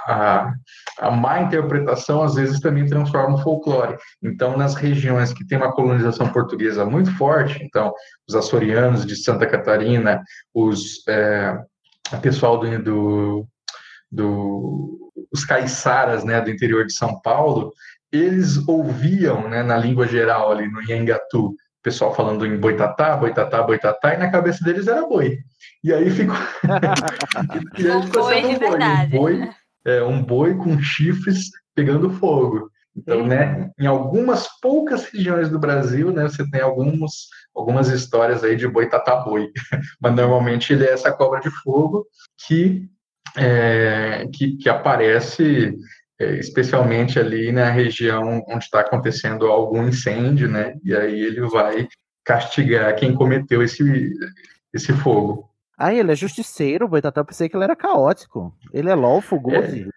a, 0.08 0.52
a 1.00 1.12
má 1.12 1.42
interpretação 1.42 2.22
às 2.24 2.36
vezes 2.36 2.60
também 2.60 2.86
transforma 2.88 3.36
o 3.36 3.42
folclore. 3.44 3.98
Então, 4.24 4.58
nas 4.58 4.76
regiões 4.76 5.32
que 5.34 5.46
tem 5.46 5.58
uma 5.58 5.72
colonização 5.72 6.28
portuguesa 6.32 6.86
muito 6.86 7.16
forte, 7.18 7.64
então, 7.64 7.94
os 8.28 8.36
açorianos 8.36 9.06
de 9.06 9.16
Santa 9.16 9.46
Catarina, 9.48 10.22
os 10.54 11.08
é, 11.08 11.58
o 12.12 12.18
pessoal 12.18 12.58
do, 12.60 12.84
do, 12.84 13.48
do 14.12 14.98
os 15.32 15.46
caiçaras, 15.46 16.24
né, 16.24 16.42
do 16.42 16.50
interior 16.50 16.86
de 16.86 16.94
São 16.94 17.20
Paulo, 17.22 17.72
eles 18.12 18.68
ouviam, 18.68 19.48
né, 19.48 19.62
na 19.62 19.78
língua 19.78 20.08
geral 20.08 20.52
ali 20.52 20.68
no 20.68 20.82
Iengatu, 20.82 21.50
o 21.50 21.82
pessoal 21.84 22.14
falando 22.16 22.46
em 22.46 22.58
boitatá, 22.58 23.16
boitatá, 23.16 23.62
boitatá, 23.64 24.14
e 24.14 24.18
na 24.18 24.32
cabeça 24.32 24.64
deles 24.64 24.88
era 24.88 25.08
boi. 25.08 25.38
E 25.84 25.94
aí 25.94 26.10
ficou. 26.10 26.36
e 27.78 27.88
aí 27.88 27.98
Um 27.98 28.04
ficou 28.04 28.24
boi 28.24 28.36
sendo 28.36 28.48
um 28.48 28.60
boi. 28.60 28.70
verdade. 28.70 29.16
Um 29.16 29.20
boi, 29.20 29.50
é, 29.86 30.04
um 30.04 30.24
boi 30.24 30.56
com 30.56 30.82
chifres 30.82 31.50
pegando 31.74 32.10
fogo. 32.12 32.70
Então, 32.96 33.26
né, 33.26 33.70
em 33.80 33.86
algumas 33.86 34.48
poucas 34.60 35.06
regiões 35.06 35.50
do 35.50 35.58
Brasil, 35.58 36.12
né, 36.12 36.24
você 36.24 36.50
tem 36.50 36.60
alguns, 36.60 37.30
algumas 37.56 37.88
histórias 37.88 38.44
aí 38.44 38.58
de 38.58 38.68
boi. 38.68 38.90
Mas 40.02 40.16
normalmente 40.16 40.74
ele 40.74 40.86
é 40.86 40.92
essa 40.92 41.12
cobra 41.14 41.40
de 41.40 41.50
fogo 41.64 42.06
que, 42.46 42.90
é, 43.38 44.28
que, 44.34 44.58
que 44.58 44.70
aparece 44.70 45.74
é, 46.20 46.34
especialmente 46.38 47.20
ali 47.20 47.52
na 47.52 47.70
região 47.70 48.44
onde 48.48 48.64
está 48.66 48.82
acontecendo 48.82 49.46
algum 49.48 49.88
incêndio, 49.88 50.50
né? 50.50 50.74
E 50.84 50.96
aí 50.96 51.20
ele 51.20 51.42
vai 51.48 51.88
castigar 52.26 52.96
quem 52.96 53.14
cometeu 53.16 53.64
esse, 53.64 54.12
esse 54.74 54.94
fogo. 54.94 55.50
Ah, 55.78 55.94
ele 55.94 56.12
é 56.12 56.16
justiceiro, 56.16 56.86
o 56.86 56.90
Boitatá. 56.90 57.22
Eu 57.22 57.26
pensei 57.26 57.48
que 57.48 57.56
ele 57.56 57.64
era 57.64 57.76
caótico. 57.76 58.54
Ele 58.74 58.90
é 58.90 58.96
LOL, 58.96 59.22
Fugosi. 59.22 59.88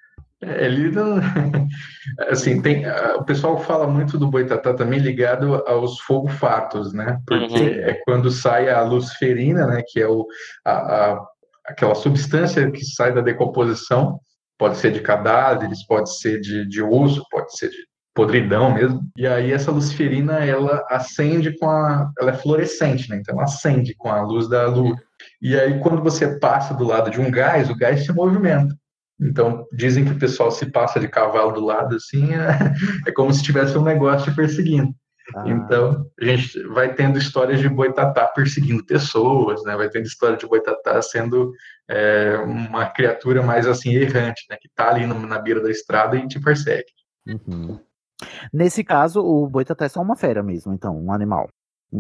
É, 0.41 0.65
Ele 0.67 0.91
não. 0.91 1.19
Assim, 2.31 2.61
tem, 2.61 2.85
o 3.17 3.25
pessoal 3.25 3.59
fala 3.61 3.87
muito 3.87 4.19
do 4.19 4.27
boitatá 4.29 4.75
também 4.75 4.99
ligado 4.99 5.55
aos 5.67 6.01
fogo-fatos, 6.01 6.93
né? 6.93 7.19
Porque 7.27 7.55
Uhum. 7.55 7.69
é 7.69 7.95
quando 8.05 8.29
sai 8.31 8.69
a 8.69 8.83
luciferina, 8.83 9.67
né? 9.69 9.83
Que 9.87 10.01
é 10.01 10.09
o, 10.09 10.27
a, 10.65 10.73
a- 10.73 11.27
aquela 11.67 11.95
substância 11.95 12.71
que 12.71 12.85
sai 12.85 13.13
da 13.15 13.21
decomposição, 13.21 14.19
pode 14.59 14.77
ser 14.77 14.93
de 14.93 15.01
cadáveres, 15.01 15.87
pode 15.87 16.17
ser 16.19 16.41
de, 16.41 16.67
de 16.69 16.83
osso, 16.83 17.25
pode 17.31 17.57
ser 17.57 17.71
de 17.71 17.77
podridão 18.15 18.73
mesmo. 18.73 19.01
E 19.17 19.27
aí 19.27 19.53
essa 19.53 19.71
luciferina, 19.71 20.45
ela 20.45 20.85
acende 20.91 21.57
com 21.59 21.69
a... 21.69 22.11
Ela 22.19 22.33
é 22.33 22.37
fluorescente, 22.37 23.09
né? 23.09 23.17
Então 23.17 23.35
ela 23.35 23.45
acende 23.45 23.95
com 23.97 24.09
a 24.09 24.23
luz 24.23 24.49
da 24.49 24.67
lua. 24.67 24.97
E 25.41 25.59
aí 25.59 25.81
quando 25.81 26.03
você 26.03 26.39
passa 26.39 26.75
do 26.75 26.85
lado 26.85 27.11
de 27.11 27.21
um 27.21 27.31
gás, 27.31 27.71
o 27.71 27.77
gás 27.77 28.05
se 28.05 28.13
movimenta. 28.13 28.77
Então, 29.21 29.67
dizem 29.73 30.05
que 30.05 30.13
o 30.13 30.19
pessoal 30.19 30.51
se 30.51 30.67
passa 30.67 30.99
de 30.99 31.07
cavalo 31.07 31.53
do 31.53 31.65
lado, 31.65 31.95
assim, 31.95 32.35
é, 32.35 32.73
é 33.07 33.13
como 33.13 33.33
se 33.33 33.43
tivesse 33.43 33.79
um 33.79 33.85
negócio 33.85 34.31
te 34.31 34.37
perseguindo. 34.37 34.93
Ah. 35.35 35.45
Então, 35.47 36.07
a 36.21 36.25
gente 36.25 36.63
vai 36.69 36.95
tendo 36.95 37.19
histórias 37.19 37.61
de 37.61 37.69
boitatá 37.69 38.27
perseguindo 38.27 38.85
pessoas, 38.85 39.63
né? 39.65 39.77
Vai 39.77 39.89
tendo 39.89 40.07
história 40.07 40.37
de 40.37 40.47
boitatá 40.47 41.01
sendo 41.03 41.53
é, 41.89 42.37
uma 42.45 42.87
criatura 42.87 43.43
mais, 43.43 43.67
assim, 43.67 43.95
errante, 43.95 44.47
né? 44.49 44.57
Que 44.61 44.69
tá 44.75 44.89
ali 44.91 45.07
no- 45.07 45.27
na 45.27 45.39
beira 45.39 45.61
da 45.61 45.71
estrada 45.71 46.17
e 46.17 46.27
te 46.27 46.41
persegue. 46.41 46.87
Uhum. 47.27 47.79
Nesse 48.53 48.85
caso, 48.85 49.21
o 49.21 49.49
boitatá 49.49 49.85
é 49.85 49.89
só 49.89 50.01
uma 50.01 50.17
fera 50.17 50.43
mesmo, 50.43 50.73
então, 50.73 50.97
um 50.97 51.13
animal. 51.13 51.49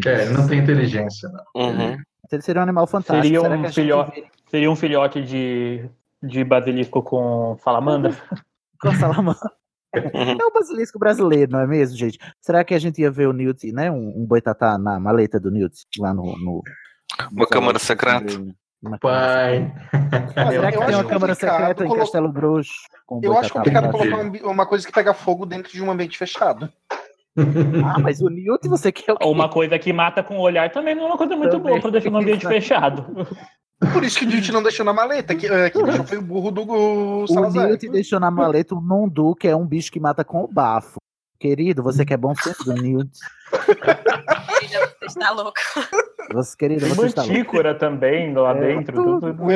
É, 0.06 0.22
ele 0.22 0.32
não 0.32 0.46
tem 0.46 0.60
inteligência, 0.60 1.28
não. 1.28 1.62
Uhum. 1.62 1.98
Ele 2.30 2.42
seria 2.42 2.60
um 2.60 2.64
animal 2.64 2.86
fantástico. 2.86 3.22
Seria 3.24 3.40
Será 3.40 3.54
que 3.54 3.60
um, 3.60 3.64
a 3.64 3.66
gente 3.66 3.74
filhote, 3.74 4.24
seria 4.50 4.70
um 4.70 4.76
filhote 4.76 5.22
de, 5.22 5.90
de 6.22 6.44
basilisco 6.44 7.02
com 7.02 7.56
salamandra? 7.62 8.16
Com 8.80 8.92
salamandra. 8.94 9.50
É 9.94 10.44
o 10.47 10.51
basilisco 10.52 10.98
brasileiro, 10.98 11.52
não 11.52 11.60
é 11.60 11.66
mesmo, 11.66 11.97
gente? 11.97 12.19
Será 12.40 12.64
que 12.64 12.74
a 12.74 12.78
gente 12.78 13.01
ia 13.01 13.10
ver 13.10 13.28
o 13.28 13.32
Newt, 13.32 13.70
né? 13.73 13.90
Um, 13.90 14.23
um 14.23 14.27
boitatá 14.27 14.78
na 14.78 14.98
maleta 14.98 15.39
do 15.39 15.51
Newt, 15.51 15.74
lá 15.98 16.14
no. 16.14 16.24
no 16.39 16.62
Uma 17.31 17.47
câmara 17.47 17.78
secreta. 17.78 18.32
Uma 18.82 18.98
Pai. 18.98 19.73
Será 20.35 20.73
que 20.73 20.78
eu 20.78 20.81
tem 20.81 20.89
acho 20.94 20.98
uma 20.98 21.05
câmara 21.05 21.35
secreta 21.35 21.85
em 21.85 21.89
colo- 21.89 22.01
Castelo 22.01 22.32
Bruxo? 22.32 22.73
com 23.06 23.20
Eu 23.23 23.39
acho 23.39 23.52
complicado 23.52 23.90
colocar 23.93 24.16
um 24.16 24.20
ambi- 24.23 24.43
uma 24.43 24.66
coisa 24.66 24.85
que 24.86 24.93
pega 24.93 25.14
fogo 25.14 25.47
dentro 25.47 25.70
de 25.73 25.81
um 25.82 25.90
ambiente 25.90 26.16
fechado. 26.19 26.69
Ah, 27.35 27.98
mas 27.98 28.20
o 28.20 28.28
Newt 28.28 28.69
você 28.69 28.93
quer 28.93 29.12
o 29.12 29.16
quê? 29.16 29.27
Uma 29.27 29.48
coisa 29.48 29.78
que 29.78 29.90
mata 29.90 30.23
com 30.23 30.36
o 30.36 30.40
olhar 30.43 30.70
também 30.70 30.94
não 30.94 31.05
é 31.05 31.06
uma 31.06 31.16
coisa 31.16 31.35
muito 31.35 31.52
Também. 31.52 31.70
boa 31.73 31.81
para 31.81 31.90
deixar 31.93 32.10
no 32.10 32.19
ambiente 32.19 32.44
fechado. 32.47 33.27
Por 33.92 34.04
isso 34.04 34.18
que 34.18 34.24
o 34.24 34.28
Newt 34.28 34.52
não 34.52 34.62
deixou 34.62 34.84
na 34.84 34.92
maleta, 34.92 35.34
que, 35.34 35.46
eh, 35.46 35.70
que 35.70 35.82
deixou 35.82 36.04
foi 36.06 36.18
o 36.18 36.22
burro 36.22 36.50
do 36.50 36.62
uh, 36.62 37.22
O 37.24 37.28
Salazar. 37.28 37.66
Newt 37.68 37.88
deixou 37.88 38.20
na 38.20 38.30
maleta 38.30 38.74
o 38.74 38.80
Nondu, 38.80 39.34
que 39.34 39.48
é 39.48 39.56
um 39.56 39.66
bicho 39.66 39.90
que 39.90 39.98
mata 39.98 40.24
com 40.24 40.44
o 40.44 40.48
bafo. 40.48 40.96
Querido, 41.38 41.82
você 41.82 42.04
quer 42.04 42.16
bom 42.16 42.34
senso 42.34 42.64
do 42.64 42.74
Newt? 42.74 43.10
Você 43.50 45.06
está 45.06 45.30
louco. 45.32 45.59
Você, 46.32 46.56
querido, 46.56 46.86
você 46.86 47.06
está 47.06 47.24
louco. 47.24 47.78
também 47.78 48.32
lá 48.32 48.56
É, 48.56 48.60
dentro. 48.60 48.94
tudo. 49.02 49.20
tudo- 49.32 49.42
O 49.42 49.50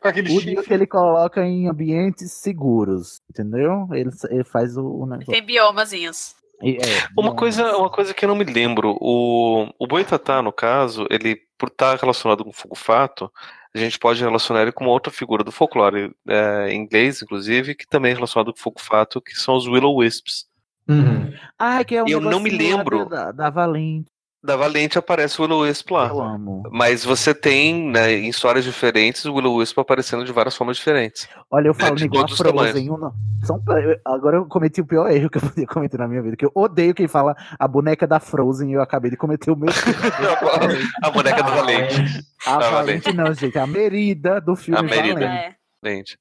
com 0.00 0.08
aquele 0.08 0.28
O 0.28 0.32
chifre. 0.32 0.54
Newt 0.54 0.72
ele 0.72 0.86
coloca 0.86 1.42
em 1.42 1.68
ambientes 1.68 2.32
seguros, 2.32 3.20
entendeu? 3.30 3.88
Ele, 3.92 4.10
ele 4.30 4.44
faz 4.44 4.76
o, 4.76 4.84
o 4.86 5.06
negócio. 5.06 5.32
Tem 5.32 5.44
biomazinhos. 5.44 6.34
É, 6.62 7.08
Uma 7.16 7.34
coisa, 7.34 7.76
uma 7.76 7.90
coisa 7.90 8.14
que 8.14 8.24
eu 8.24 8.28
não 8.28 8.36
me 8.36 8.44
lembro, 8.44 8.96
o, 9.00 9.68
o 9.78 9.86
boitatá, 9.86 10.40
no 10.40 10.52
caso, 10.52 11.06
ele, 11.10 11.36
por 11.58 11.68
estar 11.68 11.96
relacionado 11.96 12.44
com 12.44 12.52
fogo-fato, 12.52 13.30
a 13.74 13.78
gente 13.78 13.98
pode 13.98 14.22
relacionar 14.22 14.62
ele 14.62 14.72
com 14.72 14.84
uma 14.84 14.92
outra 14.92 15.12
figura 15.12 15.44
do 15.44 15.52
folclore 15.52 16.14
é, 16.26 16.72
inglês, 16.72 17.20
inclusive, 17.20 17.74
que 17.74 17.86
também 17.86 18.12
é 18.12 18.14
relacionado 18.14 18.52
com 18.52 18.58
fogo-fato, 18.58 19.20
que 19.20 19.34
são 19.34 19.54
os 19.54 19.66
Willow-Wisps. 19.66 20.46
Uhum. 20.88 21.32
Ah, 21.58 21.84
que 21.84 21.96
é 21.96 22.02
um 22.02 22.08
Eu 22.08 22.20
não 22.20 22.40
me 22.40 22.50
lembro. 22.50 23.06
Da, 23.06 23.32
da 23.32 23.50
Valente. 23.50 24.15
Da 24.46 24.54
Valente 24.54 24.96
aparece 24.96 25.40
o 25.40 25.42
Willow-Wisp 25.42 25.90
lá. 25.90 26.06
Eu 26.06 26.20
amo. 26.22 26.62
Mas 26.70 27.04
você 27.04 27.34
tem, 27.34 27.90
né, 27.90 28.12
em 28.12 28.28
histórias 28.28 28.64
diferentes, 28.64 29.24
o 29.24 29.34
Willow-Wisp 29.34 29.76
aparecendo 29.76 30.24
de 30.24 30.30
várias 30.30 30.54
formas 30.54 30.76
diferentes. 30.76 31.28
Olha, 31.50 31.66
eu 31.66 31.74
falo 31.74 31.96
de 31.96 32.04
igual 32.04 32.22
a 32.22 32.26
todos 32.28 32.38
os 32.38 32.46
Frozen. 32.46 32.88
um 32.88 33.10
São, 33.42 33.60
agora 34.04 34.36
eu 34.36 34.46
cometi 34.46 34.80
o 34.80 34.86
pior 34.86 35.10
erro 35.10 35.28
que 35.28 35.38
eu 35.38 35.42
podia 35.42 35.66
cometer 35.66 35.98
na 35.98 36.06
minha 36.06 36.22
vida. 36.22 36.36
Que 36.36 36.44
eu 36.44 36.52
odeio 36.54 36.94
quem 36.94 37.08
fala 37.08 37.34
a 37.58 37.66
boneca 37.66 38.06
da 38.06 38.20
Frozen 38.20 38.70
e 38.70 38.74
eu 38.74 38.80
acabei 38.80 39.10
de 39.10 39.16
cometer 39.16 39.50
o 39.50 39.56
meu. 39.56 39.68
a 41.02 41.10
boneca 41.10 41.42
do 41.42 41.50
Valente. 41.50 42.24
A 42.46 42.54
A 42.54 42.70
Valente 42.70 43.12
não, 43.12 43.34
gente. 43.34 43.58
A 43.58 43.66
Merida 43.66 44.40
do 44.40 44.54
filme 44.54 44.78
A 44.78 44.82
Merida. 44.84 45.14
Valente. 45.14 45.34
É. 45.34 45.56
Valente. 45.82 46.18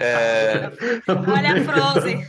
É, 0.00 0.70
Olha 1.08 1.52
a 1.52 1.64
Frozen. 1.64 2.26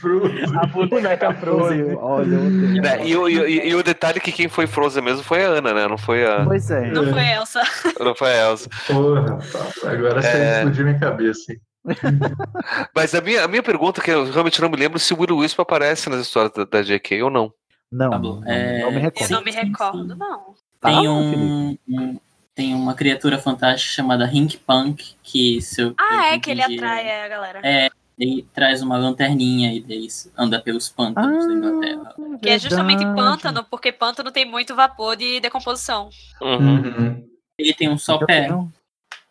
A 0.62 0.66
boneca 0.68 1.34
Frozen. 1.36 1.96
Olha, 1.96 2.36
eu 2.36 2.82
né, 2.82 3.08
e, 3.08 3.16
o, 3.16 3.30
e- 3.30 3.70
e 3.70 3.76
o 3.76 3.84
detalhe 3.84 4.18
é 4.18 4.22
que 4.22 4.32
quem 4.32 4.48
foi 4.48 4.66
Frozen 4.68 5.04
mesmo 5.04 5.24
foi 5.24 5.44
a 5.44 5.50
Ana, 5.50 5.74
né? 5.74 5.88
Não 5.88 5.98
foi 5.98 6.26
a, 6.26 6.44
Pois 6.46 6.70
é. 6.72 6.92
Não 6.92 7.06
foi 7.12 7.26
Elsa. 7.28 7.62
não 8.00 8.16
foi 8.16 8.32
a 8.32 8.50
Elsa. 8.50 8.70
Porra, 8.88 9.38
agora 9.86 10.22
você 10.22 10.28
É. 10.28 10.58
explodiu 10.58 10.86
minha 10.86 11.00
cabeça. 11.00 11.52
hein? 11.52 11.60
Mas 12.96 13.14
a 13.16 13.22
minha, 13.22 13.44
a 13.44 13.48
minha 13.48 13.64
pergunta, 13.64 14.02
que 14.02 14.12
eu 14.12 14.30
realmente 14.32 14.62
não 14.62 14.70
me 14.70 14.78
lembro 14.78 15.00
se 15.00 15.14
o 15.14 15.20
Willow 15.20 15.40
Wisp 15.40 15.60
aparece 15.60 16.10
nas 16.10 16.22
histórias 16.22 16.52
da, 16.54 16.64
da 16.66 16.82
JK 16.82 17.22
ou 17.24 17.30
não. 17.30 17.52
Não, 17.92 18.10
não, 18.20 18.44
é, 18.46 18.82
não 18.82 18.90
me 18.92 18.98
Eu 18.98 19.02
recordo. 19.04 19.32
não 19.32 19.44
me 19.44 19.52
recordo, 19.52 20.16
não. 20.16 20.40
Tem 20.82 21.08
Ah, 21.08 21.12
um, 21.12 21.78
um- 21.88 22.20
tem 22.58 22.74
uma 22.74 22.96
criatura 22.96 23.38
fantástica 23.38 23.94
chamada 23.94 24.26
Rink 24.26 24.58
Punk, 24.58 25.16
que 25.22 25.62
se 25.62 25.80
eu, 25.80 25.94
Ah, 25.96 26.30
eu 26.30 26.34
é 26.34 26.40
que 26.40 26.50
ele 26.50 26.64
atrai 26.64 27.26
a 27.26 27.28
galera. 27.28 27.62
É, 27.64 27.88
ele 28.18 28.48
traz 28.52 28.82
uma 28.82 28.98
lanterninha 28.98 29.72
e 29.72 29.80
daí 29.80 30.08
anda 30.36 30.60
pelos 30.60 30.90
pântanos 30.90 31.46
da 31.46 31.54
Inglaterra. 31.54 32.16
Que 32.42 32.50
é 32.50 32.58
justamente 32.58 33.06
pântano, 33.16 33.64
porque 33.64 33.92
pântano 33.92 34.32
tem 34.32 34.44
muito 34.44 34.76
vapor 34.76 35.16
de 35.16 35.40
decomposição. 35.40 36.10
Uhum. 36.42 36.82
Uhum. 36.82 37.30
Ele 37.60 37.76
tem 37.76 37.90
um 37.90 37.98
só 37.98 38.16
Eu 38.20 38.26
pé. 38.26 38.48
tenho 38.48 38.74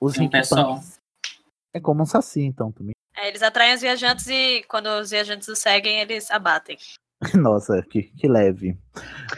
Os 0.01 0.13
Tem 0.13 0.29
um 0.29 0.31
pé 0.31 0.45
só. 0.45 0.79
É 1.75 1.81
como 1.81 2.05
um 2.05 2.07
saci, 2.07 2.43
então, 2.43 2.71
também. 2.71 2.95
É, 3.17 3.27
eles 3.27 3.43
atraem 3.43 3.75
os 3.75 3.81
viajantes 3.81 4.29
e 4.29 4.63
quando 4.69 4.87
os 4.87 5.11
viajantes 5.11 5.49
os 5.49 5.59
seguem, 5.59 5.99
eles 5.99 6.31
abatem. 6.31 6.79
Nossa, 7.35 7.83
que, 7.91 8.03
que 8.03 8.29
leve. 8.29 8.77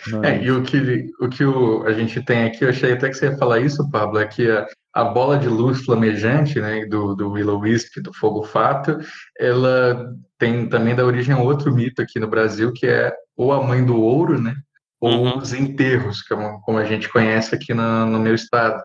Não- 0.09 0.25
É, 0.25 0.43
e 0.43 0.51
o 0.51 0.63
que, 0.63 1.11
o 1.21 1.29
que 1.29 1.45
o, 1.45 1.85
a 1.87 1.93
gente 1.93 2.21
tem 2.23 2.45
aqui, 2.45 2.65
eu 2.65 2.71
achei 2.71 2.93
até 2.93 3.09
que 3.09 3.15
você 3.15 3.27
ia 3.27 3.37
falar 3.37 3.61
isso, 3.61 3.89
Pablo, 3.91 4.19
é 4.19 4.27
que 4.27 4.51
a, 4.51 4.67
a 4.95 5.05
bola 5.05 5.39
de 5.39 5.49
luz 5.49 5.85
flamejante, 5.85 6.61
né, 6.61 6.85
do, 6.87 7.15
do 7.15 7.31
Willow 7.31 7.61
Wisp, 7.61 8.01
do 8.01 8.13
Fogo 8.13 8.43
Fato, 8.45 8.99
ela 9.39 10.13
tem 10.39 10.69
também 10.69 10.95
da 10.95 11.05
origem 11.05 11.35
a 11.35 11.39
outro 11.39 11.73
mito 11.73 12.03
aqui 12.03 12.19
no 12.19 12.29
Brasil, 12.29 12.73
que 12.73 12.87
é 12.87 13.13
ou 13.37 13.53
a 13.53 13.63
mãe 13.63 13.85
do 13.85 13.97
ouro, 14.01 14.41
né, 14.41 14.57
ou 15.01 15.13
Uhum. 15.13 15.39
os 15.39 15.53
enterros, 15.53 16.23
como, 16.23 16.61
como 16.63 16.79
a 16.79 16.85
gente 16.85 17.09
conhece 17.09 17.55
aqui 17.55 17.73
na- 17.73 18.05
no 18.05 18.19
meu 18.19 18.35
estado, 18.35 18.83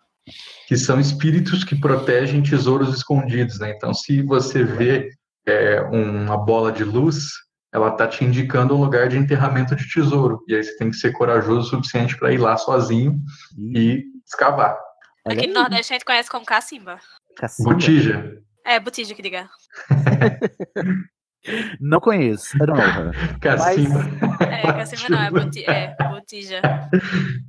que 0.67 0.77
são 0.77 0.99
espíritos 0.99 1.63
que 1.63 1.75
protegem 1.75 2.43
tesouros 2.43 2.95
escondidos, 2.95 3.57
né, 3.59 3.71
então 3.75 3.93
se 3.93 4.21
você 4.21 4.63
vê 4.63 5.09
é, 5.45 5.81
uma 5.81 6.37
bola 6.37 6.71
de 6.71 6.83
luz, 6.85 7.25
ela 7.73 7.91
tá 7.91 8.07
te 8.07 8.23
indicando 8.23 8.75
um 8.75 8.81
lugar 8.81 9.09
de 9.09 9.17
enterramento 9.17 9.75
de 9.75 9.89
tesouro. 9.89 10.43
E 10.47 10.55
aí 10.55 10.63
você 10.63 10.77
tem 10.77 10.91
que 10.91 10.95
ser 10.95 11.11
corajoso 11.11 11.59
o 11.59 11.63
suficiente 11.63 12.15
para 12.17 12.31
ir 12.31 12.37
lá 12.37 12.55
sozinho 12.55 13.19
e 13.75 14.03
escavar. 14.25 14.77
Aqui 15.25 15.47
no 15.47 15.55
Nordeste 15.55 15.93
a 15.93 15.95
gente 15.95 16.05
conhece 16.05 16.29
como 16.29 16.45
cacimba. 16.45 16.99
cacimba. 17.35 17.71
Botija. 17.71 18.37
É, 18.63 18.79
botija 18.79 19.15
que 19.15 19.21
diga. 19.21 19.49
Não 21.81 21.99
conheço. 21.99 22.57
Don't 22.57 22.71
know 22.71 23.11
her. 23.11 23.39
Cacimba. 23.39 23.99
É, 24.39 24.61
cacimba 24.61 25.09
não, 25.09 25.21
é, 25.21 25.29
boti 25.29 25.65
é 25.65 25.95
botija. 26.09 26.61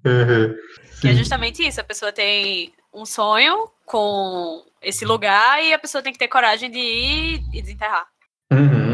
Uhum. 0.05 0.55
Que 1.01 1.09
é 1.09 1.15
justamente 1.15 1.65
isso. 1.65 1.81
A 1.81 1.85
pessoa 1.85 2.11
tem 2.11 2.73
um 2.93 3.07
sonho 3.07 3.69
com 3.87 4.65
esse 4.83 5.05
lugar 5.05 5.63
e 5.63 5.73
a 5.73 5.79
pessoa 5.79 6.03
tem 6.03 6.13
que 6.13 6.19
ter 6.19 6.27
coragem 6.27 6.73
de 6.73 6.79
ir 6.79 7.45
e 7.53 7.63
desenterrar. 7.63 8.05
Uhum. 8.53 8.94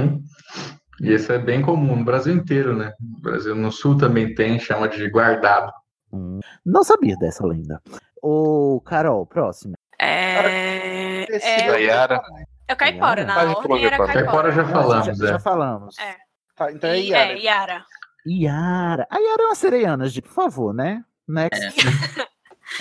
E 1.00 1.14
isso 1.14 1.32
é 1.32 1.38
bem 1.38 1.62
comum 1.62 1.96
no 1.96 2.04
Brasil 2.04 2.34
inteiro, 2.34 2.76
né? 2.76 2.92
No 3.00 3.20
Brasil 3.20 3.54
no 3.54 3.72
Sul 3.72 3.96
também 3.96 4.34
tem, 4.34 4.58
chama 4.58 4.88
de 4.88 5.08
guardado. 5.08 5.72
Hum, 6.12 6.40
Não 6.64 6.84
sabia 6.84 7.16
dessa 7.16 7.46
lenda. 7.46 7.80
Ô, 8.22 8.80
Carol, 8.84 9.26
próximo. 9.26 9.74
É. 9.98 11.26
É, 11.30 11.80
Yara. 11.82 12.20
é 12.68 12.72
o 12.72 12.76
caipora, 12.76 13.24
na 13.24 13.34
Ah, 13.40 13.56
ordem 13.56 13.84
era 13.86 13.96
caipora. 13.98 14.12
Caipora 14.12 14.24
caipora. 14.24 14.52
já 14.52 14.64
falamos, 14.64 15.06
já, 15.18 15.26
já 15.26 15.34
é. 15.34 15.38
falamos. 15.38 15.98
É. 15.98 16.16
Tá, 16.56 16.72
então 16.72 16.90
é 16.90 16.98
Yara. 17.00 17.32
É, 17.32 17.38
Yara. 17.38 17.84
Yara. 18.26 19.06
A 19.10 19.18
Yara 19.18 19.42
é 19.42 19.46
uma 19.46 19.54
sereiana, 19.54 20.06
gente, 20.06 20.22
por 20.22 20.32
favor, 20.32 20.74
né? 20.74 21.02
Next. 21.28 21.60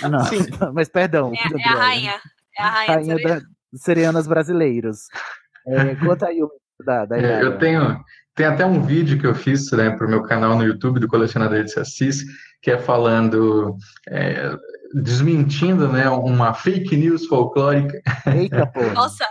Ah, 0.03 0.09
não, 0.09 0.19
Sim. 0.25 0.39
mas 0.73 0.89
perdão. 0.89 1.31
É, 1.33 1.37
é 1.61 1.67
a 1.69 1.75
rainha. 1.75 2.19
É 2.57 2.61
a 2.63 2.69
rainha, 2.69 2.95
Rainha 3.15 3.15
da, 3.39 3.41
sereianas 3.75 4.27
brasileiros. 4.27 5.07
É, 5.67 5.95
conta 5.95 6.27
aí 6.27 6.41
o 6.43 6.49
da, 6.85 7.05
da 7.05 7.17
É, 7.17 7.43
eu 7.43 7.57
tenho, 7.57 7.99
tem 8.35 8.45
até 8.45 8.65
um 8.65 8.81
vídeo 8.81 9.19
que 9.19 9.27
eu 9.27 9.35
fiz 9.35 9.71
né, 9.71 9.91
para 9.91 10.07
o 10.07 10.09
meu 10.09 10.23
canal 10.23 10.55
no 10.55 10.63
YouTube 10.63 10.99
do 10.99 11.07
Colecionador 11.07 11.63
de 11.63 11.79
Assis, 11.79 12.23
que 12.61 12.71
é 12.71 12.77
falando, 12.77 13.75
é, 14.07 14.55
desmentindo, 14.93 15.87
né, 15.87 16.09
uma 16.09 16.53
fake 16.53 16.95
news 16.95 17.25
folclórica 17.25 18.01
Eita, 18.27 18.65
pô. 18.67 18.81
Nossa, 18.93 19.25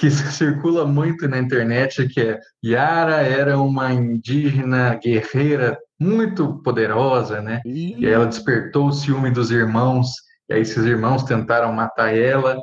que 0.00 0.10
circula 0.10 0.86
muito 0.86 1.26
na 1.28 1.38
internet, 1.38 2.06
que 2.08 2.20
é 2.20 2.38
Yara 2.64 3.22
era 3.22 3.58
uma 3.58 3.92
indígena 3.92 4.94
guerreira 5.02 5.78
muito 5.98 6.62
poderosa, 6.62 7.40
né? 7.40 7.60
E 7.64 8.06
aí 8.06 8.12
ela 8.12 8.26
despertou 8.26 8.88
o 8.88 8.92
ciúme 8.92 9.30
dos 9.30 9.50
irmãos, 9.50 10.08
e 10.48 10.54
aí 10.54 10.60
esses 10.60 10.84
irmãos 10.84 11.24
tentaram 11.24 11.72
matar 11.72 12.16
ela, 12.16 12.58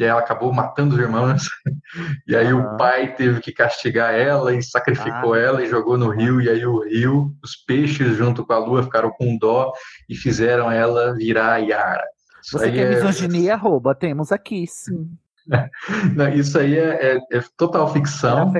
e 0.00 0.04
aí 0.04 0.08
ela 0.08 0.20
acabou 0.20 0.50
matando 0.50 0.94
os 0.94 1.00
irmãos, 1.00 1.42
e 2.26 2.34
aí 2.34 2.52
o 2.54 2.76
pai 2.78 3.14
teve 3.14 3.38
que 3.40 3.52
castigar 3.52 4.14
ela 4.14 4.54
e 4.54 4.62
sacrificou 4.62 5.36
ela 5.36 5.62
e 5.62 5.68
jogou 5.68 5.98
no 5.98 6.08
rio, 6.08 6.40
e 6.40 6.48
aí 6.48 6.64
o 6.64 6.82
rio, 6.84 7.34
os 7.44 7.54
peixes 7.54 8.16
junto 8.16 8.46
com 8.46 8.52
a 8.54 8.58
lua 8.58 8.82
ficaram 8.82 9.10
com 9.10 9.36
dó 9.36 9.72
e 10.08 10.16
fizeram 10.16 10.70
ela 10.72 11.12
virar 11.14 11.58
Yara. 11.58 12.04
Isso 12.42 12.58
Você 12.58 12.72
quer 12.72 12.92
é- 12.92 12.94
misoginia, 12.94 13.52
arroba, 13.54 13.94
temos 13.94 14.32
aqui, 14.32 14.66
sim. 14.66 15.10
Não, 16.16 16.28
isso 16.28 16.58
aí 16.58 16.78
é, 16.78 17.16
é- 17.16 17.20
é 17.38 17.42
total 17.58 17.92
ficção. 17.92 18.50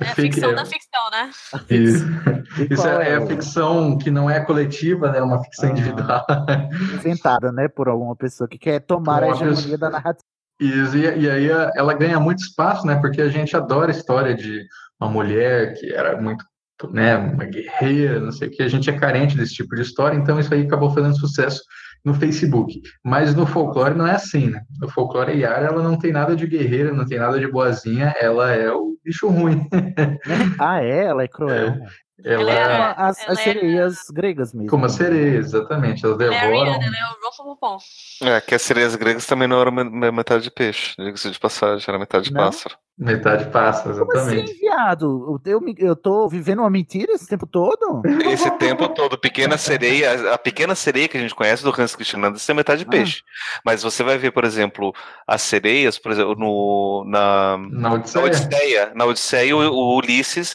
é 0.00 0.04
a 0.08 0.14
ficção 0.14 0.54
da 0.54 0.64
ficção, 0.64 1.10
né? 1.12 1.30
Isso, 1.68 2.04
Isso 2.70 2.88
é, 2.88 3.10
é 3.10 3.12
é 3.12 3.18
o- 3.20 3.26
ficção 3.28 3.96
que 3.98 4.10
não 4.10 4.28
é 4.28 4.40
coletiva, 4.40 5.12
né? 5.12 5.18
É 5.18 5.22
uma 5.22 5.40
ficção 5.44 5.70
individual. 5.70 6.24
Inventada, 6.94 7.52
né, 7.52 7.68
por 7.68 7.88
alguma 7.88 8.16
pessoa 8.16 8.48
que 8.48 8.58
quer 8.58 8.80
tomar 8.80 9.22
a 9.22 9.28
hegemonia 9.28 9.54
pessoa- 9.56 9.78
da 9.78 9.90
narrativa. 9.90 10.24
Isso, 10.60 10.96
e, 10.96 11.20
e 11.20 11.30
aí 11.30 11.48
ela 11.74 11.94
ganha 11.94 12.20
muito 12.20 12.42
espaço, 12.42 12.86
né? 12.86 12.96
Porque 12.96 13.22
a 13.22 13.28
gente 13.28 13.56
adora 13.56 13.90
a 13.90 13.96
história 13.96 14.34
de 14.34 14.66
uma 15.00 15.10
mulher 15.10 15.72
que 15.74 15.90
era 15.92 16.20
muito, 16.20 16.44
né, 16.90 17.16
uma 17.16 17.44
guerreira, 17.46 18.20
não 18.20 18.30
sei 18.30 18.48
o 18.48 18.50
que. 18.50 18.62
A 18.62 18.68
gente 18.68 18.90
é 18.90 18.98
carente 18.98 19.36
desse 19.36 19.54
tipo 19.54 19.74
de 19.74 19.82
história, 19.82 20.16
então 20.16 20.38
isso 20.38 20.52
aí 20.52 20.62
acabou 20.62 20.92
fazendo 20.92 21.18
sucesso 21.18 21.62
no 22.04 22.14
Facebook. 22.14 22.80
Mas 23.04 23.34
no 23.34 23.46
folclore 23.46 23.94
não 23.94 24.06
é 24.06 24.12
assim, 24.12 24.48
né? 24.48 24.62
No 24.78 24.88
folclore 24.88 25.38
Yara, 25.38 25.66
ela 25.66 25.82
não 25.82 25.96
tem 25.96 26.12
nada 26.12 26.36
de 26.36 26.46
guerreira, 26.46 26.92
não 26.92 27.06
tem 27.06 27.18
nada 27.18 27.38
de 27.38 27.50
boazinha, 27.50 28.14
ela 28.20 28.52
é 28.52 28.70
o 28.70 28.96
bicho 29.02 29.28
ruim. 29.28 29.66
Ah, 30.58 30.82
é? 30.82 31.04
Ela 31.06 31.22
é 31.22 31.28
cruel. 31.28 31.74
Ela, 32.24 32.44
Como 32.44 32.50
as, 33.08 33.18
ela 33.22 33.32
as 33.32 33.38
é- 33.38 33.42
sereias 33.42 33.96
gregas 34.12 34.52
mesmo. 34.54 34.68
como 34.70 34.86
a 34.86 34.88
sereia, 34.88 35.38
exatamente, 35.38 36.04
elas 36.04 36.20
Ela 36.20 36.34
é 36.34 36.40
devoram. 36.40 36.72
Ela 36.74 36.84
é 36.84 37.04
o. 37.16 37.20
É, 38.22 38.40
que 38.40 38.54
as 38.54 38.62
sereias 38.62 38.94
gregas 38.96 39.26
também 39.26 39.46
não 39.48 39.60
eram 39.60 39.72
me- 39.72 39.84
me- 39.84 40.10
metade 40.10 40.42
de 40.44 40.50
peixe, 40.50 40.94
diga-se 40.98 41.30
de 41.30 41.38
passagem, 41.38 41.84
era 41.88 41.98
metade 41.98 42.32
Não? 42.32 42.42
pássaro. 42.44 42.76
Metade 42.98 43.46
passa, 43.50 43.94
Como 43.94 44.12
assim, 44.12 44.20
exatamente. 44.40 44.58
viado? 44.60 45.40
Eu, 45.46 45.60
eu, 45.60 45.74
eu 45.78 45.96
tô 45.96 46.28
vivendo 46.28 46.58
uma 46.58 46.68
mentira 46.68 47.12
esse 47.12 47.26
tempo 47.26 47.46
todo? 47.46 48.02
Esse 48.30 48.50
tempo 48.58 48.88
todo, 48.90 49.16
pequena 49.16 49.56
sereia, 49.56 50.34
a 50.34 50.38
pequena 50.38 50.74
sereia 50.74 51.08
que 51.08 51.16
a 51.16 51.20
gente 51.20 51.34
conhece 51.34 51.62
do 51.64 51.70
Hans 51.80 51.94
Christian 51.96 52.18
Andersen 52.20 52.52
é 52.52 52.56
metade 52.56 52.84
Ah. 52.86 52.90
peixe. 52.90 53.22
Mas 53.64 53.82
você 53.82 54.02
vai 54.02 54.18
ver, 54.18 54.32
por 54.32 54.44
exemplo, 54.44 54.92
as 55.26 55.40
sereias, 55.40 55.98
por 55.98 56.12
exemplo, 56.12 56.34
no, 56.36 57.04
na, 57.06 57.56
Na 57.70 57.94
Odisseia. 57.94 58.22
na 58.22 58.26
Odisseia, 58.28 58.92
na 58.94 59.04
Odisseia 59.06 59.56
o, 59.56 59.60
o 59.60 59.96
Ulisses 59.96 60.54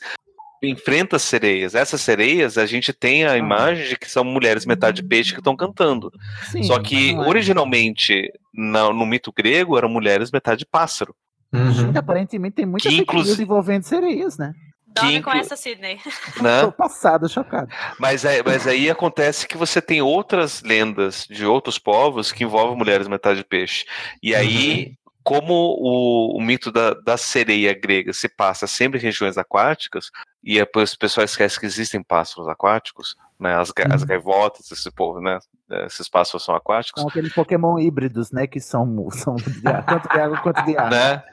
enfrenta 0.63 1.15
as 1.17 1.21
sereias. 1.21 1.75
Essas 1.75 2.01
sereias, 2.01 2.57
a 2.57 2.65
gente 2.65 2.91
tem 2.93 3.23
Ah. 3.25 3.31
a 3.33 3.37
imagem 3.37 3.87
de 3.87 3.97
que 3.97 4.09
são 4.09 4.23
mulheres 4.23 4.65
metade 4.65 5.03
peixe 5.03 5.33
que 5.33 5.39
estão 5.39 5.55
cantando. 5.55 6.11
Sim, 6.51 6.63
Só 6.63 6.79
que, 6.79 7.11
é. 7.13 7.17
originalmente, 7.19 8.31
na- 8.53 8.91
no 8.91 9.05
mito 9.05 9.31
grego, 9.31 9.77
eram 9.77 9.89
mulheres 9.89 10.31
metade 10.31 10.65
pássaro. 10.65 11.15
Uhum. 11.53 11.71
Gente, 11.71 11.97
aparentemente 11.97 12.55
tem 12.55 12.65
muita 12.65 12.89
Que 12.89 12.97
fake 12.97 13.13
news 13.13 13.25
inclusi- 13.27 13.43
envolvendo 13.43 13.83
sereias, 13.83 14.37
né? 14.37 14.53
Dorme 14.87 15.15
inclu- 15.17 15.31
com 15.33 15.37
essa, 15.37 15.55
Sidney. 15.57 15.99
Né? 16.41 16.61
Tô 16.61 16.71
passado, 16.71 17.27
chocado. 17.29 17.67
Mas, 17.99 18.25
aí, 18.25 18.41
mas 18.45 18.65
aí 18.65 18.89
acontece 18.89 19.45
que 19.47 19.57
você 19.57 19.81
tem 19.81 20.01
outras 20.01 20.61
lendas 20.63 21.27
de 21.29 21.45
outros 21.45 21.77
povos 21.77 22.31
que 22.31 22.43
envolvem 22.45 22.77
mulheres 22.77 23.07
metade 23.07 23.43
peixe. 23.43 23.85
E 24.23 24.33
aí, 24.33 24.93
como 25.23 25.53
o, 25.53 26.37
o 26.37 26.41
mito 26.41 26.71
da, 26.71 26.93
da 26.93 27.17
sereia 27.17 27.73
grega 27.73 28.13
se 28.13 28.29
passa 28.29 28.67
sempre 28.67 28.99
em 28.99 29.01
regiões 29.01 29.37
aquáticas, 29.37 30.09
e 30.45 30.59
depois 30.59 30.93
o 30.93 30.99
pessoal 30.99 31.25
esquece 31.25 31.59
que 31.59 31.65
existem 31.65 32.03
pássaros 32.03 32.47
aquáticos, 32.47 33.15
né? 33.39 33.55
As, 33.55 33.71
ga- 33.71 33.87
as 33.91 34.03
gaivotas, 34.03 34.71
esse 34.71 34.91
povo, 34.91 35.19
né? 35.19 35.39
Esses 35.87 36.07
pássaros 36.07 36.45
são 36.45 36.53
aquáticos. 36.55 37.01
São 37.01 37.09
aqueles 37.09 37.33
Pokémon 37.33 37.79
híbridos, 37.79 38.31
né? 38.31 38.45
Que 38.45 38.59
são, 38.59 39.09
são 39.09 39.35
de 39.35 39.67
ar, 39.67 39.83
tanto 39.83 40.07
de 40.07 40.19
água 40.19 40.37
quanto 40.37 40.63
de 40.63 40.77
ar. 40.77 40.91
né? 40.91 41.23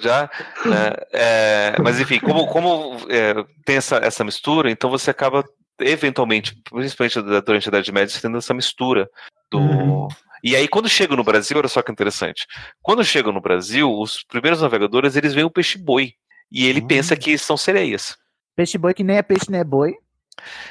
Já, 0.00 0.30
né? 0.64 0.92
É, 1.12 1.76
mas 1.82 2.00
enfim, 2.00 2.20
como, 2.20 2.46
como 2.46 2.96
é, 3.08 3.34
tem 3.64 3.76
essa, 3.76 3.96
essa 3.96 4.24
mistura, 4.24 4.70
então 4.70 4.88
você 4.88 5.10
acaba 5.10 5.44
eventualmente, 5.80 6.54
principalmente 6.70 7.20
durante 7.20 7.68
a 7.68 7.70
Idade 7.70 7.92
Média, 7.92 8.18
tendo 8.22 8.38
essa 8.38 8.54
mistura 8.54 9.08
do. 9.50 9.58
Uhum. 9.58 10.08
E 10.42 10.56
aí, 10.56 10.66
quando 10.68 10.88
chega 10.88 11.14
no 11.16 11.24
Brasil, 11.24 11.58
olha 11.58 11.68
só 11.68 11.82
que 11.82 11.92
interessante. 11.92 12.46
Quando 12.80 13.04
chegam 13.04 13.32
no 13.32 13.40
Brasil, 13.40 13.92
os 13.92 14.22
primeiros 14.24 14.62
navegadores 14.62 15.14
eles 15.16 15.34
veem 15.34 15.46
o 15.46 15.50
peixe-boi. 15.50 16.14
E 16.52 16.66
ele 16.66 16.80
pensa 16.82 17.14
que 17.14 17.36
são 17.38 17.56
sereias. 17.56 18.16
Peixe 18.60 18.76
boi 18.76 18.92
que 18.92 19.02
nem 19.02 19.16
é 19.16 19.22
peixe, 19.22 19.46
nem 19.50 19.62
é 19.62 19.64
boi. 19.64 19.94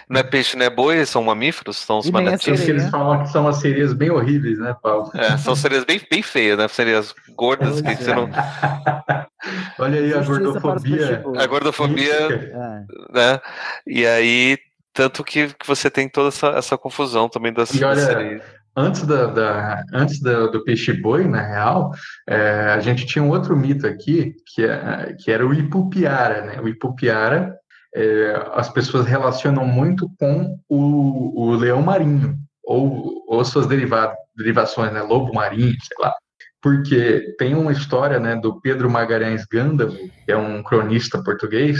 Não 0.07 0.20
é 0.20 0.24
peixe, 0.24 0.56
não 0.56 0.64
é 0.64 0.70
boi, 0.70 1.03
são 1.07 1.24
mamíferos, 1.24 1.78
são 1.78 1.98
os 1.98 2.06
E 2.06 2.10
é 2.10 2.11
manatis. 2.11 2.68
Eles 2.68 2.88
falam 2.91 3.24
que 3.24 3.30
são 3.30 3.48
as 3.48 3.57
sereias 3.57 3.94
bem 3.94 4.11
horríveis, 4.11 4.60
né, 4.60 4.76
Paulo? 4.80 5.10
É, 5.16 5.36
são 5.40 5.56
sereias 5.56 5.86
bem, 5.86 5.99
bem 6.07 6.22
feias, 6.22 6.56
né? 6.56 6.68
Sereias 6.68 7.16
gordas 7.36 7.82
que 7.82 7.95
você 7.95 8.14
não. 8.14 8.30
Olha 9.80 9.99
aí 10.02 10.14
a 10.14 10.22
gordofobia. 10.22 11.24
A 11.36 11.48
gordofobia 11.48 12.14
É. 12.14 12.84
né? 13.11 13.40
E 13.88 14.06
aí, 14.06 14.60
tanto 14.94 15.24
que, 15.24 15.48
que 15.48 15.66
você 15.68 15.90
tem 15.90 16.07
toda 16.07 16.28
essa, 16.28 16.48
essa 16.49 16.78
confusão 16.78 17.28
também 17.28 17.52
das, 17.52 17.72
E 17.74 17.80
das 17.80 17.98
olha, 17.98 18.06
sereias. 18.06 18.41
antes, 18.76 19.02
da, 19.07 19.26
da- 19.26 19.84
antes 19.94 20.20
da- 20.22 20.45
do 20.48 20.64
peixe-boi, 20.64 21.28
na 21.28 21.41
real, 21.41 21.91
é, 22.28 22.72
a 22.76 22.80
gente 22.80 23.06
tinha 23.07 23.24
um 23.24 23.30
outro 23.30 23.56
mito 23.57 23.88
aqui, 23.88 24.36
que, 24.53 24.64
é, 24.64 25.16
que 25.20 25.32
era 25.32 25.45
o 25.45 25.53
Ipupiara, 25.53 26.41
né? 26.45 26.60
O 26.61 26.68
Ipupiara, 26.68 27.56
é, 27.94 28.49
as 28.53 28.70
pessoas 28.70 29.06
relacionam 29.06 29.66
muito 29.66 30.10
com 30.20 30.60
o, 30.68 31.49
o 31.49 31.56
leão 31.56 31.82
marinho, 31.82 32.38
ou, 32.64 33.24
ou 33.28 33.44
suas 33.45 33.68
deriva- 33.68 34.16
derivações, 34.36 34.94
né? 34.94 35.02
Lobo 35.02 35.34
marinho, 35.34 35.76
sei 35.82 35.98
lá. 35.99 36.14
Porque 36.61 37.36
tem 37.38 37.56
uma 37.56 37.72
história, 37.72 38.20
né, 38.20 38.36
do 38.36 38.60
Pedro 38.60 38.90
Magalhães 38.90 39.45
Gândavo, 39.45 39.98
que 40.26 40.32
é 40.32 40.38
um 40.38 40.61
cronista 40.61 41.24
português, 41.24 41.80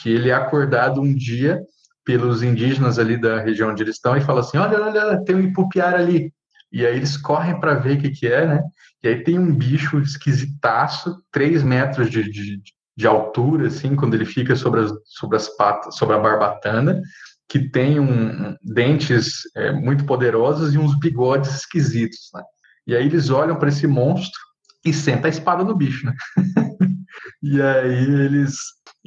que 0.00 0.10
ele 0.10 0.30
é 0.30 0.34
acordado 0.34 1.00
um 1.00 1.14
dia 1.14 1.60
pelos 2.04 2.42
indígenas 2.42 2.98
ali 2.98 3.20
da 3.20 3.40
região 3.40 3.70
onde 3.70 3.82
eles 3.82 3.96
estão 3.96 4.16
e 4.16 4.20
fala 4.20 4.40
assim: 4.40 4.56
olha, 4.56 4.80
olha, 4.80 5.24
tem 5.24 5.36
um 5.36 5.40
ipupiara 5.40 5.98
ali. 5.98 6.32
E 6.72 6.86
aí 6.86 6.96
eles 6.96 7.16
correm 7.16 7.58
para 7.58 7.74
ver 7.74 7.98
o 7.98 8.00
que, 8.00 8.10
que 8.10 8.26
é, 8.26 8.46
né? 8.46 8.62
E 9.02 9.08
aí 9.08 9.24
tem 9.24 9.38
um 9.38 9.54
bicho 9.54 9.98
esquisitaço, 9.98 11.22
três 11.32 11.62
metros 11.62 12.10
de, 12.10 12.30
de, 12.30 12.62
de 13.00 13.06
altura, 13.06 13.68
assim, 13.68 13.96
quando 13.96 14.12
ele 14.12 14.26
fica 14.26 14.54
sobre 14.54 14.80
as, 14.80 14.92
sobre 15.06 15.36
as 15.38 15.48
patas, 15.56 15.96
sobre 15.96 16.14
a 16.14 16.18
barbatana, 16.18 17.00
que 17.48 17.58
tem 17.58 17.98
um, 17.98 18.54
dentes 18.62 19.40
é, 19.56 19.72
muito 19.72 20.04
poderosos 20.04 20.74
e 20.74 20.78
uns 20.78 20.98
bigodes 20.98 21.54
esquisitos, 21.54 22.28
né? 22.34 22.42
E 22.86 22.94
aí 22.94 23.06
eles 23.06 23.30
olham 23.30 23.56
para 23.56 23.70
esse 23.70 23.86
monstro 23.86 24.38
e 24.84 24.92
senta 24.92 25.28
a 25.28 25.30
espada 25.30 25.64
no 25.64 25.74
bicho, 25.74 26.04
né? 26.04 26.14
e 27.42 27.62
aí 27.62 28.04
eles 28.04 28.54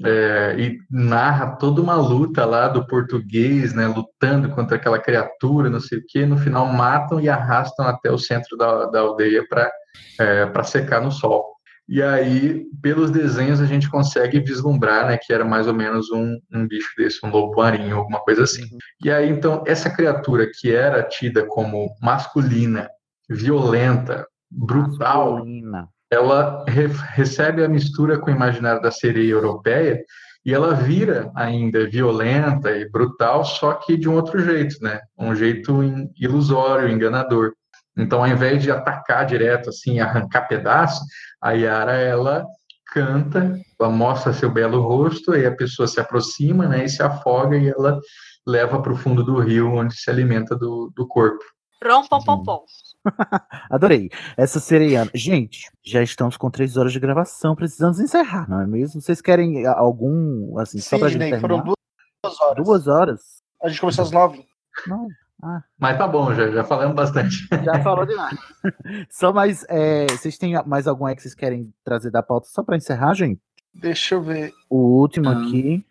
é, 0.04 0.56
e 0.58 0.80
narra 0.90 1.56
toda 1.58 1.80
uma 1.80 1.96
luta 1.96 2.46
lá 2.46 2.68
do 2.68 2.88
português, 2.88 3.76
né, 3.76 3.86
lutando 3.86 4.50
contra 4.50 4.76
aquela 4.76 4.98
criatura, 4.98 5.70
não 5.70 5.80
sei 5.80 6.00
o 6.00 6.04
que, 6.08 6.26
no 6.26 6.36
final 6.36 6.66
matam 6.66 7.22
e 7.22 7.30
arrastam 7.30 7.86
até 7.86 8.12
o 8.12 8.18
centro 8.18 8.58
da, 8.58 8.88
da 8.88 9.02
aldeia 9.02 9.46
para 9.48 9.72
é, 10.20 10.48
para 10.48 10.64
secar 10.64 11.00
no 11.00 11.12
sol. 11.12 11.53
E 11.88 12.02
aí, 12.02 12.66
pelos 12.82 13.12
desenhos, 13.12 13.60
a 13.60 13.66
gente 13.66 13.90
consegue 13.90 14.40
vislumbrar, 14.40 15.08
né, 15.08 15.18
que 15.22 15.34
era 15.34 15.44
mais 15.44 15.68
ou 15.68 15.74
menos 15.74 16.10
um, 16.12 16.38
um 16.54 16.68
bicho 16.68 16.90
desse, 16.98 17.20
um 17.26 17.30
lobo 17.30 17.56
marinho, 17.58 17.98
alguma 17.98 18.20
coisa 18.22 18.44
assim. 18.44 18.64
E 19.04 19.12
aí, 19.12 19.30
então, 19.30 19.64
essa 19.68 19.90
criatura 19.90 20.50
que 20.60 20.74
era 20.74 21.04
tida 21.04 21.46
como 21.46 21.94
masculina, 22.02 22.90
violenta, 23.30 24.26
brutal, 24.50 25.34
Masculina. 25.34 25.90
ela 26.12 26.64
re- 26.68 26.88
recebe 27.14 27.64
a 27.64 27.68
mistura 27.70 28.18
com 28.18 28.32
o 28.32 28.34
imaginário 28.36 28.82
da 28.82 28.92
sereia 28.92 29.32
europeia 29.32 30.04
e 30.46 30.54
ela 30.54 30.74
vira 30.74 31.32
ainda 31.36 31.90
violenta 31.90 32.72
e 32.72 32.90
brutal, 32.90 33.44
só 33.46 33.74
que 33.74 33.96
de 33.98 34.10
um 34.10 34.16
outro 34.16 34.40
jeito, 34.40 34.76
né? 34.82 35.00
Um 35.18 35.34
jeito 35.36 35.82
ilusório, 36.20 36.90
enganador. 36.90 37.54
Então, 37.98 38.24
ao 38.24 38.28
invés 38.28 38.62
de 38.62 38.72
atacar 38.72 39.26
direto, 39.26 39.70
assim, 39.70 40.00
arrancar 40.00 40.48
pedaço, 40.48 41.04
a 41.42 41.52
Yara, 41.52 41.94
ela 41.94 42.46
canta, 42.92 43.60
ela 43.80 43.90
mostra 43.90 44.34
seu 44.34 44.52
belo 44.52 44.82
rosto, 44.82 45.32
aí 45.32 45.46
a 45.46 45.56
pessoa 45.56 45.88
se 45.88 46.00
aproxima, 46.00 46.68
né, 46.68 46.86
e 46.86 46.90
se 46.90 47.02
afoga 47.02 47.58
e 47.58 47.70
ela 47.70 48.00
leva 48.46 48.82
para 48.82 48.94
o 48.94 48.98
fundo 48.98 49.24
do 49.24 49.40
rio, 49.40 49.74
onde 49.74 49.96
se 49.96 50.10
alimenta 50.10 50.56
do, 50.56 50.92
do 50.96 51.08
corpo. 51.08 51.44
Rom, 51.84 52.06
pom, 52.08 52.24
pom, 52.24 52.44
pom. 52.44 52.66
Adorei. 53.70 54.10
Essa 54.38 54.60
sereiana. 54.60 55.12
Gente, 55.14 55.70
já 55.84 56.02
estamos 56.02 56.38
com 56.38 56.50
três 56.50 56.78
horas 56.78 56.94
de 56.94 57.00
gravação. 57.00 57.56
Precisamos 57.56 58.00
encerrar, 58.00 58.50
não 58.50 58.62
é 58.62 58.68
mesmo? 58.68 59.02
Vocês 59.02 59.22
querem 59.22 59.66
algum, 59.68 60.58
assim, 60.60 60.80
só 60.80 60.98
pra 60.98 61.10
gente 61.10 61.24
Sidney, 61.24 61.42
terminar? 61.42 61.62
foram 61.64 61.76
duas 62.24 62.42
horas. 62.42 62.66
Duas 62.66 62.88
horas? 62.88 63.22
A 63.62 63.68
gente 63.68 63.82
começou 63.82 64.06
às 64.06 64.12
nove. 64.12 64.46
Não. 64.88 65.08
Ah. 65.46 65.62
Mas 65.78 65.98
tá 65.98 66.08
bom, 66.08 66.34
já, 66.34 66.50
já 66.50 66.64
falamos 66.64 66.96
bastante. 66.96 67.46
Já 67.66 67.84
falou 67.84 68.06
demais. 68.06 68.34
Só 69.10 69.34
mais. 69.34 69.66
é, 69.68 70.08
vocês 70.08 70.38
têm 70.38 70.54
mais 70.66 70.88
algum 70.88 71.06
aí 71.06 71.16
que 71.16 71.22
vocês 71.22 71.36
querem 71.36 71.74
trazer 71.84 72.12
da 72.12 72.24
pauta 72.24 72.48
só 72.48 72.64
pra 72.64 72.78
encerrar, 72.78 73.14
gente? 73.14 73.42
Deixa 73.74 74.16
eu 74.16 74.22
ver. 74.22 74.54
O 74.70 74.78
último 75.02 75.30
aqui. 75.30 75.86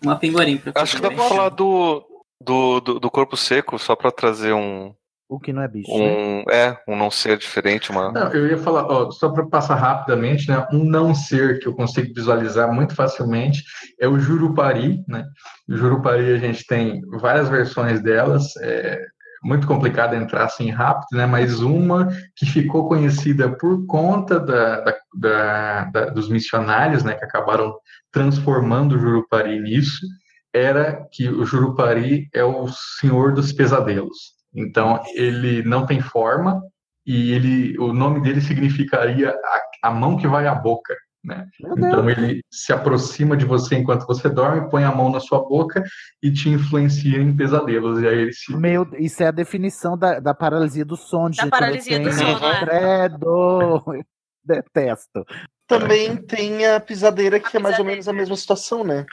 Uma 0.00 0.16
pinguarim 0.16 0.58
pra 0.58 0.72
Acho 0.76 0.96
que 0.96 1.02
dá 1.02 1.10
pra 1.10 1.28
falar 1.28 1.48
do, 1.48 2.06
do, 2.40 2.80
do, 2.80 3.00
do 3.00 3.10
corpo 3.10 3.36
seco, 3.36 3.78
só 3.80 3.96
pra 3.96 4.12
trazer 4.12 4.52
um. 4.52 4.94
O 5.34 5.40
que 5.40 5.52
não 5.52 5.62
é 5.62 5.68
bicho. 5.68 5.90
né? 5.90 5.98
Um, 5.98 6.44
é, 6.50 6.78
um 6.86 6.96
não 6.96 7.10
ser 7.10 7.36
diferente, 7.36 7.90
uma. 7.90 8.12
Não, 8.12 8.28
eu 8.32 8.46
ia 8.46 8.56
falar, 8.58 8.84
ó, 8.86 9.10
só 9.10 9.28
para 9.30 9.44
passar 9.46 9.74
rapidamente, 9.74 10.48
né, 10.48 10.64
um 10.72 10.84
não 10.84 11.14
ser 11.14 11.58
que 11.58 11.66
eu 11.66 11.74
consigo 11.74 12.14
visualizar 12.14 12.72
muito 12.72 12.94
facilmente 12.94 13.64
é 14.00 14.06
o 14.06 14.18
Jurupari, 14.18 15.02
né? 15.08 15.24
O 15.68 15.76
Jurupari 15.76 16.32
a 16.32 16.38
gente 16.38 16.64
tem 16.66 17.00
várias 17.20 17.48
versões 17.48 18.00
delas, 18.02 18.56
é 18.58 19.00
muito 19.42 19.66
complicado 19.66 20.14
entrar 20.14 20.44
assim 20.44 20.70
rápido, 20.70 21.08
né? 21.18 21.26
Mas 21.26 21.60
uma 21.60 22.08
que 22.36 22.46
ficou 22.46 22.88
conhecida 22.88 23.50
por 23.56 23.84
conta 23.86 24.38
da, 24.38 24.80
da- 24.80 24.96
da- 25.16 25.84
da- 25.92 26.04
dos 26.10 26.28
missionários, 26.28 27.02
né, 27.02 27.14
que 27.14 27.24
acabaram 27.24 27.74
transformando 28.12 28.94
o 28.94 28.98
Jurupari 28.98 29.58
nisso, 29.60 30.06
era 30.52 31.04
que 31.12 31.28
o 31.28 31.44
Jurupari 31.44 32.28
é 32.32 32.44
o 32.44 32.68
senhor 33.00 33.34
dos 33.34 33.52
pesadelos. 33.52 34.33
Então, 34.54 35.02
ele 35.14 35.62
não 35.62 35.84
tem 35.86 36.00
forma 36.00 36.62
e 37.06 37.32
ele, 37.32 37.78
o 37.78 37.92
nome 37.92 38.20
dele 38.22 38.40
significaria 38.40 39.30
a, 39.30 39.88
a 39.88 39.90
mão 39.90 40.16
que 40.16 40.26
vai 40.26 40.46
à 40.46 40.54
boca, 40.54 40.94
né? 41.22 41.46
Então, 41.60 42.08
ele 42.08 42.42
se 42.50 42.72
aproxima 42.72 43.36
de 43.36 43.44
você 43.44 43.76
enquanto 43.76 44.06
você 44.06 44.28
dorme, 44.28 44.70
põe 44.70 44.84
a 44.84 44.92
mão 44.94 45.10
na 45.10 45.20
sua 45.20 45.40
boca 45.40 45.82
e 46.22 46.32
te 46.32 46.48
influencia 46.48 47.18
em 47.18 47.34
pesadelos. 47.36 48.00
E 48.00 48.06
aí 48.06 48.18
ele 48.18 48.32
se... 48.32 48.56
Meu, 48.56 48.86
isso 48.98 49.22
é 49.22 49.26
a 49.26 49.32
definição 49.32 49.98
da, 49.98 50.20
da 50.20 50.32
paralisia 50.34 50.84
do 50.84 50.96
sono. 50.96 51.32
gente, 51.32 51.40
quando 51.40 51.50
paralisia 51.50 52.00
do 52.00 52.12
sono, 52.12 52.46
é. 52.46 52.60
Credo! 52.60 53.84
Detesto. 54.44 55.24
Também 55.66 56.16
tem 56.16 56.66
a 56.66 56.78
pisadeira, 56.78 57.40
que 57.40 57.56
é 57.56 57.60
mais 57.60 57.78
ou 57.78 57.84
menos 57.84 58.06
a 58.06 58.12
mesma 58.12 58.36
situação, 58.36 58.84
né? 58.84 59.06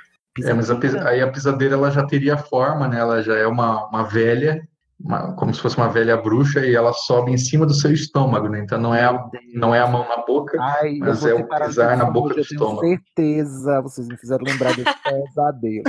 É, 0.44 0.54
mas 0.54 0.70
a 0.70 0.76
pis- 0.76 0.96
aí 0.96 1.22
a 1.22 1.32
pisadeira 1.32 1.76
ela 1.76 1.90
já 1.92 2.06
teria 2.06 2.38
forma, 2.38 2.88
né? 2.88 3.00
Ela 3.00 3.22
já 3.22 3.38
é 3.38 3.48
uma, 3.48 3.88
uma 3.88 4.04
velha, 4.04 4.62
uma- 5.04 5.34
como 5.36 5.54
se 5.54 5.60
fosse 5.62 5.78
uma 5.78 5.90
velha 5.90 6.16
bruxa, 6.18 6.66
e 6.66 6.76
ela 6.76 6.94
sobe 6.94 7.32
em 7.32 7.38
cima 7.38 7.66
do 7.66 7.74
seu 7.74 7.92
estômago, 7.92 8.48
né? 8.50 8.60
Então 8.60 8.80
não 8.80 8.94
é 8.94 9.04
a, 9.06 9.30
não 9.54 9.74
é 9.74 9.80
a 9.80 9.88
mão 9.88 10.08
na 10.08 10.24
boca, 10.26 10.58
Ai, 10.62 10.96
eu 10.96 11.00
mas 11.00 11.26
é 11.26 11.34
o 11.34 11.48
pisar 11.48 11.98
na 11.98 12.06
boca 12.06 12.34
do 12.36 12.40
eu 12.40 12.46
tenho 12.46 12.54
estômago. 12.54 12.82
certeza, 12.88 13.82
vocês 13.82 14.08
me 14.08 14.18
fizeram 14.18 14.44
lembrar 14.46 14.76
desse 14.76 14.84
pesadelo. 15.04 15.84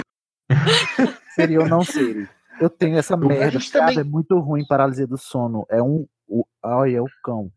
Seria 1.34 1.60
ou 1.60 1.68
não 1.68 1.84
seria? 1.84 2.28
Eu 2.60 2.68
tenho 2.70 2.98
essa 2.98 3.16
merda, 3.16 3.59
gente 3.59 3.72
cara, 3.72 3.86
também- 3.86 4.01
é 4.01 4.05
muito 4.05 4.39
ruim 4.39 4.64
paralisia 4.66 5.06
do 5.06 5.16
sono. 5.18 5.64
É 5.70 5.82
um. 5.82 6.06
O, 6.28 6.44
ai, 6.64 6.94
é 6.94 7.01
o 7.01 7.06
cão. 7.24 7.51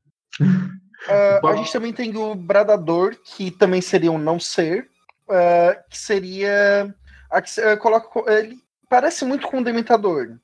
Ah, 1.08 1.40
a 1.48 1.56
gente 1.56 1.72
também 1.72 1.94
tem 1.94 2.16
o 2.18 2.34
Bradador, 2.36 3.16
que 3.24 3.52
também 3.52 3.82
seria 3.82 4.12
um 4.12 4.18
não 4.18 4.40
ser, 4.40 4.88
ah, 5.30 5.78
que 5.90 5.98
seria. 5.98 6.94
a 7.30 7.42
que 7.42 7.50
se- 7.50 7.62
ah, 7.62 7.78
coloca, 7.78 8.08
co- 8.08 8.30
ele 8.30 8.58
parece 8.90 9.26
muito 9.26 9.48
com 9.48 9.60
o 9.60 9.64
Dementador. 9.64 10.38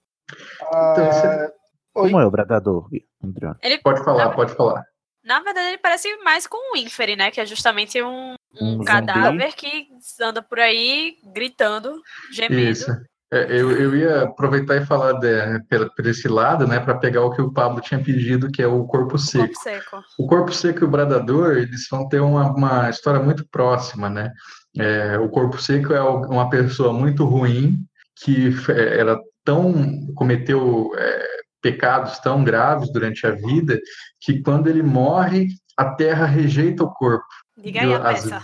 Ah, 0.74 0.94
Então, 0.94 1.10
esse- 1.10 1.54
Como 1.94 2.20
é 2.20 2.26
o 2.26 2.32
bradador, 2.32 2.88
André? 3.24 3.54
Ele, 3.62 3.78
Pode 3.80 4.04
falar, 4.04 4.30
pode 4.32 4.54
falar. 4.56 4.84
na 5.26 5.40
verdade, 5.42 5.68
ele 5.68 5.78
parece 5.78 6.08
mais 6.24 6.48
com 6.48 6.74
o 6.74 6.78
Inferi, 6.78 7.16
né? 7.16 7.30
Que 7.32 7.42
é 7.42 7.46
justamente 7.46 8.02
um, 8.02 8.34
um 8.62 8.82
Um 8.82 8.84
cadáver 8.84 9.54
que 9.56 9.88
anda 10.22 10.42
por 10.42 10.60
aí 10.60 11.16
gritando, 11.34 12.02
gemendo. 12.32 12.62
Isso. 12.72 12.92
É, 13.34 13.44
eu, 13.50 13.72
eu 13.72 13.96
ia 13.96 14.24
aproveitar 14.24 14.76
e 14.76 14.86
falar 14.86 15.14
de, 15.14 15.64
pela- 15.70 15.90
por 15.96 16.06
esse 16.06 16.28
lado, 16.28 16.68
né, 16.68 16.82
para 16.82 16.98
pegar 16.98 17.24
o 17.24 17.32
que 17.32 17.42
o 17.42 17.50
Pablo 17.52 17.80
tinha 17.80 18.02
pedido, 18.04 18.52
que 18.52 18.62
é 18.62 18.68
o 18.68 18.84
corpo 18.86 19.18
seco. 19.18 19.46
Corpo 19.46 19.60
seco. 19.64 20.04
O 20.20 20.28
corpo 20.28 20.52
seco 20.52 20.80
e 20.80 20.84
o 20.84 20.90
bradador, 20.90 21.56
eles 21.58 21.88
vão 21.90 22.10
ter 22.10 22.20
uma, 22.20 22.52
uma 22.52 22.90
história 22.90 23.22
muito 23.22 23.48
próxima, 23.50 24.10
né? 24.10 24.34
É, 24.78 25.18
o 25.18 25.30
corpo 25.30 25.58
seco 25.62 25.94
é 25.94 26.02
o- 26.04 26.24
uma 26.30 26.50
pessoa 26.50 26.92
muito 26.92 27.24
ruim 27.24 27.78
que 28.22 28.50
é, 28.70 29.00
era 29.00 29.18
tão 29.44 30.14
cometeu 30.16 30.92
é, 30.98 31.28
pecados 31.62 32.20
tão 32.20 32.44
graves 32.44 32.92
durante 32.92 33.26
a 33.26 33.32
vida 33.32 33.80
que 34.20 34.42
quando 34.42 34.68
ele 34.68 34.84
morre 34.84 35.48
a 35.78 35.86
terra 35.96 36.26
rejeita 36.26 36.84
o 36.84 36.92
corpo. 36.94 37.26
Diga 37.58 37.82
aí 37.82 37.94
a 37.94 38.10
As- 38.10 38.24
peça. 38.24 38.44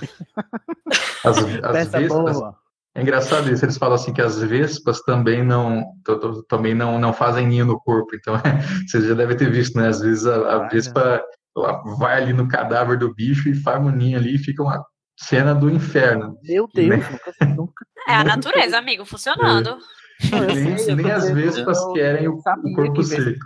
As, 1.24 1.38
as 1.64 1.72
Peça 1.72 2.00
vespas, 2.00 2.36
boa. 2.38 2.56
é 2.96 3.02
engraçado 3.02 3.52
isso, 3.52 3.66
eles 3.66 3.78
falam 3.78 3.96
assim 3.96 4.14
que 4.14 4.22
as 4.22 4.42
vespas 4.42 5.02
também 5.02 5.44
não 5.44 5.84
também 6.48 6.74
não, 6.76 7.00
não 7.00 7.14
fazem 7.14 7.48
ninho 7.48 7.66
no 7.66 7.80
corpo. 7.80 8.16
Então, 8.16 8.36
você 8.88 9.02
já 9.02 9.14
deve 9.14 9.36
ter 9.36 9.50
visto, 9.52 9.78
né? 9.78 9.88
Às 9.88 10.00
vezes 10.02 10.26
a, 10.26 10.56
a 10.56 10.68
vespa 10.68 11.24
ela 11.56 11.82
vai 11.98 12.22
ali 12.22 12.34
no 12.34 12.48
cadáver 12.48 12.98
do 13.00 13.14
bicho 13.14 13.50
e 13.50 13.56
faz 13.56 13.82
um 13.84 13.90
ninho 13.90 14.18
ali 14.18 14.36
e 14.36 14.40
fica 14.40 14.62
uma 14.62 14.84
cena 15.20 15.56
do 15.56 15.70
inferno. 15.70 16.38
Meu 16.44 16.70
Deus, 16.72 16.90
nunca, 17.10 17.34
nunca. 17.56 17.86
É 18.08 18.14
a 18.14 18.24
natureza, 18.24 18.78
amigo, 18.78 19.04
funcionando. 19.06 19.70
Eu 19.72 19.78
Nem, 20.32 20.88
eu 20.88 20.96
nem 20.96 21.12
as 21.12 21.30
vespas 21.30 21.78
eu 21.78 21.94
querem 21.94 22.28
o, 22.28 22.40
sabia 22.42 22.72
o 22.72 22.76
corpo 22.76 23.04
seco. 23.04 23.40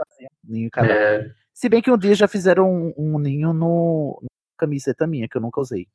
ninho. 0.43 0.69
É, 0.77 1.29
Se 1.53 1.67
bem 1.67 1.81
que 1.81 1.91
um 1.91 1.97
dia 1.97 2.15
já 2.15 2.27
fizeram 2.27 2.69
um, 2.71 2.93
um 2.97 3.19
ninho 3.19 3.53
no 3.53 4.19
na 4.21 4.29
camiseta 4.57 5.05
minha, 5.05 5.27
que 5.27 5.37
eu 5.37 5.41
nunca 5.41 5.59
usei. 5.59 5.87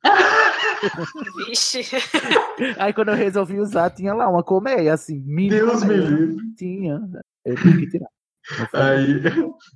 Vixe. 1.47 1.81
Aí 2.77 2.93
quando 2.93 3.09
eu 3.09 3.15
resolvi 3.15 3.59
usar, 3.59 3.89
tinha 3.89 4.13
lá 4.13 4.29
uma 4.29 4.43
colmeia, 4.43 4.93
assim, 4.93 5.23
mini 5.25 5.49
Deus 5.49 5.83
me 5.83 5.95
livre. 5.95 6.53
Tinha. 6.55 7.01
Eu 7.43 7.55
tive 7.55 7.79
que 7.79 7.89
tirar. 7.91 8.09
Aí, 8.73 9.21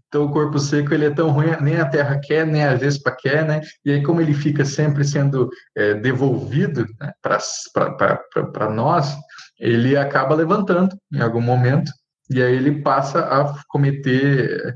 então 0.08 0.26
o 0.26 0.32
corpo 0.32 0.58
seco 0.58 0.94
ele 0.94 1.06
é 1.06 1.10
tão 1.10 1.30
ruim, 1.30 1.50
nem 1.62 1.78
a 1.78 1.90
terra 1.90 2.20
quer, 2.20 2.46
nem 2.46 2.64
a 2.64 2.74
vespa 2.74 3.12
quer, 3.12 3.46
né? 3.46 3.62
E 3.84 3.92
aí, 3.92 4.04
como 4.04 4.22
ele 4.22 4.34
fica 4.34 4.64
sempre 4.64 5.04
sendo 5.04 5.50
é, 5.76 5.94
devolvido 5.96 6.86
né, 7.00 7.12
para 7.22 8.70
nós, 8.70 9.14
ele 9.62 9.96
acaba 9.96 10.34
levantando 10.36 10.98
em 11.14 11.22
algum 11.22 11.40
momento, 11.40 11.92
e 12.30 12.42
aí 12.42 12.56
ele 12.56 12.82
passa 12.82 13.20
a 13.20 13.54
cometer, 13.68 14.76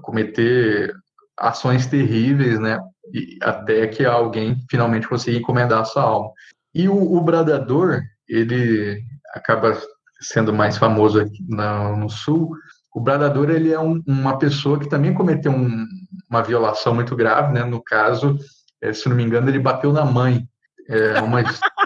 cometer 0.00 0.92
ações 1.38 1.86
terríveis, 1.86 2.58
né? 2.58 2.80
E 3.12 3.38
até 3.42 3.86
que 3.88 4.04
alguém 4.04 4.56
finalmente 4.70 5.06
consiga 5.06 5.36
encomendar 5.38 5.80
a 5.80 5.84
sua 5.84 6.02
alma. 6.02 6.30
E 6.74 6.88
o, 6.88 6.94
o 7.14 7.20
bradador, 7.20 8.00
ele 8.26 9.02
acaba 9.34 9.78
sendo 10.20 10.52
mais 10.52 10.78
famoso 10.78 11.20
aqui 11.20 11.44
na- 11.48 11.94
no 11.96 12.08
sul, 12.08 12.56
o 12.94 13.00
bradador 13.00 13.50
ele 13.50 13.72
é 13.72 13.80
um- 13.80 14.02
uma 14.06 14.38
pessoa 14.38 14.78
que 14.78 14.88
também 14.88 15.12
cometeu 15.12 15.52
um- 15.52 15.86
uma 16.30 16.42
violação 16.42 16.94
muito 16.94 17.14
grave, 17.16 17.52
né? 17.52 17.64
No 17.64 17.82
caso, 17.82 18.38
eh, 18.80 18.92
se 18.92 19.08
não 19.08 19.16
me 19.16 19.22
engano, 19.24 19.48
ele 19.50 19.58
bateu 19.58 19.92
na 19.92 20.04
mãe. 20.04 20.46
É 20.88 21.18
uma 21.20 21.42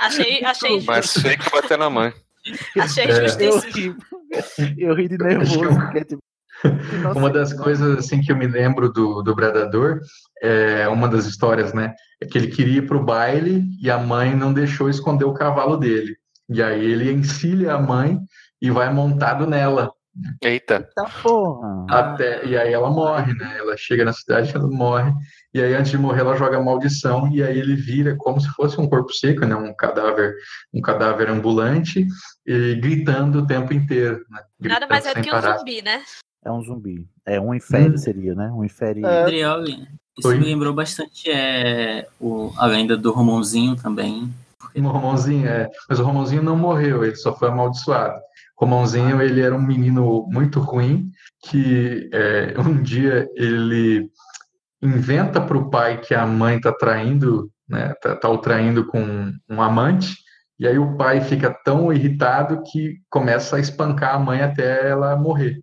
Achei, 0.00 0.42
achei 0.44 0.80
justo. 0.80 1.20
feio 1.20 1.38
que 1.38 1.50
bater 1.50 1.76
na 1.76 1.90
mãe. 1.90 2.12
Achei 2.78 3.04
É. 3.04 3.10
Eu 3.10 3.28
justíssimo. 3.28 3.98
ri, 4.58 4.74
eu 4.78 4.94
ri 4.94 5.08
de 5.08 5.18
nervoso, 5.18 5.68
porque 5.68 6.04
tipo. 6.04 6.22
nossa, 7.02 7.18
uma 7.18 7.30
das 7.30 7.52
coisas 7.52 7.98
assim 7.98 8.20
que 8.20 8.30
eu 8.32 8.36
me 8.36 8.46
lembro 8.46 8.90
do, 8.92 9.22
do 9.22 9.34
bradador 9.34 10.00
é 10.42 10.86
uma 10.88 11.08
das 11.08 11.26
histórias, 11.26 11.72
né? 11.72 11.94
É 12.20 12.26
que 12.26 12.36
ele 12.36 12.48
queria 12.48 12.78
ir 12.78 12.86
para 12.86 12.96
o 12.96 13.04
baile 13.04 13.64
e 13.80 13.90
a 13.90 13.98
mãe 13.98 14.34
não 14.34 14.52
deixou 14.52 14.88
esconder 14.88 15.24
o 15.24 15.34
cavalo 15.34 15.76
dele. 15.76 16.16
E 16.48 16.62
aí 16.62 16.84
ele 16.84 17.10
encilha 17.12 17.74
a 17.74 17.78
mãe 17.78 18.18
e 18.60 18.70
vai 18.70 18.92
montado 18.92 19.46
nela. 19.46 19.90
Eita. 20.42 20.88
Tá 20.94 21.08
porra. 21.22 21.86
Até, 21.88 22.44
e 22.44 22.56
aí 22.56 22.72
ela 22.72 22.90
morre, 22.90 23.32
né? 23.34 23.56
Ela 23.58 23.76
chega 23.76 24.04
na 24.04 24.12
cidade, 24.12 24.54
ela 24.54 24.68
morre. 24.68 25.12
E 25.52 25.60
aí, 25.60 25.74
antes 25.74 25.90
de 25.90 25.98
morrer, 25.98 26.20
ela 26.20 26.36
joga 26.36 26.60
maldição. 26.60 27.28
E 27.32 27.42
aí 27.42 27.58
ele 27.58 27.74
vira 27.74 28.14
como 28.16 28.40
se 28.40 28.48
fosse 28.48 28.80
um 28.80 28.88
corpo 28.88 29.12
seco, 29.12 29.44
né? 29.44 29.54
Um 29.56 29.74
cadáver, 29.74 30.34
um 30.72 30.80
cadáver 30.80 31.28
ambulante, 31.28 32.06
e 32.46 32.74
gritando 32.76 33.40
o 33.40 33.46
tempo 33.46 33.74
inteiro. 33.74 34.24
Né? 34.30 34.40
Nada 34.60 34.86
mais 34.86 35.06
é 35.06 35.14
do 35.14 35.20
que 35.20 35.28
um 35.28 35.32
parar. 35.32 35.58
zumbi, 35.58 35.82
né? 35.82 36.02
É 36.44 36.50
um 36.50 36.62
zumbi. 36.62 37.06
É 37.26 37.40
um 37.40 37.52
infere 37.54 37.94
Hum. 37.94 37.98
seria, 37.98 38.34
né? 38.34 38.50
Um 38.52 38.64
infere. 38.64 39.04
É. 39.04 39.22
Adrioli, 39.22 39.86
isso 40.18 40.28
Oi. 40.28 40.38
me 40.38 40.44
lembrou 40.44 40.72
bastante 40.72 41.30
é, 41.30 42.06
o, 42.20 42.52
a 42.56 42.66
lenda 42.66 42.96
do 42.96 43.12
Romonzinho 43.12 43.76
também. 43.76 44.32
O 44.74 44.80
Romonzinho, 44.88 45.48
é. 45.48 45.68
Mas 45.88 45.98
o 45.98 46.04
Romonzinho 46.04 46.42
não 46.42 46.56
morreu, 46.56 47.04
ele 47.04 47.16
só 47.16 47.36
foi 47.36 47.48
amaldiçoado. 47.48 48.18
O 48.58 48.64
Romonzinho, 48.64 49.20
ele 49.20 49.40
era 49.40 49.54
um 49.54 49.60
menino 49.60 50.26
muito 50.30 50.60
ruim, 50.60 51.10
que 51.42 52.08
é, 52.12 52.54
um 52.60 52.82
dia 52.82 53.28
ele 53.34 54.10
inventa 54.82 55.40
para 55.40 55.58
o 55.58 55.70
pai 55.70 56.00
que 56.00 56.14
a 56.14 56.26
mãe 56.26 56.56
está 56.56 56.72
traindo, 56.72 57.50
né, 57.68 57.94
tá, 58.00 58.16
tá 58.16 58.28
o 58.28 58.38
traindo 58.38 58.86
com 58.86 59.32
um 59.48 59.62
amante, 59.62 60.16
e 60.58 60.66
aí 60.66 60.78
o 60.78 60.96
pai 60.96 61.20
fica 61.20 61.50
tão 61.64 61.92
irritado 61.92 62.62
que 62.70 62.96
começa 63.08 63.56
a 63.56 63.60
espancar 63.60 64.14
a 64.14 64.18
mãe 64.18 64.42
até 64.42 64.90
ela 64.90 65.16
morrer. 65.16 65.60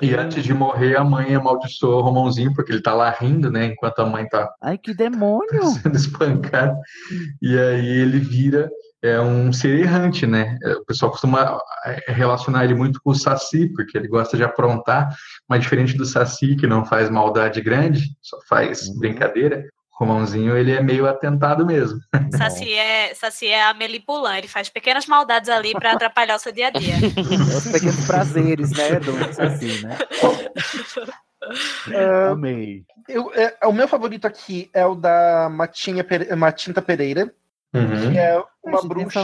E 0.00 0.14
antes 0.14 0.44
de 0.44 0.54
morrer, 0.54 0.96
a 0.96 1.02
mãe 1.02 1.34
amaldiçoou 1.34 1.98
o 1.98 2.02
Romonzinho, 2.02 2.54
porque 2.54 2.70
ele 2.70 2.82
tá 2.82 2.94
lá 2.94 3.10
rindo, 3.10 3.50
né, 3.50 3.66
enquanto 3.66 3.98
a 4.00 4.06
mãe 4.06 4.28
tá 4.28 4.52
Ai, 4.62 4.78
que 4.78 4.94
demônio! 4.94 5.62
sendo 5.82 5.96
espancado. 5.96 6.76
E 7.42 7.58
aí 7.58 7.88
ele 7.88 8.20
vira 8.20 8.70
é 9.04 9.20
um 9.20 9.52
ser 9.52 9.78
errante, 9.78 10.26
né? 10.26 10.58
É, 10.62 10.72
O 10.72 10.84
pessoal 10.84 11.10
costuma 11.12 11.60
é, 11.84 12.12
relacionar 12.12 12.64
ele 12.64 12.74
muito 12.74 13.00
com 13.02 13.10
o 13.10 13.14
Saci, 13.14 13.68
porque 13.74 13.96
ele 13.98 14.08
gosta 14.08 14.36
de 14.36 14.42
aprontar, 14.44 15.14
mas 15.48 15.60
diferente 15.62 15.96
do 15.96 16.04
Saci, 16.06 16.56
que 16.56 16.66
não 16.66 16.84
faz 16.86 17.10
maldade 17.10 17.60
grande, 17.60 18.02
só 18.22 18.38
faz 18.48 18.88
brincadeira, 18.98 19.64
o 19.92 20.04
Romãozinho, 20.04 20.56
ele 20.56 20.72
é 20.72 20.82
meio 20.82 21.06
atentado 21.06 21.64
mesmo. 21.66 21.98
Saci 22.36 22.72
é, 22.72 23.14
Saci 23.14 23.46
é 23.46 23.62
a 23.64 23.74
Melipulan, 23.74 24.38
ele 24.38 24.48
faz 24.48 24.68
pequenas 24.68 25.06
maldades 25.06 25.48
ali 25.50 25.72
pra 25.72 25.92
atrapalhar 25.92 26.36
o 26.36 26.38
seu 26.40 26.50
dia 26.50 26.68
a 26.68 26.70
dia. 26.70 26.94
Os 27.56 27.64
pequenos 27.70 28.04
prazeres, 28.06 28.70
né, 28.70 28.98
do 29.00 29.12
assim, 29.40 29.80
né? 29.82 29.98
Ah, 31.94 32.30
Amei. 32.32 32.84
eu- 33.08 33.30
é, 33.34 33.54
o 33.66 33.72
meu 33.72 33.86
favorito 33.86 34.26
aqui 34.26 34.70
é 34.72 34.84
o 34.86 34.94
da 34.94 35.48
Matinha 35.50 36.02
Pere- 36.02 36.34
Matinta 36.34 36.80
Pereira, 36.80 37.30
Uhum. 37.74 38.12
que 38.12 38.18
é 38.18 38.42
uma 38.64 38.82
bruxa 38.82 39.20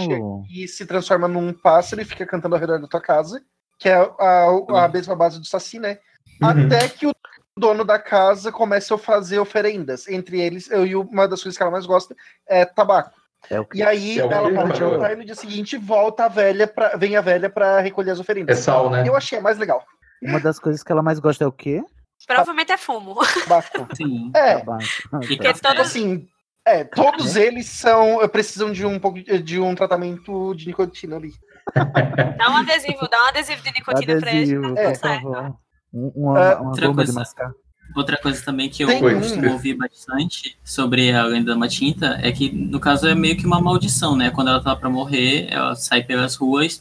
que 0.49 0.67
se 0.69 0.85
transforma 0.87 1.29
num 1.29 1.53
pássaro 1.53 2.03
e 2.03 2.05
fica 2.05 2.27
cantando 2.27 2.55
ao 2.55 2.61
redor 2.61 2.79
da 2.81 2.89
tua 2.89 3.01
casa, 3.01 3.41
que 3.79 3.89
é 3.89 3.95
a, 3.95 4.47
a 4.85 4.89
mesma 4.89 5.15
base 5.15 5.39
do 5.39 5.47
Saci, 5.47 5.79
né? 5.79 5.99
Uhum. 6.43 6.67
Até 6.67 6.89
que 6.89 7.07
o 7.07 7.13
dono 7.57 7.85
da 7.85 7.99
casa 7.99 8.51
começa 8.51 8.95
a 8.95 8.99
fazer 8.99 9.39
oferendas. 9.39 10.09
Entre 10.09 10.41
eles, 10.41 10.71
eu 10.71 10.87
e 10.87 10.97
uma 10.97 11.29
das 11.29 11.43
coisas 11.43 11.57
que 11.57 11.63
ela 11.63 11.73
mais 11.73 11.87
gosta 11.87 12.15
é 12.47 12.65
tabaco. 12.65 13.19
É 13.49 13.59
o 13.61 13.67
E 13.75 13.83
aí 13.83 14.19
É 14.19 14.25
o 14.27 14.31
ela 14.31 14.51
pode 14.53 14.73
Carol? 14.79 14.93
jantar 14.95 15.13
e 15.13 15.17
no 15.17 15.25
dia 15.25 15.35
seguinte 15.35 15.77
volta 15.79 16.25
a 16.27 16.29
velha 16.29 16.67
pra, 16.67 16.97
vem 16.97 17.17
a 17.17 17.21
velha 17.21 17.49
pra 17.49 17.81
recolher 17.81 18.11
as 18.11 18.19
É 18.19 18.21
oferendas. 18.21 18.59
sal, 18.59 18.91
né? 18.91 19.05
Eu 19.07 19.17
achei 19.17 19.39
a 19.39 19.41
mais 19.43 19.57
legal. 19.59 19.85
Uma 20.23 20.39
das 20.41 20.59
coisas 20.59 20.83
que 20.83 20.93
ela 20.93 21.03
mais 21.03 21.19
gosta 21.19 21.45
é 21.45 21.47
o 21.47 21.53
quê? 21.53 21.83
Provavelmente 22.27 22.71
é 22.73 22.77
fumo. 22.77 23.15
Tabaco. 23.47 23.89
Sim. 23.97 24.31
É, 24.35 24.59
Tabaco. 24.59 24.83
E 25.23 25.37
Porque 25.37 25.53
todos, 25.55 25.81
assim, 25.81 26.29
é, 26.67 26.85
todos 26.85 27.37
eles 27.37 27.67
são 27.67 28.27
precisam 28.29 28.71
de 28.73 28.85
um 28.87 28.99
pouco 28.99 29.21
de, 29.23 29.59
um 29.61 29.75
tratamento 29.75 30.55
de 30.55 30.67
nicotina 30.67 31.17
ali. 31.17 31.33
dá 32.39 32.51
um 32.51 32.57
adesivo, 32.57 33.09
dá 33.11 33.25
um 33.25 33.29
adesivo 33.29 33.63
de 33.63 33.73
nicotina 33.73 34.21
pra 34.21 34.33
eles. 34.35 34.53
Adesivo, 34.53 34.75
tá. 35.01 35.53
Um- 35.93 36.13
Uma, 36.15 36.41
É, 36.41 36.55
uma 36.57 36.69
outra 36.71 36.95
coisa. 36.95 37.13
mascar. 37.13 37.53
Outra 37.97 38.17
coisa 38.17 38.45
também 38.45 38.69
que 38.69 38.85
eu 38.85 38.89
Tem 38.89 39.05
um- 39.05 39.19
costumo 39.19 39.51
ouvir 39.51 39.75
bastante 39.75 40.57
sobre 40.65 41.13
a 41.13 41.25
lenda 41.25 41.51
da 41.53 41.59
Matinta 41.59 42.21
é 42.23 42.31
que, 42.31 42.49
no 42.53 42.79
caso, 42.79 43.09
é 43.09 43.15
meio 43.17 43.37
que 43.37 43.45
uma 43.45 43.61
maldição, 43.61 44.15
né? 44.17 44.31
Quando 44.31 44.49
ela 44.49 44.63
tá 44.63 44.77
pra 44.77 44.89
morrer, 44.89 45.49
ela 45.51 45.75
sai 45.75 46.05
pelas 46.05 46.37
ruas 46.37 46.81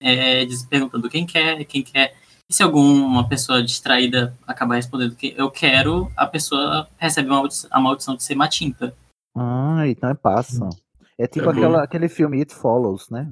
é, 0.00 0.46
perguntando 0.70 1.10
quem 1.10 1.26
quer, 1.26 1.64
quem 1.64 1.82
quer. 1.82 2.14
E 2.48 2.54
se 2.54 2.62
alguma 2.62 3.26
pessoa 3.28 3.60
distraída 3.62 4.36
acabar 4.46 4.76
respondendo 4.76 5.16
que 5.16 5.34
eu 5.36 5.50
quero, 5.50 6.08
a 6.16 6.24
pessoa 6.26 6.86
recebe 6.98 7.28
uma 7.30 7.38
maldição- 7.38 7.70
a 7.72 7.80
maldição 7.80 8.14
de 8.14 8.22
ser 8.22 8.36
Matinta. 8.36 8.94
Ah, 9.36 9.82
então 9.86 10.10
é 10.10 10.14
passa. 10.14 10.68
É 11.18 11.26
tipo 11.26 11.46
Uhum. 11.46 11.52
aquela, 11.52 11.82
aquele 11.84 12.08
filme 12.08 12.38
It 12.38 12.54
Follows, 12.54 13.08
né? 13.10 13.30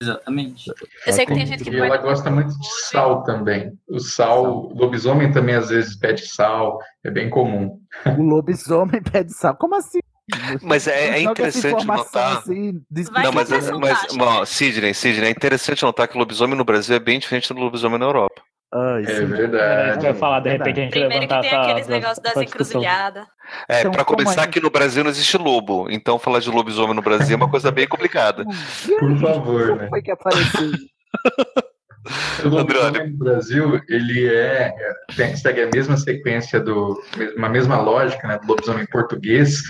Exatamente. 0.00 0.70
Eu 1.06 1.12
sei 1.12 1.26
que 1.26 1.34
tem 1.34 1.44
gente 1.46 1.64
que 1.64 1.70
E 1.70 1.76
ela 1.80 1.96
gosta 1.96 2.30
muito 2.30 2.56
de 2.58 2.68
sal 2.88 3.24
também. 3.24 3.76
O 3.88 3.98
sal, 3.98 4.66
o 4.68 4.74
lobisomem 4.78 5.32
também 5.32 5.56
às 5.56 5.70
vezes 5.70 5.96
pede 5.96 6.26
sal, 6.28 6.78
é 7.04 7.10
bem 7.10 7.28
comum. 7.28 7.80
O 8.16 8.22
lobisomem 8.22 9.02
pede 9.12 9.32
sal. 9.34 9.56
Como 9.56 9.74
assim? 9.74 9.98
Mas 10.62 10.86
é, 10.86 11.18
é 11.18 11.22
interessante 11.22 11.86
notar. 11.86 12.38
assim, 12.38 12.72
Não, 12.92 13.32
mas, 13.32 13.50
é 13.50 13.56
mas, 13.56 13.66
fantástico. 13.70 14.18
bom, 14.18 14.44
Sidney, 14.44 14.92
Sidney, 14.94 15.28
é 15.28 15.30
interessante 15.30 15.82
notar 15.82 16.06
que 16.06 16.16
o 16.16 16.18
lobisomem 16.18 16.56
no 16.56 16.64
Brasil 16.64 16.94
é 16.94 17.00
bem 17.00 17.18
diferente 17.18 17.52
do 17.52 17.58
lobisomem 17.58 17.98
na 17.98 18.04
Europa. 18.04 18.42
É. 18.74 18.78
Era 18.78 19.00
isso 19.00 19.26
verdade. 19.26 19.98
que 19.98 20.06
eu 20.06 20.10
ia 20.10 20.14
falar, 20.14 20.40
de 20.40 20.50
repente 20.50 20.80
a 20.80 20.82
gente 20.82 20.90
Primeiro 20.90 21.12
que 21.12 21.18
levantar 21.18 21.40
tem 21.40 21.50
essa, 21.50 21.60
aqueles 21.62 21.88
negócios 21.88 22.18
das 22.18 22.36
encruzilhadas. 22.36 23.26
É, 23.68 23.80
Então, 23.80 23.92
pra 23.92 24.04
como 24.04 24.18
começar, 24.18 24.42
é? 24.42 24.44
aqui 24.44 24.60
no 24.60 24.70
Brasil 24.70 25.02
não 25.02 25.10
existe 25.10 25.38
lobo, 25.38 25.86
então 25.90 26.18
falar 26.18 26.40
de 26.40 26.50
lobisomem 26.50 26.94
no 26.94 27.00
Brasil 27.00 27.34
é 27.34 27.36
uma 27.36 27.50
coisa 27.50 27.70
bem 27.70 27.88
complicada. 27.88 28.44
Por 28.98 29.16
favor, 29.18 29.68
Como 29.68 29.80
né? 29.80 29.88
foi 29.88 30.02
que 30.02 30.10
apareceu? 30.10 30.70
O 32.42 32.48
lobisomem 32.48 32.88
André, 32.88 33.06
no 33.08 33.18
Brasil, 33.18 33.80
ele 33.88 34.26
é, 34.28 34.72
tem, 35.14 35.36
segue 35.36 35.62
a 35.62 35.70
mesma 35.74 35.96
sequência, 35.96 36.58
do, 36.58 36.98
uma 37.36 37.50
mesma 37.50 37.78
lógica 37.78 38.26
né, 38.26 38.38
do 38.38 38.46
lobisomem 38.46 38.86
português. 38.86 39.60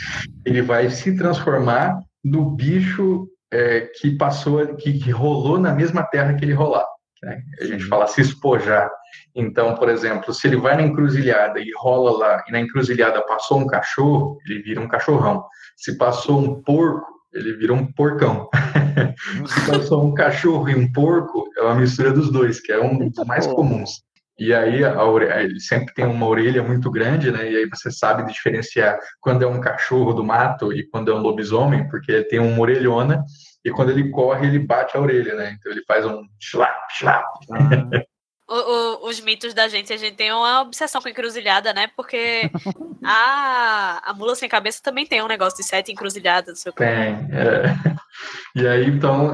Ele 0.44 0.62
vai 0.62 0.88
se 0.90 1.16
transformar 1.16 1.98
no 2.22 2.50
bicho 2.50 3.26
é, 3.52 3.90
que 3.98 4.12
passou, 4.16 4.64
que, 4.76 5.00
que 5.00 5.10
rolou 5.10 5.58
na 5.58 5.72
mesma 5.72 6.04
terra 6.04 6.34
que 6.34 6.44
ele 6.44 6.52
rolar. 6.52 6.86
Né? 7.23 7.40
A 7.61 7.65
gente 7.65 7.85
fala 7.85 8.07
se 8.07 8.20
espojar. 8.20 8.90
Então, 9.35 9.74
por 9.74 9.89
exemplo, 9.89 10.32
se 10.32 10.47
ele 10.47 10.57
vai 10.57 10.77
na 10.77 10.82
encruzilhada 10.82 11.59
e 11.61 11.70
rola 11.77 12.19
lá, 12.19 12.45
e 12.49 12.53
na 12.53 12.61
encruzilhada 12.61 13.20
passou 13.23 13.59
um 13.59 13.66
cachorro, 13.66 14.39
ele 14.47 14.62
vira 14.62 14.81
um 14.81 14.89
cachorrão. 14.89 15.45
Se 15.77 15.97
passou 15.97 16.39
um 16.40 16.62
porco, 16.62 17.07
ele 17.32 17.55
vira 17.55 17.73
um 17.73 17.90
porcão. 17.93 18.49
Se 19.47 19.70
passou 19.70 20.05
um 20.05 20.15
cachorro 20.15 20.69
e 20.69 20.74
um 20.74 20.90
porco, 20.93 21.49
é 21.57 21.62
uma 21.62 21.74
mistura 21.77 22.12
dos 22.12 22.31
dois, 22.32 22.61
que 22.61 22.73
é 22.73 22.81
um 22.81 22.99
dos 22.99 23.24
mais 23.27 23.47
comuns. 23.47 24.03
E 24.39 24.55
aí 24.55 24.85
a 24.85 25.03
ore- 25.05 25.27
ele 25.27 25.59
sempre 25.61 25.93
tem 25.95 26.07
uma 26.07 26.27
orelha 26.27 26.62
muito 26.62 26.90
grande, 26.90 27.31
né? 27.31 27.51
E 27.51 27.57
aí 27.57 27.69
você 27.69 27.90
sabe 27.90 28.31
diferenciar 28.32 28.97
quando 29.20 29.43
é 29.43 29.47
um 29.47 29.61
cachorro 29.61 30.12
do 30.12 30.23
mato 30.24 30.73
e 30.73 30.89
quando 30.89 31.11
é 31.11 31.15
um 31.15 31.19
lobisomem, 31.19 31.89
porque 31.89 32.12
ele 32.12 32.24
tem 32.24 32.39
uma 32.39 32.61
orelhona 32.61 33.24
e 33.69 33.70
quando 33.73 33.90
ele 33.90 34.11
corre 34.11 34.47
ele 34.47 34.59
bate 34.59 34.97
a 34.97 35.01
orelha, 35.01 35.35
né? 35.35 35.57
Então 35.59 35.70
ele 35.73 35.82
faz 35.86 36.05
um 36.05 36.23
chlap, 36.51 36.74
chlap. 36.99 37.24
Ah, 37.53 38.03
O- 38.51 38.55
o- 39.05 39.09
os 39.11 39.20
mitos 39.20 39.53
da 39.53 39.69
gente, 39.69 39.93
a 39.93 39.97
gente 39.99 40.16
tem 40.16 40.32
uma 40.32 40.62
obsessão 40.62 41.03
com 41.03 41.09
encruzilhada, 41.11 41.74
né? 41.74 41.86
Porque 41.95 42.51
a, 43.05 44.01
a 44.11 44.15
mula 44.15 44.35
sem 44.35 44.49
cabeça 44.49 44.81
também 44.82 45.05
tem 45.07 45.23
um 45.23 45.28
negócio 45.28 45.59
de 45.59 45.65
sete 45.65 45.93
encruzilhadas. 45.93 46.62
Tem. 46.74 46.89
é. 46.89 47.65
E 48.57 48.66
aí, 48.66 48.86
então, 48.86 49.32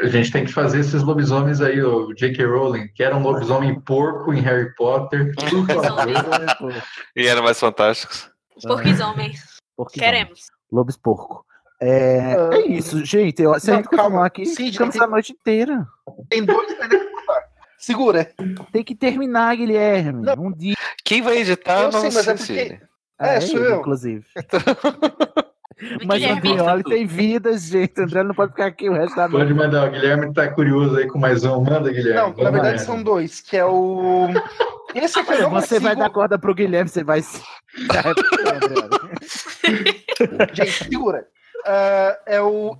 a 0.00 0.06
gente 0.06 0.30
tem 0.30 0.44
que 0.44 0.52
fazer 0.52 0.78
esses 0.78 1.02
lobisomens 1.02 1.60
aí, 1.60 1.82
o 1.82 2.14
J.K. 2.14 2.44
Rowling, 2.46 2.86
que 2.94 3.02
era 3.02 3.16
um 3.16 3.22
lobisomem 3.22 3.78
porco 3.80 4.32
em 4.32 4.40
Harry 4.40 4.72
Potter. 4.76 5.32
E 7.16 7.26
eram 7.26 7.42
mais 7.42 7.58
fantásticos. 7.58 8.30
Porquisomem. 8.62 9.32
Porque 9.76 9.98
Queremos. 9.98 10.40
Lobos 10.70 10.96
porco. 10.96 11.44
É, 11.80 12.36
Ah. 12.38 12.50
é 12.56 12.60
isso, 12.68 13.04
gente. 13.04 13.42
Eu, 13.42 13.58
se 13.58 13.70
a 13.70 13.74
Não, 13.74 13.78
gente 13.78 13.88
continuar 13.88 14.10
calma. 14.10 14.26
aqui, 14.26 14.44
Sidney, 14.46 14.72
ficamos 14.72 14.94
tem- 14.94 15.02
a 15.02 15.06
noite 15.06 15.32
inteira. 15.32 15.86
Tem 16.28 16.44
dois. 16.44 16.68
Segura. 17.78 18.30
Tem 18.70 18.84
que 18.84 18.94
terminar, 18.94 19.56
Guilherme. 19.56 20.22
Não. 20.22 20.34
Um 20.34 20.52
dia. 20.52 20.74
Quem 21.02 21.22
vai 21.22 21.38
editar 21.38 21.84
Eu 21.84 21.90
não 21.90 22.00
sei, 22.00 22.10
mas 22.12 22.28
é 22.28 22.34
porque-. 22.34 22.78
É, 23.18 23.36
Ah, 23.36 23.40
sou 23.40 23.58
ele, 23.60 23.72
eu. 23.72 23.78
Inclusive. 23.80 24.24
Mas 26.06 26.22
o 26.22 26.26
Guilherme. 26.26 26.50
Andrioli 26.50 26.82
tem 26.84 27.06
vida, 27.06 27.56
gente. 27.56 27.98
O 27.98 28.02
André 28.04 28.22
não 28.22 28.34
pode 28.34 28.50
ficar 28.52 28.66
aqui 28.66 28.90
o 28.90 28.92
resto 28.92 29.16
da 29.16 29.22
Pode 29.30 29.54
noite. 29.54 29.54
mandar, 29.54 29.88
o 29.88 29.90
Guilherme 29.90 30.30
tá 30.34 30.46
curioso 30.52 30.94
aí 30.98 31.06
com 31.08 31.18
mais 31.18 31.42
um. 31.42 31.64
Manda, 31.64 31.90
Guilherme. 31.90 32.20
Não, 32.20 32.28
na 32.28 32.34
Vamos 32.34 32.52
verdade 32.52 32.72
nessa. 32.72 32.84
são 32.84 33.02
dois, 33.02 33.40
que 33.40 33.56
é 33.56 33.64
o. 33.64 34.28
Esse 34.94 35.18
aqui 35.20 35.32
eu 35.32 35.40
não 35.42 35.50
Você 35.52 35.78
vai 35.80 35.94
consigo- 35.94 36.08
dar 36.08 36.10
corda 36.10 36.38
pro 36.38 36.54
Guilherme, 36.54 36.90
você 36.90 37.02
vai. 37.02 37.22
Gente, 40.52 40.84
segura. 40.84 41.24
Ah, 41.64 42.18
é 42.26 42.40
o. 42.40 42.76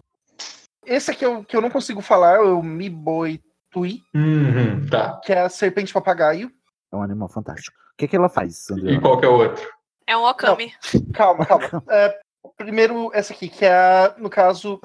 Esse 0.86 1.10
aqui 1.10 1.24
é 1.24 1.28
o 1.28 1.44
que 1.44 1.56
eu 1.56 1.60
não 1.60 1.70
consigo 1.70 2.00
falar, 2.00 2.36
é 2.36 2.40
o 2.40 2.62
Miboi 2.62 3.40
Tui, 3.70 4.00
Uhum, 4.14 4.86
tá. 4.88 5.20
que 5.22 5.32
é 5.32 5.40
a 5.42 5.48
serpente 5.48 5.92
papagaio. 5.92 6.50
É 6.92 6.96
um 6.96 7.02
animal 7.02 7.28
fantástico. 7.28 7.76
O 7.92 7.96
que, 7.98 8.08
que 8.08 8.16
ela 8.16 8.28
faz, 8.28 8.68
E 8.70 8.72
Andrioli? 8.72 9.00
qual 9.00 9.18
que 9.20 9.26
é 9.26 9.28
o 9.28 9.32
outro? 9.38 9.68
É 10.06 10.16
um 10.16 10.24
Okami. 10.24 10.72
Calma, 11.14 11.46
calma. 11.46 11.68
É, 11.90 12.18
primeiro, 12.56 13.10
essa 13.14 13.32
aqui, 13.32 13.48
que 13.48 13.64
é, 13.64 13.72
a, 13.72 14.14
no 14.18 14.28
caso, 14.30 14.80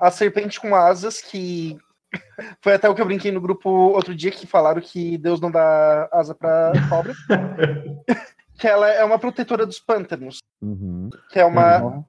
a 0.00 0.10
serpente 0.10 0.58
com 0.58 0.74
asas, 0.74 1.20
que 1.20 1.76
foi 2.64 2.72
até 2.74 2.88
o 2.88 2.94
que 2.94 3.00
eu 3.02 3.06
brinquei 3.06 3.30
no 3.30 3.40
grupo 3.40 3.68
outro 3.70 4.14
dia, 4.14 4.30
que 4.32 4.46
falaram 4.46 4.80
que 4.80 5.18
Deus 5.18 5.40
não 5.40 5.50
dá 5.50 6.08
asa 6.10 6.34
pra 6.34 6.72
cobra. 6.88 7.12
que 8.58 8.66
ela 8.66 8.88
é 8.88 9.04
uma 9.04 9.18
protetora 9.18 9.66
dos 9.66 9.78
pântanos, 9.78 10.38
Uhum. 10.62 11.10
que 11.30 11.38
é 11.38 11.44
uma. 11.44 11.82
Uhum. 11.82 12.04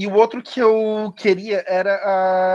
E 0.00 0.06
o 0.06 0.14
outro 0.14 0.40
que 0.42 0.58
eu 0.58 1.12
queria 1.14 1.62
era 1.68 1.92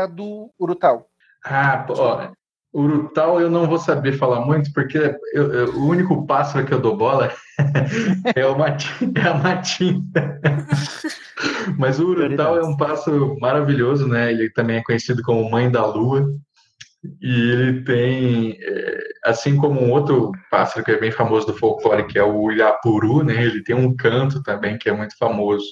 a 0.04 0.08
do 0.08 0.50
Urutau. 0.60 1.06
Ah, 1.46 1.86
ó, 1.90 2.30
Urutau 2.74 3.40
eu 3.40 3.52
não 3.52 3.68
vou 3.68 3.78
saber 3.78 4.14
falar 4.14 4.40
muito, 4.44 4.74
porque 4.74 4.98
eu- 5.32 5.54
eu- 5.54 5.76
o 5.76 5.88
único 5.88 6.26
pássaro 6.26 6.66
que 6.66 6.74
eu 6.74 6.82
dou 6.82 6.98
bola 6.98 7.32
é, 8.36 8.48
o 8.48 8.58
mati, 8.58 8.88
é 9.16 9.28
a 9.28 9.36
matinta. 9.36 10.42
Mas 11.78 12.00
o 12.00 12.08
Urutau 12.08 12.58
é 12.58 12.64
um 12.64 12.76
pássaro 12.76 13.38
maravilhoso, 13.40 14.08
né? 14.08 14.32
Ele 14.32 14.50
também 14.50 14.78
é 14.78 14.84
conhecido 14.84 15.22
como 15.22 15.48
Mãe 15.48 15.70
da 15.70 15.86
Lua. 15.86 16.26
E 17.22 17.52
ele 17.52 17.84
tem, 17.84 18.58
é, 18.62 19.00
assim 19.26 19.56
como 19.58 19.82
um 19.82 19.92
outro 19.92 20.32
pássaro 20.50 20.84
que 20.84 20.92
é 20.92 21.00
bem 21.00 21.12
famoso 21.12 21.48
do 21.48 21.54
folclore, 21.54 22.08
que 22.08 22.18
é 22.18 22.24
o 22.24 22.52
Ilhapuru, 22.52 23.24
né? 23.24 23.44
Ele 23.44 23.64
tem 23.64 23.76
um 23.76 23.96
canto 23.96 24.42
também 24.44 24.78
que 24.78 24.90
é 24.90 24.94
muito 24.94 25.18
famoso. 25.18 25.66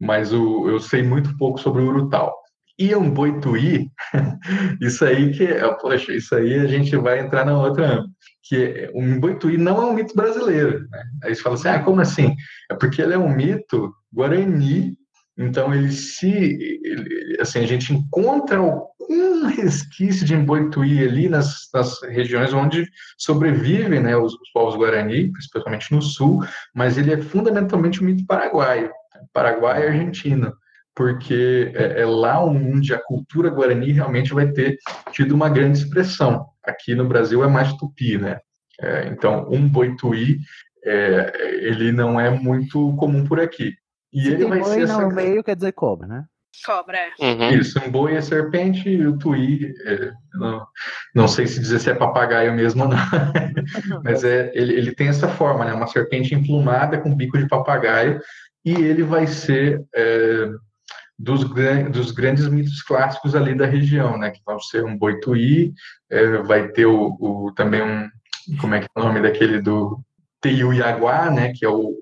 Mas 0.00 0.32
o, 0.32 0.68
eu 0.68 0.80
sei 0.80 1.02
muito 1.02 1.36
pouco 1.36 1.58
sobre 1.58 1.82
o 1.82 1.86
Urutau. 1.86 2.34
E 2.78 2.94
um 2.96 3.08
boituí, 3.08 3.88
isso 4.80 5.04
aí 5.04 5.32
que, 5.32 5.44
é- 5.44 5.72
poxa, 5.74 6.12
isso 6.12 6.34
aí 6.34 6.54
a 6.54 6.66
gente 6.66 6.96
vai 6.96 7.20
entrar 7.20 7.44
na 7.44 7.56
outra 7.56 8.04
que 8.42 8.90
o 8.92 9.20
boituí 9.20 9.56
não 9.56 9.80
é 9.80 9.86
um 9.86 9.94
mito 9.94 10.14
brasileiro, 10.14 10.86
né? 10.90 11.02
Aí 11.22 11.34
você 11.34 11.42
fala 11.42 11.54
assim, 11.54 11.68
ah, 11.68 11.82
como 11.82 12.00
assim? 12.00 12.34
É 12.70 12.74
porque 12.74 13.00
ele 13.00 13.14
é 13.14 13.18
um 13.18 13.34
mito 13.34 13.94
guarani 14.12 14.96
Então 15.36 15.74
ele 15.74 15.90
se, 15.90 16.30
ele, 16.30 17.36
assim, 17.40 17.58
a 17.58 17.66
gente 17.66 17.92
encontra 17.92 18.58
algum 18.58 19.46
resquício 19.46 20.24
de 20.24 20.34
Emboituí 20.34 21.02
ali 21.02 21.28
nas, 21.28 21.68
nas 21.74 22.00
regiões 22.02 22.52
onde 22.52 22.88
sobrevivem, 23.18 24.00
né, 24.00 24.16
os, 24.16 24.32
os 24.34 24.50
povos 24.52 24.76
guarani, 24.76 25.32
principalmente 25.32 25.92
no 25.92 26.00
sul, 26.00 26.44
mas 26.74 26.96
ele 26.96 27.12
é 27.12 27.20
fundamentalmente 27.20 28.02
um 28.02 28.06
mito 28.06 28.24
paraguaio, 28.26 28.90
Paraguai 29.32 29.82
e 29.82 29.86
Argentina, 29.88 30.52
porque 30.94 31.72
é, 31.74 32.02
é 32.02 32.06
lá 32.06 32.42
onde 32.44 32.94
a 32.94 33.02
cultura 33.02 33.50
guarani 33.50 33.90
realmente 33.90 34.32
vai 34.32 34.52
ter 34.52 34.78
tido 35.12 35.34
uma 35.34 35.48
grande 35.48 35.78
expressão. 35.78 36.46
Aqui 36.62 36.94
no 36.94 37.08
Brasil 37.08 37.42
é 37.42 37.48
mais 37.48 37.72
tupi, 37.74 38.16
né? 38.16 38.38
É, 38.80 39.08
então, 39.08 39.48
um 39.50 39.68
boituí, 39.68 40.38
é, 40.84 41.32
ele 41.62 41.92
não 41.92 42.18
é 42.20 42.30
muito 42.30 42.94
comum 42.96 43.26
por 43.26 43.40
aqui. 43.40 43.74
E 44.14 44.20
Se 44.22 44.28
ele 44.28 44.36
tem 44.38 44.48
vai 44.48 44.60
boi 44.60 44.72
ser 44.74 44.82
essa... 44.82 45.00
no 45.02 45.14
meio, 45.14 45.42
quer 45.44 45.56
dizer 45.56 45.72
cobra, 45.72 46.06
né? 46.06 46.24
Cobra. 46.64 46.96
é. 47.20 47.52
Isso, 47.54 47.78
um 47.84 47.90
boi 47.90 48.14
é 48.14 48.20
serpente 48.20 48.88
e 48.88 49.04
o 49.06 49.18
tuí, 49.18 49.74
é, 49.84 50.12
não, 50.34 50.66
não 51.14 51.28
sei 51.28 51.46
se 51.48 51.58
dizer 51.60 51.80
se 51.80 51.90
é 51.90 51.94
papagaio 51.94 52.54
mesmo 52.54 52.84
ou 52.84 52.88
não, 52.88 52.96
mas 54.04 54.22
é, 54.24 54.52
ele, 54.54 54.72
ele 54.72 54.94
tem 54.94 55.08
essa 55.08 55.26
forma, 55.28 55.64
né? 55.64 55.72
Uma 55.74 55.88
serpente 55.88 56.32
emplumada 56.34 56.98
com 56.98 57.14
bico 57.14 57.36
de 57.36 57.48
papagaio 57.48 58.20
e 58.64 58.72
ele 58.72 59.02
vai 59.02 59.26
ser 59.26 59.82
é, 59.94 60.48
dos, 61.18 61.42
gran- 61.44 61.90
dos 61.90 62.12
grandes 62.12 62.46
mitos 62.48 62.82
clássicos 62.82 63.34
ali 63.34 63.54
da 63.54 63.66
região, 63.66 64.16
né? 64.16 64.30
Que 64.30 64.40
vão 64.46 64.58
ser 64.60 64.84
um 64.84 64.96
boituí, 64.96 65.72
é, 66.08 66.38
vai 66.38 66.68
ter 66.68 66.86
o, 66.86 67.16
o- 67.20 67.52
também 67.54 67.82
um, 67.82 68.08
como 68.60 68.76
é 68.76 68.80
que 68.80 68.86
é 68.96 69.00
o 69.00 69.04
nome 69.04 69.20
daquele 69.20 69.60
do 69.60 69.98
Teiuiaguá, 70.40 71.30
né? 71.30 71.52
Que 71.52 71.64
é 71.64 71.68
o, 71.68 71.94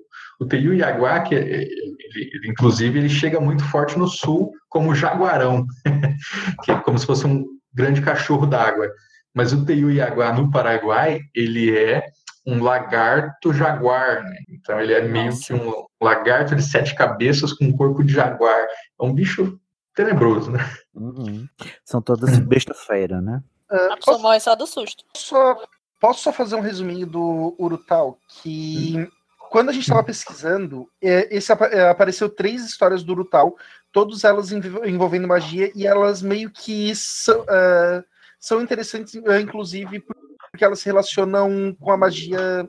o 0.43 0.47
Teiuiaguá, 0.47 1.21
que 1.21 1.35
é- 1.35 1.41
ele, 1.41 1.97
ele, 2.15 2.49
inclusive 2.49 2.99
ele 2.99 3.09
chega 3.09 3.39
muito 3.39 3.63
forte 3.65 3.97
no 3.97 4.07
sul 4.07 4.51
como 4.69 4.93
jaguarão, 4.93 5.65
que 6.63 6.71
é 6.71 6.79
como 6.79 6.97
se 6.97 7.05
fosse 7.05 7.25
um 7.25 7.45
grande 7.73 8.01
cachorro 8.01 8.45
d'água. 8.45 8.89
Mas 9.33 9.51
o 9.51 9.65
Teiuiaguá 9.65 10.31
no 10.33 10.51
Paraguai, 10.51 11.21
ele 11.33 11.75
é 11.75 12.03
um 12.45 12.61
lagarto 12.61 13.53
jaguar, 13.53 14.23
né? 14.23 14.35
Então 14.49 14.79
ele 14.79 14.93
é 14.93 15.01
meio 15.01 15.31
que 15.39 15.53
um 15.53 15.85
lagarto 16.01 16.55
de 16.55 16.61
sete 16.61 16.93
cabeças 16.93 17.53
com 17.53 17.65
um 17.65 17.75
corpo 17.75 18.03
de 18.03 18.13
jaguar. 18.13 18.67
É 19.01 19.03
um 19.03 19.13
bicho 19.13 19.59
tenebroso, 19.95 20.51
né? 20.51 20.59
Uhum. 20.93 21.47
São 21.83 22.01
todas 22.01 22.37
besta 22.39 22.73
fera, 22.73 23.21
né? 23.21 23.41
A 23.69 23.95
pessoa 23.95 24.19
morre 24.19 24.39
só 24.39 24.55
do 24.55 24.67
susto. 24.67 25.03
Só, 25.15 25.57
posso 25.99 26.21
só 26.21 26.31
fazer 26.33 26.55
um 26.55 26.61
resuminho 26.61 27.07
do 27.07 27.55
Urutau? 27.57 28.19
Que 28.27 29.09
quando 29.53 29.69
a 29.69 29.71
gente 29.71 29.83
estava 29.83 30.03
pesquisando, 30.03 30.89
é, 30.99 31.27
esse, 31.29 31.51
é, 31.51 31.87
apareceu 31.87 32.27
três 32.27 32.65
histórias 32.65 33.03
do 33.03 33.11
Urutau, 33.11 33.55
todas 33.91 34.23
elas 34.23 34.51
env- 34.51 34.83
envolvendo 34.83 35.27
magia, 35.27 35.71
e 35.75 35.85
elas 35.85 36.23
meio 36.23 36.49
que 36.49 36.91
são, 36.95 37.45
é, 37.47 38.03
são 38.39 38.59
interessantes, 38.63 39.13
é, 39.13 39.39
inclusive, 39.39 39.99
porque 40.49 40.65
elas 40.65 40.79
se 40.79 40.87
relacionam 40.87 41.77
com 41.79 41.91
a 41.91 41.97
magia 41.97 42.67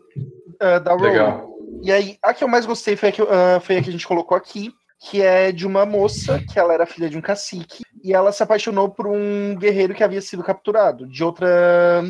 é, 0.61 0.79
da 0.79 0.91
Rowling. 0.93 1.05
Legal. 1.05 1.51
E 1.83 1.91
aí, 1.91 2.19
a 2.23 2.35
que 2.35 2.45
eu 2.45 2.49
mais 2.49 2.67
gostei 2.67 2.97
foi 2.97 3.09
a 3.09 3.13
que, 3.13 3.23
ah, 3.23 3.61
foi 3.61 3.79
a 3.79 3.83
que 3.83 3.89
a 3.89 3.93
gente 3.93 4.07
colocou 4.07 4.37
aqui, 4.37 4.71
que 5.01 5.23
é 5.23 5.53
de 5.53 5.67
uma 5.67 5.87
moça, 5.87 6.39
que 6.53 6.59
ela 6.59 6.75
era 6.75 6.85
filha 6.85 7.09
de 7.09 7.17
um 7.17 7.23
cacique, 7.23 7.83
e 8.03 8.13
ela 8.13 8.31
se 8.31 8.43
apaixonou 8.43 8.91
por 8.91 9.07
um 9.07 9.57
guerreiro 9.57 9.95
que 9.95 10.05
havia 10.05 10.21
sido 10.21 10.43
capturado, 10.43 11.07
de 11.07 11.25
outra 11.25 12.05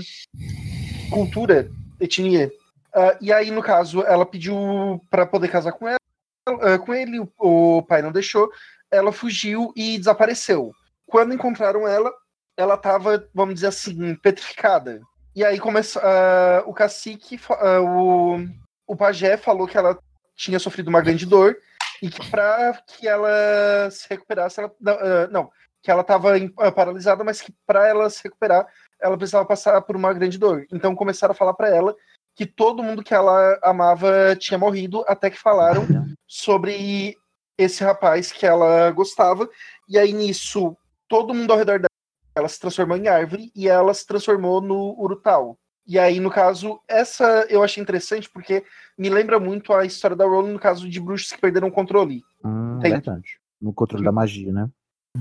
cultura, 1.13 1.71
etnia. 2.01 2.51
Ah, 2.95 3.17
e 3.21 3.33
aí, 3.33 3.51
no 3.51 3.63
caso, 3.63 4.03
ela 4.03 4.25
pediu 4.25 5.05
para 5.11 5.27
poder 5.27 5.49
casar 5.49 5.73
com 5.73 5.89
ela, 5.89 5.99
ah, 6.47 6.79
com 6.79 6.95
ele, 6.95 7.21
o, 7.39 7.83
pai 7.83 8.01
não 8.03 8.13
deixou, 8.13 8.49
ela 8.91 9.13
fugiu 9.13 9.73
e 9.75 9.99
desapareceu. 9.99 10.73
Quando 11.07 11.35
encontraram 11.35 11.89
ela, 11.89 12.13
ela 12.57 12.75
estava, 12.75 13.29
vamos 13.35 13.55
dizer 13.55 13.69
assim, 13.69 14.15
petrificada. 14.17 15.01
E 15.35 15.45
aí 15.45 15.59
começou, 15.59 16.01
ah, 16.05 16.63
o 16.67 16.73
cacique, 16.73 17.41
ah, 17.51 17.81
o, 17.81 18.39
o 18.87 18.97
pajé 18.97 19.37
falou 19.37 19.67
que 19.67 19.77
ela 19.77 19.99
tinha 20.37 20.61
sofrido 20.61 20.89
uma 20.89 21.03
grande 21.03 21.27
dor 21.27 21.57
e 22.01 22.09
que 22.09 22.31
para 22.31 22.81
que 22.87 23.09
ela 23.09 23.91
se 23.91 24.07
recuperasse, 24.09 24.61
ela, 24.61 24.73
ah, 24.87 25.29
não, 25.33 25.51
que 25.83 25.91
ela 25.91 26.03
estava 26.03 26.33
paralisada, 26.75 27.25
mas 27.25 27.41
que 27.41 27.53
para 27.67 27.89
ela 27.89 28.09
se 28.09 28.23
recuperar, 28.23 28.67
ela 29.01 29.19
precisava 29.19 29.45
passar 29.45 29.81
por 29.83 29.97
uma 29.97 30.13
grande 30.13 30.39
dor. 30.39 30.65
Então 30.73 30.95
começaram 30.95 31.33
a 31.33 31.37
falar 31.37 31.55
para 31.55 31.69
ela 31.69 31.95
que 32.35 32.47
todo 32.47 32.83
mundo 32.83 33.03
que 33.03 33.15
ela 33.15 33.59
amava 33.63 34.35
tinha 34.37 34.59
morrido, 34.59 35.05
até 35.07 35.31
que 35.31 35.39
falaram 35.39 35.87
sobre 36.27 37.17
esse 37.57 37.85
rapaz 37.85 38.33
que 38.33 38.45
ela 38.45 38.91
gostava. 38.91 39.49
E 39.89 39.99
aí 39.99 40.13
nisso, 40.13 40.77
todo 41.09 41.35
mundo 41.35 41.53
ao 41.53 41.59
redor 41.59 41.81
dela 41.81 42.49
se 42.49 42.59
transformou 42.59 42.97
em 42.97 43.09
árvore 43.09 43.53
e 43.55 43.69
ela 43.69 43.95
se 43.95 44.07
transformou 44.07 44.61
no 44.61 44.99
Urutau. 44.99 45.57
E 45.87 45.99
aí, 45.99 46.19
no 46.19 46.31
caso, 46.31 46.81
essa 46.89 47.47
eu 47.51 47.63
achei 47.63 47.83
interessante 47.83 48.29
porque 48.31 48.65
me 48.97 49.11
lembra 49.11 49.39
muito 49.39 49.73
a 49.73 49.85
história 49.85 50.17
da 50.17 50.25
Rowling 50.25 50.53
no 50.53 50.59
caso 50.59 50.89
de 50.89 50.99
bruxos 50.99 51.31
que 51.31 51.41
perderam 51.41 51.69
o 51.69 51.73
controle. 51.73 52.23
Hum, 52.43 52.79
verdade. 52.81 53.39
No 53.61 53.73
controle 53.73 54.03
da 54.03 54.11
magia, 54.11 54.51
né? 54.51 54.69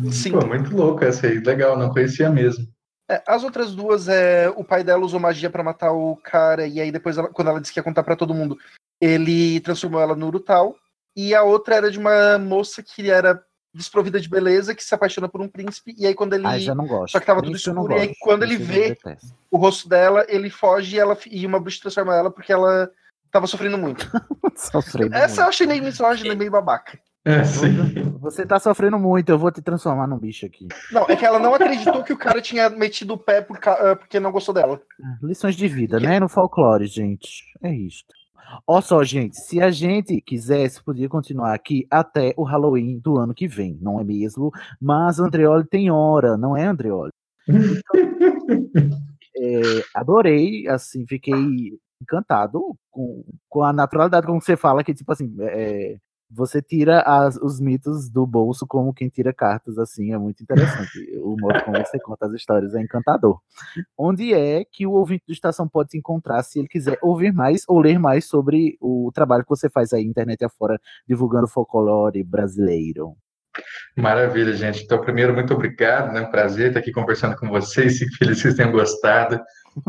Sim. 0.09 0.31
Pô, 0.31 0.45
muito 0.45 0.75
louco 0.75 1.03
essa 1.03 1.27
aí, 1.27 1.39
legal, 1.39 1.77
não 1.77 1.91
conhecia 1.91 2.29
mesmo. 2.29 2.65
É, 3.09 3.21
as 3.27 3.43
outras 3.43 3.75
duas, 3.75 4.07
é, 4.07 4.49
o 4.55 4.63
pai 4.63 4.83
dela 4.83 5.03
usou 5.03 5.19
magia 5.19 5.49
pra 5.49 5.63
matar 5.63 5.91
o 5.91 6.15
cara, 6.17 6.65
e 6.65 6.79
aí 6.79 6.91
depois, 6.91 7.17
ela- 7.17 7.29
quando 7.29 7.49
ela 7.49 7.59
disse 7.59 7.73
que 7.73 7.79
ia 7.79 7.83
contar 7.83 8.03
pra 8.03 8.15
todo 8.15 8.33
mundo, 8.33 8.57
ele 9.01 9.59
transformou 9.59 10.01
ela 10.01 10.15
no 10.15 10.27
Urutau. 10.27 10.75
E 11.15 11.35
a 11.35 11.43
outra 11.43 11.75
era 11.75 11.91
de 11.91 11.99
uma 11.99 12.39
moça 12.39 12.81
que 12.81 13.11
era 13.11 13.43
desprovida 13.73 14.19
de 14.19 14.29
beleza, 14.29 14.73
que 14.73 14.83
se 14.83 14.95
apaixona 14.95 15.27
por 15.27 15.41
um 15.41 15.47
príncipe, 15.47 15.93
e 15.97 16.07
aí 16.07 16.13
quando 16.13 16.33
ele. 16.33 16.47
Ai, 16.47 16.59
já 16.59 16.73
não 16.73 16.87
gosto. 16.87 17.11
Só 17.11 17.19
que 17.19 17.25
tava 17.25 17.41
tudo 17.41 17.57
eu 17.57 17.73
não 17.73 17.83
escuro, 17.83 17.97
e 17.97 18.01
aí 18.01 18.15
quando 18.21 18.43
ele 18.43 18.55
eu 18.55 18.59
vê 18.59 18.97
o 19.51 19.57
rosto 19.57 19.89
dela, 19.89 20.25
ele 20.29 20.49
foge 20.49 20.95
e, 20.95 20.99
ela, 20.99 21.17
e 21.29 21.45
uma 21.45 21.59
bruxa 21.59 21.81
transforma 21.81 22.15
ela 22.15 22.31
porque 22.31 22.53
ela 22.53 22.89
tava 23.31 23.47
sofrendo 23.47 23.77
muito. 23.77 24.09
Sofrendo 24.55 25.15
Essa 25.15 25.41
eu 25.41 25.43
muito. 25.43 25.49
achei 25.49 25.67
meio 25.67 25.83
misógina, 25.83 26.35
meio 26.35 26.51
babaca. 26.51 26.99
É, 27.25 27.43
sim. 27.43 27.67
Você 28.19 28.45
tá 28.45 28.59
sofrendo 28.59 28.99
muito, 28.99 29.29
eu 29.29 29.39
vou 29.39 29.51
te 29.51 29.61
transformar 29.61 30.07
num 30.07 30.17
bicho 30.17 30.45
aqui. 30.45 30.67
Não, 30.91 31.03
é 31.07 31.15
que 31.15 31.25
ela 31.25 31.39
não 31.39 31.53
acreditou 31.53 32.03
que 32.03 32.11
o 32.11 32.17
cara 32.17 32.41
tinha 32.41 32.69
metido 32.69 33.13
o 33.13 33.17
pé 33.17 33.41
por 33.41 33.57
ca- 33.59 33.91
ah, 33.91 33.95
porque 33.95 34.19
não 34.19 34.31
gostou 34.31 34.53
dela. 34.53 34.81
Lições 35.21 35.55
de 35.55 35.67
vida, 35.67 35.99
né? 35.99 36.19
No 36.19 36.27
folclore, 36.27 36.85
gente. 36.85 37.43
É 37.63 37.73
isto. 37.73 38.13
Ó 38.67 38.81
só, 38.81 39.03
gente, 39.03 39.35
se 39.39 39.61
a 39.61 39.71
gente 39.71 40.21
quisesse, 40.21 40.83
podia 40.83 41.07
continuar 41.09 41.53
aqui 41.53 41.87
até 41.89 42.33
o 42.37 42.43
Halloween 42.43 42.99
do 42.99 43.17
ano 43.17 43.33
que 43.33 43.47
vem, 43.47 43.77
não 43.81 43.99
é 43.99 44.03
mesmo? 44.03 44.51
Mas 44.81 45.17
Andreoli 45.19 45.65
tem 45.65 45.89
hora, 45.89 46.37
não 46.37 46.55
é, 46.57 46.65
Andreoli? 46.65 47.11
É, 49.35 49.61
adorei, 49.95 50.67
assim, 50.67 51.05
fiquei 51.07 51.73
encantado 52.01 52.61
com, 52.91 53.23
com 53.49 53.63
a 53.63 53.73
naturalidade 53.73 54.27
como 54.27 54.39
você 54.39 54.55
fala, 54.55 54.83
que, 54.83 54.93
tipo 54.93 55.11
assim, 55.11 55.35
é, 55.39 55.97
você 56.35 56.61
tira 56.61 57.01
as- 57.01 57.37
os 57.37 57.59
mitos 57.59 58.09
do 58.09 58.25
bolso 58.25 58.65
como 58.67 58.93
quem 58.93 59.09
tira 59.09 59.33
cartas, 59.33 59.77
assim, 59.77 60.13
é 60.13 60.17
muito 60.17 60.41
interessante. 60.41 60.97
O 61.21 61.35
modo 61.39 61.63
como 61.63 61.77
você 61.77 61.99
conta 61.99 62.25
as 62.25 62.33
histórias 62.33 62.73
é 62.75 62.81
encantador. 62.81 63.39
Onde 63.97 64.33
é 64.33 64.65
que 64.65 64.85
o 64.87 64.91
ouvinte 64.91 65.23
do 65.27 65.33
Estação 65.33 65.67
pode 65.67 65.91
se 65.91 65.97
encontrar 65.97 66.41
se 66.43 66.59
ele 66.59 66.67
quiser 66.67 66.97
ouvir 67.01 67.31
mais 67.33 67.61
ou 67.67 67.79
ler 67.79 67.99
mais 67.99 68.25
sobre 68.25 68.77
o 68.81 69.11
trabalho 69.13 69.43
que 69.43 69.49
você 69.49 69.69
faz 69.69 69.93
aí, 69.93 70.03
internet 70.03 70.43
afora, 70.43 70.79
divulgando 71.07 71.47
folclore 71.47 72.23
brasileiro? 72.23 73.13
Maravilha, 73.95 74.53
gente. 74.53 74.83
Então, 74.83 74.99
primeiro, 74.99 75.33
muito 75.33 75.53
obrigado, 75.53 76.11
né? 76.11 76.21
Um 76.21 76.31
prazer 76.31 76.69
estar 76.69 76.79
aqui 76.79 76.91
conversando 76.91 77.35
com 77.37 77.47
vocês. 77.47 77.99
Fico 77.99 78.15
feliz 78.17 78.37
que 78.37 78.41
vocês 78.43 78.55
tenham 78.55 78.71
gostado. 78.71 79.39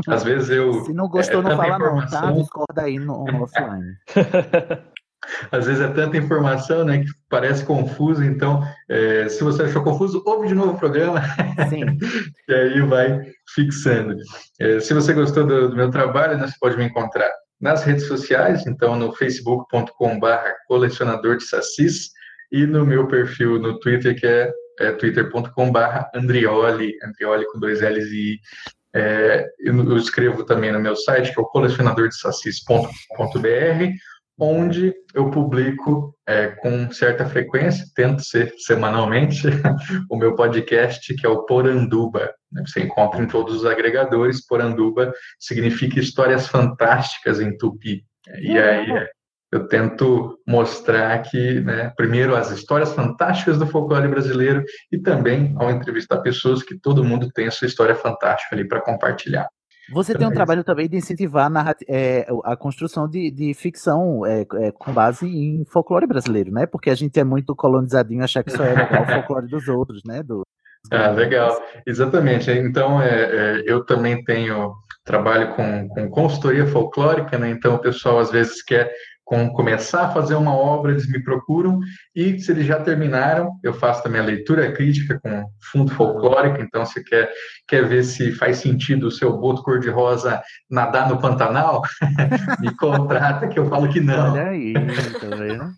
Às 0.06 0.22
vezes 0.22 0.50
eu. 0.50 0.84
Se 0.84 0.92
não 0.92 1.08
gostou, 1.08 1.40
é 1.40 1.44
não 1.44 1.56
fala 1.56 1.78
não, 1.78 1.78
tá? 1.78 2.04
informação. 2.04 2.34
Discorda 2.42 2.82
aí 2.82 2.98
no, 2.98 3.24
no 3.24 3.42
offline. 3.44 3.96
Às 5.50 5.66
vezes 5.66 5.80
é 5.80 5.88
tanta 5.88 6.16
informação, 6.16 6.84
né, 6.84 6.98
que 6.98 7.10
parece 7.28 7.64
confuso. 7.64 8.24
Então, 8.24 8.62
é, 8.88 9.28
se 9.28 9.42
você 9.42 9.64
achou 9.64 9.82
confuso, 9.82 10.22
ouve 10.26 10.48
de 10.48 10.54
novo 10.54 10.72
o 10.72 10.78
programa. 10.78 11.22
Sim. 11.68 11.84
e 12.48 12.54
aí 12.54 12.80
vai 12.82 13.20
fixando. 13.54 14.16
É, 14.60 14.80
se 14.80 14.94
você 14.94 15.12
gostou 15.12 15.46
do, 15.46 15.70
do 15.70 15.76
meu 15.76 15.90
trabalho, 15.90 16.38
né, 16.38 16.46
você 16.46 16.54
pode 16.60 16.76
me 16.76 16.84
encontrar 16.84 17.30
nas 17.60 17.84
redes 17.84 18.06
sociais, 18.06 18.66
então 18.66 18.96
no 18.96 19.12
facebook.com/barra 19.12 20.54
colecionador 20.68 21.36
de 21.36 21.44
sacis 21.44 22.10
e 22.52 22.66
no 22.66 22.84
meu 22.84 23.08
perfil 23.08 23.58
no 23.58 23.78
Twitter, 23.80 24.18
que 24.18 24.26
é, 24.26 24.52
é 24.80 24.92
twitter.com/barra 24.92 26.10
andrioli, 26.14 26.94
andrioli 27.02 27.46
com 27.46 27.58
dois 27.58 27.80
L's 27.80 28.10
e 28.10 28.34
I. 28.34 28.40
É, 28.96 29.44
eu, 29.58 29.76
eu 29.76 29.96
escrevo 29.96 30.44
também 30.44 30.70
no 30.70 30.78
meu 30.78 30.94
site, 30.94 31.32
que 31.32 31.40
é 31.40 31.42
o 31.42 31.46
colecionadordesacis.com.br, 31.46 33.92
onde 34.38 34.94
eu 35.14 35.30
publico 35.30 36.14
é, 36.26 36.48
com 36.48 36.90
certa 36.90 37.24
frequência, 37.26 37.86
tento 37.94 38.22
ser 38.22 38.52
semanalmente, 38.58 39.42
o 40.10 40.16
meu 40.16 40.34
podcast, 40.34 41.14
que 41.14 41.26
é 41.26 41.28
o 41.28 41.44
Poranduba. 41.44 42.32
né? 42.50 42.64
Você 42.66 42.80
encontra 42.82 43.22
em 43.22 43.26
todos 43.26 43.54
os 43.54 43.66
agregadores. 43.66 44.46
Poranduba 44.46 45.12
significa 45.38 46.00
histórias 46.00 46.48
fantásticas 46.48 47.40
em 47.40 47.56
tupi. 47.56 48.04
E 48.40 48.58
aí 48.58 48.90
é, 48.90 49.08
eu 49.52 49.68
tento 49.68 50.40
mostrar 50.46 51.22
que, 51.22 51.60
né, 51.60 51.92
primeiro, 51.96 52.34
as 52.34 52.50
histórias 52.50 52.92
fantásticas 52.92 53.56
do 53.56 53.66
folclore 53.66 54.08
brasileiro 54.08 54.64
e 54.90 54.98
também, 54.98 55.54
ao 55.56 55.70
entrevistar 55.70 56.18
pessoas, 56.18 56.62
que 56.62 56.76
todo 56.76 57.04
mundo 57.04 57.28
tem 57.32 57.46
a 57.46 57.50
sua 57.52 57.66
história 57.66 57.94
fantástica 57.94 58.56
ali 58.56 58.66
para 58.66 58.80
compartilhar. 58.80 59.48
Você 59.92 60.14
tem 60.14 60.26
um 60.26 60.32
trabalho 60.32 60.64
também 60.64 60.88
de 60.88 60.96
incentivar 60.96 61.50
a, 61.54 61.74
é, 61.88 62.26
a 62.44 62.56
construção 62.56 63.08
de, 63.08 63.30
de 63.30 63.52
ficção 63.54 64.24
é, 64.24 64.46
é, 64.54 64.72
com 64.72 64.92
base 64.92 65.26
em 65.26 65.64
folclore 65.66 66.06
brasileiro, 66.06 66.50
né? 66.50 66.66
Porque 66.66 66.90
a 66.90 66.94
gente 66.94 67.18
é 67.20 67.24
muito 67.24 67.54
colonizadinho 67.54 68.24
achar 68.24 68.42
que 68.42 68.50
só 68.50 68.64
é 68.64 68.74
legal 68.74 69.02
o 69.02 69.06
folclore 69.06 69.46
dos 69.46 69.68
outros, 69.68 70.02
né? 70.04 70.22
Do, 70.22 70.42
Ah, 70.90 71.10
legal, 71.10 71.62
exatamente. 71.86 72.50
Então, 72.50 73.00
é, 73.00 73.08
é, 73.08 73.62
eu 73.66 73.84
também 73.84 74.22
tenho 74.24 74.74
trabalho 75.04 75.54
com, 75.54 75.88
com 75.88 76.10
consultoria 76.10 76.66
folclórica, 76.66 77.38
né? 77.38 77.50
Então, 77.50 77.74
o 77.74 77.78
pessoal 77.78 78.18
às 78.18 78.30
vezes 78.30 78.62
quer 78.62 78.90
com, 79.24 79.48
começar 79.50 80.02
a 80.02 80.10
fazer 80.10 80.34
uma 80.34 80.54
obra, 80.54 80.92
eles 80.92 81.08
me 81.08 81.22
procuram, 81.22 81.80
e 82.14 82.38
se 82.38 82.52
eles 82.52 82.66
já 82.66 82.80
terminaram, 82.80 83.58
eu 83.62 83.72
faço 83.72 84.02
também 84.02 84.20
a 84.20 84.24
leitura 84.24 84.70
crítica 84.72 85.18
com 85.20 85.46
fundo 85.72 85.90
folclórico. 85.92 86.60
Então, 86.60 86.84
se 86.84 87.02
quer, 87.02 87.32
quer 87.66 87.86
ver 87.86 88.04
se 88.04 88.32
faz 88.32 88.58
sentido 88.58 89.06
o 89.06 89.10
seu 89.10 89.36
boto 89.36 89.62
cor-de-rosa 89.62 90.42
nadar 90.70 91.08
no 91.08 91.18
Pantanal, 91.18 91.82
me 92.60 92.74
contrata 92.76 93.48
que 93.48 93.58
eu 93.58 93.66
falo 93.66 93.88
que 93.88 94.00
não. 94.00 94.32
Olha 94.32 94.48
aí, 94.48 94.74
tá 94.74 95.36
vendo? 95.36 95.72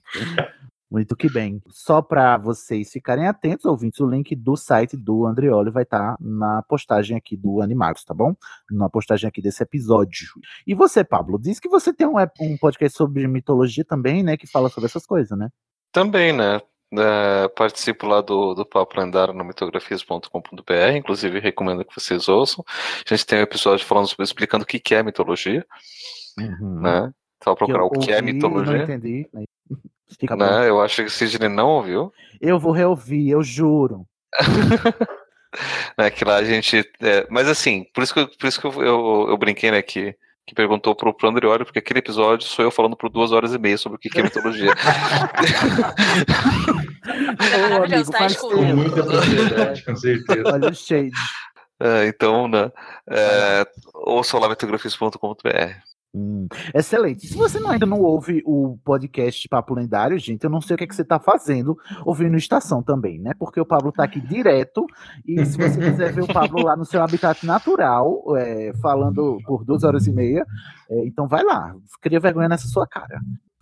Muito 0.91 1.17
que 1.17 1.29
bem. 1.29 1.61
Só 1.69 2.01
para 2.01 2.37
vocês 2.37 2.91
ficarem 2.93 3.27
atentos, 3.27 3.65
ouvintes, 3.65 3.99
o 4.01 4.09
link 4.09 4.37
do 4.37 4.57
site 4.57 4.97
do 4.97 5.27
Andrioli 5.27 5.71
vai 5.71 5.83
estar 5.83 6.17
na 6.21 6.63
postagem 6.63 7.17
aqui 7.17 7.37
do 7.37 7.61
Animagos, 7.61 8.05
tá 8.05 8.15
bom? 8.15 8.35
Na 8.71 8.89
postagem 8.89 9.29
aqui 9.29 9.43
desse 9.43 9.63
episódio. 9.63 10.29
E 10.65 10.75
você, 10.75 11.03
Pablo, 11.03 11.39
diz 11.41 11.59
que 11.59 11.69
você 11.69 11.93
tem 11.93 12.07
um, 12.07 12.15
um 12.41 12.57
podcast 12.57 12.97
sobre 12.97 13.27
mitologia 13.27 13.85
também, 13.85 14.23
né? 14.23 14.37
Que 14.37 14.47
fala 14.47 14.69
sobre 14.69 14.87
essas 14.87 15.05
coisas, 15.05 15.37
né? 15.37 15.49
Também, 15.91 16.33
né? 16.33 16.61
É, 16.93 17.49
participo 17.49 18.07
lá 18.07 18.21
do, 18.21 18.55
do 18.55 18.65
Papo 18.65 19.01
Lendário 19.01 19.35
no 19.35 19.45
mitografias.com.br, 19.45 20.97
inclusive 20.97 21.41
recomendo 21.41 21.85
que 21.85 22.01
vocês 22.01 22.29
ouçam. 22.29 22.65
A 22.69 23.13
gente 23.13 23.27
tem 23.27 23.41
um 23.41 23.43
episódio 23.43 23.85
falando 23.85 24.07
sobre 24.07 24.23
explicando 24.23 24.63
o 24.63 24.67
que 24.67 24.79
que 24.79 24.95
é 24.95 25.03
mitologia, 25.03 25.67
né? 26.61 27.13
Só 27.43 27.57
procurar 27.57 27.85
o 27.85 27.91
que 27.91 28.13
é 28.13 28.23
mitologia. 28.23 28.77
Não 28.77 28.85
entendi. 28.85 29.29
né? 29.33 29.45
Fica 30.19 30.37
bom. 30.37 30.45
Né? 30.45 30.69
Eu 30.69 30.81
acho 30.81 30.97
que 30.97 31.09
o 31.09 31.11
Sidney 31.11 31.49
não 31.49 31.69
ouviu. 31.69 32.12
Eu 32.41 32.59
vou 32.59 32.73
reouvir, 32.73 33.31
eu 33.31 33.43
juro. 33.43 34.07
né, 35.99 36.11
que 36.11 36.24
lá 36.24 36.37
a 36.37 36.45
gente. 36.45 36.89
é, 37.01 37.27
mas 37.31 37.49
assim, 37.49 37.87
por 37.95 38.03
isso 38.03 38.12
que, 38.12 38.20
eu, 38.20 38.28
por 38.28 38.47
isso 38.47 38.61
que 38.61 38.66
eu, 38.66 38.73
eu, 38.83 39.27
eu 39.31 39.37
brinquei, 39.37 39.70
né? 39.70 39.83
Que, 39.83 40.15
que 40.47 40.55
perguntou 40.55 40.95
pro, 40.95 41.12
pro 41.12 41.28
Andrioli, 41.28 41.65
porque 41.65 41.78
aquele 41.78 41.99
episódio 41.99 42.47
sou 42.47 42.65
eu 42.65 42.70
falando 42.70 42.97
por 42.97 43.11
duas 43.11 43.33
horas 43.33 43.53
e 43.55 43.59
meia 43.59 43.78
sobre 43.78 43.97
o 43.97 43.99
que, 43.99 44.09
que 44.09 44.20
é 44.20 44.23
mitologia. 44.23 44.73
Ô, 47.73 47.85
amigo, 47.85 48.11
tá 48.11 48.19
faz 48.19 48.33
escuro. 48.33 48.59
tempo. 48.59 48.77
Muita 48.77 49.03
propriedade, 49.03 49.85
com 49.85 49.97
certeza. 49.97 50.43
Olha 50.53 50.70
o 50.70 50.74
shade. 50.74 51.11
É, 51.81 52.07
então, 52.07 52.49
né? 52.49 52.70
É, 53.09 53.66
ouçam 53.95 54.41
lá 54.41 54.49
mitografias.com.br. 54.49 55.95
Hum, 56.15 56.47
excelente. 56.74 57.27
Se 57.27 57.37
você 57.37 57.61
não- 57.61 57.70
ainda 57.70 57.85
não 57.85 58.01
ouve 58.01 58.43
o 58.47 58.78
podcast 58.83 59.47
Papo 59.49 59.74
Lendário, 59.74 60.19
gente, 60.19 60.45
eu 60.45 60.51
não 60.51 60.62
sei 60.62 60.74
o 60.74 60.78
que, 60.78 60.85
é 60.85 60.87
que 60.87 60.95
você 60.95 61.03
está 61.03 61.19
fazendo 61.20 61.77
ouvindo 62.07 62.37
Estação 62.39 62.83
também, 62.83 63.19
né? 63.19 63.33
Porque 63.39 63.61
o 63.61 63.66
Pablo 63.66 63.91
está 63.91 64.05
aqui 64.05 64.20
direto. 64.20 64.87
E 65.27 65.45
se 65.45 65.59
você 65.59 65.78
quiser 65.78 66.12
ver 66.15 66.23
o 66.23 66.27
Pablo 66.27 66.62
lá 66.62 66.74
no 66.74 66.87
seu 66.87 67.03
habitat 67.03 67.45
natural, 67.45 68.23
é, 68.37 68.73
falando 68.81 69.39
por 69.45 69.62
duas 69.65 69.85
horas 69.85 70.07
e 70.07 70.12
meia, 70.12 70.47
é, 70.89 71.07
então 71.07 71.28
vai 71.28 71.45
lá. 71.45 71.74
Cria 72.01 72.19
vergonha 72.19 72.49
nessa 72.49 72.66
sua 72.69 72.87
cara. 72.87 73.20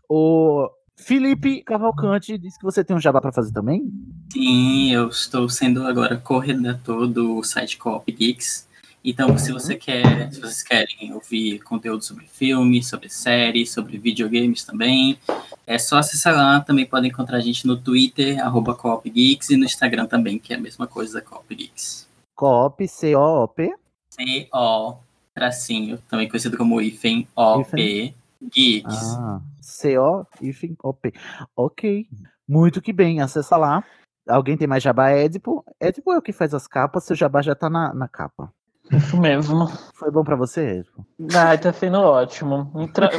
O 0.09 0.69
Felipe 0.97 1.61
Cavalcante 1.65 2.39
disse 2.39 2.57
que 2.57 2.65
você 2.65 2.85
tem 2.85 2.95
um 2.95 3.01
jabá 3.01 3.21
para 3.21 3.33
fazer 3.33 3.53
também. 3.53 3.91
Sim, 4.33 4.93
eu 4.93 5.09
estou 5.09 5.49
sendo 5.49 5.85
agora 5.85 6.17
corredator 6.17 7.09
do 7.09 7.43
site 7.43 7.79
Coop 7.79 8.13
Geeks. 8.13 8.69
Então, 9.07 9.37
se 9.37 9.53
você 9.53 9.77
quer, 9.77 10.33
se 10.33 10.41
vocês 10.41 10.63
querem 10.63 11.13
ouvir 11.13 11.59
conteúdo 11.59 12.03
sobre 12.03 12.27
filmes, 12.27 12.89
sobre 12.89 13.11
séries, 13.11 13.71
sobre 13.71 13.99
videogames 13.99 14.65
também, 14.65 15.19
é 15.67 15.77
só 15.77 15.99
acessar 15.99 16.35
lá. 16.35 16.61
Também 16.61 16.87
podem 16.87 17.11
encontrar 17.11 17.37
a 17.37 17.41
gente 17.41 17.67
no 17.67 17.77
Twitter, 17.77 18.43
arroba 18.43 18.75
Geeks, 19.05 19.51
e 19.51 19.59
no 19.59 19.67
Instagram 19.67 20.07
também, 20.07 20.39
que 20.39 20.55
é 20.55 20.57
a 20.57 20.61
mesma 20.61 20.87
coisa, 20.87 21.21
Coop 21.21 21.55
Geeks. 21.55 22.09
Coop, 22.35 22.89
C-O-O-P. 22.89 23.75
C-O, 24.09 24.97
tracinho, 25.35 25.99
também 26.09 26.27
conhecido 26.27 26.57
como 26.57 26.81
hífen, 26.81 27.29
O-P, 27.37 28.15
Geeks. 28.43 29.17
Ah, 29.19 29.43
C-O, 29.61 30.25
hífen, 30.41 30.79
O-P. 30.83 31.13
Ok. 31.55 32.09
Muito 32.49 32.81
que 32.81 32.93
bem, 32.93 33.21
acessa 33.21 33.59
lá. 33.59 33.85
Alguém 34.27 34.57
tem 34.57 34.67
mais 34.67 34.83
jabá? 34.83 35.11
Édipo? 35.11 35.63
Édipo 35.79 36.11
é 36.11 36.17
o 36.17 36.23
que 36.23 36.33
faz 36.33 36.55
as 36.55 36.67
capas, 36.67 37.05
seu 37.05 37.15
jabá 37.15 37.43
já 37.43 37.55
tá 37.55 37.69
na, 37.69 37.93
na 37.93 38.09
capa. 38.09 38.51
Isso 38.93 39.17
mesmo. 39.19 39.67
Foi 39.95 40.11
bom 40.11 40.23
pra 40.23 40.37
você, 40.37 40.79
Édipo? 40.81 41.07
Ai, 41.35 41.57
tá 41.59 41.73
sendo 41.73 41.99
ótimo. 42.01 42.71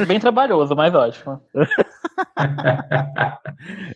Bem 0.07 0.19
trabalhoso, 0.19 0.75
mas 0.75 0.93
ótimo. 0.93 1.41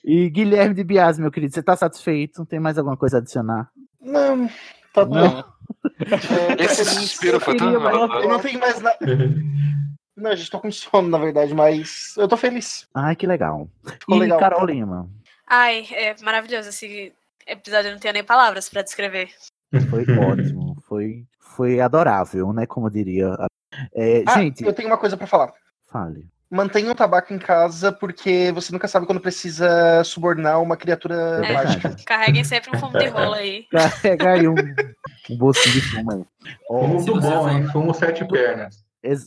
E 0.04 0.30
Guilherme 0.30 0.74
de 0.74 0.84
Bias, 0.84 1.20
meu 1.20 1.32
querido, 1.32 1.54
você 1.54 1.62
tá 1.64 1.76
satisfeito? 1.76 2.46
Tem 2.46 2.60
mais 2.60 2.78
alguma 2.78 2.98
coisa 2.98 3.18
a 3.18 3.20
adicionar? 3.20 3.70
Não, 4.02 4.50
tá 4.94 5.06
bom. 5.06 5.16
Não? 5.16 5.40
É, 6.58 6.60
Esse 6.64 6.86
suspiro 6.86 7.40
foi 7.40 7.56
tão 7.56 7.72
Eu 7.72 7.80
não- 7.80 7.90
engraçado. 7.96 8.24
Eu 8.24 8.30
não 8.30 8.40
tenho 8.40 8.60
mais 8.60 8.82
nada. 8.82 8.98
Não, 10.18 10.32
a 10.32 10.36
gente 10.36 10.52
tô 10.52 10.60
com 10.60 10.70
sono, 10.70 11.08
na 11.08 11.18
verdade, 11.18 11.54
mas 11.54 12.14
eu 12.18 12.28
tô 12.28 12.36
feliz. 12.36 12.86
Ai, 12.94 13.16
que 13.16 13.26
legal. 13.26 13.70
Ficou 13.86 14.18
e 14.18 14.20
legal. 14.20 14.38
Carol 14.38 14.66
Lima? 14.66 15.10
Ai, 15.48 15.88
é 15.94 16.14
maravilhoso 16.22 16.68
esse 16.68 17.14
episódio, 17.48 17.88
eu 17.88 17.94
não 17.94 18.00
tenho 18.02 18.16
nem 18.16 18.24
palavras 18.24 18.68
pra 18.68 18.82
descrever. 18.82 19.30
Foi 19.90 20.02
ótimo. 20.18 20.69
Foi, 20.90 21.24
foi 21.40 21.80
adorável, 21.80 22.52
né? 22.52 22.66
Como 22.66 22.90
diria. 22.90 23.38
É, 23.96 24.24
Ah, 24.26 24.40
gente, 24.40 24.66
eu 24.66 24.74
tenho 24.74 24.90
uma 24.90 24.98
coisa 24.98 25.16
pra 25.16 25.28
falar. 25.28 25.54
fale. 25.88 26.28
Mantenha 26.52 26.92
o 26.92 26.96
tabaco 26.96 27.32
em 27.32 27.38
casa, 27.38 27.92
porque 27.92 28.52
você 28.52 28.74
nunca 28.74 28.88
sabe 28.88 29.06
quando 29.06 29.22
precisa 29.22 30.04
subornar 30.04 30.60
uma 30.60 30.76
criatura 30.76 31.46
É 31.46 31.54
mágica. 31.54 31.96
Carreguem 32.08 32.44
sempre 32.44 32.76
um 32.76 32.80
fumo 32.80 32.98
de 32.98 33.06
rola 33.08 33.36
aí. 33.38 33.68
Carrega 33.70 34.32
aí 34.32 34.48
um, 34.48 34.56
um 35.30 35.38
bolsinho 35.38 35.76
de 35.76 35.82
fumo 35.82 36.12
aí. 36.12 36.26
Ó, 36.68 36.80
Fumo 36.82 37.06
do 37.06 37.22
bom, 37.22 37.50
hein? 37.50 37.68
Fumo 37.68 37.94
sete 37.94 38.28
pernas. 38.28 38.84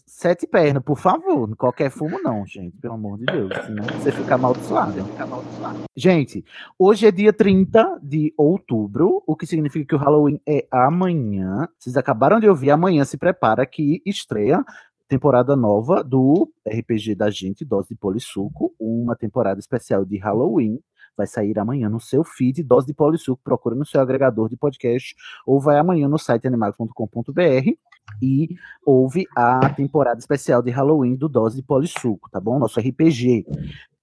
Sete 0.07 0.47
pernas, 0.47 0.83
por 0.83 0.99
favor. 0.99 1.57
Qualquer 1.57 1.91
fumo, 1.91 2.21
não, 2.23 2.45
gente. 2.45 2.77
Pelo 2.77 2.95
amor 2.95 3.19
de 3.19 3.25
Deus. 3.25 3.51
Senão 3.65 3.85
você 3.85 4.13
fica 4.13 4.35
amaldiçoado. 4.35 5.05
Fica 5.05 5.25
amaldiçoado. 5.25 5.79
Gente, 5.97 6.45
hoje 6.79 7.07
é 7.07 7.11
dia 7.11 7.33
30 7.33 8.01
de 8.03 8.35
outubro, 8.37 9.23
o 9.27 9.35
que 9.35 9.47
significa 9.47 9.87
que 9.87 9.95
o 9.95 9.99
Halloween 9.99 10.41
é 10.47 10.67
amanhã. 10.71 11.69
Vocês 11.79 11.97
acabaram 11.97 12.39
de 12.39 12.49
ouvir, 12.49 12.71
amanhã 12.71 13.05
se 13.05 13.17
prepara 13.17 13.65
que 13.65 14.03
estreia 14.05 14.63
temporada 15.09 15.55
nova 15.55 16.03
do 16.03 16.51
RPG 16.67 17.15
da 17.15 17.29
gente, 17.29 17.67
Dose 17.67 17.91
de 17.91 17.95
Polissuco, 17.95 18.75
uma 18.81 19.15
temporada 19.15 19.61
especial 19.61 20.07
de 20.07 20.17
Halloween. 20.17 20.81
Vai 21.15 21.27
sair 21.27 21.59
amanhã 21.59 21.91
no 21.91 22.01
seu 22.01 22.25
feed, 22.25 22.63
Dose 22.63 22.87
de 22.87 22.95
Polissuco, 22.95 23.43
procura 23.45 23.75
no 23.75 23.85
seu 23.85 24.01
agregador 24.01 24.49
de 24.49 24.57
podcast, 24.57 25.15
ou 25.47 25.61
vai 25.61 25.79
amanhã 25.79 26.09
no 26.09 26.19
site 26.19 26.47
animagos.com.br 26.47 27.77
e 28.21 28.55
ouve 28.85 29.27
a 29.37 29.69
temporada 29.71 30.19
especial 30.19 30.63
de 30.63 30.71
Halloween 30.71 31.17
do 31.17 31.29
Dose 31.29 31.57
de 31.57 31.63
Polissuco, 31.63 32.31
tá 32.31 32.41
bom? 32.41 32.59
Nosso 32.59 32.81
RPG. 32.81 33.45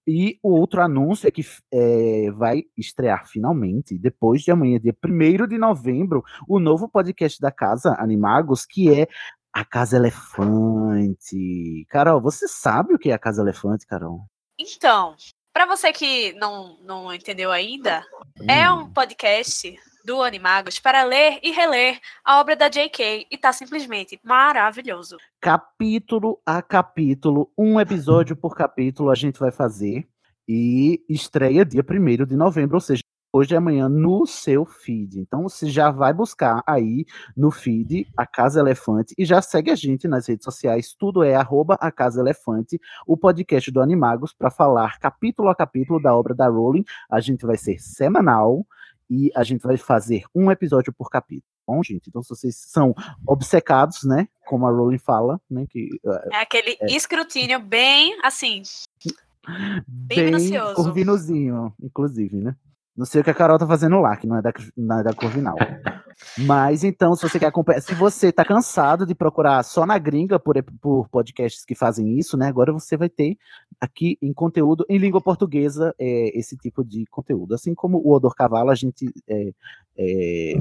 E 0.07 0.39
o 0.41 0.51
outro 0.51 0.81
anúncio 0.81 1.27
é 1.27 1.31
que 1.31 1.45
é, 1.71 2.31
vai 2.31 2.63
estrear 2.75 3.27
finalmente, 3.27 3.97
depois 3.97 4.41
de 4.41 4.49
amanhã, 4.49 4.79
dia 4.79 4.95
1 5.05 5.47
de 5.47 5.57
novembro, 5.57 6.23
o 6.47 6.59
novo 6.59 6.89
podcast 6.89 7.39
da 7.39 7.51
Casa 7.51 7.95
Animagos, 7.99 8.65
que 8.65 8.91
é 8.91 9.07
a 9.53 9.63
Casa 9.63 9.97
Elefante. 9.97 11.85
Carol, 11.89 12.21
você 12.21 12.47
sabe 12.47 12.93
o 12.93 12.97
que 12.97 13.11
é 13.11 13.13
a 13.13 13.19
Casa 13.19 13.41
Elefante, 13.41 13.85
Carol? 13.85 14.25
Então, 14.57 15.15
pra 15.53 15.65
você 15.65 15.93
que 15.93 16.33
não, 16.33 16.77
não 16.81 17.13
entendeu 17.13 17.51
ainda, 17.51 18.03
é 18.47 18.71
um 18.71 18.91
podcast 18.91 19.77
do 20.09 20.23
Animagos 20.23 20.79
para 20.79 21.03
ler 21.03 21.39
e 21.43 21.51
reler 21.51 21.99
a 22.25 22.39
obra 22.39 22.55
da 22.55 22.67
J.K. 22.67 23.27
e 23.29 23.37
tá 23.37 23.53
simplesmente 23.53 24.19
maravilhoso. 24.23 25.17
capítulo 25.39 26.41
a 26.43 26.63
capítulo, 26.63 27.53
um 27.55 27.79
episódio 27.79 28.35
por 28.35 28.55
capítulo 28.55 29.11
a 29.11 29.15
gente 29.15 29.39
vai 29.39 29.51
fazer. 29.51 30.07
E 30.47 30.99
estreia 31.07 31.63
dia 31.63 31.85
1 31.87 32.25
de 32.25 32.35
novembro, 32.35 32.77
ou 32.77 32.81
seja, 32.81 33.03
hoje 33.31 33.53
e 33.53 33.55
amanhã 33.55 33.87
no 33.87 34.25
seu 34.25 34.65
feed. 34.65 35.19
Então 35.19 35.43
você 35.43 35.69
já 35.69 35.91
vai 35.91 36.11
buscar 36.11 36.63
aí 36.65 37.05
no 37.37 37.51
feed 37.51 38.07
a 38.17 38.25
Casa 38.25 38.61
Elefante 38.61 39.13
e 39.15 39.23
já 39.23 39.43
segue 39.43 39.69
a 39.69 39.75
gente 39.75 40.07
nas 40.07 40.27
redes 40.27 40.43
sociais. 40.43 40.95
Tudo 40.97 41.21
é 41.21 41.35
arroba 41.35 41.75
a 41.79 41.91
Casa 41.91 42.19
Elefante, 42.19 42.81
o 43.05 43.15
podcast 43.15 43.69
do 43.69 43.79
Animagos, 43.79 44.33
para 44.33 44.49
falar 44.49 44.97
capítulo 44.97 45.49
a 45.49 45.55
capítulo 45.55 46.01
da 46.01 46.15
obra 46.15 46.33
da 46.33 46.47
Rowling. 46.47 46.83
A 47.11 47.19
gente 47.19 47.45
vai 47.45 47.57
ser 47.57 47.77
semanal 47.77 48.65
e 49.09 49.31
a 49.35 49.43
gente 49.43 49.61
vai 49.61 49.77
fazer 49.77 50.23
um 50.35 50.51
episódio 50.51 50.93
por 50.93 51.09
capítulo. 51.09 51.43
Bom, 51.67 51.83
gente, 51.83 52.07
então 52.09 52.21
se 52.23 52.29
vocês 52.29 52.55
são 52.55 52.95
obcecados, 53.27 54.03
né, 54.03 54.27
como 54.47 54.65
a 54.65 54.71
Rowling 54.71 54.97
fala, 54.97 55.39
né, 55.49 55.65
que 55.69 55.89
uh, 56.03 56.33
É 56.33 56.41
aquele 56.41 56.77
É. 56.81 56.87
escrutínio 56.95 57.59
bem 57.59 58.17
assim. 58.23 58.63
Bem 59.87 60.25
minucioso. 60.25 60.75
corvinozinho, 60.75 61.73
inclusive, 61.81 62.35
né? 62.37 62.55
Não 62.99 63.05
sei 63.05 63.21
o 63.21 63.23
que 63.23 63.29
a 63.29 63.33
Carol 63.33 63.57
tá 63.57 63.65
fazendo 63.65 63.97
lá, 64.01 64.17
que 64.17 64.27
não 64.27 64.35
é 64.35 64.41
da, 64.41 64.51
não 64.75 64.99
é 64.99 65.03
da 65.03 65.13
Corvinal. 65.13 65.55
Mas 66.37 66.83
então, 66.83 67.15
se 67.15 67.21
você 67.21 67.39
quer 67.39 67.45
acompanhar, 67.45 67.79
se 67.79 67.95
você 67.95 68.29
tá 68.29 68.43
cansado 68.43 69.05
de 69.05 69.15
procurar 69.15 69.63
só 69.63 69.85
na 69.85 69.97
gringa 69.97 70.37
por, 70.37 70.61
por 70.81 71.07
podcasts 71.07 71.63
que 71.63 71.73
fazem 71.73 72.19
isso, 72.19 72.35
né? 72.35 72.47
Agora 72.47 72.73
você 72.73 72.97
vai 72.97 73.07
ter 73.07 73.37
aqui 73.79 74.17
em 74.21 74.33
conteúdo 74.33 74.85
em 74.89 74.97
língua 74.97 75.21
portuguesa 75.21 75.95
é, 75.97 76.37
esse 76.37 76.57
tipo 76.57 76.83
de 76.83 77.05
conteúdo. 77.05 77.55
Assim 77.55 77.73
como 77.73 77.99
o 77.99 78.11
Odor 78.11 78.35
Cavalo, 78.35 78.69
a 78.69 78.75
gente 78.75 79.09
é, 79.29 79.53
é, 79.97 80.53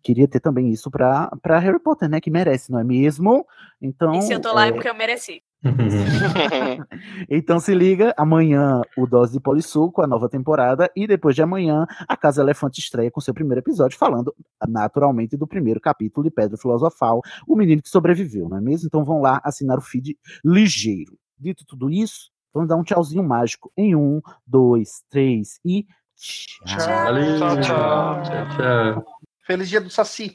queria 0.00 0.28
ter 0.28 0.38
também 0.38 0.70
isso 0.70 0.88
para 0.92 1.58
Harry 1.58 1.80
Potter, 1.80 2.08
né? 2.08 2.20
Que 2.20 2.30
merece, 2.30 2.70
não 2.70 2.78
é 2.78 2.84
mesmo? 2.84 3.44
Então. 3.82 4.14
E 4.14 4.22
se 4.22 4.32
eu 4.32 4.40
tô 4.40 4.52
lá 4.52 4.66
é 4.66 4.68
é, 4.68 4.72
porque 4.72 4.88
eu 4.88 4.94
mereci. 4.94 5.42
então 7.28 7.60
se 7.60 7.74
liga, 7.74 8.14
amanhã 8.16 8.80
o 8.96 9.06
Dose 9.06 9.32
de 9.32 9.40
Polissuco, 9.40 10.02
a 10.02 10.06
nova 10.06 10.28
temporada, 10.28 10.90
e 10.96 11.06
depois 11.06 11.34
de 11.34 11.42
amanhã 11.42 11.86
a 12.08 12.16
Casa 12.16 12.42
Elefante 12.42 12.80
estreia 12.80 13.10
com 13.10 13.20
seu 13.20 13.34
primeiro 13.34 13.60
episódio, 13.60 13.98
falando 13.98 14.34
naturalmente 14.68 15.36
do 15.36 15.46
primeiro 15.46 15.80
capítulo 15.80 16.24
de 16.24 16.30
Pedra 16.30 16.56
Filosofal, 16.56 17.20
o 17.46 17.56
menino 17.56 17.82
que 17.82 17.88
sobreviveu, 17.88 18.48
não 18.48 18.56
é 18.56 18.60
mesmo? 18.60 18.86
Então 18.86 19.04
vão 19.04 19.20
lá 19.20 19.40
assinar 19.44 19.78
o 19.78 19.82
feed 19.82 20.16
ligeiro. 20.44 21.18
Dito 21.38 21.64
tudo 21.66 21.90
isso, 21.90 22.30
vamos 22.52 22.68
dar 22.68 22.76
um 22.76 22.82
tchauzinho 22.82 23.22
mágico 23.22 23.70
em 23.76 23.94
um, 23.94 24.20
dois, 24.46 25.02
três 25.10 25.58
e 25.64 25.86
tchau. 26.16 26.56
Tchau, 26.66 27.60
tchau. 27.60 28.22
Tchau, 28.22 28.48
tchau. 28.56 29.04
Feliz 29.46 29.68
dia 29.68 29.80
do 29.80 29.90
Saci. 29.90 30.34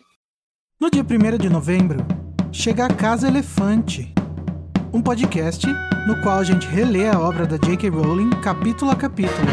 No 0.79 0.89
dia 0.91 1.03
1 1.03 1.37
de 1.37 1.49
novembro, 1.49 1.99
chega 2.51 2.85
a 2.85 2.93
Casa 2.93 3.29
Elefante, 3.29 4.13
um 4.95 5.01
podcast 5.01 5.67
no 6.07 6.21
qual 6.21 6.39
a 6.39 6.43
gente 6.45 6.65
relê 6.67 7.09
a 7.09 7.19
obra 7.19 7.45
da 7.45 7.57
J.K. 7.57 7.89
Rowling 7.89 8.29
capítulo 8.41 8.91
a 8.91 8.95
capítulo. 8.95 9.45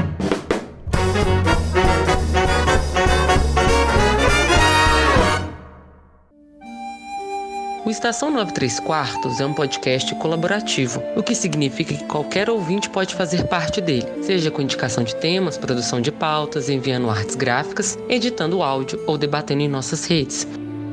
O 7.84 7.90
Estação 7.90 8.30
93 8.30 8.78
Quartos 8.78 9.40
é 9.40 9.44
um 9.44 9.52
podcast 9.52 10.14
colaborativo, 10.14 11.02
o 11.16 11.24
que 11.24 11.34
significa 11.34 11.92
que 11.92 12.04
qualquer 12.04 12.48
ouvinte 12.48 12.88
pode 12.88 13.12
fazer 13.16 13.48
parte 13.48 13.80
dele, 13.80 14.06
seja 14.22 14.48
com 14.48 14.62
indicação 14.62 15.02
de 15.02 15.16
temas, 15.16 15.58
produção 15.58 16.00
de 16.00 16.12
pautas, 16.12 16.68
enviando 16.68 17.10
artes 17.10 17.34
gráficas, 17.34 17.98
editando 18.08 18.62
áudio 18.62 19.02
ou 19.08 19.18
debatendo 19.18 19.62
em 19.62 19.68
nossas 19.68 20.06
redes. 20.06 20.46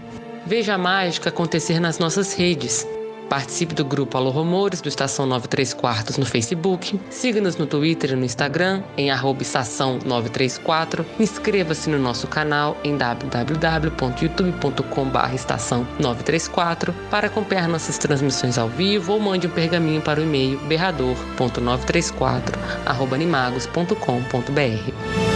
Veja 0.46 0.74
a 0.74 0.78
mágica 0.78 1.30
acontecer 1.30 1.80
nas 1.80 1.98
nossas 1.98 2.34
redes. 2.34 2.86
Participe 3.28 3.74
do 3.74 3.84
grupo 3.84 4.16
Alô 4.16 4.30
Rumores 4.30 4.80
do 4.80 4.88
Estação 4.88 5.26
93 5.26 5.74
Quartos 5.74 6.16
no 6.18 6.26
Facebook. 6.26 7.00
Siga-nos 7.10 7.56
no 7.56 7.66
Twitter 7.66 8.12
e 8.12 8.16
no 8.16 8.24
Instagram 8.24 8.82
em 8.96 9.10
estação 9.40 9.98
934. 10.04 11.04
Inscreva-se 11.18 11.90
no 11.90 11.98
nosso 11.98 12.26
canal 12.26 12.76
em 12.84 12.96
www.youtube.com.br 12.96 15.34
estação 15.34 15.86
934 15.98 16.94
para 17.10 17.26
acompanhar 17.26 17.68
nossas 17.68 17.98
transmissões 17.98 18.56
ao 18.58 18.68
vivo 18.68 19.12
ou 19.12 19.20
mande 19.20 19.46
um 19.46 19.50
pergaminho 19.50 20.00
para 20.00 20.20
o 20.20 20.22
e-mail 20.22 20.58
berrador.934 20.60 22.56
arroba 22.86 23.16
animagos.com.br. 23.16 25.34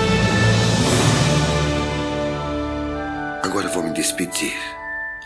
Agora 3.43 3.69
vou 3.69 3.83
me 3.83 3.93
despedir. 3.93 4.55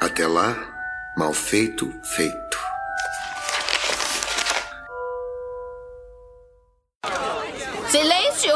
Até 0.00 0.26
lá, 0.26 0.71
mal 1.16 1.32
feito, 1.32 1.90
feito. 2.02 2.58
Silêncio! 7.88 8.50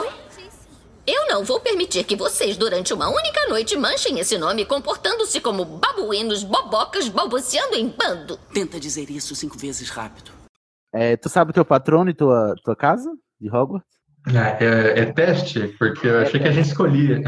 Eu 1.07 1.28
não 1.28 1.45
vou 1.45 1.61
permitir 1.61 2.03
que 2.05 2.16
vocês, 2.16 2.57
durante 2.57 2.93
uma 2.93 3.09
única 3.09 3.47
noite, 3.49 3.77
manchem 3.77 4.19
esse 4.19 4.37
nome 4.37 4.65
comportando-se 4.65 5.41
como 5.41 5.65
babuínos, 5.65 6.43
bobocas, 6.43 7.09
balbuciando 7.09 7.77
em 7.77 7.89
bando. 7.89 8.39
Tenta 8.53 8.81
dizer 8.81 9.09
isso 9.11 9.35
cinco 9.37 9.57
vezes 9.57 9.89
rápido. 9.91 10.33
É, 10.93 11.16
tu 11.16 11.28
sabe 11.28 11.51
o 11.51 11.55
teu 11.55 11.65
patrono 11.65 12.11
e 12.11 12.15
tua, 12.15 12.55
tua 12.65 12.74
casa 12.74 13.11
de 13.41 13.49
Hogwarts? 13.49 13.87
É, 14.28 14.65
é- 14.65 15.01
é 15.03 15.12
teste, 15.12 15.69
porque 15.78 16.09
eu 16.09 16.19
achei 16.20 16.41
que 16.41 16.49
a 16.49 16.51
gente 16.53 16.69
escolhia. 16.69 17.20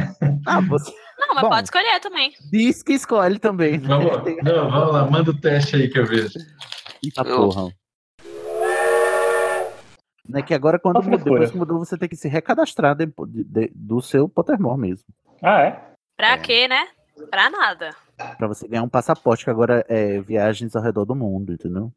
Ah, 0.46 0.60
você. 0.60 0.92
Não, 1.18 1.34
mas 1.34 1.42
Bom. 1.42 1.48
pode 1.50 1.64
escolher 1.64 2.00
também. 2.00 2.32
Diz 2.50 2.82
que 2.82 2.92
escolhe 2.92 3.38
também. 3.38 3.78
né? 3.78 3.88
Vamos, 3.88 4.12
não, 4.42 4.70
vamos 4.70 4.92
lá, 4.94 5.10
manda 5.10 5.30
o 5.30 5.38
teste 5.40 5.76
aí 5.76 5.88
que 5.88 5.98
eu 5.98 6.06
vejo. 6.06 6.38
Eita 7.02 7.24
porra. 7.24 7.72
Né, 10.28 10.42
que 10.42 10.52
agora, 10.52 10.78
quando 10.78 11.02
mudou, 11.02 11.18
depois 11.18 11.50
que 11.50 11.56
mudou, 11.56 11.78
você 11.78 11.96
tem 11.96 12.08
que 12.08 12.16
se 12.16 12.28
recadastrar 12.28 12.94
depo- 12.94 13.26
de- 13.26 13.44
de- 13.44 13.72
do 13.74 14.00
seu 14.02 14.28
Pottermore 14.28 14.78
mesmo. 14.78 15.06
Ah, 15.42 15.60
é? 15.62 15.82
Pra 16.16 16.36
quê, 16.36 16.68
né? 16.68 16.86
Pra 17.30 17.48
nada. 17.48 17.90
Pra 18.36 18.46
você 18.46 18.68
ganhar 18.68 18.82
um 18.82 18.88
passaporte, 18.88 19.44
que 19.44 19.50
agora 19.50 19.84
é 19.88 20.20
viagens 20.20 20.76
ao 20.76 20.82
redor 20.82 21.04
do 21.06 21.14
mundo, 21.14 21.52
entendeu? 21.52 21.90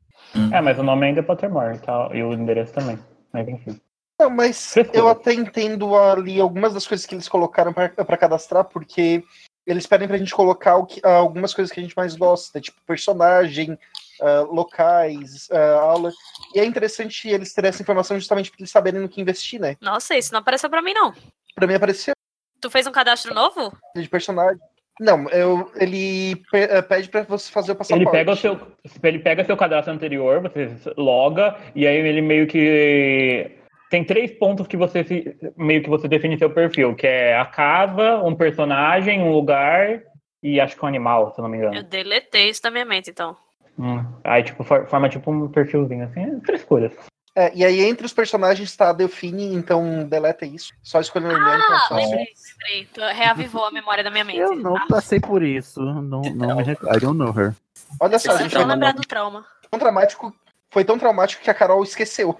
É, 0.53 0.61
mas 0.61 0.79
o 0.79 0.83
nome 0.83 1.07
ainda 1.07 1.19
é 1.19 1.23
Pottermore 1.23 1.79
tá? 1.79 2.09
e 2.13 2.23
o 2.23 2.31
endereço 2.31 2.73
também. 2.73 2.97
Mas 3.33 3.47
enfim. 3.49 3.79
Não, 4.21 4.29
mas 4.29 4.75
eu 4.93 5.07
até 5.07 5.33
entendo 5.33 5.97
ali 5.97 6.39
algumas 6.39 6.73
das 6.75 6.85
coisas 6.85 7.05
que 7.07 7.15
eles 7.15 7.27
colocaram 7.27 7.73
pra 7.73 7.89
pra 7.89 8.17
cadastrar, 8.17 8.65
porque 8.65 9.23
eles 9.65 9.87
pedem 9.87 10.07
pra 10.07 10.17
gente 10.17 10.33
colocar 10.33 10.75
o 10.75 10.85
que- 10.85 11.01
algumas 11.03 11.53
coisas 11.53 11.71
que 11.73 11.79
a 11.79 11.83
gente 11.83 11.95
mais 11.97 12.15
gosta, 12.15 12.61
tipo 12.61 12.77
personagem, 12.85 13.77
ah, 14.21 14.41
locais, 14.41 15.47
ah, 15.51 15.79
aula. 15.81 16.11
E 16.53 16.59
é 16.59 16.65
interessante 16.65 17.27
eles 17.29 17.51
terem 17.53 17.69
essa 17.69 17.81
informação 17.81 18.17
justamente 18.19 18.51
pra 18.51 18.57
eles 18.59 18.71
saberem 18.71 19.01
no 19.01 19.09
que 19.09 19.21
investir, 19.21 19.59
né? 19.59 19.75
Nossa, 19.81 20.15
isso 20.15 20.31
não 20.33 20.39
apareceu 20.39 20.69
pra 20.69 20.81
mim, 20.81 20.93
não. 20.93 21.13
Pra 21.55 21.65
mim 21.67 21.73
apareceu 21.73 22.13
Tu 22.59 22.69
fez 22.69 22.85
um 22.85 22.91
cadastro 22.91 23.33
novo? 23.33 23.75
de 23.95 24.07
personagem. 24.07 24.61
Não, 24.99 25.27
eu, 25.29 25.71
ele 25.77 26.43
eh, 26.53 26.81
pede 26.83 27.09
pra 27.09 27.23
você 27.23 27.51
fazer 27.51 27.71
o 27.71 27.75
passaporte. 27.75 28.03
Ele 28.03 28.11
pega 28.11 28.31
o 28.33 28.35
seu, 28.35 28.59
ele 29.01 29.17
pega 29.17 29.43
seu 29.43 29.57
cadastro 29.57 29.91
anterior, 29.91 30.41
você 30.41 30.93
loga 30.95 31.57
e 31.73 31.87
aí 31.87 31.95
ele 31.97 32.21
meio 32.21 32.45
que 32.45 33.57
tem 33.91 34.03
três 34.05 34.31
pontos 34.31 34.65
que 34.67 34.77
você 34.77 35.03
se- 35.03 35.37
meio 35.57 35.83
que 35.83 35.89
você 35.89 36.07
define 36.07 36.37
seu 36.37 36.49
perfil, 36.49 36.95
que 36.95 37.05
é 37.05 37.37
a 37.37 37.45
casa, 37.45 38.23
um 38.23 38.33
personagem, 38.33 39.21
um 39.21 39.31
lugar 39.33 40.01
e 40.41 40.59
acho 40.61 40.75
que 40.77 40.83
um 40.83 40.87
animal, 40.87 41.31
se 41.33 41.39
eu 41.39 41.43
não 41.43 41.49
me 41.49 41.57
engano. 41.57 41.75
Eu 41.75 41.83
deletei 41.83 42.49
isso 42.49 42.63
da 42.63 42.71
minha 42.71 42.85
mente, 42.85 43.09
então. 43.09 43.35
Hum. 43.77 44.03
Aí 44.23 44.43
tipo 44.43 44.63
for- 44.63 44.87
forma 44.87 45.09
tipo 45.09 45.29
um 45.29 45.49
perfilzinho 45.49 46.05
assim, 46.05 46.21
é 46.21 46.39
frescura. 46.45 46.89
É, 47.35 47.51
e 47.53 47.63
aí 47.65 47.81
entre 47.81 48.05
os 48.05 48.13
personagens 48.13 48.75
tá 48.75 48.91
Delfine, 48.93 49.53
então 49.55 50.05
deleta 50.07 50.45
isso. 50.45 50.73
Só 50.81 50.99
escolhendo 51.01 51.35
o 51.35 51.39
nome, 51.39 51.51
então 51.57 51.73
é 51.73 51.77
Ah, 51.77 51.79
fácil. 51.81 51.95
lembrei, 51.97 52.27
lembrei. 52.61 52.87
Tu 52.93 53.01
reavivou 53.01 53.65
a 53.65 53.71
memória 53.71 54.03
da 54.03 54.09
minha 54.11 54.23
mente. 54.25 54.39
Eu 54.39 54.55
não 54.55 54.87
passei 54.87 55.19
por 55.19 55.43
isso. 55.43 55.81
Não, 55.81 56.21
não 56.21 56.55
me 56.57 56.63
recordo. 56.63 56.95
I 56.95 56.99
don't 56.99 57.17
know 57.17 57.29
her. 57.37 57.53
Olha 57.99 58.17
só, 58.19 58.31
a 58.33 58.37
gente 58.37 58.53
Não 58.53 58.61
vai 58.65 58.75
lembrar 58.75 58.93
do 58.93 59.01
trauma. 59.01 59.45
tão 59.69 59.79
dramático. 59.79 60.33
Foi 60.69 60.83
tão 60.85 60.97
traumático 60.97 61.43
que 61.43 61.49
a 61.49 61.53
Carol 61.53 61.83
esqueceu. 61.83 62.37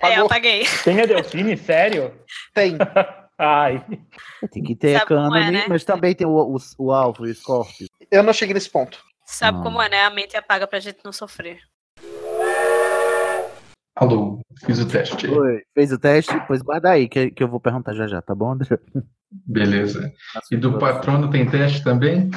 É, 0.00 0.06
Apagou. 0.06 0.26
apaguei. 0.26 0.64
Tem 0.84 1.00
a 1.00 1.06
Delfine, 1.06 1.56
sério? 1.56 2.12
Tem. 2.54 2.76
Ai. 3.38 3.84
Tem 4.50 4.62
que 4.64 4.74
ter 4.74 4.96
a 4.96 4.98
Sabe 5.00 5.08
como 5.14 5.36
é, 5.36 5.40
cânone, 5.40 5.50
né? 5.58 5.66
mas 5.68 5.84
também 5.84 6.12
tem 6.12 6.26
o, 6.26 6.30
o, 6.30 6.56
o 6.78 6.92
alvo, 6.92 7.22
o 7.22 7.32
Scorpio. 7.34 7.86
Eu 8.10 8.22
não 8.24 8.32
cheguei 8.32 8.52
nesse 8.52 8.68
ponto. 8.68 8.98
Sabe 9.24 9.58
Não. 9.58 9.64
como 9.64 9.80
é, 9.80 9.88
né? 9.88 10.02
A 10.04 10.10
mente 10.10 10.36
apaga 10.36 10.66
pra 10.66 10.80
gente 10.80 10.98
não 11.04 11.12
sofrer. 11.12 11.60
Alô, 13.94 14.40
fiz 14.64 14.78
o 14.78 14.86
teste. 14.88 15.26
Oi, 15.28 15.62
fez 15.74 15.92
o 15.92 15.98
teste? 15.98 16.32
Pois 16.46 16.62
guarda 16.62 16.90
aí, 16.90 17.08
que, 17.08 17.30
que 17.30 17.42
eu 17.42 17.48
vou 17.48 17.60
perguntar 17.60 17.94
já 17.94 18.06
já, 18.06 18.22
tá 18.22 18.34
bom, 18.34 18.52
André? 18.52 18.78
Beleza. 19.30 20.12
E 20.50 20.56
do 20.56 20.78
patrono 20.78 21.30
tem 21.30 21.48
teste 21.48 21.82
também? 21.82 22.30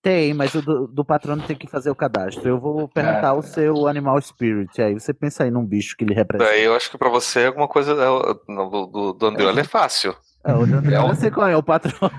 Tem, 0.00 0.32
mas 0.32 0.54
o 0.54 0.62
do, 0.62 0.86
do 0.86 1.04
patrono 1.04 1.42
tem 1.42 1.56
que 1.56 1.66
fazer 1.66 1.90
o 1.90 1.94
cadastro. 1.94 2.48
Eu 2.48 2.60
vou 2.60 2.88
perguntar 2.88 3.34
o 3.34 3.42
seu 3.42 3.88
animal 3.88 4.20
spirit. 4.20 4.80
Aí 4.80 4.94
você 4.94 5.12
pensa 5.12 5.44
aí 5.44 5.50
num 5.50 5.66
bicho 5.66 5.96
que 5.96 6.04
ele 6.04 6.14
representa. 6.14 6.50
Daí 6.50 6.64
eu 6.64 6.74
acho 6.74 6.90
que 6.90 6.96
pra 6.96 7.08
você 7.08 7.46
alguma 7.46 7.66
coisa 7.66 7.92
é, 7.92 7.94
do, 7.96 8.86
do, 8.86 9.12
do 9.12 9.26
Andriola 9.26 9.60
é 9.60 9.64
fácil. 9.64 10.14
É, 10.44 10.54
o 10.54 10.62
André, 10.62 10.96
É 10.96 11.14
sei 11.14 11.30
qual 11.30 11.48
é 11.48 11.56
o 11.56 11.62
patrono. 11.62 12.10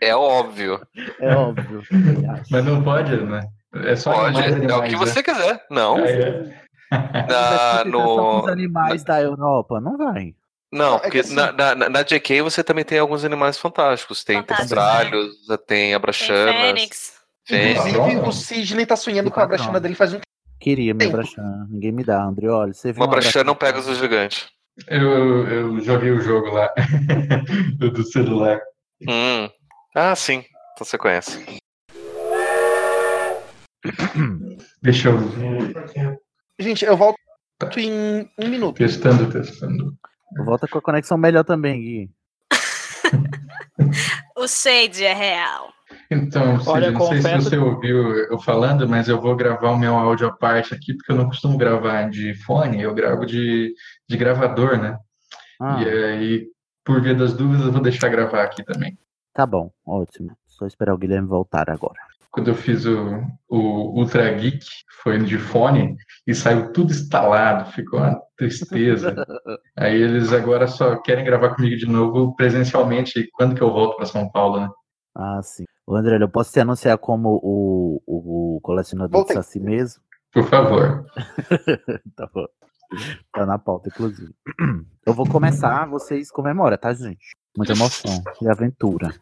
É 0.00 0.16
óbvio. 0.16 0.80
É 1.20 1.34
óbvio. 1.34 1.82
Mas 2.50 2.64
não 2.64 2.82
pode, 2.82 3.16
né? 3.16 3.46
É 3.74 3.94
só 3.94 4.12
Pode, 4.12 4.38
animais, 4.42 4.70
é 4.70 4.76
o 4.76 4.82
que 4.82 4.92
né? 4.92 4.96
você 4.96 5.22
quiser. 5.22 5.64
Não. 5.70 5.96
Ah, 6.94 6.98
é. 6.98 7.24
Na, 7.26 7.78
Só 7.78 7.82
os 7.84 8.44
no, 8.44 8.48
animais 8.48 9.02
da 9.02 9.22
Europa, 9.22 9.80
não 9.80 9.96
vai. 9.96 10.34
Não, 10.72 10.94
É 10.96 10.98
que 10.98 11.02
porque 11.04 11.18
assim- 11.20 11.34
na, 11.34 11.52
na, 11.52 11.74
na 11.88 12.02
JK 12.02 12.40
você 12.42 12.64
também 12.64 12.84
tem 12.84 12.98
alguns 12.98 13.24
animais 13.24 13.58
fantásticos. 13.58 14.24
Tem 14.24 14.38
Fantásticos, 14.38 14.68
pestralhos, 14.70 15.36
tem 15.46 15.56
Tem 15.66 15.94
abraxanas. 15.94 16.54
Fênix. 16.54 17.12
Fênix. 17.46 17.86
Inclusive, 17.86 18.20
o 18.28 18.32
Sidney 18.32 18.86
tá 18.86 18.96
sonhando 18.96 19.30
com 19.30 19.40
a 19.40 19.46
brachana 19.46 19.78
dele 19.80 19.94
faz 19.94 20.10
um 20.12 20.16
tempo. 20.16 20.26
Queria 20.60 20.94
me 20.94 21.06
abraxar. 21.06 21.44
Ninguém 21.68 21.90
me 21.92 22.04
dá, 22.04 22.22
André. 22.22 22.48
Olha, 22.48 22.72
você 22.72 22.92
viu 22.92 23.02
Uma 23.02 23.08
um 23.08 23.10
brachã 23.10 23.42
não 23.44 23.54
pega 23.56 23.78
os 23.80 23.98
gigantes. 23.98 24.46
Eu, 24.88 25.46
eu 25.48 25.80
joguei 25.80 26.10
o 26.12 26.20
jogo 26.20 26.48
lá 26.50 26.72
do 27.76 27.90
do 27.90 28.04
celular. 28.04 28.60
Hum. 29.06 29.50
Ah, 29.94 30.14
sim. 30.16 30.44
Então 30.72 30.86
você 30.86 30.96
conhece. 30.96 31.44
Deixa 34.82 35.08
eu 35.08 35.18
ver. 35.18 36.18
Gente, 36.58 36.84
eu 36.84 36.96
volto 36.96 37.18
em 37.76 38.28
um 38.38 38.48
minuto. 38.48 38.76
Testando, 38.76 39.30
testando. 39.30 39.94
Volta 40.44 40.66
com 40.68 40.78
a 40.78 40.82
conexão 40.82 41.16
melhor 41.18 41.44
também, 41.44 41.80
Gui. 41.80 42.10
O 44.36 44.46
Shade 44.48 45.04
é 45.04 45.12
real. 45.12 45.72
Então, 46.10 46.58
Cid, 46.58 46.68
Olha, 46.70 46.90
não 46.90 47.06
sei 47.06 47.20
se 47.22 47.34
você 47.34 47.50
que- 47.50 47.56
ouviu 47.56 48.16
eu 48.30 48.38
falando, 48.38 48.88
mas 48.88 49.08
eu 49.08 49.20
vou 49.20 49.36
gravar 49.36 49.70
o 49.70 49.78
meu 49.78 49.94
áudio 49.94 50.26
à 50.26 50.32
parte 50.32 50.74
aqui, 50.74 50.94
porque 50.94 51.12
eu 51.12 51.16
não 51.16 51.26
costumo 51.26 51.56
gravar 51.58 52.08
de 52.08 52.34
fone, 52.42 52.82
eu 52.82 52.94
gravo 52.94 53.24
de, 53.26 53.74
de 54.08 54.16
gravador, 54.16 54.78
né? 54.78 54.96
Ah. 55.60 55.82
E 55.82 55.88
aí, 55.88 56.46
por 56.84 57.00
via 57.00 57.14
das 57.14 57.34
dúvidas, 57.34 57.66
eu 57.66 57.72
vou 57.72 57.82
deixar 57.82 58.08
gravar 58.08 58.42
aqui 58.42 58.64
também. 58.64 58.98
Tá 59.34 59.46
bom, 59.46 59.70
ótimo. 59.86 60.36
Só 60.46 60.66
esperar 60.66 60.94
o 60.94 60.98
Guilherme 60.98 61.28
voltar 61.28 61.70
agora. 61.70 62.00
Quando 62.32 62.48
eu 62.48 62.54
fiz 62.54 62.86
o, 62.86 63.22
o 63.48 64.00
Ultra 64.00 64.32
Geek, 64.32 64.64
foi 65.02 65.18
de 65.22 65.36
fone, 65.36 65.96
e 66.26 66.34
saiu 66.34 66.72
tudo 66.72 66.90
instalado, 66.90 67.70
ficou 67.72 68.00
uma 68.00 68.18
tristeza. 68.38 69.14
Aí 69.76 70.00
eles 70.00 70.32
agora 70.32 70.66
só 70.66 70.96
querem 70.96 71.24
gravar 71.24 71.54
comigo 71.54 71.76
de 71.76 71.86
novo 71.86 72.34
presencialmente 72.34 73.28
quando 73.34 73.54
que 73.54 73.62
eu 73.62 73.70
volto 73.70 73.96
para 73.96 74.06
São 74.06 74.30
Paulo, 74.30 74.60
né? 74.60 74.70
Ah, 75.14 75.40
sim. 75.42 75.64
Ô, 75.86 75.94
André, 75.94 76.16
eu 76.20 76.28
posso 76.28 76.50
te 76.50 76.60
anunciar 76.60 76.96
como 76.96 77.38
o, 77.42 78.02
o, 78.06 78.56
o 78.56 78.60
colecionador 78.62 79.18
Voltei. 79.18 79.36
de 79.36 79.44
Saci 79.44 79.60
mesmo? 79.60 80.02
Por 80.32 80.48
favor. 80.48 81.04
tá 82.16 82.26
bom. 82.32 82.46
Tá 83.32 83.44
na 83.44 83.58
pauta, 83.58 83.88
inclusive. 83.88 84.34
Eu 85.04 85.12
vou 85.12 85.28
começar, 85.28 85.86
vocês 85.86 86.30
comemoram, 86.30 86.78
tá, 86.78 86.94
gente? 86.94 87.36
Muita 87.56 87.72
emoção 87.72 88.22
e 88.40 88.48
aventura. 88.48 89.12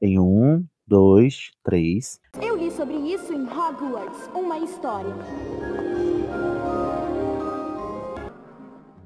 Em 0.00 0.18
um, 0.18 0.64
dois, 0.86 1.50
três. 1.62 2.20
Eu 2.40 2.56
li 2.56 2.70
sobre 2.70 2.96
isso 2.96 3.32
em 3.32 3.44
Hogwarts, 3.44 4.30
uma 4.34 4.58
história. 4.58 5.14